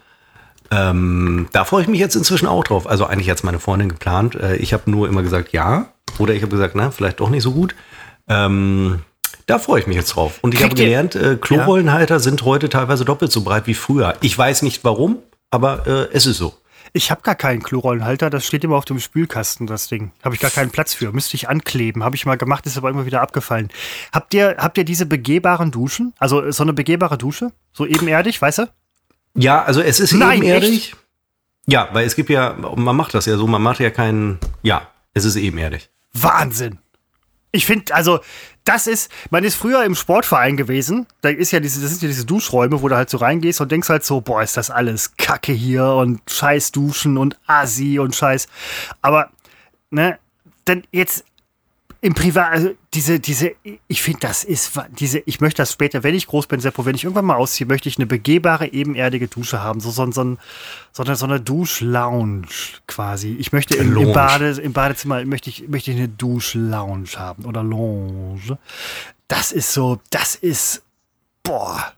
Ähm, 0.71 1.47
da 1.51 1.65
freue 1.65 1.81
ich 1.81 1.87
mich 1.87 1.99
jetzt 1.99 2.15
inzwischen 2.15 2.47
auch 2.47 2.63
drauf. 2.63 2.87
Also 2.87 3.05
eigentlich 3.05 3.27
jetzt 3.27 3.43
meine 3.43 3.59
Freundin 3.59 3.89
geplant. 3.89 4.35
Äh, 4.35 4.55
ich 4.57 4.71
habe 4.71 4.89
nur 4.89 5.07
immer 5.09 5.23
gesagt 5.23 5.51
ja. 5.51 5.87
Oder 6.19 6.33
ich 6.33 6.41
habe 6.41 6.51
gesagt, 6.51 6.75
na, 6.75 6.91
vielleicht 6.91 7.19
doch 7.19 7.29
nicht 7.29 7.43
so 7.43 7.51
gut. 7.51 7.75
Ähm, 8.27 9.01
da 9.49 9.57
freue 9.57 9.81
ich 9.81 9.87
mich 9.87 9.95
jetzt 9.95 10.15
drauf. 10.15 10.39
Und 10.41 10.53
ich 10.53 10.59
Kriegt 10.59 10.73
habe 10.73 10.83
gelernt, 10.83 11.15
äh, 11.15 11.35
Klorollenhalter 11.35 12.19
sind 12.19 12.43
heute 12.43 12.69
teilweise 12.69 13.03
doppelt 13.03 13.31
so 13.31 13.41
breit 13.41 13.65
wie 13.67 13.73
früher. 13.73 14.15
Ich 14.21 14.37
weiß 14.37 14.61
nicht 14.61 14.83
warum, 14.83 15.17
aber 15.49 15.87
äh, 15.87 16.07
es 16.13 16.25
ist 16.25 16.37
so. 16.37 16.53
Ich 16.93 17.11
habe 17.11 17.21
gar 17.21 17.35
keinen 17.35 17.61
Klorollenhalter, 17.61 18.29
das 18.29 18.45
steht 18.45 18.63
immer 18.63 18.75
auf 18.75 18.85
dem 18.85 18.99
Spülkasten, 18.99 19.67
das 19.67 19.87
Ding. 19.87 20.11
Habe 20.23 20.35
ich 20.35 20.41
gar 20.41 20.49
keinen 20.49 20.71
Platz 20.71 20.93
für. 20.93 21.11
Müsste 21.11 21.35
ich 21.35 21.49
ankleben. 21.49 22.03
Habe 22.03 22.15
ich 22.15 22.25
mal 22.25 22.37
gemacht, 22.37 22.65
ist 22.65 22.77
aber 22.77 22.89
immer 22.89 23.05
wieder 23.05 23.21
abgefallen. 23.21 23.69
Habt 24.11 24.33
ihr, 24.33 24.55
habt 24.57 24.77
ihr 24.77 24.83
diese 24.85 25.05
begehbaren 25.05 25.71
Duschen? 25.71 26.13
Also 26.17 26.51
so 26.51 26.63
eine 26.63 26.73
begehbare 26.73 27.17
Dusche? 27.17 27.51
So 27.73 27.85
ebenerdig, 27.85 28.41
weißt 28.41 28.59
du? 28.59 28.69
Ja, 29.35 29.63
also 29.63 29.81
es 29.81 29.99
ist 29.99 30.13
Nein, 30.13 30.39
ebenerdig. 30.39 30.95
Ja, 31.67 31.89
weil 31.93 32.07
es 32.07 32.15
gibt 32.15 32.31
ja, 32.31 32.55
man 32.75 32.95
macht 32.95 33.13
das 33.13 33.27
ja 33.27 33.37
so, 33.37 33.45
man 33.45 33.61
macht 33.61 33.79
ja 33.79 33.91
keinen, 33.91 34.39
ja, 34.63 34.87
es 35.13 35.25
ist 35.25 35.35
ebenerdig. 35.35 35.89
Wahnsinn. 36.13 36.79
Ich 37.51 37.65
finde, 37.65 37.93
also, 37.93 38.19
das 38.69 38.85
ist, 38.85 39.11
man 39.31 39.43
ist 39.43 39.55
früher 39.55 39.83
im 39.83 39.95
Sportverein 39.95 40.55
gewesen. 40.55 41.07
Da 41.21 41.29
ist 41.29 41.49
ja 41.49 41.59
diese, 41.59 41.81
das 41.81 41.89
sind 41.89 42.03
ja 42.03 42.07
diese 42.07 42.25
Duschräume, 42.25 42.83
wo 42.83 42.87
du 42.87 42.95
halt 42.95 43.09
so 43.09 43.17
reingehst 43.17 43.61
und 43.61 43.71
denkst 43.71 43.89
halt 43.89 44.03
so, 44.03 44.21
boah, 44.21 44.43
ist 44.43 44.57
das 44.57 44.69
alles 44.69 45.17
Kacke 45.17 45.53
hier 45.53 45.85
und 45.85 46.21
scheiß 46.29 46.71
Duschen 46.71 47.17
und 47.17 47.39
Assi 47.47 47.97
und 47.97 48.15
Scheiß. 48.15 48.47
Aber, 49.01 49.31
ne, 49.89 50.19
dann 50.65 50.83
jetzt 50.91 51.25
im 52.01 52.13
Privat, 52.13 52.51
also 52.51 52.69
diese, 52.93 53.19
diese, 53.19 53.51
ich 53.87 54.01
finde, 54.01 54.21
das 54.21 54.45
ist, 54.45 54.71
diese, 54.99 55.19
ich 55.25 55.41
möchte 55.41 55.61
das 55.61 55.73
später, 55.73 56.01
wenn 56.03 56.15
ich 56.15 56.27
groß 56.27 56.47
bin, 56.47 56.61
Seppo, 56.61 56.85
wenn 56.85 56.95
ich 56.95 57.03
irgendwann 57.03 57.25
mal 57.25 57.35
ausziehe, 57.35 57.67
möchte 57.67 57.89
ich 57.89 57.97
eine 57.97 58.05
begehbare, 58.05 58.71
ebenerdige 58.71 59.27
Dusche 59.27 59.61
haben. 59.61 59.81
So, 59.81 59.91
so, 59.91 60.09
so, 60.11 60.21
ein, 60.23 60.37
so 60.93 61.03
eine, 61.03 61.15
so 61.17 61.25
eine 61.25 61.41
Duschlounge 61.41 62.47
quasi. 62.87 63.35
Ich 63.37 63.51
möchte 63.51 63.75
im, 63.75 63.97
im. 63.97 64.13
Bade, 64.13 64.51
im 64.51 64.71
Badezimmer, 64.71 65.25
möchte 65.25 65.49
ich, 65.49 65.67
möchte 65.67 65.91
ich 65.91 65.97
eine 65.97 66.07
Duschlounge 66.07 67.09
haben 67.17 67.43
oder 67.43 67.63
Lounge. 67.63 68.57
Das 69.27 69.51
ist 69.51 69.73
so, 69.73 69.99
das 70.09 70.35
ist, 70.35 70.83
boah, 71.43 71.91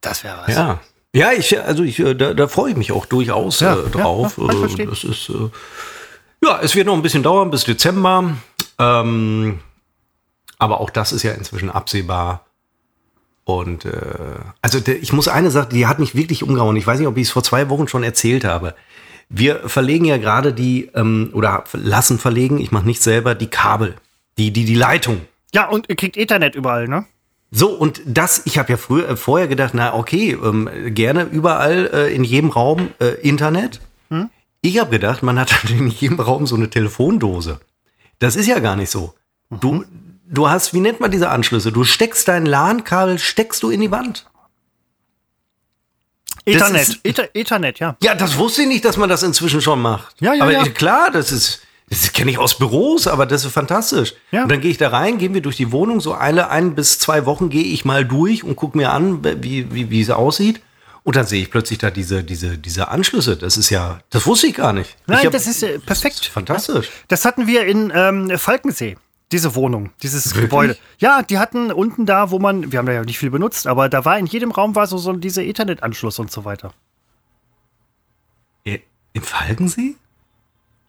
das 0.00 0.24
wäre 0.24 0.38
was. 0.46 0.54
Ja. 0.54 0.80
Ja, 1.12 1.32
ich, 1.32 1.58
also 1.60 1.82
ich, 1.82 1.98
äh, 1.98 2.14
da, 2.14 2.34
da 2.34 2.46
freue 2.46 2.70
ich 2.70 2.76
mich 2.76 2.92
auch 2.92 3.04
durchaus 3.04 3.58
Ja, 3.60 3.74
äh, 3.74 3.82
ja, 3.82 3.88
drauf. 3.88 4.38
ja, 4.38 4.64
ich 4.64 4.78
Äh, 4.78 4.86
das 4.86 5.02
ist, 5.02 5.28
äh, 5.28 5.50
ja, 6.42 6.60
es 6.62 6.74
wird 6.74 6.86
noch 6.86 6.94
ein 6.94 7.02
bisschen 7.02 7.22
dauern 7.22 7.50
bis 7.50 7.64
Dezember. 7.64 8.36
Ähm, 8.80 9.60
aber 10.58 10.80
auch 10.80 10.90
das 10.90 11.12
ist 11.12 11.22
ja 11.22 11.32
inzwischen 11.32 11.70
absehbar. 11.70 12.46
Und 13.44 13.84
äh, 13.84 13.90
also 14.62 14.78
ich 14.86 15.12
muss 15.12 15.28
eine 15.28 15.50
Sache, 15.50 15.68
die 15.70 15.86
hat 15.86 15.98
mich 15.98 16.14
wirklich 16.14 16.42
umgehauen. 16.42 16.76
Ich 16.76 16.86
weiß 16.86 16.98
nicht, 16.98 17.08
ob 17.08 17.16
ich 17.16 17.28
es 17.28 17.30
vor 17.30 17.42
zwei 17.42 17.68
Wochen 17.68 17.88
schon 17.88 18.02
erzählt 18.02 18.44
habe. 18.44 18.74
Wir 19.28 19.68
verlegen 19.68 20.04
ja 20.04 20.16
gerade 20.16 20.52
die, 20.52 20.90
ähm, 20.94 21.30
oder 21.34 21.64
lassen 21.72 22.18
verlegen, 22.18 22.58
ich 22.58 22.72
mache 22.72 22.86
nicht 22.86 23.02
selber, 23.02 23.34
die 23.34 23.46
Kabel, 23.46 23.94
die, 24.38 24.52
die, 24.52 24.64
die 24.64 24.74
Leitung. 24.74 25.20
Ja, 25.54 25.68
und 25.68 25.88
ihr 25.88 25.96
kriegt 25.96 26.16
Ethernet 26.16 26.54
überall, 26.54 26.88
ne? 26.88 27.06
So, 27.52 27.70
und 27.70 28.00
das, 28.06 28.42
ich 28.44 28.58
habe 28.58 28.70
ja 28.70 28.76
früher, 28.76 29.08
äh, 29.08 29.16
vorher 29.16 29.48
gedacht, 29.48 29.72
na 29.74 29.94
okay, 29.94 30.36
ähm, 30.42 30.68
gerne 30.94 31.24
überall 31.24 31.90
äh, 31.92 32.14
in 32.14 32.24
jedem 32.24 32.50
Raum 32.50 32.90
äh, 33.00 33.20
Internet. 33.20 33.80
Ich 34.62 34.78
habe 34.78 34.90
gedacht, 34.90 35.22
man 35.22 35.38
hat 35.38 35.52
halt 35.62 35.70
in 35.70 35.88
jedem 35.88 36.20
Raum 36.20 36.46
so 36.46 36.56
eine 36.56 36.70
Telefondose. 36.70 37.60
Das 38.20 38.36
ist 38.36 38.46
ja 38.46 38.60
gar 38.60 38.76
nicht 38.76 38.90
so. 38.90 39.14
Du, 39.50 39.84
du 40.28 40.48
hast, 40.48 40.72
wie 40.72 40.80
nennt 40.80 41.00
man 41.00 41.10
diese 41.10 41.28
Anschlüsse? 41.30 41.72
Du 41.72 41.82
steckst 41.84 42.28
dein 42.28 42.46
LAN-Kabel, 42.46 43.18
steckst 43.18 43.62
du 43.64 43.70
in 43.70 43.80
die 43.80 43.90
Wand. 43.90 44.26
Ethernet, 46.46 46.82
ist- 46.88 47.00
Ether, 47.04 47.28
Ethernet, 47.34 47.78
ja. 47.80 47.96
Ja, 48.02 48.14
das 48.14 48.36
wusste 48.38 48.62
ich 48.62 48.68
nicht, 48.68 48.84
dass 48.84 48.96
man 48.96 49.08
das 49.08 49.22
inzwischen 49.22 49.60
schon 49.60 49.80
macht. 49.82 50.16
Ja, 50.20 50.34
ja, 50.34 50.42
aber 50.42 50.52
ja. 50.52 50.64
klar, 50.64 51.10
das 51.10 51.32
ist, 51.32 51.62
das 51.88 52.12
kenne 52.12 52.30
ich 52.30 52.38
aus 52.38 52.56
Büros, 52.58 53.06
aber 53.06 53.26
das 53.26 53.44
ist 53.44 53.52
fantastisch. 53.52 54.14
Ja. 54.30 54.44
Und 54.44 54.52
dann 54.52 54.60
gehe 54.60 54.70
ich 54.70 54.78
da 54.78 54.88
rein, 54.88 55.18
gehen 55.18 55.34
wir 55.34 55.42
durch 55.42 55.56
die 55.56 55.72
Wohnung, 55.72 56.00
so 56.00 56.14
alle 56.14 56.48
ein 56.48 56.74
bis 56.74 56.98
zwei 56.98 57.26
Wochen 57.26 57.50
gehe 57.50 57.62
ich 57.64 57.84
mal 57.84 58.04
durch 58.04 58.42
und 58.44 58.56
gucke 58.56 58.76
mir 58.78 58.92
an, 58.92 59.22
wie, 59.42 59.72
wie, 59.74 59.90
wie 59.90 60.00
es 60.00 60.10
aussieht. 60.10 60.60
Und 61.02 61.16
dann 61.16 61.26
sehe 61.26 61.40
ich 61.42 61.50
plötzlich 61.50 61.78
da 61.78 61.90
diese, 61.90 62.22
diese, 62.22 62.58
diese 62.58 62.88
Anschlüsse. 62.88 63.36
Das 63.36 63.56
ist 63.56 63.70
ja, 63.70 64.00
das 64.10 64.26
wusste 64.26 64.48
ich 64.48 64.54
gar 64.54 64.72
nicht. 64.72 64.96
Nein, 65.06 65.24
hab- 65.24 65.32
das 65.32 65.46
ist 65.46 65.62
äh, 65.62 65.78
perfekt. 65.78 66.26
fantastisch. 66.26 66.90
Das 67.08 67.24
hatten 67.24 67.46
wir 67.46 67.64
in 67.66 67.90
ähm, 67.94 68.38
Falkensee, 68.38 68.96
diese 69.32 69.54
Wohnung, 69.54 69.90
dieses 70.02 70.26
Wirklich? 70.26 70.42
Gebäude. 70.50 70.76
Ja, 70.98 71.22
die 71.22 71.38
hatten 71.38 71.72
unten 71.72 72.04
da, 72.04 72.30
wo 72.30 72.38
man, 72.38 72.70
wir 72.70 72.78
haben 72.78 72.86
da 72.86 72.92
ja 72.92 73.02
nicht 73.02 73.18
viel 73.18 73.30
benutzt, 73.30 73.66
aber 73.66 73.88
da 73.88 74.04
war 74.04 74.18
in 74.18 74.26
jedem 74.26 74.50
Raum 74.50 74.74
war 74.74 74.86
so, 74.86 74.98
so 74.98 75.12
dieser 75.14 75.42
Ethernet-Anschluss 75.42 76.18
und 76.18 76.30
so 76.30 76.44
weiter. 76.44 76.74
Äh, 78.64 78.80
Im 79.14 79.22
Falkensee? 79.22 79.94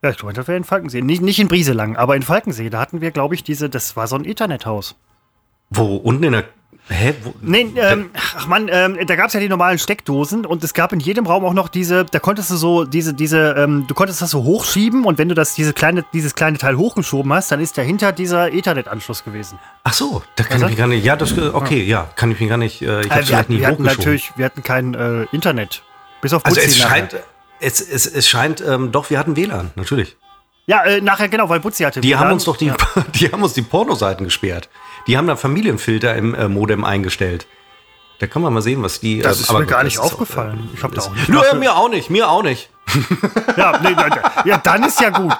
Ja, 0.02 0.10
ich 0.10 0.16
glaube, 0.18 0.34
das 0.34 0.46
wäre 0.48 0.58
in 0.58 0.64
Falkensee. 0.64 1.00
Nicht, 1.00 1.22
nicht 1.22 1.38
in 1.38 1.48
Brieselang, 1.48 1.96
aber 1.96 2.16
in 2.16 2.22
Falkensee, 2.22 2.68
da 2.70 2.80
hatten 2.80 3.00
wir, 3.00 3.12
glaube 3.12 3.34
ich, 3.34 3.44
diese, 3.44 3.70
das 3.70 3.96
war 3.96 4.08
so 4.08 4.16
ein 4.16 4.24
Ethernet-Haus. 4.24 4.96
Wo? 5.74 5.96
Unten 5.96 6.24
in 6.24 6.32
der. 6.32 6.44
Hä? 6.88 7.14
Wo, 7.22 7.32
Nee, 7.40 7.68
ähm, 7.76 8.10
ach 8.36 8.48
man, 8.48 8.68
ähm, 8.70 8.98
da 9.06 9.14
gab 9.14 9.28
es 9.28 9.34
ja 9.34 9.40
die 9.40 9.48
normalen 9.48 9.78
Steckdosen 9.78 10.44
und 10.44 10.64
es 10.64 10.74
gab 10.74 10.92
in 10.92 10.98
jedem 10.98 11.26
Raum 11.26 11.44
auch 11.44 11.52
noch 11.54 11.68
diese, 11.68 12.04
da 12.04 12.18
konntest 12.18 12.50
du 12.50 12.56
so, 12.56 12.84
diese, 12.84 13.14
diese, 13.14 13.54
ähm, 13.56 13.84
du 13.86 13.94
konntest 13.94 14.20
das 14.20 14.30
so 14.30 14.42
hochschieben 14.42 15.04
und 15.04 15.16
wenn 15.16 15.28
du 15.28 15.34
das, 15.36 15.54
diese 15.54 15.72
kleine, 15.72 16.04
dieses 16.12 16.34
kleine 16.34 16.58
Teil 16.58 16.76
hochgeschoben 16.76 17.32
hast, 17.32 17.52
dann 17.52 17.60
ist 17.60 17.78
dahinter 17.78 18.10
dieser 18.10 18.52
Ethernet-Anschluss 18.52 19.22
gewesen. 19.24 19.58
Ach 19.84 19.92
so, 19.92 20.22
da 20.34 20.42
kann 20.42 20.56
Was 20.60 20.62
ich 20.62 20.68
mich 20.70 20.76
gar 20.78 20.88
nicht. 20.88 21.04
Ja, 21.04 21.14
das, 21.14 21.38
okay, 21.38 21.82
ja, 21.84 22.08
kann 22.16 22.32
ich 22.32 22.40
mich 22.40 22.48
gar 22.48 22.58
nicht. 22.58 22.82
Äh, 22.82 23.00
ich 23.02 23.06
Äh, 23.06 23.10
wir, 23.10 23.10
vielleicht 23.12 23.32
hatten, 23.34 23.52
nie 23.54 23.60
wir 23.60 23.66
hatten 23.68 23.76
hochgeschoben. 23.84 23.98
natürlich, 24.04 24.32
wir 24.36 24.44
hatten 24.44 24.62
kein 24.64 24.94
äh, 24.94 25.22
Internet. 25.32 25.82
Bis 26.20 26.32
auf 26.34 26.44
Also 26.44 26.56
Butzi 26.56 26.68
es 26.68 26.78
scheint, 26.78 27.16
es, 27.60 27.80
es, 27.80 28.06
es 28.06 28.28
scheint, 28.28 28.60
ähm, 28.60 28.90
doch, 28.90 29.08
wir 29.08 29.18
hatten 29.20 29.36
WLAN, 29.36 29.70
natürlich. 29.76 30.16
Ja, 30.66 30.84
äh, 30.84 31.00
nachher 31.00 31.28
genau, 31.28 31.48
weil 31.48 31.60
Butzi 31.60 31.84
hatte. 31.84 32.00
Die 32.00 32.08
WLAN. 32.10 32.20
haben 32.20 32.32
uns 32.32 32.44
doch 32.44 32.56
die, 32.56 32.66
Ja. 32.66 32.76
die 33.14 33.30
haben 33.32 33.42
uns 33.42 33.52
die 33.54 33.62
Pornoseiten 33.62 34.24
gesperrt. 34.24 34.68
Die 35.06 35.16
haben 35.18 35.26
da 35.26 35.36
Familienfilter 35.36 36.14
im 36.16 36.34
äh, 36.34 36.48
Modem 36.48 36.84
eingestellt. 36.84 37.46
Da 38.20 38.26
kann 38.28 38.40
man 38.42 38.52
mal 38.52 38.62
sehen, 38.62 38.82
was 38.82 39.00
die. 39.00 39.18
Das 39.20 39.38
äh, 39.38 39.40
ist 39.42 39.50
aber 39.50 39.60
mir 39.60 39.66
gar 39.66 39.82
nicht 39.82 39.94
ist 39.94 40.00
auch, 40.00 40.12
aufgefallen. 40.12 40.68
äh, 40.72 40.76
Ich 40.76 40.82
hab 40.82 40.94
da 40.94 41.02
auch 41.02 41.14
nicht 41.14 41.28
Nö, 41.28 41.38
nachge- 41.38 41.54
mir 41.56 41.74
auch 41.76 41.88
nicht, 41.88 42.08
mir 42.10 42.28
auch 42.28 42.42
nicht. 42.42 42.70
Ja, 43.56 43.78
nee, 43.82 43.96
ja, 44.48 44.58
dann 44.58 44.82
ist 44.84 45.00
ja 45.00 45.10
gut. 45.10 45.32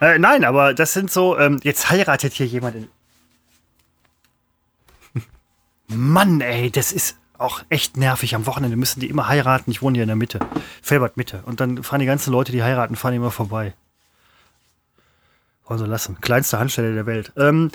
äh, 0.00 0.18
nein, 0.18 0.44
aber 0.44 0.74
das 0.74 0.92
sind 0.92 1.10
so, 1.10 1.38
ähm, 1.38 1.58
jetzt 1.62 1.90
heiratet 1.90 2.32
hier 2.34 2.46
jemand 2.46 2.76
in. 2.76 2.88
Mann, 5.88 6.40
ey, 6.40 6.70
das 6.70 6.92
ist 6.92 7.16
auch 7.38 7.62
echt 7.70 7.96
nervig. 7.96 8.34
Am 8.34 8.46
Wochenende 8.46 8.76
müssen 8.76 9.00
die 9.00 9.08
immer 9.08 9.28
heiraten. 9.28 9.70
Ich 9.70 9.80
wohne 9.80 9.94
hier 9.96 10.02
in 10.04 10.08
der 10.08 10.16
Mitte, 10.16 10.40
Felbert 10.82 11.16
Mitte. 11.16 11.42
Und 11.46 11.60
dann 11.60 11.82
fahren 11.82 12.00
die 12.00 12.06
ganzen 12.06 12.30
Leute, 12.32 12.52
die 12.52 12.62
heiraten, 12.62 12.94
fahren 12.96 13.14
immer 13.14 13.30
vorbei. 13.30 13.74
Also 15.68 15.84
lassen. 15.84 16.16
Kleinste 16.20 16.58
Handstelle 16.58 16.94
der 16.94 17.04
Welt. 17.06 17.32
Ähm, 17.36 17.70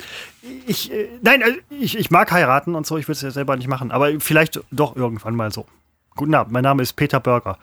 ich, 0.65 0.91
äh, 0.91 1.09
nein, 1.21 1.41
äh, 1.41 1.53
ich, 1.69 1.97
ich 1.97 2.09
mag 2.09 2.31
heiraten 2.31 2.73
und 2.75 2.87
so. 2.87 2.97
Ich 2.97 3.05
würde 3.07 3.13
es 3.17 3.21
ja 3.21 3.29
selber 3.31 3.55
nicht 3.55 3.67
machen. 3.67 3.91
Aber 3.91 4.19
vielleicht 4.19 4.59
doch 4.71 4.95
irgendwann 4.95 5.35
mal 5.35 5.51
so. 5.53 5.65
Guten 6.15 6.33
Abend, 6.33 6.51
mein 6.53 6.63
Name 6.63 6.81
ist 6.81 6.93
Peter 6.93 7.19
Börger. 7.19 7.57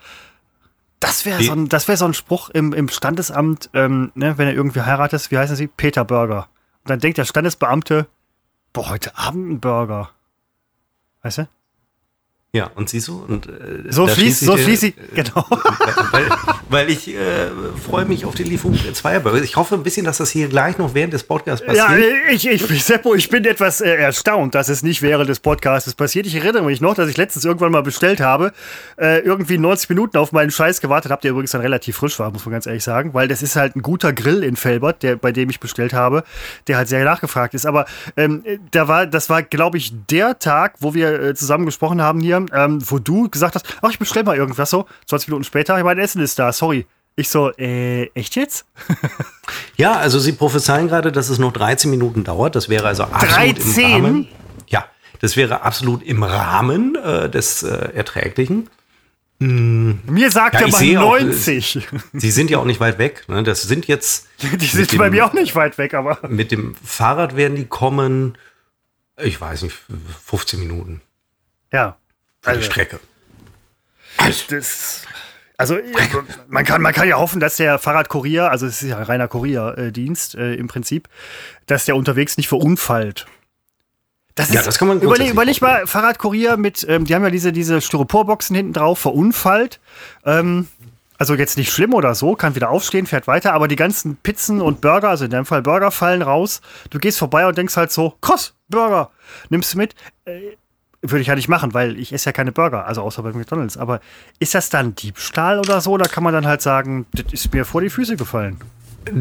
Das 1.01 1.25
wäre 1.25 1.43
so, 1.43 1.53
ein- 1.53 1.69
das 1.69 1.89
wär 1.89 1.97
so 1.97 2.05
ein 2.05 2.15
Spruch 2.15 2.51
im, 2.51 2.73
im 2.73 2.89
Standesamt, 2.89 3.71
ähm, 3.75 4.13
ne, 4.15 4.39
wenn 4.39 4.47
er 4.49 4.55
irgendwie 4.55 4.83
heiratet. 4.83 5.31
Wie 5.31 5.39
heißen 5.39 5.57
Sie? 5.57 5.67
Peter 5.67 6.05
Börger. 6.05 6.49
Und 6.85 6.91
dann 6.91 6.99
denkt 7.01 7.19
der 7.19 7.25
Standesbeamte, 7.25 8.07
boah, 8.73 8.91
heute 8.91 9.17
Abend 9.19 9.51
ein 9.51 9.61
Burger. 9.61 10.11
Weißt 11.23 11.39
du? 11.39 11.49
Ja, 12.53 12.69
und 12.75 12.89
siehst 12.89 13.07
du? 13.07 13.25
Und, 13.29 13.47
äh, 13.47 13.93
So 13.93 14.09
schließt 14.09 14.41
so 14.41 14.57
schließt 14.57 14.83
der- 14.83 14.89
ich, 14.89 14.95
genau. 15.15 15.47
weil, 16.11 16.25
weil 16.69 16.91
ich 16.91 17.07
äh, 17.15 17.47
freue 17.87 18.05
mich 18.07 18.25
auf 18.25 18.35
die 18.35 18.43
Lieferung 18.43 18.77
der 18.85 18.93
Zweierburger. 18.93 19.41
Ich 19.41 19.55
hoffe 19.55 19.77
ein 19.77 19.85
bisschen, 19.85 20.05
dass 20.05 20.19
das 20.19 20.31
hier 20.31 20.49
gleich 20.49 20.77
noch 20.77 20.93
während 20.93 21.13
des 21.13 21.23
Podcasts 21.23 21.65
passiert. 21.65 21.89
Ja, 21.89 21.95
äh, 21.97 22.35
ich, 22.35 22.49
ich, 22.49 22.85
Seppo, 22.85 23.15
ich 23.15 23.29
bin 23.29 23.45
etwas 23.45 23.81
äh, 23.81 23.95
erstaunt, 23.95 24.57
dass 24.57 24.69
es 24.69 24.83
nicht 24.83 25.01
während 25.01 25.29
des 25.29 25.39
Podcasts 25.39 25.95
passiert. 25.95 26.27
Ich 26.27 26.35
erinnere 26.35 26.65
mich 26.65 26.81
noch, 26.81 26.95
dass 26.97 27.09
ich 27.09 27.17
letztens 27.17 27.45
irgendwann 27.45 27.71
mal 27.71 27.85
bestellt 27.85 28.19
habe, 28.21 28.53
äh, 29.01 29.21
irgendwie 29.21 29.57
90 29.57 29.89
Minuten 29.91 30.17
auf 30.19 30.33
meinen 30.33 30.51
Scheiß 30.51 30.81
gewartet 30.81 31.13
habe, 31.13 31.23
der 31.23 31.31
übrigens 31.31 31.53
dann 31.53 31.61
relativ 31.61 31.99
frisch 31.99 32.19
war, 32.19 32.33
muss 32.33 32.45
man 32.47 32.53
ganz 32.55 32.67
ehrlich 32.67 32.83
sagen, 32.83 33.15
weil 33.15 33.29
das 33.29 33.43
ist 33.43 33.55
halt 33.55 33.77
ein 33.77 33.83
guter 33.83 34.13
Grill 34.13 34.43
in 34.43 34.57
Felbert, 34.57 35.05
der, 35.05 35.15
bei 35.15 35.31
dem 35.31 35.51
ich 35.51 35.61
bestellt 35.61 35.93
habe, 35.93 36.25
der 36.67 36.79
halt 36.79 36.89
sehr 36.89 37.05
nachgefragt 37.05 37.55
ist. 37.55 37.65
Aber 37.65 37.87
ähm, 38.17 38.43
äh, 38.45 38.59
da 38.73 38.89
war, 38.89 39.07
das 39.07 39.31
war, 39.31 39.45
glaube 39.45 39.79
ich, 39.79 39.93
der 40.11 40.41
Tag, 40.41 40.75
wo 40.81 40.95
wir 40.95 41.13
äh, 41.23 41.35
zusammen 41.37 41.65
gesprochen 41.65 42.03
haben 42.03 42.19
hier, 42.19 42.40
ähm, 42.53 42.79
wo 42.89 42.99
du 42.99 43.29
gesagt 43.29 43.55
hast, 43.55 43.67
ach, 43.83 43.91
ich 43.91 43.99
bestell 43.99 44.23
mal 44.25 44.37
irgendwas 44.37 44.71
so. 44.71 44.87
20 45.07 45.29
Minuten 45.29 45.45
später, 45.45 45.83
mein 45.83 45.99
Essen 45.99 46.21
ist 46.23 46.39
da, 46.39 46.53
sorry. 46.53 46.87
Ich 47.17 47.29
so, 47.29 47.51
äh, 47.57 48.05
echt 48.15 48.37
jetzt? 48.37 48.65
Ja, 49.77 49.95
also 49.97 50.19
sie 50.19 50.33
prophezeien 50.33 50.89
gerade, 50.89 51.11
dass 51.11 51.29
es 51.31 51.39
noch 51.39 51.53
13 51.53 51.91
Minuten 51.91 52.23
dauert. 52.23 52.55
Das 52.55 52.69
wäre 52.69 52.87
also 52.87 53.05
absolut 53.05 53.37
13? 53.59 53.85
im 53.85 53.93
Rahmen. 54.05 54.29
Ja, 54.69 54.85
das 55.21 55.37
wäre 55.37 55.63
absolut 55.63 56.03
im 56.03 56.23
Rahmen 56.23 56.97
äh, 56.97 57.29
des 57.31 57.63
äh, 57.63 57.91
Erträglichen. 57.95 58.69
Mir 59.43 60.31
sagt 60.31 60.55
Ja, 60.57 60.61
er 60.61 60.69
mal 60.69 60.79
sehe 60.79 61.01
auch, 61.01 61.19
90. 61.19 61.89
Sie 62.13 62.31
sind 62.31 62.51
ja 62.51 62.59
auch 62.59 62.67
nicht 62.67 62.79
weit 62.79 62.99
weg. 62.99 63.25
Ne? 63.27 63.43
Das 63.43 63.63
sind 63.63 63.87
jetzt. 63.89 64.29
Die 64.43 64.67
sind 64.67 64.93
dem- 64.93 64.99
bei 64.99 65.09
mir 65.11 65.25
auch 65.25 65.33
nicht 65.33 65.55
weit 65.57 65.79
weg, 65.79 65.95
aber. 65.95 66.19
Mit 66.29 66.53
dem 66.53 66.75
Fahrrad 66.85 67.37
werden 67.37 67.57
die 67.57 67.65
kommen, 67.65 68.37
ich 69.17 69.41
weiß 69.41 69.63
nicht, 69.63 69.77
15 70.27 70.61
Minuten 70.61 71.01
Ja. 71.73 71.97
Für 72.41 72.51
die 72.51 72.57
Also, 72.57 72.63
Strecke. 72.71 73.01
das, 74.49 75.05
also 75.57 75.77
man 76.49 76.65
kann, 76.65 76.81
man 76.81 76.95
kann 76.95 77.07
ja 77.07 77.19
hoffen, 77.19 77.39
dass 77.41 77.57
der 77.57 77.79
Fahrradkurier, 77.79 78.51
also 78.51 78.67
es 78.67 78.81
ist 78.83 78.89
ja 78.89 78.97
ein 78.97 79.03
reiner 79.03 79.29
Kurierdienst 79.29 80.35
äh, 80.35 80.55
im 80.55 80.69
Prinzip, 80.69 81.09
dass 81.67 81.85
der 81.85 81.97
unterwegs 81.97 82.37
nicht 82.37 82.49
verunfallt. 82.49 83.27
Das 84.35 84.53
Ja, 84.53 84.63
das 84.63 84.79
kann 84.79 84.89
man 84.89 85.01
überleg, 85.01 85.31
überleg 85.31 85.61
mal, 85.61 85.87
Fahrradkurier 85.87 86.57
mit, 86.57 86.87
ähm, 86.89 87.05
die 87.05 87.15
haben 87.15 87.23
ja 87.25 87.31
diese, 87.31 87.53
diese 87.53 87.81
Styroporboxen 87.83 88.57
hinten 88.57 88.73
drauf, 88.73 88.99
verunfallt. 88.99 89.81
Ähm, 90.25 90.69
also 91.19 91.35
jetzt 91.35 91.59
nicht 91.59 91.71
schlimm 91.71 91.93
oder 91.93 92.15
so, 92.15 92.35
kann 92.37 92.55
wieder 92.55 92.71
aufstehen, 92.71 93.07
fährt 93.07 93.27
weiter, 93.27 93.53
aber 93.53 93.69
die 93.69 93.77
ganzen 93.77 94.17
Pizzen 94.17 94.63
und 94.63 94.81
Burger, 94.81 95.11
also 95.11 95.27
in 95.27 95.31
deinem 95.31 95.45
Fall 95.45 95.61
Burger, 95.61 95.91
fallen 95.91 96.23
raus. 96.23 96.63
Du 96.89 96.99
gehst 96.99 97.19
vorbei 97.19 97.47
und 97.47 97.59
denkst 97.59 97.77
halt 97.77 97.93
so, 97.93 98.15
krass, 98.23 98.55
Burger, 98.69 99.11
nimmst 99.51 99.75
du 99.75 99.79
mit. 99.79 99.95
Äh, 100.25 100.57
würde 101.03 101.21
ich 101.23 101.29
ja 101.29 101.35
nicht 101.35 101.49
machen, 101.49 101.73
weil 101.75 101.99
ich 101.99 102.13
esse 102.13 102.27
ja 102.27 102.33
keine 102.33 102.53
Burger, 102.53 102.87
also 102.87 103.03
außer 103.03 103.23
bei 103.23 103.33
McDonalds. 103.33 103.77
Aber 103.77 104.01
ist 104.39 104.55
das 104.55 104.69
dann 104.69 104.95
Diebstahl 104.95 105.59
oder 105.59 105.81
so? 105.81 105.97
Da 105.97 106.07
kann 106.07 106.23
man 106.23 106.33
dann 106.35 106.47
halt 106.47 106.61
sagen, 106.63 107.07
das 107.13 107.33
ist 107.33 107.53
mir 107.55 107.65
vor 107.65 107.81
die 107.81 107.91
Füße 107.91 108.17
gefallen. 108.17 108.59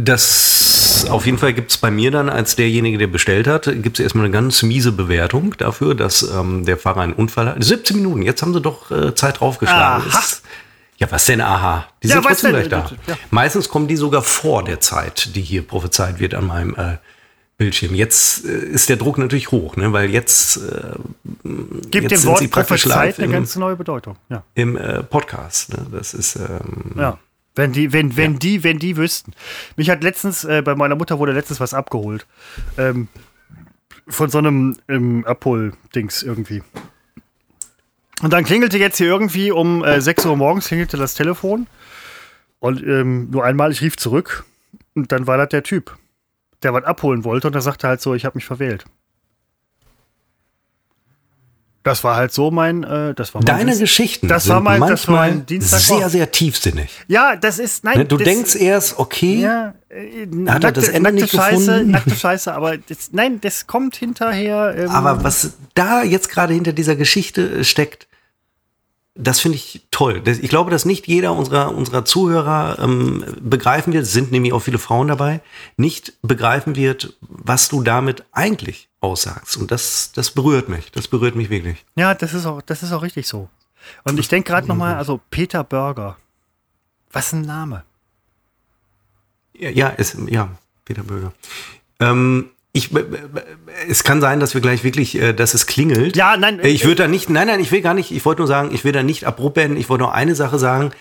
Das 0.04 1.06
auf 1.10 1.26
jeden 1.26 1.38
Fall 1.38 1.54
gibt 1.54 1.72
es 1.72 1.78
bei 1.78 1.92
mir 1.92 2.12
dann 2.12 2.30
als 2.30 2.56
derjenige, 2.56 2.98
der 2.98 3.08
bestellt 3.08 3.48
hat, 3.48 3.64
gibt 3.82 4.00
es 4.00 4.04
erstmal 4.04 4.26
eine 4.26 4.34
ganz 4.34 4.64
miese 4.64 4.92
Bewertung 4.92 5.56
dafür, 5.58 5.96
dass 5.96 6.24
ähm, 6.24 6.66
der 6.66 6.78
Fahrer 6.78 7.02
einen 7.02 7.14
Unfall 7.14 7.48
hat. 7.48 7.64
17 7.64 7.96
Minuten, 7.98 8.22
jetzt 8.22 8.42
haben 8.42 8.54
sie 8.54 8.62
doch 8.62 8.92
äh, 8.92 9.16
Zeit 9.16 9.40
draufgeschlagen. 9.40 10.10
Aha. 10.10 10.20
Ist- 10.20 10.44
Ja, 10.98 11.08
was 11.12 11.26
denn 11.26 11.40
aha? 11.40 11.86
Die 12.04 12.08
Ja, 12.10 12.16
sind 12.16 12.26
trotzdem 12.26 12.52
gleich 12.52 12.68
da. 12.70 12.92
Ja. 13.08 13.18
Meistens 13.32 13.70
kommen 13.70 13.88
die 13.88 13.96
sogar 13.96 14.22
vor 14.22 14.64
der 14.66 14.82
Zeit, 14.82 15.34
die 15.36 15.42
hier 15.42 15.66
prophezeit 15.66 16.20
wird 16.20 16.34
an 16.34 16.46
meinem 16.48 16.76
äh, 16.76 16.98
Bildschirm. 17.60 17.94
Jetzt 17.94 18.46
äh, 18.46 18.66
ist 18.70 18.90
der 18.90 18.96
Druck 18.96 19.18
natürlich 19.18 19.52
hoch, 19.52 19.76
ne? 19.76 19.92
weil 19.94 20.10
jetzt 20.10 20.58
äh, 20.58 20.94
Gibt 21.92 22.10
Jetzt 22.10 22.24
dem 22.24 22.30
Wort 22.30 22.50
praktisch 22.50 22.84
Prophezeit 22.84 23.20
eine 23.20 23.32
ganz 23.32 23.56
neue 23.58 23.76
Bedeutung. 23.76 24.16
Ja. 24.30 24.44
im 24.56 24.78
äh, 24.78 25.04
Podcast. 25.04 25.74
Ne? 25.74 25.86
Das 25.92 26.14
ist 26.14 26.38
ähm, 26.38 26.94
ja. 26.98 27.20
Wenn 27.56 27.74
die, 27.74 27.92
wenn, 27.92 28.16
wenn 28.16 28.40
die, 28.40 28.64
wenn 28.64 28.80
die 28.80 28.96
wüssten. 28.96 29.34
Mich 29.76 29.90
hat 29.90 30.02
letztens, 30.02 30.46
äh, 30.46 30.62
bei 30.62 30.76
meiner 30.76 30.96
Mutter 30.96 31.20
wurde 31.20 31.34
letztens 31.34 31.60
was 31.60 31.74
abgeholt. 31.74 32.26
Ähm, 32.78 33.10
von 34.08 34.30
so 34.30 34.38
einem 34.38 34.78
ähm, 34.88 35.26
Abhol-Dings 35.26 36.24
irgendwie. 36.24 36.64
Und 38.22 38.32
dann 38.32 38.46
klingelte 38.46 38.78
jetzt 38.78 38.98
hier 38.98 39.08
irgendwie 39.08 39.52
um 39.52 39.84
äh, 39.84 40.00
6 40.00 40.26
Uhr 40.28 40.38
morgens 40.38 40.68
klingelte 40.68 40.96
das 40.96 41.14
Telefon. 41.14 41.68
Und 42.60 42.82
ähm, 42.84 43.30
nur 43.30 43.44
einmal, 43.44 43.74
ich 43.74 43.82
rief 43.82 43.98
zurück. 43.98 44.46
Und 44.96 45.12
dann 45.12 45.28
war 45.28 45.38
das 45.38 45.50
der 45.50 45.64
Typ, 45.64 45.98
der 46.64 46.74
was 46.74 46.84
abholen 46.84 47.24
wollte. 47.24 47.48
Und 47.48 47.56
er 47.56 47.62
sagte 47.62 47.88
halt 47.88 48.02
so, 48.02 48.14
ich 48.16 48.26
habe 48.26 48.38
mich 48.38 48.46
verwählt. 48.46 48.86
Das 51.82 52.04
war 52.04 52.18
halt 52.18 52.34
so 52.34 52.52
mein, 52.52 52.84
äh, 52.84 53.14
das 53.14 53.34
war 53.34 53.40
mein 53.42 53.46
Deine 53.46 53.66
Dienst- 53.72 53.80
Geschichten 53.80 54.28
Das 54.28 54.44
sind 54.44 54.54
war 54.54 54.60
mein, 54.62 54.82
das 54.82 55.08
war 55.08 55.16
mein 55.16 55.46
Dienstag. 55.46 55.80
sehr, 55.80 56.10
sehr 56.10 56.30
tiefsinnig. 56.30 56.92
Ja, 57.08 57.38
das 57.38 57.58
ist, 57.58 57.86
nein. 57.86 58.00
Ne? 58.00 58.06
Du 58.06 58.18
das, 58.18 58.26
denkst 58.26 58.56
erst, 58.56 59.00
okay, 59.00 59.40
ja, 59.40 59.74
äh, 59.88 60.28
Hat 60.50 60.66
er 60.66 60.74
das 60.74 60.90
Ende 60.90 61.14
nicht 61.14 61.32
Scheiße, 61.32 61.66
gefunden? 61.72 61.92
nackte 61.92 62.16
Scheiße, 62.16 62.54
aber 62.54 62.78
das, 62.78 63.12
nein, 63.14 63.40
das 63.40 63.66
kommt 63.66 63.96
hinterher. 63.96 64.76
Ähm, 64.78 64.90
aber 64.90 65.24
was 65.24 65.54
da 65.74 66.04
jetzt 66.04 66.30
gerade 66.30 66.54
hinter 66.54 66.74
dieser 66.74 66.98
Geschichte 66.98 67.60
äh, 67.60 67.64
steckt, 67.64 68.09
das 69.22 69.42
finde 69.42 69.58
ich 69.58 69.86
toll. 69.92 70.24
Ich 70.26 70.50
glaube, 70.50 70.72
dass 70.72 70.86
nicht 70.86 71.08
jeder 71.08 71.34
unserer, 71.34 71.76
unserer 71.76 72.06
Zuhörer 72.06 72.80
ähm, 72.80 73.26
begreifen 73.42 73.92
wird, 73.92 74.04
es 74.04 74.14
sind 74.14 74.32
nämlich 74.32 74.54
auch 74.54 74.62
viele 74.62 74.80
Frauen 74.80 75.10
dabei, 75.10 75.42
nicht 75.76 76.14
begreifen 76.22 76.76
wird, 76.76 77.18
was 77.22 77.68
du 77.68 77.84
damit 77.84 78.24
eigentlich 78.32 78.88
aussagst. 79.02 79.58
Und 79.58 79.72
das, 79.72 80.14
das 80.14 80.32
berührt 80.32 80.70
mich. 80.70 80.92
Das 80.92 81.10
berührt 81.10 81.36
mich 81.36 81.50
wirklich. 81.50 81.86
ja, 81.96 82.14
das 82.14 82.34
ist 82.34 82.46
auch, 82.46 82.62
das 82.62 82.82
ist 82.82 82.94
auch 82.94 83.02
richtig 83.02 83.28
so. 83.28 83.50
Und 84.04 84.20
ich 84.20 84.30
denke 84.30 84.52
gerade 84.52 84.68
nochmal, 84.68 84.96
also 84.96 85.20
Peter 85.30 85.64
Burger. 85.64 86.18
Was 87.12 87.34
ein 87.34 87.42
Name. 87.42 87.84
Ja, 89.54 89.70
ja, 89.70 89.94
es, 89.98 90.16
ja 90.28 90.50
Peter 90.86 91.04
Böger. 91.04 91.34
Ähm, 92.00 92.52
ich, 92.72 92.94
äh, 92.96 93.04
es 93.90 94.04
kann 94.04 94.22
sein, 94.22 94.40
dass 94.40 94.54
wir 94.54 94.62
gleich 94.62 94.84
wirklich, 94.84 95.20
äh, 95.20 95.34
dass 95.34 95.54
es 95.54 95.66
klingelt. 95.66 96.16
Ja, 96.16 96.38
nein, 96.38 96.60
Äh, 96.60 96.68
Ich 96.70 96.84
würde 96.84 97.04
da 97.04 97.08
nicht, 97.08 97.30
nein, 97.30 97.48
nein, 97.48 97.60
ich 97.60 97.72
will 97.72 97.82
gar 97.82 97.94
nicht, 97.94 98.12
ich 98.12 98.24
wollte 98.26 98.42
nur 98.42 98.48
sagen, 98.48 98.70
ich 98.74 98.84
will 98.84 98.92
da 98.92 99.02
nicht 99.02 99.26
abrupt 99.26 99.56
beenden. 99.56 99.78
Ich 99.78 99.90
wollte 99.90 100.04
nur 100.04 100.14
eine 100.14 100.36
Sache 100.36 100.60
sagen. 100.60 100.92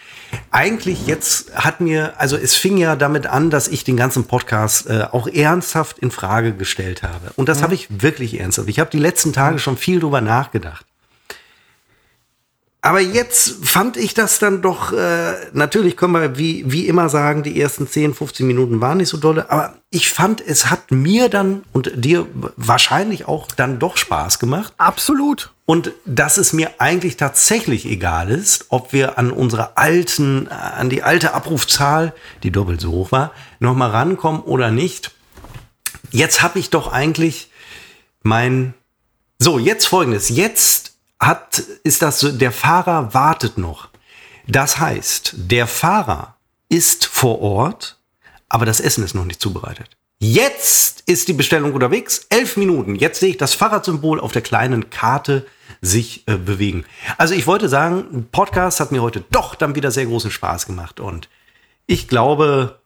Eigentlich 0.50 1.06
jetzt 1.06 1.54
hat 1.54 1.80
mir, 1.80 2.14
also 2.18 2.36
es 2.36 2.54
fing 2.54 2.76
ja 2.76 2.96
damit 2.96 3.26
an, 3.26 3.50
dass 3.50 3.68
ich 3.68 3.84
den 3.84 3.96
ganzen 3.96 4.24
Podcast 4.24 4.88
äh, 4.88 5.04
auch 5.10 5.26
ernsthaft 5.26 5.98
in 5.98 6.10
Frage 6.10 6.52
gestellt 6.52 7.02
habe. 7.02 7.32
Und 7.36 7.48
das 7.48 7.62
habe 7.62 7.74
ich 7.74 7.88
wirklich 8.02 8.38
ernsthaft. 8.40 8.68
Ich 8.68 8.78
habe 8.78 8.90
die 8.90 8.98
letzten 8.98 9.32
Tage 9.32 9.58
schon 9.58 9.76
viel 9.76 10.00
drüber 10.00 10.20
nachgedacht. 10.20 10.84
Aber 12.89 13.01
jetzt 13.01 13.66
fand 13.66 13.99
ich 13.99 14.14
das 14.14 14.39
dann 14.39 14.62
doch, 14.62 14.95
äh, 14.95 15.34
natürlich 15.53 15.95
können 15.95 16.14
wir 16.14 16.39
wie, 16.39 16.72
wie 16.72 16.86
immer 16.86 17.11
sagen, 17.11 17.43
die 17.43 17.61
ersten 17.61 17.86
10, 17.86 18.14
15 18.14 18.47
Minuten 18.47 18.80
waren 18.80 18.97
nicht 18.97 19.11
so 19.11 19.18
dolle, 19.18 19.51
aber 19.51 19.74
ich 19.91 20.11
fand, 20.11 20.41
es 20.41 20.70
hat 20.70 20.91
mir 20.91 21.28
dann 21.28 21.64
und 21.74 21.93
dir 21.97 22.26
wahrscheinlich 22.57 23.28
auch 23.28 23.49
dann 23.49 23.78
doch 23.78 23.99
Spaß 23.99 24.39
gemacht. 24.39 24.72
Absolut. 24.78 25.53
Und 25.66 25.93
dass 26.07 26.39
es 26.39 26.55
mir 26.55 26.70
eigentlich 26.78 27.18
tatsächlich 27.18 27.84
egal 27.84 28.30
ist, 28.30 28.64
ob 28.70 28.95
wir 28.95 29.18
an 29.18 29.32
unsere 29.32 29.76
alten, 29.76 30.47
äh, 30.47 30.55
an 30.55 30.89
die 30.89 31.03
alte 31.03 31.34
Abrufzahl, 31.34 32.14
die 32.43 32.51
doppelt 32.51 32.80
so 32.80 32.93
hoch 32.93 33.12
war, 33.12 33.32
nochmal 33.61 33.91
rankommen 33.91 34.41
oder 34.41 34.70
nicht. 34.70 35.11
Jetzt 36.11 36.41
habe 36.41 36.59
ich 36.59 36.70
doch 36.70 36.91
eigentlich 36.91 37.51
mein. 38.22 38.72
So, 39.39 39.59
jetzt 39.59 39.84
folgendes. 39.89 40.30
Jetzt 40.30 40.97
hat, 41.20 41.62
ist 41.82 42.02
das 42.02 42.20
so, 42.20 42.32
der 42.32 42.52
Fahrer 42.52 43.12
wartet 43.14 43.58
noch. 43.58 43.88
Das 44.46 44.78
heißt, 44.78 45.34
der 45.36 45.66
Fahrer 45.66 46.36
ist 46.68 47.06
vor 47.06 47.40
Ort, 47.40 47.98
aber 48.48 48.66
das 48.66 48.80
Essen 48.80 49.04
ist 49.04 49.14
noch 49.14 49.24
nicht 49.24 49.40
zubereitet. 49.40 49.90
Jetzt 50.20 51.02
ist 51.06 51.28
die 51.28 51.32
Bestellung 51.32 51.74
unterwegs. 51.74 52.26
Elf 52.28 52.56
Minuten. 52.56 52.96
Jetzt 52.96 53.20
sehe 53.20 53.30
ich 53.30 53.36
das 53.36 53.54
Fahrradsymbol 53.54 54.18
auf 54.18 54.32
der 54.32 54.42
kleinen 54.42 54.90
Karte 54.90 55.46
sich 55.80 56.26
äh, 56.26 56.36
bewegen. 56.36 56.84
Also 57.18 57.34
ich 57.34 57.46
wollte 57.46 57.68
sagen, 57.68 58.26
Podcast 58.32 58.80
hat 58.80 58.90
mir 58.90 59.00
heute 59.00 59.22
doch 59.30 59.54
dann 59.54 59.76
wieder 59.76 59.92
sehr 59.92 60.06
großen 60.06 60.30
Spaß 60.30 60.66
gemacht 60.66 60.98
und 60.98 61.28
ich 61.86 62.08
glaube, 62.08 62.80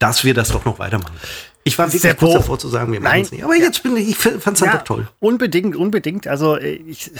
dass 0.00 0.24
wir 0.24 0.34
das 0.34 0.48
doch 0.48 0.64
noch 0.64 0.80
weitermachen. 0.80 1.16
Ich 1.64 1.78
war 1.78 1.86
wirklich 1.86 2.02
Seppo. 2.02 2.26
kurz 2.26 2.34
davor 2.42 2.58
zu 2.58 2.68
sagen, 2.68 2.92
wir 2.92 3.00
machen 3.00 3.20
es 3.22 3.32
nicht. 3.32 3.42
Aber 3.44 3.54
jetzt 3.56 3.82
bin 3.82 3.96
ich, 3.96 4.10
ich 4.10 4.16
fand 4.18 4.46
es 4.46 4.60
dann 4.60 4.70
doch 4.72 4.84
toll. 4.84 5.08
Unbedingt, 5.20 5.74
unbedingt. 5.76 6.26
Also 6.26 6.56
äh, 6.56 6.74
ich, 6.74 7.10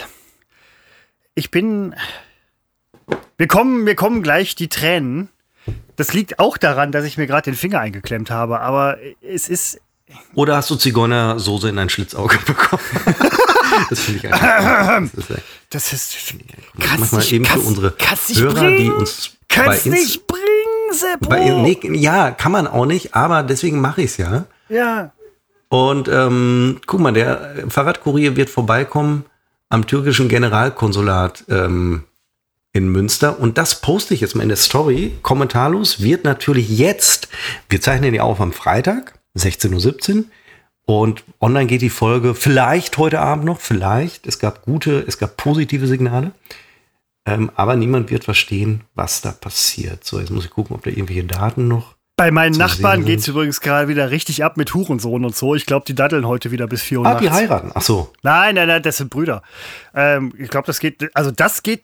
ich 1.34 1.50
bin. 1.50 1.94
Wir 3.36 3.46
kommen, 3.48 3.84
mir 3.84 3.94
kommen 3.94 4.22
gleich 4.22 4.54
die 4.54 4.68
Tränen. 4.68 5.28
Das 5.96 6.12
liegt 6.12 6.38
auch 6.38 6.56
daran, 6.58 6.92
dass 6.92 7.04
ich 7.04 7.16
mir 7.18 7.26
gerade 7.26 7.50
den 7.50 7.54
Finger 7.56 7.80
eingeklemmt 7.80 8.30
habe. 8.30 8.60
Aber 8.60 8.98
es 9.22 9.48
ist. 9.48 9.80
Oder 10.34 10.56
hast 10.56 10.68
du 10.70 10.76
Zigeunersoße 10.76 11.68
in 11.70 11.78
ein 11.78 11.88
Schlitzauge 11.88 12.38
bekommen? 12.46 12.82
das 13.90 14.00
finde 14.00 14.26
ich 14.26 14.32
eigentlich. 14.34 15.12
Das 15.70 15.92
ist, 15.92 16.14
ist. 16.14 16.34
mach 16.74 16.84
Kannst 16.86 17.12
mal 17.12 17.18
nicht, 17.18 17.32
eben 17.32 17.44
für 17.46 17.52
kannst, 17.54 17.66
unsere 17.66 17.90
kannst 17.98 18.28
nicht 18.28 18.40
Hörer, 18.40 18.54
bringen. 18.60 18.76
die 18.78 18.90
uns 18.90 19.30
bei 19.48 19.54
kannst 19.64 19.86
Inst- 19.86 19.90
nicht 19.90 20.26
bringen, 20.28 20.43
Seppo. 20.94 21.28
bei, 21.28 21.50
nee, 21.50 21.78
ja, 21.92 22.30
kann 22.30 22.52
man 22.52 22.66
auch 22.66 22.86
nicht, 22.86 23.14
aber 23.14 23.42
deswegen 23.42 23.80
mache 23.80 24.02
ich 24.02 24.12
es 24.12 24.16
ja. 24.16 24.46
ja. 24.68 25.12
Und 25.68 26.08
ähm, 26.08 26.80
guck 26.86 27.00
mal, 27.00 27.12
der 27.12 27.64
Fahrradkurier 27.68 28.36
wird 28.36 28.50
vorbeikommen 28.50 29.24
am 29.68 29.86
türkischen 29.86 30.28
Generalkonsulat 30.28 31.44
ähm, 31.48 32.04
in 32.72 32.88
Münster. 32.88 33.40
Und 33.40 33.58
das 33.58 33.80
poste 33.80 34.14
ich 34.14 34.20
jetzt 34.20 34.36
mal 34.36 34.42
in 34.42 34.48
der 34.48 34.56
Story. 34.56 35.12
Kommentarlos 35.22 36.02
wird 36.02 36.24
natürlich 36.24 36.68
jetzt, 36.68 37.28
wir 37.68 37.80
zeichnen 37.80 38.12
die 38.12 38.20
auf 38.20 38.40
am 38.40 38.52
Freitag, 38.52 39.14
16.17 39.36 40.16
Uhr. 40.16 40.24
Und 40.86 41.24
online 41.40 41.66
geht 41.66 41.80
die 41.80 41.90
Folge 41.90 42.34
vielleicht 42.34 42.98
heute 42.98 43.20
Abend 43.20 43.46
noch, 43.46 43.60
vielleicht. 43.60 44.26
Es 44.26 44.38
gab 44.38 44.62
gute, 44.62 45.02
es 45.06 45.18
gab 45.18 45.36
positive 45.36 45.86
Signale. 45.86 46.32
Ähm, 47.26 47.50
aber 47.54 47.76
niemand 47.76 48.10
wird 48.10 48.24
verstehen, 48.24 48.82
was 48.94 49.22
da 49.22 49.32
passiert. 49.32 50.04
So, 50.04 50.20
jetzt 50.20 50.30
muss 50.30 50.44
ich 50.44 50.50
gucken, 50.50 50.76
ob 50.76 50.82
da 50.82 50.90
irgendwelche 50.90 51.24
Daten 51.24 51.68
noch. 51.68 51.94
Bei 52.16 52.30
meinen 52.30 52.56
Nachbarn 52.56 53.04
geht 53.04 53.20
es 53.20 53.28
übrigens 53.28 53.60
gerade 53.60 53.88
wieder 53.88 54.12
richtig 54.12 54.44
ab 54.44 54.56
mit 54.56 54.72
Hurensohn 54.72 55.24
und 55.24 55.34
so. 55.34 55.56
Ich 55.56 55.66
glaube, 55.66 55.84
die 55.84 55.96
daddeln 55.96 56.28
heute 56.28 56.52
wieder 56.52 56.68
bis 56.68 56.82
4 56.82 57.00
Uhr. 57.00 57.06
Ah, 57.06 57.18
die 57.18 57.30
heiraten. 57.30 57.72
Ach 57.74 57.82
so. 57.82 58.12
Nein, 58.22 58.54
nein, 58.54 58.68
nein, 58.68 58.82
das 58.82 58.98
sind 58.98 59.10
Brüder. 59.10 59.42
Ähm, 59.94 60.32
ich 60.38 60.48
glaube, 60.48 60.66
das 60.66 60.78
geht, 60.78 61.10
also 61.16 61.32
das 61.32 61.64
geht 61.64 61.82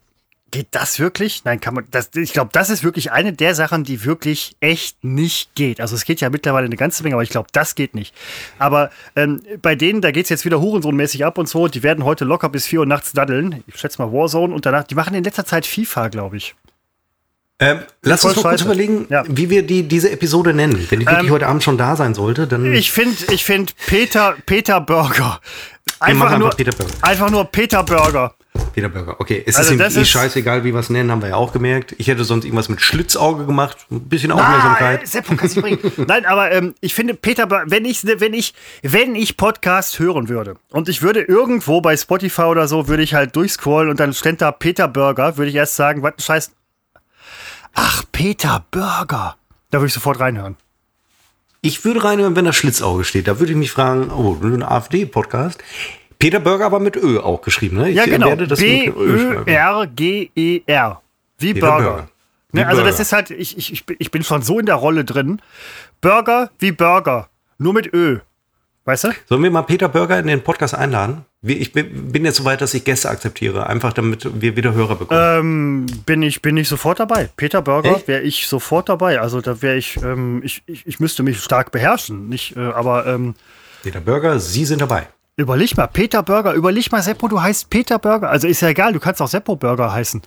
Geht 0.51 0.68
das 0.72 0.98
wirklich? 0.98 1.44
Nein, 1.44 1.60
kann 1.60 1.74
man. 1.74 1.85
Das, 1.90 2.10
ich 2.14 2.32
glaube, 2.32 2.51
das 2.52 2.70
ist 2.70 2.82
wirklich 2.82 3.12
eine 3.12 3.32
der 3.32 3.55
Sachen, 3.55 3.85
die 3.85 4.05
wirklich 4.05 4.56
echt 4.60 5.05
nicht 5.05 5.55
geht. 5.55 5.81
Also 5.81 5.94
es 5.94 6.05
geht 6.05 6.20
ja 6.20 6.31
mittlerweile 6.31 6.66
eine 6.66 6.77
ganze 6.77 7.02
Menge, 7.02 7.14
aber 7.14 7.22
ich 7.22 7.31
glaube, 7.31 7.48
das 7.52 7.74
geht 7.74 7.94
nicht. 7.94 8.14
Aber 8.59 8.90
ähm, 9.14 9.43
bei 9.62 9.77
denen, 9.77 10.01
da 10.01 10.10
geht 10.10 10.24
es 10.24 10.31
jetzt 10.31 10.44
wieder 10.44 10.60
Hurensohnmäßig 10.60 11.24
ab 11.24 11.39
und 11.39 11.48
so. 11.48 11.68
Die 11.68 11.82
werden 11.82 12.05
heute 12.05 12.24
locker 12.24 12.48
bis 12.48 12.66
4 12.66 12.81
Uhr 12.81 12.86
nachts 12.86 13.12
daddeln. 13.12 13.62
Ich 13.68 13.77
schätze 13.78 14.02
mal 14.02 14.12
Warzone 14.12 14.52
und 14.52 14.66
danach. 14.66 14.85
Die 14.85 14.94
machen 14.94 15.14
in 15.14 15.22
letzter 15.22 15.44
Zeit 15.44 15.66
FIFA, 15.66 16.09
glaube 16.09 16.39
ich. 16.39 16.56
Ähm, 17.62 17.81
lass 18.02 18.24
uns 18.24 18.36
mal 18.36 18.51
kurz 18.51 18.62
überlegen, 18.62 19.06
ja. 19.10 19.22
wie 19.28 19.51
wir 19.51 19.62
die, 19.62 19.82
diese 19.82 20.10
Episode 20.10 20.55
nennen. 20.55 20.86
Wenn 20.89 21.01
die 21.01 21.06
wirklich 21.06 21.27
ähm, 21.27 21.31
heute 21.31 21.47
Abend 21.47 21.62
schon 21.62 21.77
da 21.77 21.94
sein 21.94 22.14
sollte, 22.14 22.47
dann. 22.47 22.72
Ich 22.72 22.90
finde 22.90 23.16
ich 23.31 23.44
find 23.44 23.77
Peter, 23.86 24.35
Peter 24.47 24.81
Burger. 24.81 25.40
Einfach, 26.01 26.39
nur, 26.39 26.51
Peter 26.51 26.72
Burger. 26.72 26.94
einfach 27.02 27.31
nur 27.31 27.44
Peter 27.44 27.82
Burger. 27.82 28.35
Peter 28.72 28.89
Burger. 28.89 29.20
Okay, 29.20 29.43
es 29.47 29.56
also 29.56 29.74
ist 29.74 29.97
ihm 29.97 30.02
eh 30.02 30.05
scheißegal, 30.05 30.64
wie 30.64 30.72
wir 30.72 30.81
es 30.81 30.90
nennen, 30.90 31.10
haben 31.10 31.22
wir 31.22 31.31
ja 31.31 31.36
auch 31.36 31.52
gemerkt. 31.52 31.94
Ich 31.98 32.09
hätte 32.09 32.24
sonst 32.24 32.44
irgendwas 32.44 32.68
mit 32.68 32.81
Schlitzauge 32.81 33.47
gemacht. 33.47 33.78
Ein 33.90 34.09
bisschen 34.09 34.32
Aufmerksamkeit. 34.32 35.02
Du 35.02 35.60
bringen. 35.60 35.78
Nein, 36.09 36.27
aber 36.27 36.51
ähm, 36.51 36.74
ich 36.81 36.94
finde, 36.94 37.14
Peter 37.14 37.48
wenn 37.51 37.85
ich, 37.85 38.05
wenn, 38.05 38.35
ich, 38.35 38.55
wenn 38.82 39.14
ich 39.14 39.36
Podcast 39.36 39.98
hören 39.98 40.28
würde 40.28 40.56
und 40.70 40.89
ich 40.89 41.02
würde 41.02 41.22
irgendwo 41.22 41.81
bei 41.81 41.97
Spotify 41.97 42.43
oder 42.43 42.66
so, 42.68 42.89
würde 42.89 43.02
ich 43.02 43.14
halt 43.14 43.36
durchscrollen 43.36 43.90
und 43.90 44.01
dann 44.01 44.12
stand 44.14 44.40
da 44.40 44.51
Peter 44.52 44.89
Burger, 44.89 45.36
würde 45.36 45.51
ich 45.51 45.56
erst 45.56 45.77
sagen, 45.77 46.02
was 46.02 46.14
ein 46.14 46.20
Scheiß. 46.20 46.51
Ach, 47.74 48.02
Peter 48.10 48.64
Burger. 48.70 49.36
Da 49.70 49.78
würde 49.78 49.86
ich 49.86 49.94
sofort 49.94 50.18
reinhören. 50.18 50.56
Ich 51.62 51.85
würde 51.85 52.02
reinhören, 52.02 52.36
wenn 52.36 52.47
da 52.47 52.52
Schlitzauge 52.52 53.05
steht. 53.05 53.28
Da 53.28 53.39
würde 53.39 53.52
ich 53.52 53.59
mich 53.59 53.70
fragen, 53.70 54.10
oh, 54.10 54.36
ein 54.43 54.62
AfD-Podcast. 54.62 55.62
Peter 56.21 56.39
Burger 56.39 56.67
aber 56.67 56.79
mit 56.79 56.95
Ö 56.97 57.19
auch 57.19 57.43
geschrieben, 57.43 57.79
ne? 57.79 57.91
Ich 57.91 57.97
ja, 57.97 58.05
genau. 58.05 58.37
B-Ö-R-G-E-R. 58.37 59.43
Wie 61.39 61.55
Peter 61.55 61.67
Burger. 61.67 61.83
Burger. 61.83 62.09
Ne, 62.53 62.67
also 62.67 62.83
Burger. 62.83 62.91
das 62.91 63.01
ist 63.01 63.13
halt, 63.13 63.31
ich, 63.31 63.57
ich, 63.57 63.85
ich 63.99 64.11
bin 64.11 64.23
schon 64.23 64.43
so 64.43 64.59
in 64.59 64.67
der 64.67 64.75
Rolle 64.75 65.05
drin. 65.05 65.41
Burger 66.01 66.51
wie 66.59 66.73
Burger. 66.73 67.31
Nur 67.59 67.73
mit 67.73 67.93
Ö. 67.93 68.19
Weißt 68.85 69.05
du? 69.05 69.13
Sollen 69.29 69.43
wir 69.43 69.51
mal 69.51 69.63
Peter 69.63 69.89
Burger 69.89 70.19
in 70.19 70.27
den 70.27 70.43
Podcast 70.43 70.75
einladen? 70.75 71.25
Ich 71.43 71.73
bin 71.73 72.25
jetzt 72.25 72.37
so 72.37 72.45
weit, 72.45 72.61
dass 72.61 72.75
ich 72.75 72.85
Gäste 72.85 73.09
akzeptiere, 73.09 73.67
einfach 73.67 73.95
damit 73.95 74.29
wir 74.43 74.57
wieder 74.57 74.75
Hörer 74.75 74.97
bekommen. 74.97 75.21
Ähm, 75.21 75.87
bin, 76.05 76.23
ich, 76.23 76.43
bin 76.43 76.59
ich 76.59 76.69
sofort 76.69 77.01
dabei. 77.01 77.31
Peter 77.37 77.63
Burger 77.63 78.03
wäre 78.07 78.21
ich 78.23 78.47
sofort 78.47 78.91
dabei. 78.91 79.21
Also 79.21 79.41
da 79.41 79.63
wäre 79.63 79.77
ich, 79.77 79.97
ähm, 80.03 80.43
ich, 80.45 80.63
ich, 80.67 80.87
ich 80.87 81.01
müsste 81.01 81.23
mich 81.23 81.41
stark 81.41 81.73
beherrschen. 81.73 82.29
Nicht, 82.29 82.57
äh, 82.57 82.61
aber 82.61 83.07
ähm, 83.07 83.35
Peter 83.83 84.01
Burger, 84.01 84.39
Sie 84.39 84.67
sind 84.67 84.83
dabei. 84.83 85.09
Überleg 85.41 85.77
mal, 85.77 85.87
Peter 85.87 86.23
Burger, 86.23 86.53
überleg 86.53 86.93
mal, 86.93 87.03
Seppo, 87.03 87.29
du 87.29 87.41
heißt 87.41 87.71
Peter 87.71 87.99
Burger. 87.99 88.29
Also 88.29 88.47
ist 88.47 88.61
ja 88.61 88.69
egal, 88.69 88.93
du 88.93 89.01
kannst 89.01 89.23
auch 89.23 89.29
Seppo 89.29 89.57
Burger 89.57 89.93
heißen. 89.93 90.21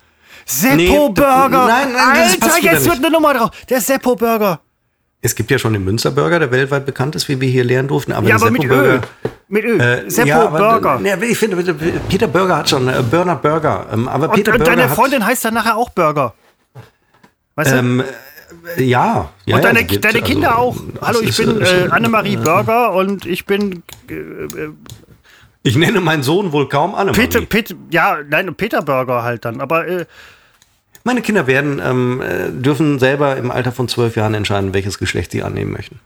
Seppo 0.45 0.76
nee, 0.76 0.88
Burger! 0.88 1.68
Nein, 1.68 1.94
nein, 1.94 2.38
Alter, 2.41 2.60
jetzt 2.61 2.85
wird 2.85 2.98
eine 2.98 3.11
Nummer 3.11 3.34
drauf. 3.34 3.52
Der 3.69 3.80
Seppo 3.80 4.15
Burger. 4.15 4.60
Es 5.22 5.35
gibt 5.35 5.52
ja 5.52 5.57
schon 5.57 5.73
den 5.73 5.85
Münster 5.85 6.11
Burger, 6.11 6.40
der 6.40 6.52
weltweit 6.52 6.85
bekannt 6.85 7.15
ist, 7.15 7.30
wie 7.30 7.40
wir 7.40 7.48
hier 7.48 7.64
lernen 7.64 7.88
durften. 7.88 8.11
Aber 8.11 8.27
ja, 8.27 8.35
aber 8.35 8.52
mit 8.52 8.65
Öl. 8.65 8.99
Mit 9.48 9.64
Öl. 9.64 9.80
Äh, 9.80 10.10
Seppo 10.10 10.27
ja, 10.27 10.48
Burger. 10.48 10.99
Ja, 11.02 11.15
ich 11.22 11.38
finde, 11.38 11.64
Peter 12.10 12.27
Burger 12.27 12.57
hat 12.57 12.69
schon 12.69 12.90
äh, 12.90 13.02
Burner 13.10 13.38
Burger. 13.38 13.85
Ähm, 13.94 14.10
aber 14.10 14.27
Peter 14.30 14.52
und, 14.52 14.60
und 14.60 14.68
deine 14.68 14.90
Freundin 14.90 15.26
heißt 15.26 15.45
dann 15.45 15.53
nachher 15.53 15.77
auch 15.77 15.91
Burger. 15.91 16.34
Weißt 17.56 17.72
du? 17.72 17.76
Ähm, 17.77 18.03
ja, 18.77 19.31
ja. 19.45 19.56
Und 19.56 19.64
deine, 19.64 19.81
ja, 19.81 19.99
deine 19.99 20.22
Kinder 20.22 20.57
also, 20.57 20.61
auch. 20.61 20.77
Hallo, 21.02 21.22
ich 21.22 21.38
bin 21.38 21.61
äh, 21.61 21.88
Annemarie 21.90 22.38
Burger 22.38 22.94
und 22.94 23.26
ich 23.26 23.45
bin. 23.45 23.84
Äh, 24.10 24.14
äh, 24.14 24.72
ich 25.64 25.77
nenne 25.77 26.02
meinen 26.02 26.23
Sohn 26.23 26.52
wohl 26.52 26.68
kaum 26.68 26.94
Annemarie. 26.94 27.27
Peter, 27.27 27.41
Peter, 27.41 27.76
ja, 27.90 28.18
nein, 28.27 28.53
Peter 28.56 28.81
Burger 28.81 29.23
halt 29.23 29.45
dann. 29.45 29.61
Aber. 29.61 29.88
Äh, 29.88 30.06
meine 31.06 31.22
Kinder 31.22 31.48
werden, 31.48 31.81
ähm, 31.84 32.22
äh, 32.22 32.49
dürfen 32.49 32.98
selber 32.98 33.35
im 33.35 33.52
Alter 33.52 33.73
von 33.73 33.90
zwölf 33.90 34.15
Jahren 34.15 34.34
entscheiden, 34.34 34.73
welches 34.73 34.98
Geschlecht 34.98 35.31
sie 35.31 35.44
annehmen 35.44 35.73
möchten. 35.73 35.99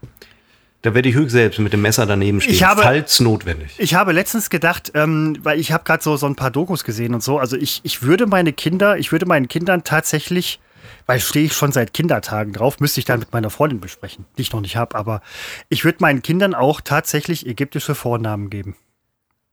Da 0.82 0.96
werde 0.96 1.10
ich 1.10 1.16
höchst 1.16 1.34
selbst 1.34 1.60
mit 1.60 1.74
dem 1.74 1.82
Messer 1.82 2.06
daneben 2.06 2.40
stehen, 2.42 2.54
ich 2.54 2.64
habe, 2.64 2.82
falls 2.82 3.20
notwendig. 3.20 3.76
Ich 3.78 3.94
habe 3.94 4.12
letztens 4.12 4.50
gedacht, 4.50 4.92
ähm, 4.96 5.38
weil 5.44 5.60
ich 5.60 5.72
habe 5.72 5.84
gerade 5.84 6.04
so, 6.04 6.18
so 6.18 6.26
ein 6.26 6.36
paar 6.36 6.50
Dokus 6.50 6.84
gesehen 6.84 7.14
und 7.14 7.22
so, 7.22 7.38
also 7.40 7.58
ich, 7.58 7.82
ich 7.84 8.04
würde 8.04 8.26
meine 8.26 8.54
Kinder, 8.54 8.98
ich 8.98 9.12
würde 9.12 9.26
meinen 9.26 9.48
Kindern 9.48 9.84
tatsächlich 9.84 10.60
weil 11.06 11.20
stehe 11.20 11.46
ich 11.46 11.54
schon 11.54 11.72
seit 11.72 11.94
Kindertagen 11.94 12.54
drauf, 12.54 12.80
müsste 12.80 13.00
ich 13.00 13.06
dann 13.06 13.20
mit 13.20 13.34
meiner 13.34 13.50
Freundin 13.50 13.80
besprechen, 13.80 14.26
die 14.38 14.42
ich 14.42 14.54
noch 14.54 14.62
nicht 14.62 14.76
habe, 14.76 14.96
aber 14.96 15.22
ich 15.70 15.86
würde 15.86 16.00
meinen 16.02 16.22
Kindern 16.22 16.54
auch 16.54 16.82
tatsächlich 16.82 17.46
ägyptische 17.46 17.96
Vornamen 17.96 18.50
geben. 18.50 18.76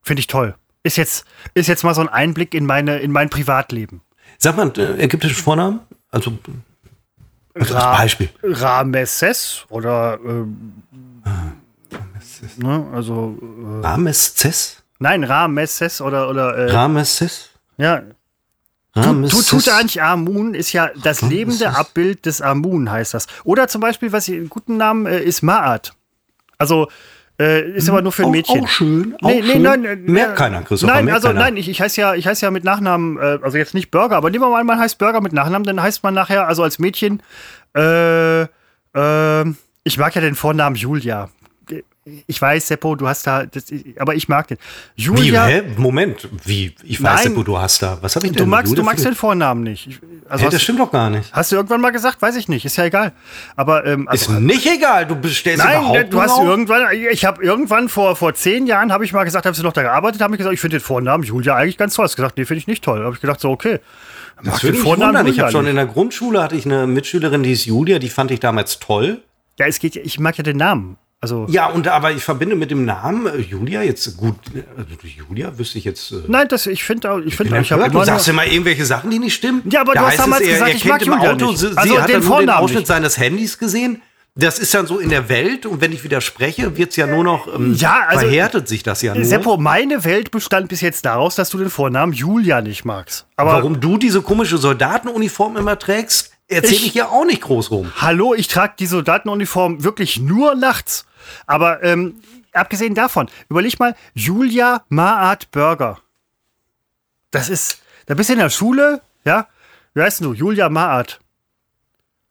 Finde 0.03 0.21
ich 0.21 0.27
toll. 0.27 0.55
Ist 0.83 0.97
jetzt, 0.97 1.25
ist 1.55 1.67
jetzt 1.67 1.83
mal 1.83 1.95
so 1.95 2.03
ein 2.03 2.09
Einblick 2.09 2.55
in, 2.55 2.67
meine, 2.67 2.99
in 2.99 3.11
mein 3.11 3.31
Privatleben. 3.31 4.03
Sag 4.39 4.57
mal, 4.57 4.71
äh, 4.77 5.03
ägyptische 5.03 5.35
Vornamen? 5.35 5.81
Also, 6.11 6.39
also 7.55 7.75
Ra 7.75 7.97
Beispiel. 7.97 8.29
Ramesses 8.43 9.65
oder 9.71 10.19
ähm, 10.25 10.83
ah, 11.25 11.53
Ramesses. 11.91 12.59
Ne, 12.59 12.87
also 12.93 13.39
äh, 13.83 13.87
Ramesses? 13.87 14.83
Nein, 14.99 15.25
Ramesses 15.25 16.01
oder 16.01 16.29
oder 16.29 16.57
äh, 16.57 16.71
Ramesses? 16.71 17.51
Ja, 17.77 18.03
Tut, 18.95 19.49
Tutanchamun 19.49 20.55
ist 20.55 20.73
ja 20.73 20.91
das 21.03 21.21
lebende 21.23 21.75
Abbild 21.77 22.27
des 22.27 22.41
Amun, 22.41 22.91
heißt 22.91 23.15
das. 23.15 23.27
Oder 23.43 23.67
zum 23.67 23.81
Beispiel, 23.81 24.13
was 24.13 24.29
ich 24.29 24.37
einen 24.37 24.49
guten 24.49 24.77
Namen 24.77 25.07
äh, 25.07 25.21
ist 25.21 25.43
Ma'at. 25.43 25.91
Also 26.59 26.89
äh, 27.41 27.73
ist 27.73 27.89
aber 27.89 28.03
nur 28.03 28.13
für 28.13 28.25
ein 28.25 28.31
Mädchen. 28.31 28.65
Auch, 28.65 28.69
schön. 28.69 29.17
Auch 29.21 29.29
nee, 29.29 29.41
nee, 29.41 29.53
schön. 29.53 29.63
Nein, 29.63 29.85
äh, 29.85 29.97
merkt 29.97 30.37
keiner, 30.37 30.63
Christopher. 30.63 30.95
Nein, 30.95 31.11
also 31.11 31.29
keiner. 31.29 31.41
nein, 31.41 31.57
ich, 31.57 31.69
ich 31.69 31.81
heiße 31.81 32.01
ja, 32.01 32.15
ich 32.15 32.29
heiße 32.29 32.47
ja 32.47 32.53
mit 32.53 32.63
Nachnamen, 32.63 33.19
äh, 33.19 33.39
also 33.43 33.59
jetzt 33.59 33.75
nicht 33.75 33.91
Burger, 33.91 34.17
aber 34.17 34.31
nehmen 34.31 34.45
wir 34.45 34.51
mal, 34.51 34.63
man 34.63 34.79
heißt 34.79 34.99
Burger 34.99 35.21
mit 35.21 35.33
Nachnamen, 35.33 35.65
dann 35.65 35.83
heißt 35.83 36.05
man 36.05 36.15
nachher, 36.15 36.47
also 36.47 36.63
als 36.63 36.79
Mädchen, 36.79 37.21
äh, 37.77 38.43
äh, 38.43 39.45
ich 39.83 39.99
mag 39.99 40.15
ja 40.15 40.21
den 40.21 40.37
Vornamen 40.37 40.77
Julia 40.77 41.31
ich 42.27 42.41
weiß, 42.41 42.69
Seppo, 42.69 42.97
du 42.97 43.09
hast 43.09 43.27
da, 43.27 43.47
das, 43.47 43.65
aber 43.99 44.15
ich 44.15 44.29
mag 44.29 44.47
den. 44.49 44.59
Julia. 44.95 45.49
Wie, 45.49 45.53
hä? 45.53 45.63
Moment, 45.79 46.29
wie? 46.45 46.75
Ich 46.83 47.03
weiß, 47.03 47.23
Seppo, 47.23 47.43
du 47.43 47.59
hast 47.59 47.83
da. 47.83 47.97
Was 48.03 48.15
habe 48.15 48.27
ich 48.27 48.33
denn? 48.33 48.45
Du 48.45 48.47
magst, 48.47 48.77
du 48.77 48.83
magst 48.83 49.07
den 49.07 49.15
Vornamen 49.15 49.63
nicht. 49.63 49.87
Ich, 49.87 50.01
also 50.29 50.45
hey, 50.45 50.51
das 50.51 50.63
stimmt 50.63 50.81
doch 50.81 50.91
gar 50.91 51.09
nicht. 51.09 51.33
Hast 51.33 51.51
du 51.51 51.57
irgendwann 51.57 51.81
mal 51.81 51.93
gesagt? 51.93 52.21
Weiß 52.21 52.37
ich 52.37 52.47
nicht. 52.47 52.67
Ist 52.67 52.77
ja 52.77 52.85
egal. 52.85 53.13
Aber 53.57 53.87
ähm, 53.87 54.07
also, 54.07 54.33
ist 54.33 54.41
nicht 54.41 54.67
egal. 54.67 55.07
Du 55.07 55.17
bestellst 55.17 55.65
Nein, 55.65 55.81
überhaupt 55.81 56.13
du 56.13 56.21
hast 56.21 56.39
irgendwann. 56.39 56.83
Ich 57.11 57.25
habe 57.25 57.43
irgendwann 57.43 57.89
vor 57.89 58.17
vor 58.17 58.35
zehn 58.35 58.67
Jahren 58.67 58.93
habe 58.93 59.07
ich 59.07 59.15
mal 59.15 59.25
gesagt, 59.25 59.47
hast 59.47 59.59
du 59.59 59.63
noch 59.63 59.73
da 59.73 59.83
gearbeitet? 59.83 60.21
Habe 60.21 60.35
ich 60.35 60.39
gesagt, 60.39 60.53
ich 60.53 60.61
finde 60.61 60.77
den 60.79 60.85
Vornamen 60.85 61.25
Julia 61.25 61.55
eigentlich 61.55 61.79
ganz 61.79 61.95
toll. 61.95 62.05
Hast 62.05 62.17
gesagt, 62.17 62.37
nee, 62.37 62.45
finde 62.45 62.59
ich 62.59 62.67
nicht 62.67 62.85
toll. 62.85 63.03
Habe 63.03 63.15
ich 63.15 63.23
gedacht, 63.23 63.41
so 63.41 63.51
okay. 63.51 63.81
Das 64.43 64.63
würde 64.63 64.77
mich 64.77 64.87
wundern. 64.87 65.27
Ich 65.27 65.41
habe 65.41 65.53
schon 65.53 65.67
in 65.67 65.77
der 65.77 65.87
Grundschule 65.87 66.43
hatte 66.43 66.55
ich 66.55 66.67
eine 66.67 66.87
Mitschülerin, 66.87 67.43
die 67.43 67.53
ist 67.53 67.65
Julia. 67.65 67.99
Die 67.99 68.11
fand 68.11 68.31
ich 68.31 68.41
damals 68.41 68.79
toll. 68.79 69.23
Ja, 69.59 69.67
es 69.67 69.79
geht. 69.79 69.97
Ich 69.97 70.19
mag 70.19 70.37
ja 70.37 70.45
den 70.45 70.59
Namen. 70.59 70.99
Also 71.21 71.47
ja, 71.49 71.69
und 71.69 71.89
aber 71.89 72.13
ich 72.13 72.23
verbinde 72.23 72.55
mit 72.55 72.71
dem 72.71 72.85
Namen 72.85 73.27
äh, 73.27 73.39
Julia 73.39 73.83
jetzt 73.83 74.17
gut. 74.17 74.37
Also 74.77 74.91
Julia 75.29 75.57
wüsste 75.59 75.79
ich 75.79 75.85
jetzt. 75.85 76.13
Äh, 76.13 76.17
Nein, 76.29 76.49
das 76.49 76.67
ich 76.67 76.85
finde 76.85 77.11
auch. 77.11 77.19
Ich 77.19 77.37
finde. 77.37 77.59
Ich 77.61 77.73
habe 77.73 77.89
du 77.91 78.05
sagst 78.05 78.29
immer 78.29 78.47
irgendwelche 78.47 78.85
Sachen, 78.85 79.11
die 79.11 79.19
nicht 79.19 79.35
stimmen. 79.35 79.63
Ja, 79.71 79.81
aber 79.81 79.95
da 79.95 80.01
du 80.01 80.07
hast 80.09 80.19
damals 80.19 80.43
es, 80.43 80.49
gesagt, 80.49 80.71
er, 80.71 80.77
ich 80.77 80.85
mag 80.85 81.01
Julia 81.01 81.33
Auto, 81.33 81.47
nicht. 81.47 81.59
Sie, 81.59 81.73
also 81.75 81.99
hat 81.99 82.09
den, 82.11 82.21
den 82.21 82.51
Ausschnitt 82.51 82.81
nicht. 82.81 82.89
seines 82.89 83.17
Handys 83.17 83.59
gesehen. 83.59 84.03
Das 84.37 84.59
ist 84.59 84.75
dann 84.75 84.89
so 84.89 84.99
in 84.99 85.11
der 85.11 85.29
Welt 85.29 85.65
und 85.65 85.81
wenn 85.81 85.93
ich 85.93 86.03
widerspreche, 86.03 86.77
wird 86.77 86.91
es 86.91 86.97
ja 86.97 87.07
nur 87.07 87.23
noch 87.23 87.47
ähm, 87.47 87.75
ja, 87.75 88.01
also, 88.09 88.27
verhärtet 88.27 88.67
sich 88.67 88.83
das 88.83 89.01
ja 89.01 89.15
nur. 89.15 89.25
Seppo, 89.25 89.59
meine 89.59 90.05
Welt 90.05 90.33
bestand 90.33 90.69
bis 90.69 90.81
jetzt 90.81 91.05
daraus, 91.05 91.37
dass 91.37 91.51
du 91.51 91.59
den 91.59 91.71
Vornamen 91.71 92.13
Julia 92.13 92.61
nicht 92.61 92.85
magst. 92.85 93.27
Aber 93.37 93.53
warum 93.53 93.81
du 93.81 93.97
diese 93.97 94.23
komische 94.23 94.59
Soldatenuniform 94.59 95.57
immer 95.57 95.79
trägst, 95.79 96.34
erzähle 96.49 96.75
ich, 96.75 96.87
ich 96.87 96.95
ja 96.95 97.09
auch 97.09 97.25
nicht 97.25 97.43
groß 97.43 97.71
rum. 97.71 97.93
Hallo, 97.97 98.35
ich 98.35 98.49
trage 98.49 98.75
die 98.79 98.87
Soldatenuniform 98.87 99.85
wirklich 99.85 100.21
nur 100.21 100.55
nachts. 100.55 101.07
Aber 101.47 101.83
ähm, 101.83 102.17
abgesehen 102.53 102.95
davon, 102.95 103.29
überleg 103.49 103.79
mal, 103.79 103.95
Julia 104.15 104.85
Maat 104.89 105.51
Burger. 105.51 105.99
Das 107.31 107.49
ist, 107.49 107.83
da 108.07 108.15
bist 108.15 108.29
du 108.29 108.35
in 108.35 108.39
der 108.39 108.51
Schule, 108.51 109.01
ja? 109.25 109.49
Wie 109.95 110.03
heißt 110.03 110.25
du? 110.25 110.33
Julia 110.33 110.69
Maat. 110.69 111.21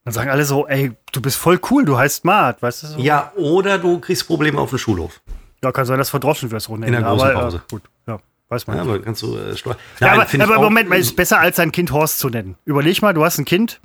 Dann 0.06 0.14
sagen 0.14 0.30
alle 0.30 0.44
so, 0.44 0.68
ey, 0.68 0.92
du 1.14 1.22
bist 1.22 1.38
voll 1.38 1.60
cool, 1.70 1.86
du 1.86 1.98
heißt 1.98 2.26
Maat, 2.26 2.62
weißt 2.62 2.84
du 2.84 2.88
so? 2.88 3.00
Ja, 3.00 3.32
oder 3.36 3.78
du 3.80 4.00
kriegst 4.00 4.28
Probleme 4.28 4.60
auf 4.60 4.70
dem 4.70 4.80
Schulhof. 4.80 5.22
Ja, 5.64 5.72
kann 5.72 5.86
sein, 5.86 5.98
dass 5.98 6.10
verdroschen 6.10 6.52
wirst 6.52 6.68
ohne 6.70 6.86
In 6.86 6.92
der 6.92 7.02
großen 7.02 7.30
aber, 7.30 7.40
Pause. 7.40 7.58
Äh, 7.58 7.72
gut, 7.72 7.84
ja. 8.06 8.20
weiß 8.50 8.68
man 8.68 8.76
Ja, 8.76 8.82
aber 8.84 9.02
kannst 9.02 9.22
du 9.22 9.38
äh, 9.38 9.56
Steuer. 9.56 9.78
Ja, 10.02 10.12
aber, 10.12 10.28
aber 10.44 10.62
Moment 10.62 10.90
mal, 10.90 11.00
ist 11.00 11.16
besser 11.16 11.40
als 11.40 11.56
sein 11.56 11.72
Kind 11.72 11.92
Horst 11.92 12.20
zu 12.20 12.30
nennen. 12.30 12.58
Überleg 12.66 13.02
mal, 13.02 13.12
ist 13.12 13.14
besser 13.14 13.14
als 13.14 13.14
sein 13.14 13.14
Kind 13.14 13.14
Horst 13.14 13.14
zu 13.14 13.14
nennen. 13.14 13.14
Überleg 13.14 13.14
mal, 13.14 13.14
du 13.14 13.24
hast 13.24 13.38
ein 13.38 13.46
Kind. 13.46 13.80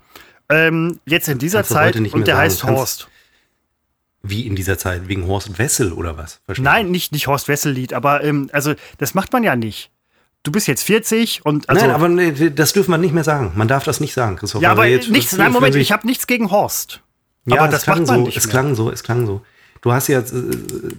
Ähm, 0.50 1.00
jetzt 1.06 1.28
in 1.28 1.38
dieser 1.38 1.58
Kannst 1.58 1.72
Zeit 1.72 1.96
und 1.96 2.02
mehr 2.02 2.12
der 2.24 2.26
sagen. 2.34 2.38
heißt 2.38 2.60
Kannst- 2.62 2.78
Horst. 2.78 3.08
Wie 4.22 4.46
in 4.46 4.56
dieser 4.56 4.78
Zeit? 4.78 5.06
Wegen 5.08 5.26
Horst 5.28 5.58
Wessel 5.58 5.92
oder 5.92 6.18
was? 6.18 6.40
Verstehe 6.44 6.64
Nein, 6.64 6.90
nicht, 6.90 7.12
nicht 7.12 7.26
Horst 7.28 7.46
Wessel-Lied, 7.48 7.92
aber 7.92 8.24
ähm, 8.24 8.50
also 8.52 8.74
das 8.98 9.14
macht 9.14 9.32
man 9.32 9.44
ja 9.44 9.54
nicht. 9.56 9.90
Du 10.42 10.50
bist 10.52 10.66
jetzt 10.66 10.82
40 10.84 11.44
und 11.44 11.68
also. 11.68 11.84
Nein, 11.84 11.94
aber 11.94 12.08
nee, 12.08 12.50
das 12.50 12.72
dürfen 12.72 12.90
wir 12.90 12.98
nicht 12.98 13.14
mehr 13.14 13.24
sagen. 13.24 13.52
Man 13.54 13.68
darf 13.68 13.84
das 13.84 14.00
nicht 14.00 14.14
sagen, 14.14 14.36
Christoph. 14.36 14.62
ja, 14.62 14.70
aber 14.72 14.82
Also 14.82 14.94
jetzt 14.94 15.10
nichts. 15.10 15.36
Nein, 15.36 15.52
Moment, 15.52 15.74
ich 15.76 15.92
habe 15.92 16.06
nichts 16.06 16.26
gegen 16.26 16.50
Horst. 16.50 17.00
Ja, 17.44 17.56
aber 17.58 17.66
es 17.66 17.70
das 17.72 17.82
klang 17.84 17.98
macht 18.00 18.08
man 18.08 18.20
so, 18.20 18.26
nicht 18.26 18.36
Es 18.36 18.44
mehr. 18.46 18.50
klang 18.52 18.74
so, 18.74 18.90
es 18.90 19.02
klang 19.02 19.26
so. 19.26 19.42
Du 19.82 19.92
hast 19.92 20.08
ja, 20.08 20.18
äh, 20.20 20.24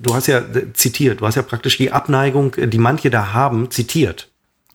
du 0.01 0.13
hast 0.13 0.27
ja 0.27 0.39
äh, 0.39 0.71
zitiert. 0.73 1.19
Du 1.21 1.27
hast 1.27 1.35
ja 1.35 1.41
praktisch 1.41 1.77
die 1.77 1.91
Abneigung, 1.91 2.53
äh, 2.55 2.67
die 2.67 2.77
manche 2.77 3.09
da 3.09 3.33
haben, 3.33 3.69
zitiert. 3.71 4.29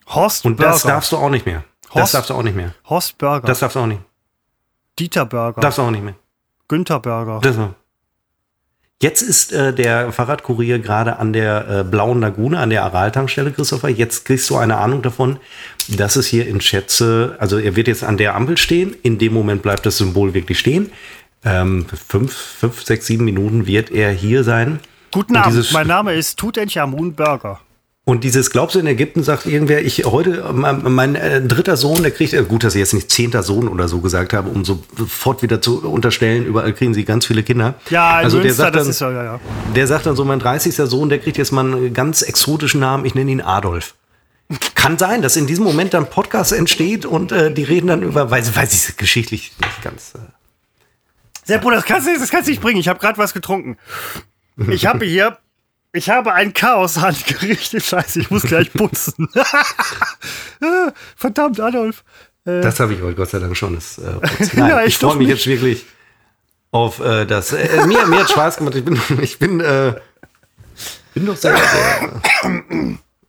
Horst 0.07 0.45
Und 0.45 0.57
Burger. 0.57 0.73
das 0.73 0.83
darfst 0.83 1.13
du 1.13 1.17
auch 1.17 1.31
nicht 1.31 1.47
mehr. 1.47 1.65
Das 1.87 1.95
Horst- 1.95 2.15
darfst 2.15 2.31
du 2.31 2.35
auch 2.35 2.43
nicht 2.43 2.57
mehr. 2.57 2.75
Horst 2.89 3.17
Burger. 3.19 3.47
Das 3.47 3.61
darfst 3.61 3.77
du 3.77 3.81
auch 3.81 3.87
nicht. 3.87 4.01
Dieter 4.99 5.27
Burger. 5.27 5.61
Du 5.61 5.83
auch 5.83 5.91
nicht 5.91 6.05
mehr. 6.05 6.15
Günther 6.69 7.01
Burger. 7.01 7.41
Das 7.43 7.59
war. 7.59 7.75
Jetzt 9.03 9.23
ist 9.23 9.53
äh, 9.53 9.75
der 9.75 10.13
Fahrradkurier 10.13 10.79
gerade 10.79 11.19
an 11.19 11.33
der 11.33 11.69
äh, 11.69 11.85
Blauen 11.85 12.21
Lagune, 12.21 12.59
an 12.59 12.71
der 12.71 12.85
Araltankstelle, 12.85 13.53
Christopher. 13.53 13.89
Jetzt 13.89 14.25
kriegst 14.25 14.49
du 14.49 14.57
eine 14.57 14.79
Ahnung 14.79 15.03
davon, 15.03 15.39
dass 15.89 16.17
es 16.17 16.27
hier 16.27 16.47
in 16.47 16.61
Schätze, 16.61 17.37
also 17.39 17.59
er 17.59 17.77
wird 17.77 17.89
jetzt 17.89 18.05
an 18.05 18.17
der 18.17 18.35
Ampel 18.35 18.57
stehen. 18.57 18.97
In 19.03 19.19
dem 19.19 19.35
Moment 19.35 19.63
bleibt 19.63 19.85
das 19.85 19.99
Symbol 19.99 20.33
wirklich 20.33 20.59
stehen. 20.59 20.91
Ähm, 21.45 21.87
fünf, 21.87 22.33
fünf, 22.33 22.83
sechs, 22.83 23.07
sieben 23.07 23.25
Minuten 23.25 23.67
wird 23.67 23.91
er 23.91 24.11
hier 24.11 24.45
sein. 24.45 24.81
Guten 25.11 25.37
Abend, 25.37 25.71
mein 25.73 25.87
Name 25.87 26.15
ist 26.15 26.39
Tutanchamun 26.39 27.15
Burger. 27.15 27.61
Und 28.07 28.23
dieses 28.23 28.51
Glaubst 28.51 28.75
du 28.75 28.81
in 28.81 28.87
Ägypten, 28.87 29.23
sagt 29.23 29.47
irgendwer, 29.47 29.83
ich 29.83 30.05
heute, 30.05 30.53
mein, 30.53 30.93
mein 30.93 31.15
äh, 31.15 31.41
dritter 31.41 31.79
Sohn, 31.79 32.03
der 32.03 32.11
kriegt, 32.11 32.35
äh, 32.35 32.43
gut, 32.43 32.63
dass 32.63 32.75
ich 32.75 32.81
jetzt 32.81 32.93
nicht 32.93 33.11
zehnter 33.11 33.43
Sohn 33.43 33.67
oder 33.67 33.89
so 33.89 34.01
gesagt 34.01 34.35
habe, 34.35 34.51
um 34.51 34.63
sofort 34.63 35.43
wieder 35.43 35.63
zu 35.63 35.89
unterstellen, 35.89 36.45
überall 36.45 36.75
kriegen 36.75 36.93
sie 36.93 37.05
ganz 37.07 37.25
viele 37.25 37.43
Kinder. 37.43 37.77
Ja, 37.89 38.17
also 38.17 38.41
der 38.41 38.53
sagt, 38.53 38.77
das 38.77 38.83
dann, 38.83 38.91
ist 38.91 39.01
ja, 39.01 39.11
ja, 39.11 39.41
der 39.75 39.87
sagt 39.87 40.05
dann 40.05 40.17
so, 40.17 40.25
mein 40.27 40.39
30. 40.39 40.75
Sohn, 40.75 41.09
der 41.09 41.19
kriegt 41.19 41.39
jetzt 41.39 41.51
mal 41.51 41.65
einen 41.65 41.95
ganz 41.95 42.21
exotischen 42.21 42.81
Namen, 42.81 43.07
ich 43.07 43.15
nenne 43.15 43.31
ihn 43.31 43.41
Adolf. 43.41 43.95
Kann 44.75 44.99
sein, 44.99 45.23
dass 45.23 45.37
in 45.37 45.47
diesem 45.47 45.65
Moment 45.65 45.95
dann 45.95 46.11
Podcast 46.11 46.53
entsteht 46.53 47.07
und 47.07 47.33
äh, 47.33 47.51
die 47.51 47.63
reden 47.63 47.87
dann 47.87 48.03
über, 48.03 48.31
weiß, 48.31 48.55
weiß 48.55 48.91
ich 48.91 48.97
geschichtlich 48.99 49.53
nicht 49.59 49.83
ganz. 49.83 50.13
Äh, 50.15 50.19
Seppo, 51.45 51.71
das 51.71 51.87
kannst 51.87 52.07
du 52.07 52.19
das 52.19 52.29
kannst 52.29 52.49
du 52.49 52.51
nicht 52.51 52.61
bringen. 52.61 52.79
Ich 52.79 52.89
habe 52.89 52.99
gerade 52.99 53.17
was 53.17 53.33
getrunken. 53.33 53.79
Ich 54.69 54.85
habe 54.87 55.05
hier, 55.07 55.39
ich 55.95 56.11
habe 56.11 56.33
ein 56.35 56.53
Chaos 56.53 56.99
angerichtet. 56.99 57.83
Scheiße, 57.87 58.21
ich 58.21 58.31
muss 58.31 58.43
gleich 58.43 58.73
putzen. 58.73 59.29
Verdammt, 61.17 61.61
Adolf. 61.61 62.05
Das 62.45 62.79
habe 62.81 62.93
ich 62.95 63.01
heute 63.01 63.15
Gott 63.17 63.31
sei 63.31 63.39
Dank 63.39 63.57
schon. 63.57 63.75
Das, 63.77 63.97
äh. 63.99 64.03
Nein, 64.55 64.69
Ja, 64.71 64.81
ich 64.83 64.89
ich 64.89 64.99
freue 64.99 65.17
mich 65.17 65.29
nicht. 65.29 65.37
jetzt 65.39 65.47
wirklich 65.47 65.87
auf 66.71 67.01
äh, 67.01 67.25
das. 67.25 67.53
Äh, 67.53 67.87
mir, 67.87 68.05
mir 68.07 68.21
hat 68.21 68.31
Spaß 68.31 68.59
gemacht. 68.59 68.75
Ich 68.75 68.85
bin, 68.85 69.01
ich 69.23 69.39
bin, 69.39 69.61
äh, 69.61 69.95
bin 71.15 71.25
doch 71.27 71.37
sehr, 71.37 71.57
sehr, 71.57 72.13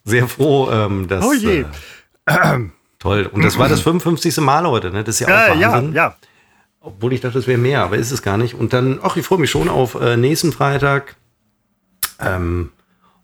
sehr 0.04 0.28
froh, 0.28 0.70
ähm, 0.72 1.08
dass. 1.08 1.24
Oh 1.24 1.32
je. 1.34 1.64
Äh, 2.26 2.60
toll. 3.00 3.30
Und 3.32 3.44
das 3.46 3.58
war 3.58 3.70
das 3.70 3.82
55. 3.82 4.38
Mal 4.38 4.66
heute. 4.68 4.92
Ne? 4.92 5.04
Das 5.04 5.16
ist 5.22 5.28
ja 5.28 5.28
auch 5.28 5.56
Äh, 5.56 5.60
ja, 5.60 5.72
Wahnsinn. 5.72 5.94
ja. 5.94 6.16
Obwohl 6.82 7.14
ich 7.14 7.22
dachte, 7.22 7.40
es 7.40 7.48
wäre 7.48 7.58
mehr, 7.58 7.84
aber 7.84 7.96
ist 7.98 8.12
es 8.12 8.22
gar 8.22 8.38
nicht. 8.38 8.54
Und 8.54 8.74
dann, 8.74 9.00
ach, 9.02 9.16
ich 9.16 9.26
freue 9.26 9.40
mich 9.40 9.50
schon 9.50 9.70
auf 9.70 9.96
äh, 9.96 10.18
nächsten 10.18 10.52
Freitag. 10.52 11.16
Ähm, 12.20 12.72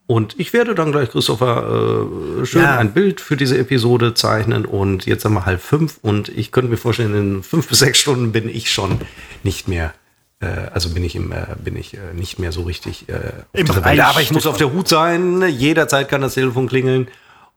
und 0.07 0.37
ich 0.39 0.51
werde 0.51 0.75
dann 0.75 0.91
gleich, 0.91 1.09
Christopher, 1.09 2.41
äh, 2.41 2.45
schön 2.45 2.63
Ja. 2.63 2.77
ein 2.77 2.91
Bild 2.91 3.21
für 3.21 3.37
diese 3.37 3.57
Episode 3.57 4.13
zeichnen. 4.13 4.65
Und 4.65 5.05
jetzt 5.05 5.23
haben 5.23 5.33
wir 5.35 5.45
halb 5.45 5.61
fünf. 5.61 5.99
Und 6.01 6.27
ich 6.29 6.51
könnte 6.51 6.69
mir 6.69 6.77
vorstellen, 6.77 7.15
in 7.15 7.43
fünf 7.43 7.69
bis 7.69 7.79
sechs 7.79 7.99
Stunden 7.99 8.31
bin 8.33 8.49
ich 8.49 8.71
schon 8.71 8.99
nicht 9.43 9.69
mehr. 9.69 9.93
Äh, 10.41 10.47
also 10.73 10.89
bin 10.89 11.03
ich, 11.05 11.15
im, 11.15 11.31
äh, 11.31 11.45
bin 11.63 11.77
ich 11.77 11.93
äh, 11.93 12.13
nicht 12.13 12.39
mehr 12.39 12.51
so 12.51 12.63
richtig 12.63 13.07
äh, 13.07 13.31
Im. 13.53 13.69
Aber 13.71 14.21
ich 14.21 14.31
muss 14.31 14.47
auf 14.47 14.57
der 14.57 14.73
Hut 14.73 14.87
sein. 14.89 15.43
Jederzeit 15.47 16.09
kann 16.09 16.19
das 16.21 16.33
Telefon 16.33 16.67
klingeln. 16.67 17.07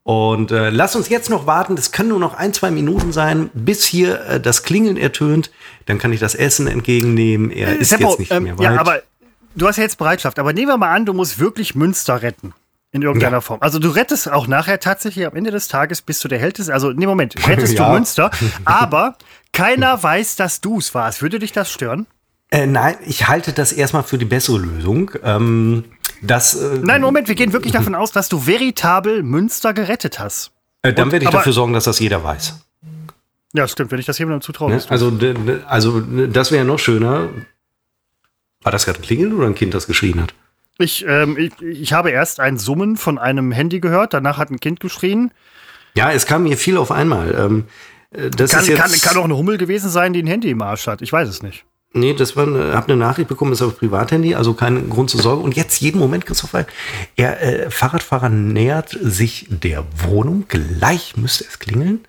Und 0.05 0.53
äh, 0.53 0.69
lass 0.69 0.95
uns 0.95 1.09
jetzt 1.09 1.31
noch 1.31 1.47
warten. 1.47 1.77
Das 1.77 1.91
kann 1.91 2.09
nur 2.09 2.21
noch 2.21 2.35
ein, 2.35 2.53
zwei 2.53 2.71
Minuten 2.71 3.11
sein, 3.13 3.51
bis 3.55 3.85
hier 3.87 4.21
äh, 4.27 4.39
das 4.39 4.63
Klingeln 4.63 4.99
ertönt. 4.99 5.51
Dann 5.87 5.99
kann 5.99 6.13
ich 6.13 6.21
das 6.21 6.35
Essen 6.35 6.67
entgegennehmen. 6.67 7.51
Er 7.51 7.79
ist 7.79 7.89
Seppo, 7.89 8.11
jetzt 8.11 8.19
nicht 8.19 8.31
ähm, 8.31 8.43
mehr 8.43 8.59
weit. 8.59 8.65
ja, 8.65 8.79
aber 8.79 9.03
du 9.55 9.67
hast 9.67 9.77
ja 9.77 9.83
jetzt 9.83 9.99
Bereitschaft. 9.99 10.39
Aber 10.39 10.53
nehmen 10.53 10.69
wir 10.69 10.77
mal 10.77 10.93
an, 10.95 11.07
du 11.07 11.13
musst 11.13 11.39
wirklich 11.39 11.75
Münster 11.75 12.23
retten. 12.23 12.53
In 12.93 13.03
irgendeiner 13.03 13.39
Ja. 13.39 13.41
Form. 13.41 13.59
Also 13.61 13.81
du 13.81 13.89
rettest 13.89 14.31
auch 14.31 14.47
nachher 14.47 14.79
tatsächlich 14.79 15.27
am 15.27 15.35
Ende 15.35 15.51
des 15.51 15.67
Tages 15.67 16.01
bist 16.01 16.23
du 16.23 16.29
der 16.29 16.39
Held 16.39 16.61
Also, 16.71 16.93
nee, 16.93 17.07
Moment, 17.07 17.35
rettest 17.49 17.73
Ja. 17.79 17.89
du 17.89 17.93
Münster, 17.95 18.31
aber 18.65 19.17
keiner 19.53 20.01
weiß, 20.01 20.37
dass 20.37 20.61
du 20.61 20.79
es 20.79 20.95
warst. 20.95 21.21
Würde 21.21 21.41
dich 21.41 21.51
das 21.51 21.73
stören? 21.73 22.07
äh, 22.53 22.67
nein, 22.67 22.95
ich 23.05 23.27
halte 23.27 23.53
das 23.53 23.73
erstmal 23.73 24.05
für 24.05 24.17
die 24.17 24.25
bessere 24.27 24.59
Lösung. 24.59 25.11
Ähm, 25.25 25.85
das, 26.23 26.55
äh, 26.55 26.79
Nein, 26.83 27.01
Moment, 27.03 27.27
wir 27.27 27.35
gehen 27.35 27.53
wirklich 27.53 27.73
davon 27.73 27.97
aus, 27.97 28.13
dass 28.13 28.29
du 28.29 28.47
veritabel 28.47 29.25
Münster 29.25 29.73
gerettet 29.75 30.21
hast. 30.21 30.53
äh, 30.83 30.93
dann 30.93 31.11
werde 31.11 31.25
ich 31.25 31.31
dafür 31.33 31.53
sorgen, 31.53 31.73
dass 31.73 31.85
das 31.85 31.99
jeder 31.99 32.23
weiß. 32.23 32.61
Ja, 33.55 33.67
stimmt, 33.67 33.91
wenn 33.91 33.99
ich 33.99 34.07
das 34.07 34.19
jemandem 34.19 34.41
zutraue. 34.43 34.71
Ne? 34.71 34.81
Also, 34.89 35.13
also 35.67 36.01
das 36.01 36.53
wäre 36.53 36.65
noch 36.65 36.79
schöner. 36.79 37.29
War 38.65 38.73
das 38.73 38.85
gerade 38.87 38.99
ein 38.99 39.03
Klingeln 39.03 39.33
oder 39.35 39.47
ein 39.47 39.55
Kind, 39.55 39.73
das 39.75 39.87
geschrien 39.87 40.21
hat? 40.21 40.35
Ich, 40.79 41.05
ähm, 41.07 41.37
ich, 41.39 41.53
ich 41.63 41.93
habe 41.93 42.11
erst 42.11 42.41
ein 42.41 42.59
Summen 42.59 42.97
von 42.97 43.19
einem 43.19 43.53
Handy 43.53 43.79
gehört, 43.79 44.13
danach 44.13 44.39
hat 44.39 44.51
ein 44.51 44.59
Kind 44.59 44.81
geschrien. 44.81 45.31
Ja, 45.95 46.11
es 46.11 46.27
kam 46.27 46.43
mir 46.43 46.57
viel 46.57 46.77
auf 46.77 46.91
einmal. 46.91 47.33
Ähm, 47.39 47.65
äh, 48.11 48.31
das 48.31 48.51
Kann, 48.51 48.63
ist 48.63 48.69
jetzt, 48.69 48.81
kann, 48.81 48.91
kann 49.01 49.17
auch 49.19 49.25
eine 49.25 49.37
Hummel 49.37 49.57
gewesen 49.59 49.89
sein, 49.89 50.13
die 50.13 50.23
ein 50.23 50.27
Handy 50.27 50.51
im 50.51 50.63
Arsch 50.63 50.89
hat. 50.89 51.01
Ich 51.03 51.13
weiß 51.13 51.29
es 51.29 51.43
nicht. 51.45 51.65
Nee, 51.97 52.13
das 52.15 52.35
war, 52.35 52.49
eine- 52.49 52.73
hab 52.75 52.89
eine 52.89 52.97
Nachricht 52.97 53.29
bekommen, 53.29 53.53
ist 53.53 53.63
auf 53.63 53.79
Privathandy, 53.79 54.35
also 54.35 54.55
kein 54.55 54.91
Grund 54.91 55.11
zur 55.11 55.23
Sorge. 55.23 55.43
Und 55.45 55.55
jetzt 55.55 55.81
jeden 55.81 56.01
Moment, 56.01 56.27
Christopher, 56.27 56.67
er, 57.15 57.41
äh, 57.41 57.71
Fahrradfahrer 57.71 58.31
nähert 58.31 58.99
sich 59.01 59.47
der 59.49 59.85
Wohnung. 60.03 60.47
Gleich 60.49 61.17
müsste 61.17 61.45
es 61.45 61.61
klingeln. 61.61 62.01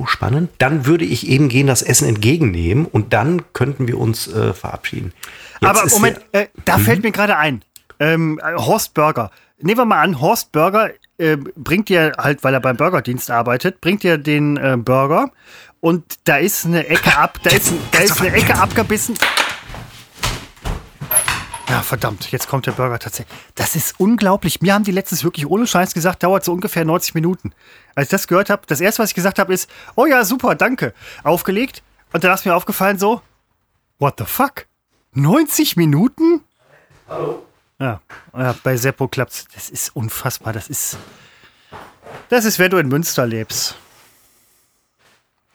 Hochspannend. 0.00 0.50
Dann 0.58 0.86
würde 0.86 1.04
ich 1.04 1.28
eben 1.28 1.48
gehen, 1.48 1.66
das 1.66 1.82
Essen 1.82 2.08
entgegennehmen 2.08 2.86
und 2.86 3.12
dann 3.12 3.42
könnten 3.52 3.88
wir 3.88 3.98
uns 3.98 4.26
äh, 4.28 4.52
verabschieden. 4.52 5.12
Jetzt 5.60 5.70
Aber 5.70 5.88
Moment, 5.90 6.20
der- 6.32 6.42
äh, 6.42 6.48
da 6.64 6.78
fällt 6.78 7.02
mir 7.02 7.12
gerade 7.12 7.36
ein. 7.36 7.62
Ähm, 7.98 8.40
äh, 8.42 8.54
Horst 8.56 8.94
Burger. 8.94 9.30
Nehmen 9.58 9.78
wir 9.78 9.84
mal 9.86 10.02
an, 10.02 10.20
Horst 10.20 10.52
Burger 10.52 10.90
äh, 11.18 11.36
bringt 11.56 11.88
dir 11.88 12.12
halt, 12.18 12.44
weil 12.44 12.52
er 12.52 12.60
beim 12.60 12.76
Burgerdienst 12.76 13.30
arbeitet, 13.30 13.80
bringt 13.80 14.02
dir 14.02 14.18
den 14.18 14.58
äh, 14.58 14.76
Burger 14.78 15.30
und 15.80 16.04
da 16.24 16.36
ist 16.36 16.66
eine 16.66 16.86
Ecke 16.88 17.16
ab, 17.16 17.38
da 17.42 17.50
ist, 17.56 17.72
da 17.92 18.00
ist 18.00 18.20
eine 18.20 18.32
Ecke 18.32 18.58
abgebissen. 18.58 19.14
Ja, 21.68 21.82
verdammt, 21.82 22.30
jetzt 22.30 22.48
kommt 22.48 22.66
der 22.66 22.72
Burger 22.72 22.98
tatsächlich. 22.98 23.36
Das 23.56 23.74
ist 23.74 23.98
unglaublich. 23.98 24.60
Mir 24.60 24.74
haben 24.74 24.84
die 24.84 24.92
letztens 24.92 25.24
wirklich 25.24 25.46
ohne 25.46 25.66
Scheiß 25.66 25.94
gesagt, 25.94 26.22
dauert 26.22 26.44
so 26.44 26.52
ungefähr 26.52 26.84
90 26.84 27.14
Minuten. 27.14 27.52
Als 27.96 28.06
ich 28.06 28.10
das 28.10 28.28
gehört 28.28 28.50
habe, 28.50 28.62
das 28.66 28.80
erste, 28.80 29.02
was 29.02 29.10
ich 29.10 29.14
gesagt 29.16 29.40
habe, 29.40 29.52
ist, 29.52 29.68
oh 29.96 30.06
ja, 30.06 30.24
super, 30.24 30.54
danke. 30.54 30.94
Aufgelegt. 31.24 31.82
Und 32.12 32.22
dann 32.22 32.32
ist 32.32 32.46
mir 32.46 32.54
aufgefallen 32.54 32.98
so, 32.98 33.20
what 33.98 34.14
the 34.18 34.24
fuck? 34.24 34.66
90 35.12 35.76
Minuten? 35.76 36.42
Hallo? 37.08 37.44
Ja, 37.80 38.00
ja 38.36 38.54
bei 38.62 38.76
Seppo 38.76 39.08
klappt's. 39.08 39.46
Das 39.54 39.68
ist 39.68 39.94
unfassbar. 39.96 40.52
Das 40.52 40.68
ist. 40.68 40.96
Das 42.28 42.44
ist, 42.44 42.58
wenn 42.58 42.70
du 42.70 42.78
in 42.78 42.88
Münster 42.88 43.26
lebst. 43.26 43.76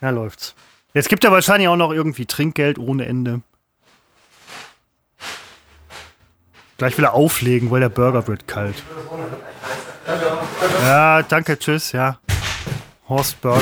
Ja, 0.01 0.09
läuft's. 0.09 0.55
Jetzt 0.93 1.07
gibt 1.07 1.23
er 1.23 1.31
wahrscheinlich 1.31 1.69
auch 1.69 1.77
noch 1.77 1.91
irgendwie 1.91 2.25
Trinkgeld 2.25 2.77
ohne 2.77 3.05
Ende. 3.05 3.41
Gleich 6.81 6.97
will 6.97 7.05
er 7.05 7.13
auflegen, 7.13 7.69
weil 7.69 7.79
der 7.79 7.89
Burger 7.89 8.27
wird 8.27 8.47
kalt. 8.47 8.81
Ja, 10.81 11.21
danke, 11.21 11.59
tschüss, 11.59 11.91
ja. 11.91 12.17
Horst 13.07 13.39
Burger, 13.39 13.61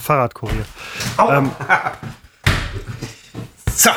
Fahrradkurier. 0.00 0.64
Ähm, 1.28 1.50
So. 3.70 3.90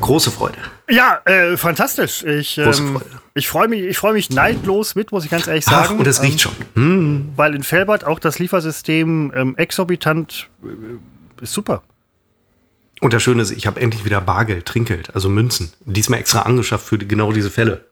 Große 0.00 0.30
Freude. 0.30 0.58
Ja, 0.88 1.20
äh, 1.24 1.56
fantastisch. 1.56 2.22
Ich, 2.22 2.56
ähm, 2.56 3.00
ich 3.34 3.48
freue 3.48 3.66
mich, 3.66 3.82
ich 3.82 3.98
freu 3.98 4.12
mich 4.12 4.30
neidlos 4.30 4.94
mit, 4.94 5.10
muss 5.10 5.24
ich 5.24 5.30
ganz 5.32 5.48
ehrlich 5.48 5.64
Ach, 5.66 5.86
sagen. 5.86 5.98
und 5.98 6.06
es 6.06 6.22
riecht 6.22 6.40
schon. 6.40 7.32
Weil 7.34 7.56
in 7.56 7.64
Felbert 7.64 8.04
auch 8.04 8.20
das 8.20 8.38
Liefersystem 8.38 9.32
ähm, 9.34 9.56
exorbitant 9.56 10.48
äh, 10.62 11.42
ist 11.42 11.52
super. 11.52 11.82
Und 13.00 13.12
das 13.12 13.22
Schöne 13.22 13.42
ist, 13.42 13.50
ich 13.50 13.66
habe 13.66 13.80
endlich 13.80 14.04
wieder 14.04 14.20
Bargeld, 14.20 14.66
Trinkgeld, 14.66 15.14
also 15.14 15.28
Münzen. 15.28 15.72
Diesmal 15.84 16.20
extra 16.20 16.42
angeschafft 16.42 16.86
für 16.86 16.98
genau 16.98 17.32
diese 17.32 17.50
Fälle. 17.50 17.86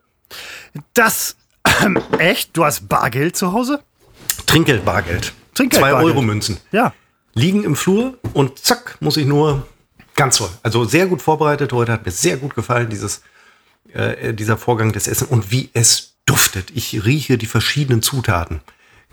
Das, 0.95 1.37
ähm, 1.83 2.01
echt? 2.19 2.57
Du 2.57 2.65
hast 2.65 2.89
Bargeld 2.89 3.37
zu 3.37 3.53
Hause? 3.53 3.83
Trinkgeld, 4.47 4.85
Bargeld. 4.85 5.33
Trinkgeld, 5.55 5.83
Zwei 5.83 5.93
Bargeld. 5.93 6.13
Euro 6.13 6.23
Münzen. 6.23 6.59
Ja. 6.73 6.93
Liegen 7.35 7.65
im 7.65 7.77
Flur 7.77 8.19
und 8.33 8.59
zack, 8.59 8.97
muss 9.01 9.17
ich 9.17 9.27
nur. 9.27 9.67
Ganz 10.15 10.39
toll. 10.39 10.49
Also 10.63 10.85
sehr 10.85 11.07
gut 11.07 11.21
vorbereitet. 11.21 11.73
Heute 11.73 11.93
hat 11.93 12.07
mir 12.07 12.13
sehr 12.13 12.39
gut 12.39 12.55
gefallen, 12.55 12.89
dieses, 12.89 13.23
äh, 13.93 14.33
dieser 14.33 14.57
Vorgang 14.57 14.93
des 14.93 15.07
Essen 15.07 15.29
und 15.29 15.51
wie 15.51 15.71
es 15.75 16.15
duftet. 16.25 16.71
Ich 16.75 17.05
rieche 17.05 17.37
die 17.37 17.47
verschiedenen 17.47 18.03
Zutaten 18.03 18.61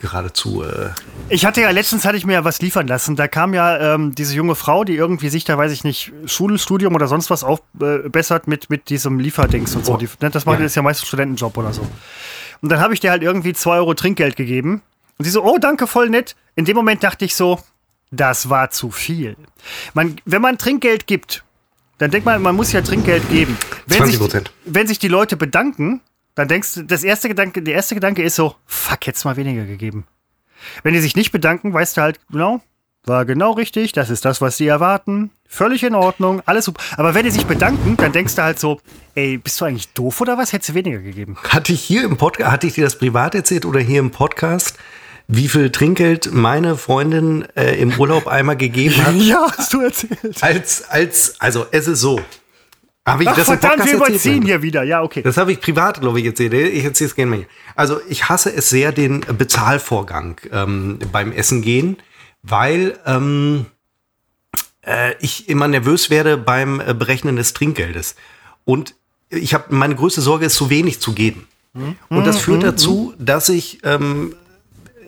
geradezu. 0.03 0.63
Äh 0.63 0.89
ich 1.29 1.45
hatte 1.45 1.61
ja 1.61 1.71
letztens 1.71 2.05
hatte 2.05 2.17
ich 2.17 2.25
mir 2.25 2.33
ja 2.33 2.43
was 2.43 2.61
liefern 2.61 2.85
lassen. 2.85 3.15
Da 3.15 3.27
kam 3.27 3.53
ja 3.53 3.95
ähm, 3.95 4.13
diese 4.13 4.35
junge 4.35 4.55
Frau, 4.55 4.83
die 4.83 4.95
irgendwie 4.95 5.29
sich 5.29 5.45
da, 5.45 5.57
weiß 5.57 5.71
ich 5.71 5.83
nicht, 5.83 6.11
Schulstudium 6.25 6.93
oder 6.93 7.07
sonst 7.07 7.29
was 7.29 7.43
aufbessert 7.43 8.43
äh, 8.45 8.49
mit, 8.49 8.69
mit 8.69 8.89
diesem 8.89 9.19
Lieferdings 9.19 9.75
und 9.75 9.85
so. 9.85 9.93
Oh. 9.93 9.97
Die, 9.97 10.09
ne, 10.21 10.29
das 10.29 10.45
macht 10.45 10.59
ja. 10.59 10.65
ist 10.65 10.75
ja 10.75 10.81
meistens 10.81 11.07
Studentenjob 11.07 11.57
oder 11.57 11.73
so. 11.73 11.81
Und 12.61 12.69
dann 12.69 12.79
habe 12.79 12.93
ich 12.93 12.99
dir 12.99 13.11
halt 13.11 13.23
irgendwie 13.23 13.53
zwei 13.53 13.77
Euro 13.77 13.93
Trinkgeld 13.93 14.35
gegeben. 14.35 14.81
Und 15.17 15.25
sie 15.25 15.31
so, 15.31 15.43
oh, 15.43 15.57
danke, 15.57 15.87
voll 15.87 16.09
nett. 16.09 16.35
In 16.55 16.65
dem 16.65 16.75
Moment 16.75 17.03
dachte 17.03 17.25
ich 17.25 17.35
so, 17.35 17.59
das 18.11 18.49
war 18.49 18.69
zu 18.69 18.91
viel. 18.91 19.35
Man, 19.93 20.17
wenn 20.25 20.41
man 20.41 20.57
Trinkgeld 20.57 21.07
gibt, 21.07 21.43
dann 21.97 22.11
denkt 22.11 22.25
man, 22.25 22.41
man 22.41 22.55
muss 22.55 22.71
ja 22.71 22.81
Trinkgeld 22.81 23.27
geben. 23.29 23.57
Wenn 23.87 23.99
20 23.99 24.19
Prozent. 24.19 24.51
Wenn 24.65 24.87
sich 24.87 24.99
die 24.99 25.07
Leute 25.07 25.37
bedanken, 25.37 26.01
dann 26.35 26.47
denkst 26.47 26.75
du, 26.75 26.83
das 26.83 27.03
erste 27.03 27.27
Gedanke, 27.27 27.61
der 27.61 27.75
erste 27.75 27.95
Gedanke 27.95 28.23
ist 28.23 28.35
so, 28.35 28.55
fuck, 28.65 29.05
hätt's 29.05 29.25
mal 29.25 29.37
weniger 29.37 29.65
gegeben. 29.65 30.05
Wenn 30.81 30.93
die 30.93 31.01
sich 31.01 31.15
nicht 31.15 31.31
bedanken, 31.31 31.73
weißt 31.73 31.97
du 31.97 32.01
halt, 32.01 32.19
genau, 32.31 32.61
war 33.05 33.25
genau 33.25 33.51
richtig, 33.51 33.91
das 33.91 34.09
ist 34.09 34.23
das, 34.23 34.39
was 34.39 34.57
sie 34.57 34.67
erwarten. 34.67 35.31
Völlig 35.47 35.83
in 35.83 35.93
Ordnung, 35.93 36.41
alles 36.45 36.65
super. 36.65 36.81
Aber 36.97 37.13
wenn 37.13 37.25
die 37.25 37.31
sich 37.31 37.45
bedanken, 37.45 37.97
dann 37.97 38.13
denkst 38.13 38.35
du 38.35 38.43
halt 38.43 38.59
so, 38.59 38.79
ey, 39.13 39.37
bist 39.37 39.59
du 39.59 39.65
eigentlich 39.65 39.89
doof 39.89 40.21
oder 40.21 40.37
was? 40.37 40.53
Hättest 40.53 40.69
du 40.69 40.73
weniger 40.73 40.99
gegeben? 40.99 41.37
Hatte 41.49 41.73
ich 41.73 41.81
hier 41.81 42.05
im 42.05 42.17
Podcast, 42.17 42.49
hatte 42.51 42.67
ich 42.67 42.73
dir 42.73 42.85
das 42.85 42.97
privat 42.97 43.35
erzählt 43.35 43.65
oder 43.65 43.81
hier 43.81 43.99
im 43.99 44.11
Podcast, 44.11 44.77
wie 45.27 45.47
viel 45.47 45.69
Trinkgeld 45.69 46.33
meine 46.33 46.77
Freundin 46.77 47.45
äh, 47.55 47.75
im 47.75 47.93
Urlaub 47.99 48.27
einmal 48.27 48.57
gegeben 48.57 48.95
hat? 49.05 49.15
ja, 49.17 49.45
hast 49.57 49.73
du 49.73 49.81
erzählt. 49.81 50.41
Als, 50.41 50.89
als, 50.89 51.35
also 51.39 51.65
es 51.71 51.87
ist 51.87 51.99
so. 51.99 52.21
Habe 53.05 53.23
ich 53.23 53.29
Ach, 53.29 53.35
das 53.35 53.47
verdammt, 53.47 53.85
wir 53.85 53.95
überziehen 53.95 54.43
hier 54.43 54.61
wieder. 54.61 54.83
Ja, 54.83 55.03
okay. 55.03 55.21
Das 55.21 55.35
habe 55.35 55.51
ich 55.51 55.59
privat, 55.59 55.99
glaube 55.99 56.21
ich, 56.21 56.25
erzählt. 56.25 56.53
Ich 56.53 56.85
erzähle 56.85 57.09
es 57.09 57.15
gerne 57.15 57.31
mal. 57.31 57.45
Also 57.75 57.99
ich 58.07 58.29
hasse 58.29 58.53
es 58.53 58.69
sehr, 58.69 58.93
den 58.93 59.21
Bezahlvorgang 59.21 60.39
ähm, 60.51 60.99
beim 61.11 61.33
Essen 61.33 61.61
gehen, 61.61 61.97
weil 62.43 62.97
ähm, 63.05 63.65
äh, 64.85 65.15
ich 65.19 65.49
immer 65.49 65.67
nervös 65.67 66.09
werde 66.09 66.37
beim 66.37 66.79
äh, 66.79 66.93
Berechnen 66.93 67.35
des 67.35 67.53
Trinkgeldes. 67.53 68.15
Und 68.63 68.95
ich 69.29 69.53
habe 69.53 69.75
meine 69.75 69.95
größte 69.95 70.21
Sorge 70.21 70.45
ist, 70.45 70.55
zu 70.55 70.69
wenig 70.69 71.01
zu 71.01 71.13
geben. 71.13 71.47
Mhm. 71.73 71.97
Und 72.07 72.25
das 72.25 72.39
führt 72.39 72.61
mhm. 72.61 72.67
dazu, 72.67 73.13
dass 73.19 73.49
ich, 73.49 73.79
ähm, 73.83 74.33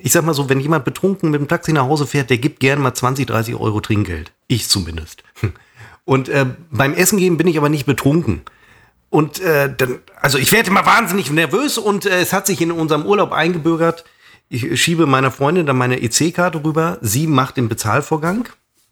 ich 0.01 0.11
sag 0.11 0.26
mal 0.26 0.34
so, 0.34 0.49
wenn 0.49 0.59
jemand 0.59 0.84
betrunken 0.84 1.31
mit 1.31 1.39
dem 1.39 1.47
Taxi 1.47 1.72
nach 1.72 1.84
Hause 1.84 2.07
fährt, 2.07 2.30
der 2.30 2.39
gibt 2.39 2.59
gerne 2.59 2.81
mal 2.81 2.93
20, 2.93 3.26
30 3.27 3.55
Euro 3.55 3.80
Trinkgeld. 3.80 4.34
Ich 4.47 4.67
zumindest. 4.67 5.23
Und 6.06 6.30
äh, 6.30 6.45
beim 6.72 6.94
Essen 6.94 7.18
gehen 7.18 7.38
bin 7.38 7.48
ich 7.48 7.57
aber 7.57 7.69
nicht 7.69 7.86
betrunken. 7.86 8.41
Und 9.10 9.40
äh, 9.40 9.73
dann, 9.76 9.99
also 10.22 10.38
ich 10.38 10.52
werde 10.52 10.69
immer 10.69 10.86
wahnsinnig 10.86 11.32
nervös 11.32 11.77
und 11.77 12.06
äh, 12.06 12.19
es 12.22 12.34
hat 12.34 12.48
sich 12.48 12.61
in 12.61 12.72
unserem 12.72 13.06
Urlaub 13.06 13.32
eingebürgert. 13.32 14.06
Ich 14.49 14.82
schiebe 14.82 15.07
meiner 15.07 15.32
Freundin 15.32 15.65
dann 15.65 15.77
meine 15.77 16.02
EC-Karte 16.02 16.64
rüber. 16.64 16.99
Sie 17.02 17.26
macht 17.26 17.57
den 17.57 17.68
Bezahlvorgang 17.68 18.48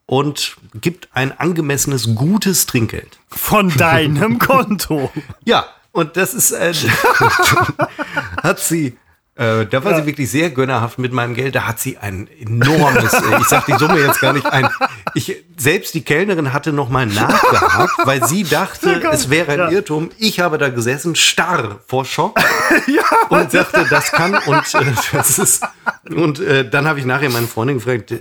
und 0.05 0.57
gibt 0.81 1.09
ein 1.13 1.37
angemessenes, 1.37 2.15
gutes 2.15 2.65
Trinkgeld. 2.65 3.19
Von 3.27 3.69
deinem 3.69 4.39
Konto. 4.39 5.11
Ja, 5.45 5.65
und 5.91 6.17
das 6.17 6.33
ist, 6.33 6.51
äh, 6.51 6.73
hat 8.41 8.59
sie 8.59 8.97
äh, 9.35 9.65
da 9.65 9.83
war 9.83 9.93
ja. 9.93 9.97
sie 9.99 10.05
wirklich 10.05 10.29
sehr 10.29 10.51
gönnerhaft 10.51 10.99
mit 10.99 11.11
meinem 11.11 11.33
Geld. 11.33 11.55
Da 11.55 11.65
hat 11.65 11.79
sie 11.79 11.97
ein 11.97 12.29
enormes, 12.39 13.13
äh, 13.13 13.39
ich 13.39 13.47
sag 13.47 13.65
die 13.65 13.73
Summe 13.73 13.99
jetzt 13.99 14.19
gar 14.19 14.31
nicht 14.31 14.45
ein. 14.45 14.69
Ich, 15.15 15.43
selbst 15.57 15.95
die 15.95 16.01
Kellnerin 16.01 16.53
hatte 16.53 16.71
noch 16.71 16.89
mal 16.89 17.07
nachgehakt, 17.07 18.05
weil 18.05 18.23
sie 18.27 18.43
dachte, 18.43 19.01
es 19.11 19.31
wäre 19.31 19.51
ein 19.53 19.59
ja. 19.59 19.69
Irrtum. 19.69 20.11
Ich 20.19 20.39
habe 20.39 20.59
da 20.59 20.69
gesessen, 20.69 21.15
starr 21.15 21.79
vor 21.87 22.05
Schock 22.05 22.39
ja, 22.87 23.03
und 23.29 23.51
sagte, 23.51 23.87
das 23.89 24.11
kann 24.11 24.35
und 24.35 24.75
äh, 24.75 24.93
das 25.11 25.39
ist. 25.39 25.65
Und 26.11 26.39
äh, 26.39 26.69
dann 26.69 26.87
habe 26.87 26.99
ich 26.99 27.05
nachher 27.05 27.31
meine 27.31 27.47
Freundin 27.47 27.77
gefragt, 27.77 28.13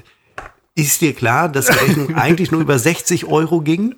ist 0.74 1.02
dir 1.02 1.14
klar, 1.14 1.50
dass 1.50 1.66
die 1.66 1.72
Rechnung 1.72 2.14
eigentlich 2.14 2.50
nur 2.50 2.62
über 2.62 2.78
60 2.78 3.26
Euro 3.26 3.60
ging? 3.60 3.96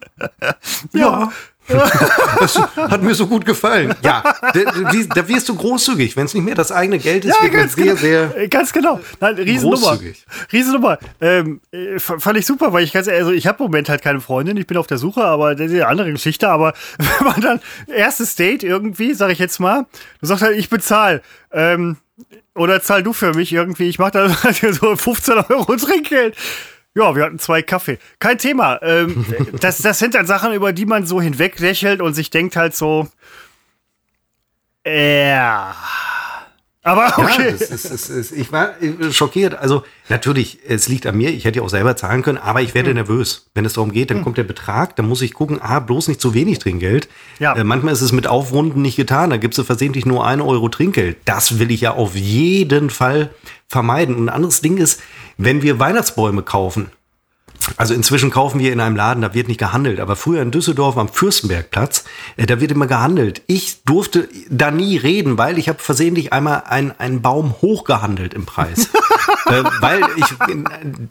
Ja. 0.93 1.31
das 2.39 2.59
hat 2.77 3.03
mir 3.03 3.15
so 3.15 3.27
gut 3.27 3.47
gefallen. 3.47 3.95
Ja, 4.03 4.23
da, 4.53 5.29
wirst 5.29 5.49
du 5.49 5.55
großzügig, 5.55 6.17
wenn 6.17 6.27
es 6.27 6.35
nicht 6.35 6.45
mehr 6.45 6.55
das 6.55 6.71
eigene 6.71 6.99
Geld 6.99 7.25
ist, 7.25 7.37
ja, 7.43 7.53
wird 7.53 7.71
sehr, 7.71 7.85
genau. 7.85 7.97
sehr 7.97 8.37
äh, 8.37 8.49
ganz 8.49 8.73
genau. 8.73 9.01
Nein, 9.21 9.35
Riesennummer. 9.37 9.89
Großzügig. 9.89 10.27
Riesennummer. 10.53 10.99
Ähm, 11.21 11.61
äh, 11.73 11.99
fand 11.99 12.37
ich 12.37 12.45
super, 12.45 12.73
weil 12.73 12.85
ich 12.85 12.93
ganz 12.93 13.09
also 13.09 13.31
ich 13.31 13.47
habe 13.47 13.65
im 13.65 13.71
Moment 13.71 13.89
halt 13.89 14.03
keine 14.03 14.21
Freundin, 14.21 14.57
ich 14.57 14.67
bin 14.67 14.77
auf 14.77 14.87
der 14.87 14.99
Suche, 14.99 15.25
aber 15.25 15.55
das 15.55 15.69
ist 15.69 15.75
eine 15.75 15.87
andere 15.87 16.13
Geschichte. 16.13 16.49
Aber 16.49 16.75
wenn 16.99 17.27
man 17.27 17.41
dann 17.41 17.61
erstes 17.87 18.37
Date 18.37 18.63
irgendwie, 18.63 19.15
sag 19.15 19.31
ich 19.31 19.39
jetzt 19.39 19.59
mal, 19.59 19.87
du 20.21 20.27
sagst 20.27 20.43
halt, 20.43 20.57
ich 20.57 20.69
bezahle. 20.69 21.23
Ähm, 21.51 21.97
oder 22.55 22.81
zahl 22.83 23.03
du 23.03 23.13
für 23.13 23.35
mich 23.35 23.53
irgendwie, 23.53 23.89
ich 23.89 23.99
mach 23.99 24.11
da 24.11 24.29
so 24.53 24.97
15 24.97 25.39
Euro 25.49 25.77
Trinkgeld. 25.77 26.37
Ja, 26.97 27.17
wir 27.17 27.25
hatten 27.25 27.39
zwei 27.39 27.63
Kaffee. 27.63 27.99
Kein 28.21 28.39
Thema. 28.39 28.81
Ähm, 28.83 29.27
das, 29.61 29.79
das 29.79 29.99
sind 29.99 30.15
dann 30.15 30.27
Sachen, 30.27 30.53
über 30.53 30.73
die 30.73 30.87
man 30.87 31.07
so 31.07 31.21
hinweglächelt 31.21 32.01
und 32.01 32.15
sich 32.15 32.31
denkt 32.31 32.57
halt 32.57 32.75
so, 32.75 33.09
ja. 34.87 35.71
Äh, 35.71 35.75
aber 36.87 37.15
okay. 37.17 37.47
Ja, 37.47 37.51
das 37.53 37.63
ist, 37.63 37.91
das 37.91 38.11
ist, 38.11 38.33
ich 38.33 38.53
war 38.53 38.75
schockiert. 39.11 39.55
Also 39.55 39.85
natürlich, 40.11 40.59
es 40.69 40.87
liegt 40.87 41.07
an 41.07 41.17
mir. 41.17 41.31
Ich 41.31 41.47
hätte 41.47 41.61
ja 41.61 41.65
auch 41.65 41.71
selber 41.71 41.97
zahlen 41.97 42.21
können, 42.21 42.37
aber 42.37 42.61
ich 42.61 42.75
werde 42.75 42.91
hm. 42.91 42.97
nervös. 42.97 43.47
Wenn 43.55 43.65
es 43.65 43.73
darum 43.73 43.91
geht, 43.91 44.11
dann 44.11 44.19
hm. 44.19 44.25
kommt 44.25 44.37
der 44.37 44.45
Betrag. 44.45 44.95
Dann 44.97 45.09
muss 45.09 45.23
ich 45.23 45.33
gucken, 45.33 45.63
ah, 45.63 45.81
bloß 45.81 46.09
nicht 46.09 46.21
zu 46.21 46.35
wenig 46.35 46.59
Trinkgeld. 46.59 47.09
Ja. 47.39 47.57
Äh, 47.57 47.65
manchmal 47.65 47.95
ist 47.95 48.03
es 48.03 48.13
mit 48.13 48.27
Aufrunden 48.27 48.83
nicht 48.83 48.97
getan. 48.97 49.31
Da 49.31 49.39
gibst 49.39 49.59
du 49.59 49.65
versehentlich 49.65 50.05
nur 50.05 50.27
eine 50.27 50.45
Euro 50.45 50.69
Trinkgeld. 50.69 51.17
Das 51.25 51.59
will 51.59 51.71
ich 51.71 51.81
ja 51.81 51.93
auf 51.93 52.15
jeden 52.15 52.91
Fall 52.91 53.31
vermeiden. 53.67 54.15
Und 54.15 54.27
ein 54.27 54.35
anderes 54.35 54.61
Ding 54.61 54.77
ist, 54.77 55.01
wenn 55.37 55.63
wir 55.63 55.79
Weihnachtsbäume 55.79 56.43
kaufen, 56.43 56.91
also 57.77 57.95
inzwischen 57.95 58.31
kaufen 58.31 58.61
wir 58.61 58.73
in 58.73 58.81
einem 58.81 58.97
Laden, 58.97 59.23
da 59.23 59.35
wird 59.35 59.49
nicht 59.49 59.59
gehandelt, 59.59 60.01
aber 60.01 60.17
früher 60.17 60.43
in 60.43 60.51
Düsseldorf 60.51 60.97
am 60.97 61.09
Fürstenbergplatz, 61.09 62.05
äh, 62.37 62.47
da 62.47 62.61
wird 62.61 62.71
immer 62.71 62.87
gehandelt. 62.87 63.43
Ich 63.47 63.83
durfte 63.85 64.29
da 64.51 64.71
nie 64.71 64.97
reden, 64.97 65.39
weil 65.39 65.59
ich 65.59 65.69
habe 65.69 65.79
versehentlich 65.79 66.33
einmal 66.33 66.65
einen, 66.67 66.93
einen 66.99 67.23
Baum 67.23 67.55
hochgehandelt 67.61 68.35
im 68.35 68.47
Preis. 68.47 68.89
äh, 69.47 69.63
weil 69.81 70.03
ich, 70.17 70.27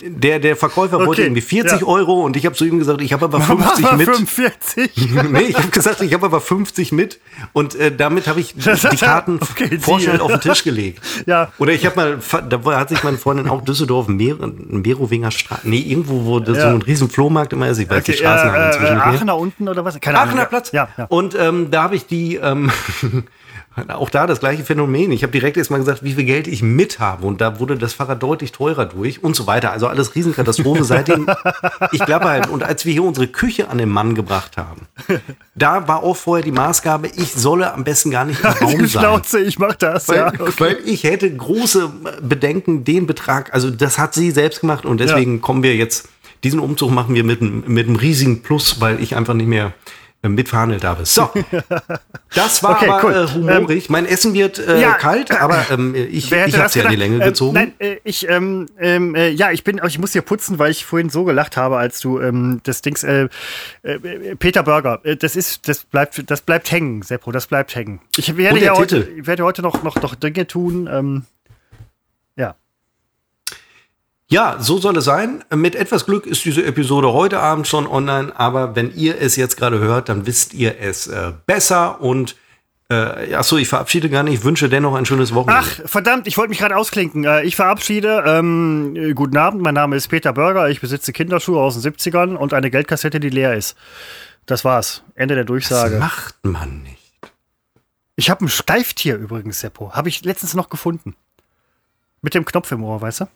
der, 0.01 0.39
der 0.39 0.55
Verkäufer 0.55 0.97
okay, 0.97 1.05
wollte 1.05 1.21
irgendwie 1.23 1.41
40 1.41 1.81
ja. 1.81 1.87
Euro 1.87 2.23
und 2.23 2.35
ich 2.35 2.45
habe 2.45 2.55
zu 2.55 2.65
ihm 2.65 2.79
gesagt, 2.79 3.01
ich 3.01 3.13
habe 3.13 3.25
aber 3.25 3.41
50 3.41 3.91
mit. 3.93 4.05
45? 4.05 4.91
nee, 5.31 5.41
ich 5.41 5.55
habe 5.55 5.69
gesagt, 5.69 6.01
ich 6.01 6.13
habe 6.13 6.25
aber 6.25 6.41
50 6.41 6.91
mit 6.91 7.19
und 7.53 7.75
äh, 7.75 7.95
damit 7.95 8.27
habe 8.27 8.39
ich 8.39 8.55
die 8.55 8.97
Karten 8.97 9.39
okay, 9.41 9.79
vorschnell 9.79 10.19
auf 10.21 10.31
den 10.31 10.41
Tisch 10.41 10.63
gelegt. 10.63 11.01
Ja. 11.25 11.51
Oder 11.57 11.73
ich 11.73 11.85
habe 11.85 11.95
mal, 11.95 12.43
da 12.49 12.79
hat 12.79 12.89
sich 12.89 13.03
meine 13.03 13.17
Freundin 13.17 13.47
auch 13.47 13.63
Düsseldorf, 13.63 14.07
Merowinger 14.07 15.31
Straße, 15.31 15.67
nee, 15.67 15.79
irgendwo, 15.79 16.25
wo 16.25 16.39
ja. 16.51 16.61
so 16.61 16.67
ein 16.67 16.81
riesen 16.81 17.09
Flohmarkt 17.09 17.53
immer 17.53 17.69
ist. 17.69 17.77
Ich 17.77 17.89
weiß 17.89 18.01
okay, 18.01 18.11
die 18.11 18.17
Straßen 18.17 18.53
äh, 18.53 18.67
inzwischen. 18.67 18.97
Äh, 18.97 18.99
Aachener 18.99 19.37
unten 19.37 19.69
oder 19.69 19.85
was? 19.85 19.99
Keine 19.99 20.19
Aachener 20.19 20.33
Ahnung. 20.33 20.49
Platz. 20.49 20.71
Ja, 20.71 20.89
ja. 20.97 21.05
Und 21.05 21.35
ähm, 21.39 21.71
da 21.71 21.83
habe 21.83 21.95
ich 21.95 22.05
die, 22.05 22.35
ähm, 22.35 22.71
auch 23.87 24.09
da 24.09 24.27
das 24.27 24.39
gleiche 24.39 24.63
Phänomen. 24.63 25.11
Ich 25.11 25.23
habe 25.23 25.31
direkt 25.31 25.57
erstmal 25.57 25.79
gesagt, 25.79 26.03
wie 26.03 26.13
viel 26.13 26.25
Geld 26.25 26.47
ich 26.47 26.61
mit 26.61 26.99
habe. 26.99 27.25
Und 27.25 27.41
da 27.41 27.59
wurde 27.59 27.77
das 27.77 27.93
Fahrrad 27.93 28.21
deutlich 28.21 28.51
teurer 28.51 28.85
durch 28.85 29.23
und 29.23 29.35
so 29.35 29.47
weiter. 29.47 29.71
Also 29.71 29.87
alles 29.87 30.15
Riesenkatastrophe 30.15 30.83
seitdem. 30.83 31.27
Ich 31.91 32.05
glaube 32.05 32.25
halt, 32.25 32.49
und 32.49 32.63
als 32.63 32.85
wir 32.85 32.93
hier 32.93 33.03
unsere 33.03 33.27
Küche 33.27 33.69
an 33.69 33.77
den 33.79 33.89
Mann 33.89 34.13
gebracht 34.15 34.57
haben, 34.57 34.87
da 35.55 35.87
war 35.87 36.03
auch 36.03 36.15
vorher 36.15 36.43
die 36.43 36.51
Maßgabe, 36.51 37.07
ich 37.07 37.33
solle 37.33 37.73
am 37.73 37.83
besten 37.83 38.11
gar 38.11 38.25
nicht 38.25 38.43
im 38.43 38.49
Raum 38.61 38.87
sein. 38.87 38.89
Schnauze, 38.89 39.39
ich 39.39 39.57
mach 39.57 39.75
das. 39.75 40.07
Weil, 40.07 40.17
ja, 40.17 40.27
okay. 40.27 40.53
weil 40.59 40.77
ich 40.85 41.03
hätte 41.03 41.33
große 41.35 41.91
Bedenken, 42.21 42.83
den 42.83 43.07
Betrag, 43.07 43.53
also 43.53 43.71
das 43.71 43.97
hat 43.97 44.13
sie 44.13 44.31
selbst 44.31 44.61
gemacht 44.61 44.85
und 44.85 44.99
deswegen 44.99 45.35
ja. 45.35 45.41
kommen 45.41 45.63
wir 45.63 45.75
jetzt 45.75 46.09
diesen 46.43 46.59
Umzug 46.59 46.91
machen 46.91 47.15
wir 47.15 47.23
mit, 47.23 47.41
mit 47.41 47.87
einem 47.87 47.95
riesigen 47.95 48.41
Plus, 48.43 48.81
weil 48.81 49.01
ich 49.01 49.15
einfach 49.15 49.33
nicht 49.33 49.47
mehr 49.47 49.73
äh, 50.23 50.29
mitverhandelt 50.29 50.85
habe. 50.85 51.05
So, 51.05 51.29
das 52.33 52.63
war 52.63 52.77
okay, 52.77 52.89
aber 52.89 53.03
cool. 53.03 53.13
äh, 53.13 53.33
humorig. 53.33 53.85
Ähm, 53.85 53.91
mein 53.91 54.05
Essen 54.05 54.33
wird 54.33 54.57
äh, 54.57 54.79
ja, 54.79 54.93
kalt, 54.93 55.31
aber 55.31 55.65
ähm, 55.71 55.93
ich, 55.95 56.31
ich 56.31 56.33
habe 56.33 56.65
es 56.65 56.75
ja 56.75 56.83
in 56.83 56.89
die 56.91 56.95
Länge 56.95 57.15
ähm, 57.15 57.21
gezogen. 57.21 57.53
nein, 57.55 57.73
äh, 57.79 57.97
ich, 58.05 58.29
ähm, 58.29 58.67
ähm, 58.79 59.15
äh, 59.15 59.29
ja, 59.29 59.51
ich 59.51 59.65
bin, 59.65 59.81
ich 59.85 59.99
muss 59.99 60.13
hier 60.13 60.21
putzen, 60.21 60.59
weil 60.59 60.71
ich 60.71 60.85
vorhin 60.85 61.09
so 61.09 61.25
gelacht 61.25 61.57
habe, 61.57 61.75
als 61.75 61.99
du 61.99 62.21
ähm, 62.21 62.61
das 62.63 62.81
Dings, 62.81 63.05
Peter 64.39 64.63
Burger, 64.63 65.01
das 65.19 65.35
ist, 65.35 65.67
das 65.67 65.83
bleibt, 65.83 66.29
das 66.31 66.39
bleibt 66.39 66.71
hängen, 66.71 67.01
Seppo, 67.01 67.33
das 67.33 67.47
bleibt 67.47 67.75
hängen. 67.75 67.99
Ich 68.15 68.37
werde 68.37 68.61
ja 68.61 68.77
heute, 68.77 68.99
ich 69.17 69.27
werde 69.27 69.43
heute 69.43 69.61
noch, 69.61 69.83
noch, 69.83 70.01
noch 70.01 70.15
Dinge 70.15 70.47
tun. 70.47 71.25
Ja. 74.33 74.57
So 74.59 74.79
soll 74.79 74.97
es 74.97 75.05
sein. 75.05 75.43
Mit 75.53 75.75
etwas 75.75 76.05
Glück 76.05 76.25
ist 76.25 76.43
diese 76.43 76.65
Episode 76.65 77.13
heute 77.13 77.39
Abend 77.39 77.67
schon 77.67 77.87
online, 77.87 78.33
aber 78.37 78.75
wenn 78.75 78.93
ihr 78.93 79.21
es 79.21 79.35
jetzt 79.35 79.57
gerade 79.57 79.79
hört, 79.79 80.09
dann 80.09 80.25
wisst 80.25 80.53
ihr 80.53 80.79
es 80.79 81.07
äh, 81.07 81.31
besser 81.45 82.01
und 82.01 82.35
äh, 82.89 83.33
achso, 83.35 83.57
ich 83.57 83.67
verabschiede 83.67 84.09
gar 84.09 84.23
nicht, 84.23 84.33
ich 84.35 84.43
wünsche 84.43 84.69
dennoch 84.69 84.95
ein 84.95 85.05
schönes 85.05 85.33
Wochenende. 85.33 85.63
Ach, 85.65 85.89
verdammt, 85.89 86.27
ich 86.27 86.37
wollte 86.37 86.49
mich 86.49 86.59
gerade 86.59 86.75
ausklinken. 86.75 87.23
Äh, 87.23 87.43
ich 87.43 87.55
verabschiede. 87.55 88.23
Ähm, 88.25 88.95
äh, 88.95 89.13
guten 89.13 89.37
Abend, 89.37 89.61
mein 89.61 89.73
Name 89.73 89.95
ist 89.95 90.09
Peter 90.09 90.33
Börger, 90.33 90.69
ich 90.69 90.81
besitze 90.81 91.13
Kinderschuhe 91.13 91.61
aus 91.61 91.79
den 91.79 91.93
70ern 91.93 92.35
und 92.35 92.53
eine 92.53 92.69
Geldkassette, 92.69 93.19
die 93.19 93.29
leer 93.29 93.55
ist. 93.55 93.75
Das 94.45 94.65
war's. 94.65 95.03
Ende 95.15 95.35
der 95.35 95.45
Durchsage. 95.45 95.91
Das 95.91 95.99
macht 95.99 96.35
man 96.43 96.83
nicht. 96.83 96.99
Ich 98.15 98.29
habe 98.29 98.45
ein 98.45 98.49
Steiftier 98.49 99.15
übrigens, 99.15 99.61
Seppo. 99.61 99.93
Habe 99.93 100.09
ich 100.09 100.23
letztens 100.23 100.53
noch 100.53 100.69
gefunden. 100.69 101.15
Mit 102.21 102.35
dem 102.35 102.45
Knopf 102.45 102.71
im 102.71 102.83
Ohr, 102.83 103.01
weißt 103.01 103.21
du? 103.21 103.27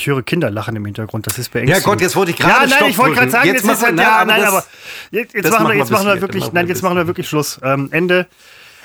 Ich 0.00 0.06
höre 0.06 0.22
Kinder 0.22 0.50
lachen 0.50 0.74
im 0.76 0.84
Hintergrund. 0.86 1.26
Das 1.26 1.36
ist 1.38 1.50
beängstigend. 1.52 1.84
Ja 1.84 1.84
Gott, 1.92 2.00
jetzt 2.00 2.16
wollte 2.16 2.30
ich 2.30 2.38
gerade 2.38 2.52
Ja, 2.54 2.58
nein, 2.60 2.70
Stopp 2.70 2.88
ich 2.88 2.96
wollte 2.96 3.16
gerade 3.16 3.30
sagen, 3.30 3.46
Jetzt 3.48 3.54
jetzt 3.56 3.62
ist 3.64 3.68
machen 3.82 3.82
halt, 3.84 3.96
wir- 3.98 4.02
ja, 4.02 4.24
nein, 4.24 4.40
das- 4.40 4.48
aber 4.48 4.64
jetzt, 5.10 5.34
jetzt 5.34 5.50
machen 5.50 5.68
wir, 5.68 5.74
jetzt 5.74 5.90
machen 5.90 6.06
wir 6.06 6.20
wirklich, 6.22 6.52
nein, 6.54 6.68
jetzt 6.68 6.82
machen 6.82 6.96
wir 6.96 7.06
wirklich 7.06 7.28
Schluss. 7.28 7.60
Ähm, 7.62 7.88
Ende, 7.92 8.26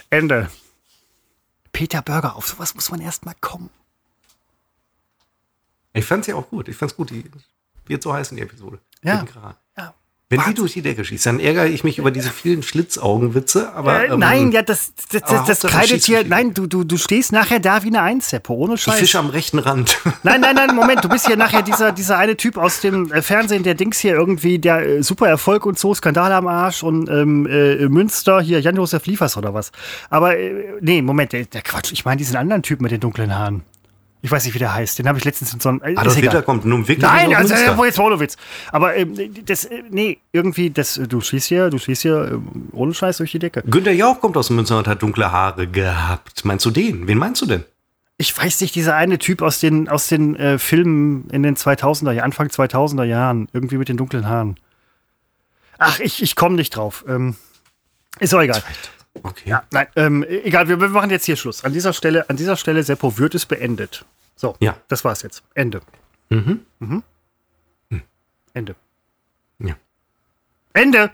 Ende. 0.09 0.49
Peter 1.71 2.01
Burger, 2.01 2.35
auf 2.35 2.47
sowas 2.47 2.75
muss 2.75 2.91
man 2.91 2.99
erst 2.99 3.25
mal 3.25 3.33
kommen. 3.39 3.69
Ich 5.93 6.03
fand's 6.05 6.27
ja 6.27 6.35
auch 6.35 6.49
gut. 6.49 6.67
Ich 6.67 6.75
fand's 6.75 6.95
gut. 6.97 7.09
Die 7.11 7.23
wird 7.87 8.03
so 8.03 8.13
heißen, 8.13 8.35
die 8.35 8.43
Episode. 8.43 8.79
Ja. 9.01 9.23
Wenn 10.35 10.41
Wahnsinn. 10.41 10.55
die 10.55 10.59
durch 10.61 10.73
die 10.73 10.81
Decke 10.81 11.05
schießt, 11.05 11.25
dann 11.25 11.39
ärgere 11.39 11.67
ich 11.67 11.85
mich 11.85 11.97
über 11.97 12.11
diese 12.11 12.29
vielen 12.29 12.61
Schlitzaugenwitze. 12.61 13.71
Aber 13.73 14.03
Äh, 14.03 14.07
ähm, 14.07 14.19
nein, 14.19 14.51
ja, 14.51 14.61
das, 14.61 14.91
das, 15.09 15.21
das, 15.21 15.45
das 15.45 15.71
kreidet 15.71 16.03
hier. 16.03 16.25
Nein, 16.25 16.53
du, 16.53 16.67
du, 16.67 16.83
du 16.83 16.97
stehst 16.97 17.31
nachher 17.31 17.59
da 17.59 17.83
wie 17.83 17.87
eine 17.87 18.01
Eins, 18.01 18.29
Seppo, 18.29 18.53
ohne 18.53 18.75
die 18.75 18.81
Scheiß. 18.81 18.95
Fische 18.99 19.19
am 19.19 19.29
rechten 19.29 19.59
Rand. 19.59 19.97
Nein, 20.23 20.41
nein, 20.41 20.55
nein, 20.55 20.75
Moment, 20.75 21.03
du 21.03 21.09
bist 21.09 21.27
hier 21.27 21.37
nachher 21.37 21.61
dieser, 21.61 21.91
dieser 21.91 22.17
eine 22.17 22.35
Typ 22.35 22.57
aus 22.57 22.81
dem 22.81 23.11
äh, 23.11 23.21
Fernsehen, 23.21 23.63
der 23.63 23.75
Dings 23.75 23.99
hier 23.99 24.13
irgendwie, 24.13 24.59
der 24.59 24.85
äh, 24.85 25.03
super 25.03 25.27
Erfolg 25.27 25.65
und 25.65 25.79
so, 25.79 25.93
Skandal 25.93 26.31
am 26.33 26.47
Arsch 26.47 26.83
und 26.83 27.09
ähm, 27.09 27.45
äh, 27.47 27.87
Münster, 27.87 28.41
hier 28.41 28.59
Jan-Josef 28.59 29.05
Liefers 29.05 29.37
oder 29.37 29.53
was. 29.53 29.71
Aber, 30.09 30.37
äh, 30.37 30.73
nee, 30.81 31.01
Moment, 31.01 31.31
der, 31.33 31.45
der 31.45 31.61
Quatsch, 31.61 31.91
ich 31.93 32.03
meine 32.05 32.17
diesen 32.17 32.35
anderen 32.35 32.63
Typ 32.63 32.81
mit 32.81 32.91
den 32.91 32.99
dunklen 32.99 33.33
Haaren. 33.33 33.63
Ich 34.25 34.31
weiß 34.31 34.43
nicht, 34.43 34.55
wie 34.55 34.59
der 34.59 34.73
heißt, 34.73 34.97
den 34.97 35.07
habe 35.07 35.19
ich 35.19 35.23
letztens 35.23 35.53
in 35.53 35.59
so 35.59 35.69
einem. 35.69 35.81
Äh, 35.83 35.95
Adolf 35.95 36.17
egal. 36.17 36.31
Hitler 36.31 36.41
kommt 36.41 36.65
nun 36.65 36.87
wirklich 36.87 37.07
Nein, 37.07 37.35
also 37.35 37.53
äh, 37.53 37.77
wo 37.77 37.85
jetzt 37.85 37.99
Wolowitz. 37.99 38.37
Aber 38.71 38.95
ähm, 38.95 39.13
das, 39.45 39.65
äh, 39.65 39.83
nee, 39.91 40.17
irgendwie, 40.31 40.71
das, 40.71 40.97
äh, 40.97 41.07
du 41.07 41.21
schießt 41.21 41.47
hier, 41.47 41.69
du 41.69 41.77
schießt 41.77 42.01
hier 42.01 42.31
ähm, 42.31 42.69
ohne 42.71 42.95
Scheiß 42.95 43.17
durch 43.17 43.33
die 43.33 43.37
Decke. 43.37 43.61
Günther 43.67 43.91
Jauch 43.91 44.19
kommt 44.19 44.35
aus 44.35 44.49
Münster 44.49 44.79
und 44.79 44.87
hat 44.87 45.03
dunkle 45.03 45.31
Haare 45.31 45.67
gehabt. 45.67 46.43
Meinst 46.43 46.65
du 46.65 46.71
den? 46.71 47.07
Wen 47.07 47.19
meinst 47.19 47.43
du 47.43 47.45
denn? 47.45 47.65
Ich 48.17 48.35
weiß 48.35 48.61
nicht, 48.61 48.73
dieser 48.73 48.95
eine 48.95 49.19
Typ 49.19 49.43
aus 49.43 49.59
den, 49.59 49.89
aus 49.89 50.07
den 50.07 50.35
äh, 50.37 50.57
Filmen 50.57 51.29
in 51.29 51.43
den 51.43 51.55
2000er, 51.55 52.13
Jahren, 52.13 52.25
Anfang 52.25 52.47
2000er 52.47 53.03
Jahren, 53.03 53.47
irgendwie 53.53 53.77
mit 53.77 53.89
den 53.89 53.97
dunklen 53.97 54.27
Haaren. 54.27 54.55
Ach, 55.77 55.99
ich, 55.99 56.23
ich 56.23 56.35
komme 56.35 56.55
nicht 56.55 56.75
drauf. 56.75 57.05
Ähm, 57.07 57.35
ist 58.19 58.33
auch 58.33 58.41
egal. 58.41 58.63
Okay. 59.23 59.49
Ja, 59.49 59.63
nein, 59.71 59.87
ähm, 59.95 60.23
egal, 60.23 60.67
wir, 60.67 60.79
wir 60.79 60.89
machen 60.89 61.09
jetzt 61.09 61.25
hier 61.25 61.35
Schluss. 61.35 61.63
An 61.63 61.73
dieser 61.73 61.93
Stelle, 61.93 62.29
an 62.29 62.35
dieser 62.37 62.55
Stelle, 62.57 62.83
Seppo, 62.83 63.17
wird 63.17 63.33
es 63.35 63.45
beendet. 63.45 64.05
So, 64.35 64.55
Ja. 64.59 64.75
das 64.87 65.03
war's 65.05 65.21
jetzt. 65.21 65.43
Ende. 65.53 65.81
Mhm. 66.29 66.61
Ende. 68.53 68.75
Ja. 69.59 69.75
Ende! 70.73 71.11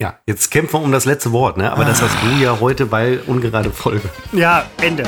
Ja, 0.00 0.18
jetzt 0.26 0.50
kämpfen 0.50 0.74
wir 0.74 0.82
um 0.82 0.90
das 0.92 1.04
letzte 1.04 1.30
Wort, 1.32 1.56
ne? 1.56 1.70
Aber 1.72 1.84
das 1.84 2.02
hast 2.02 2.16
du 2.22 2.42
ja 2.42 2.58
heute, 2.58 2.90
weil 2.90 3.20
ungerade 3.26 3.70
Folge. 3.70 4.08
Ja, 4.32 4.66
Ende. 4.80 5.04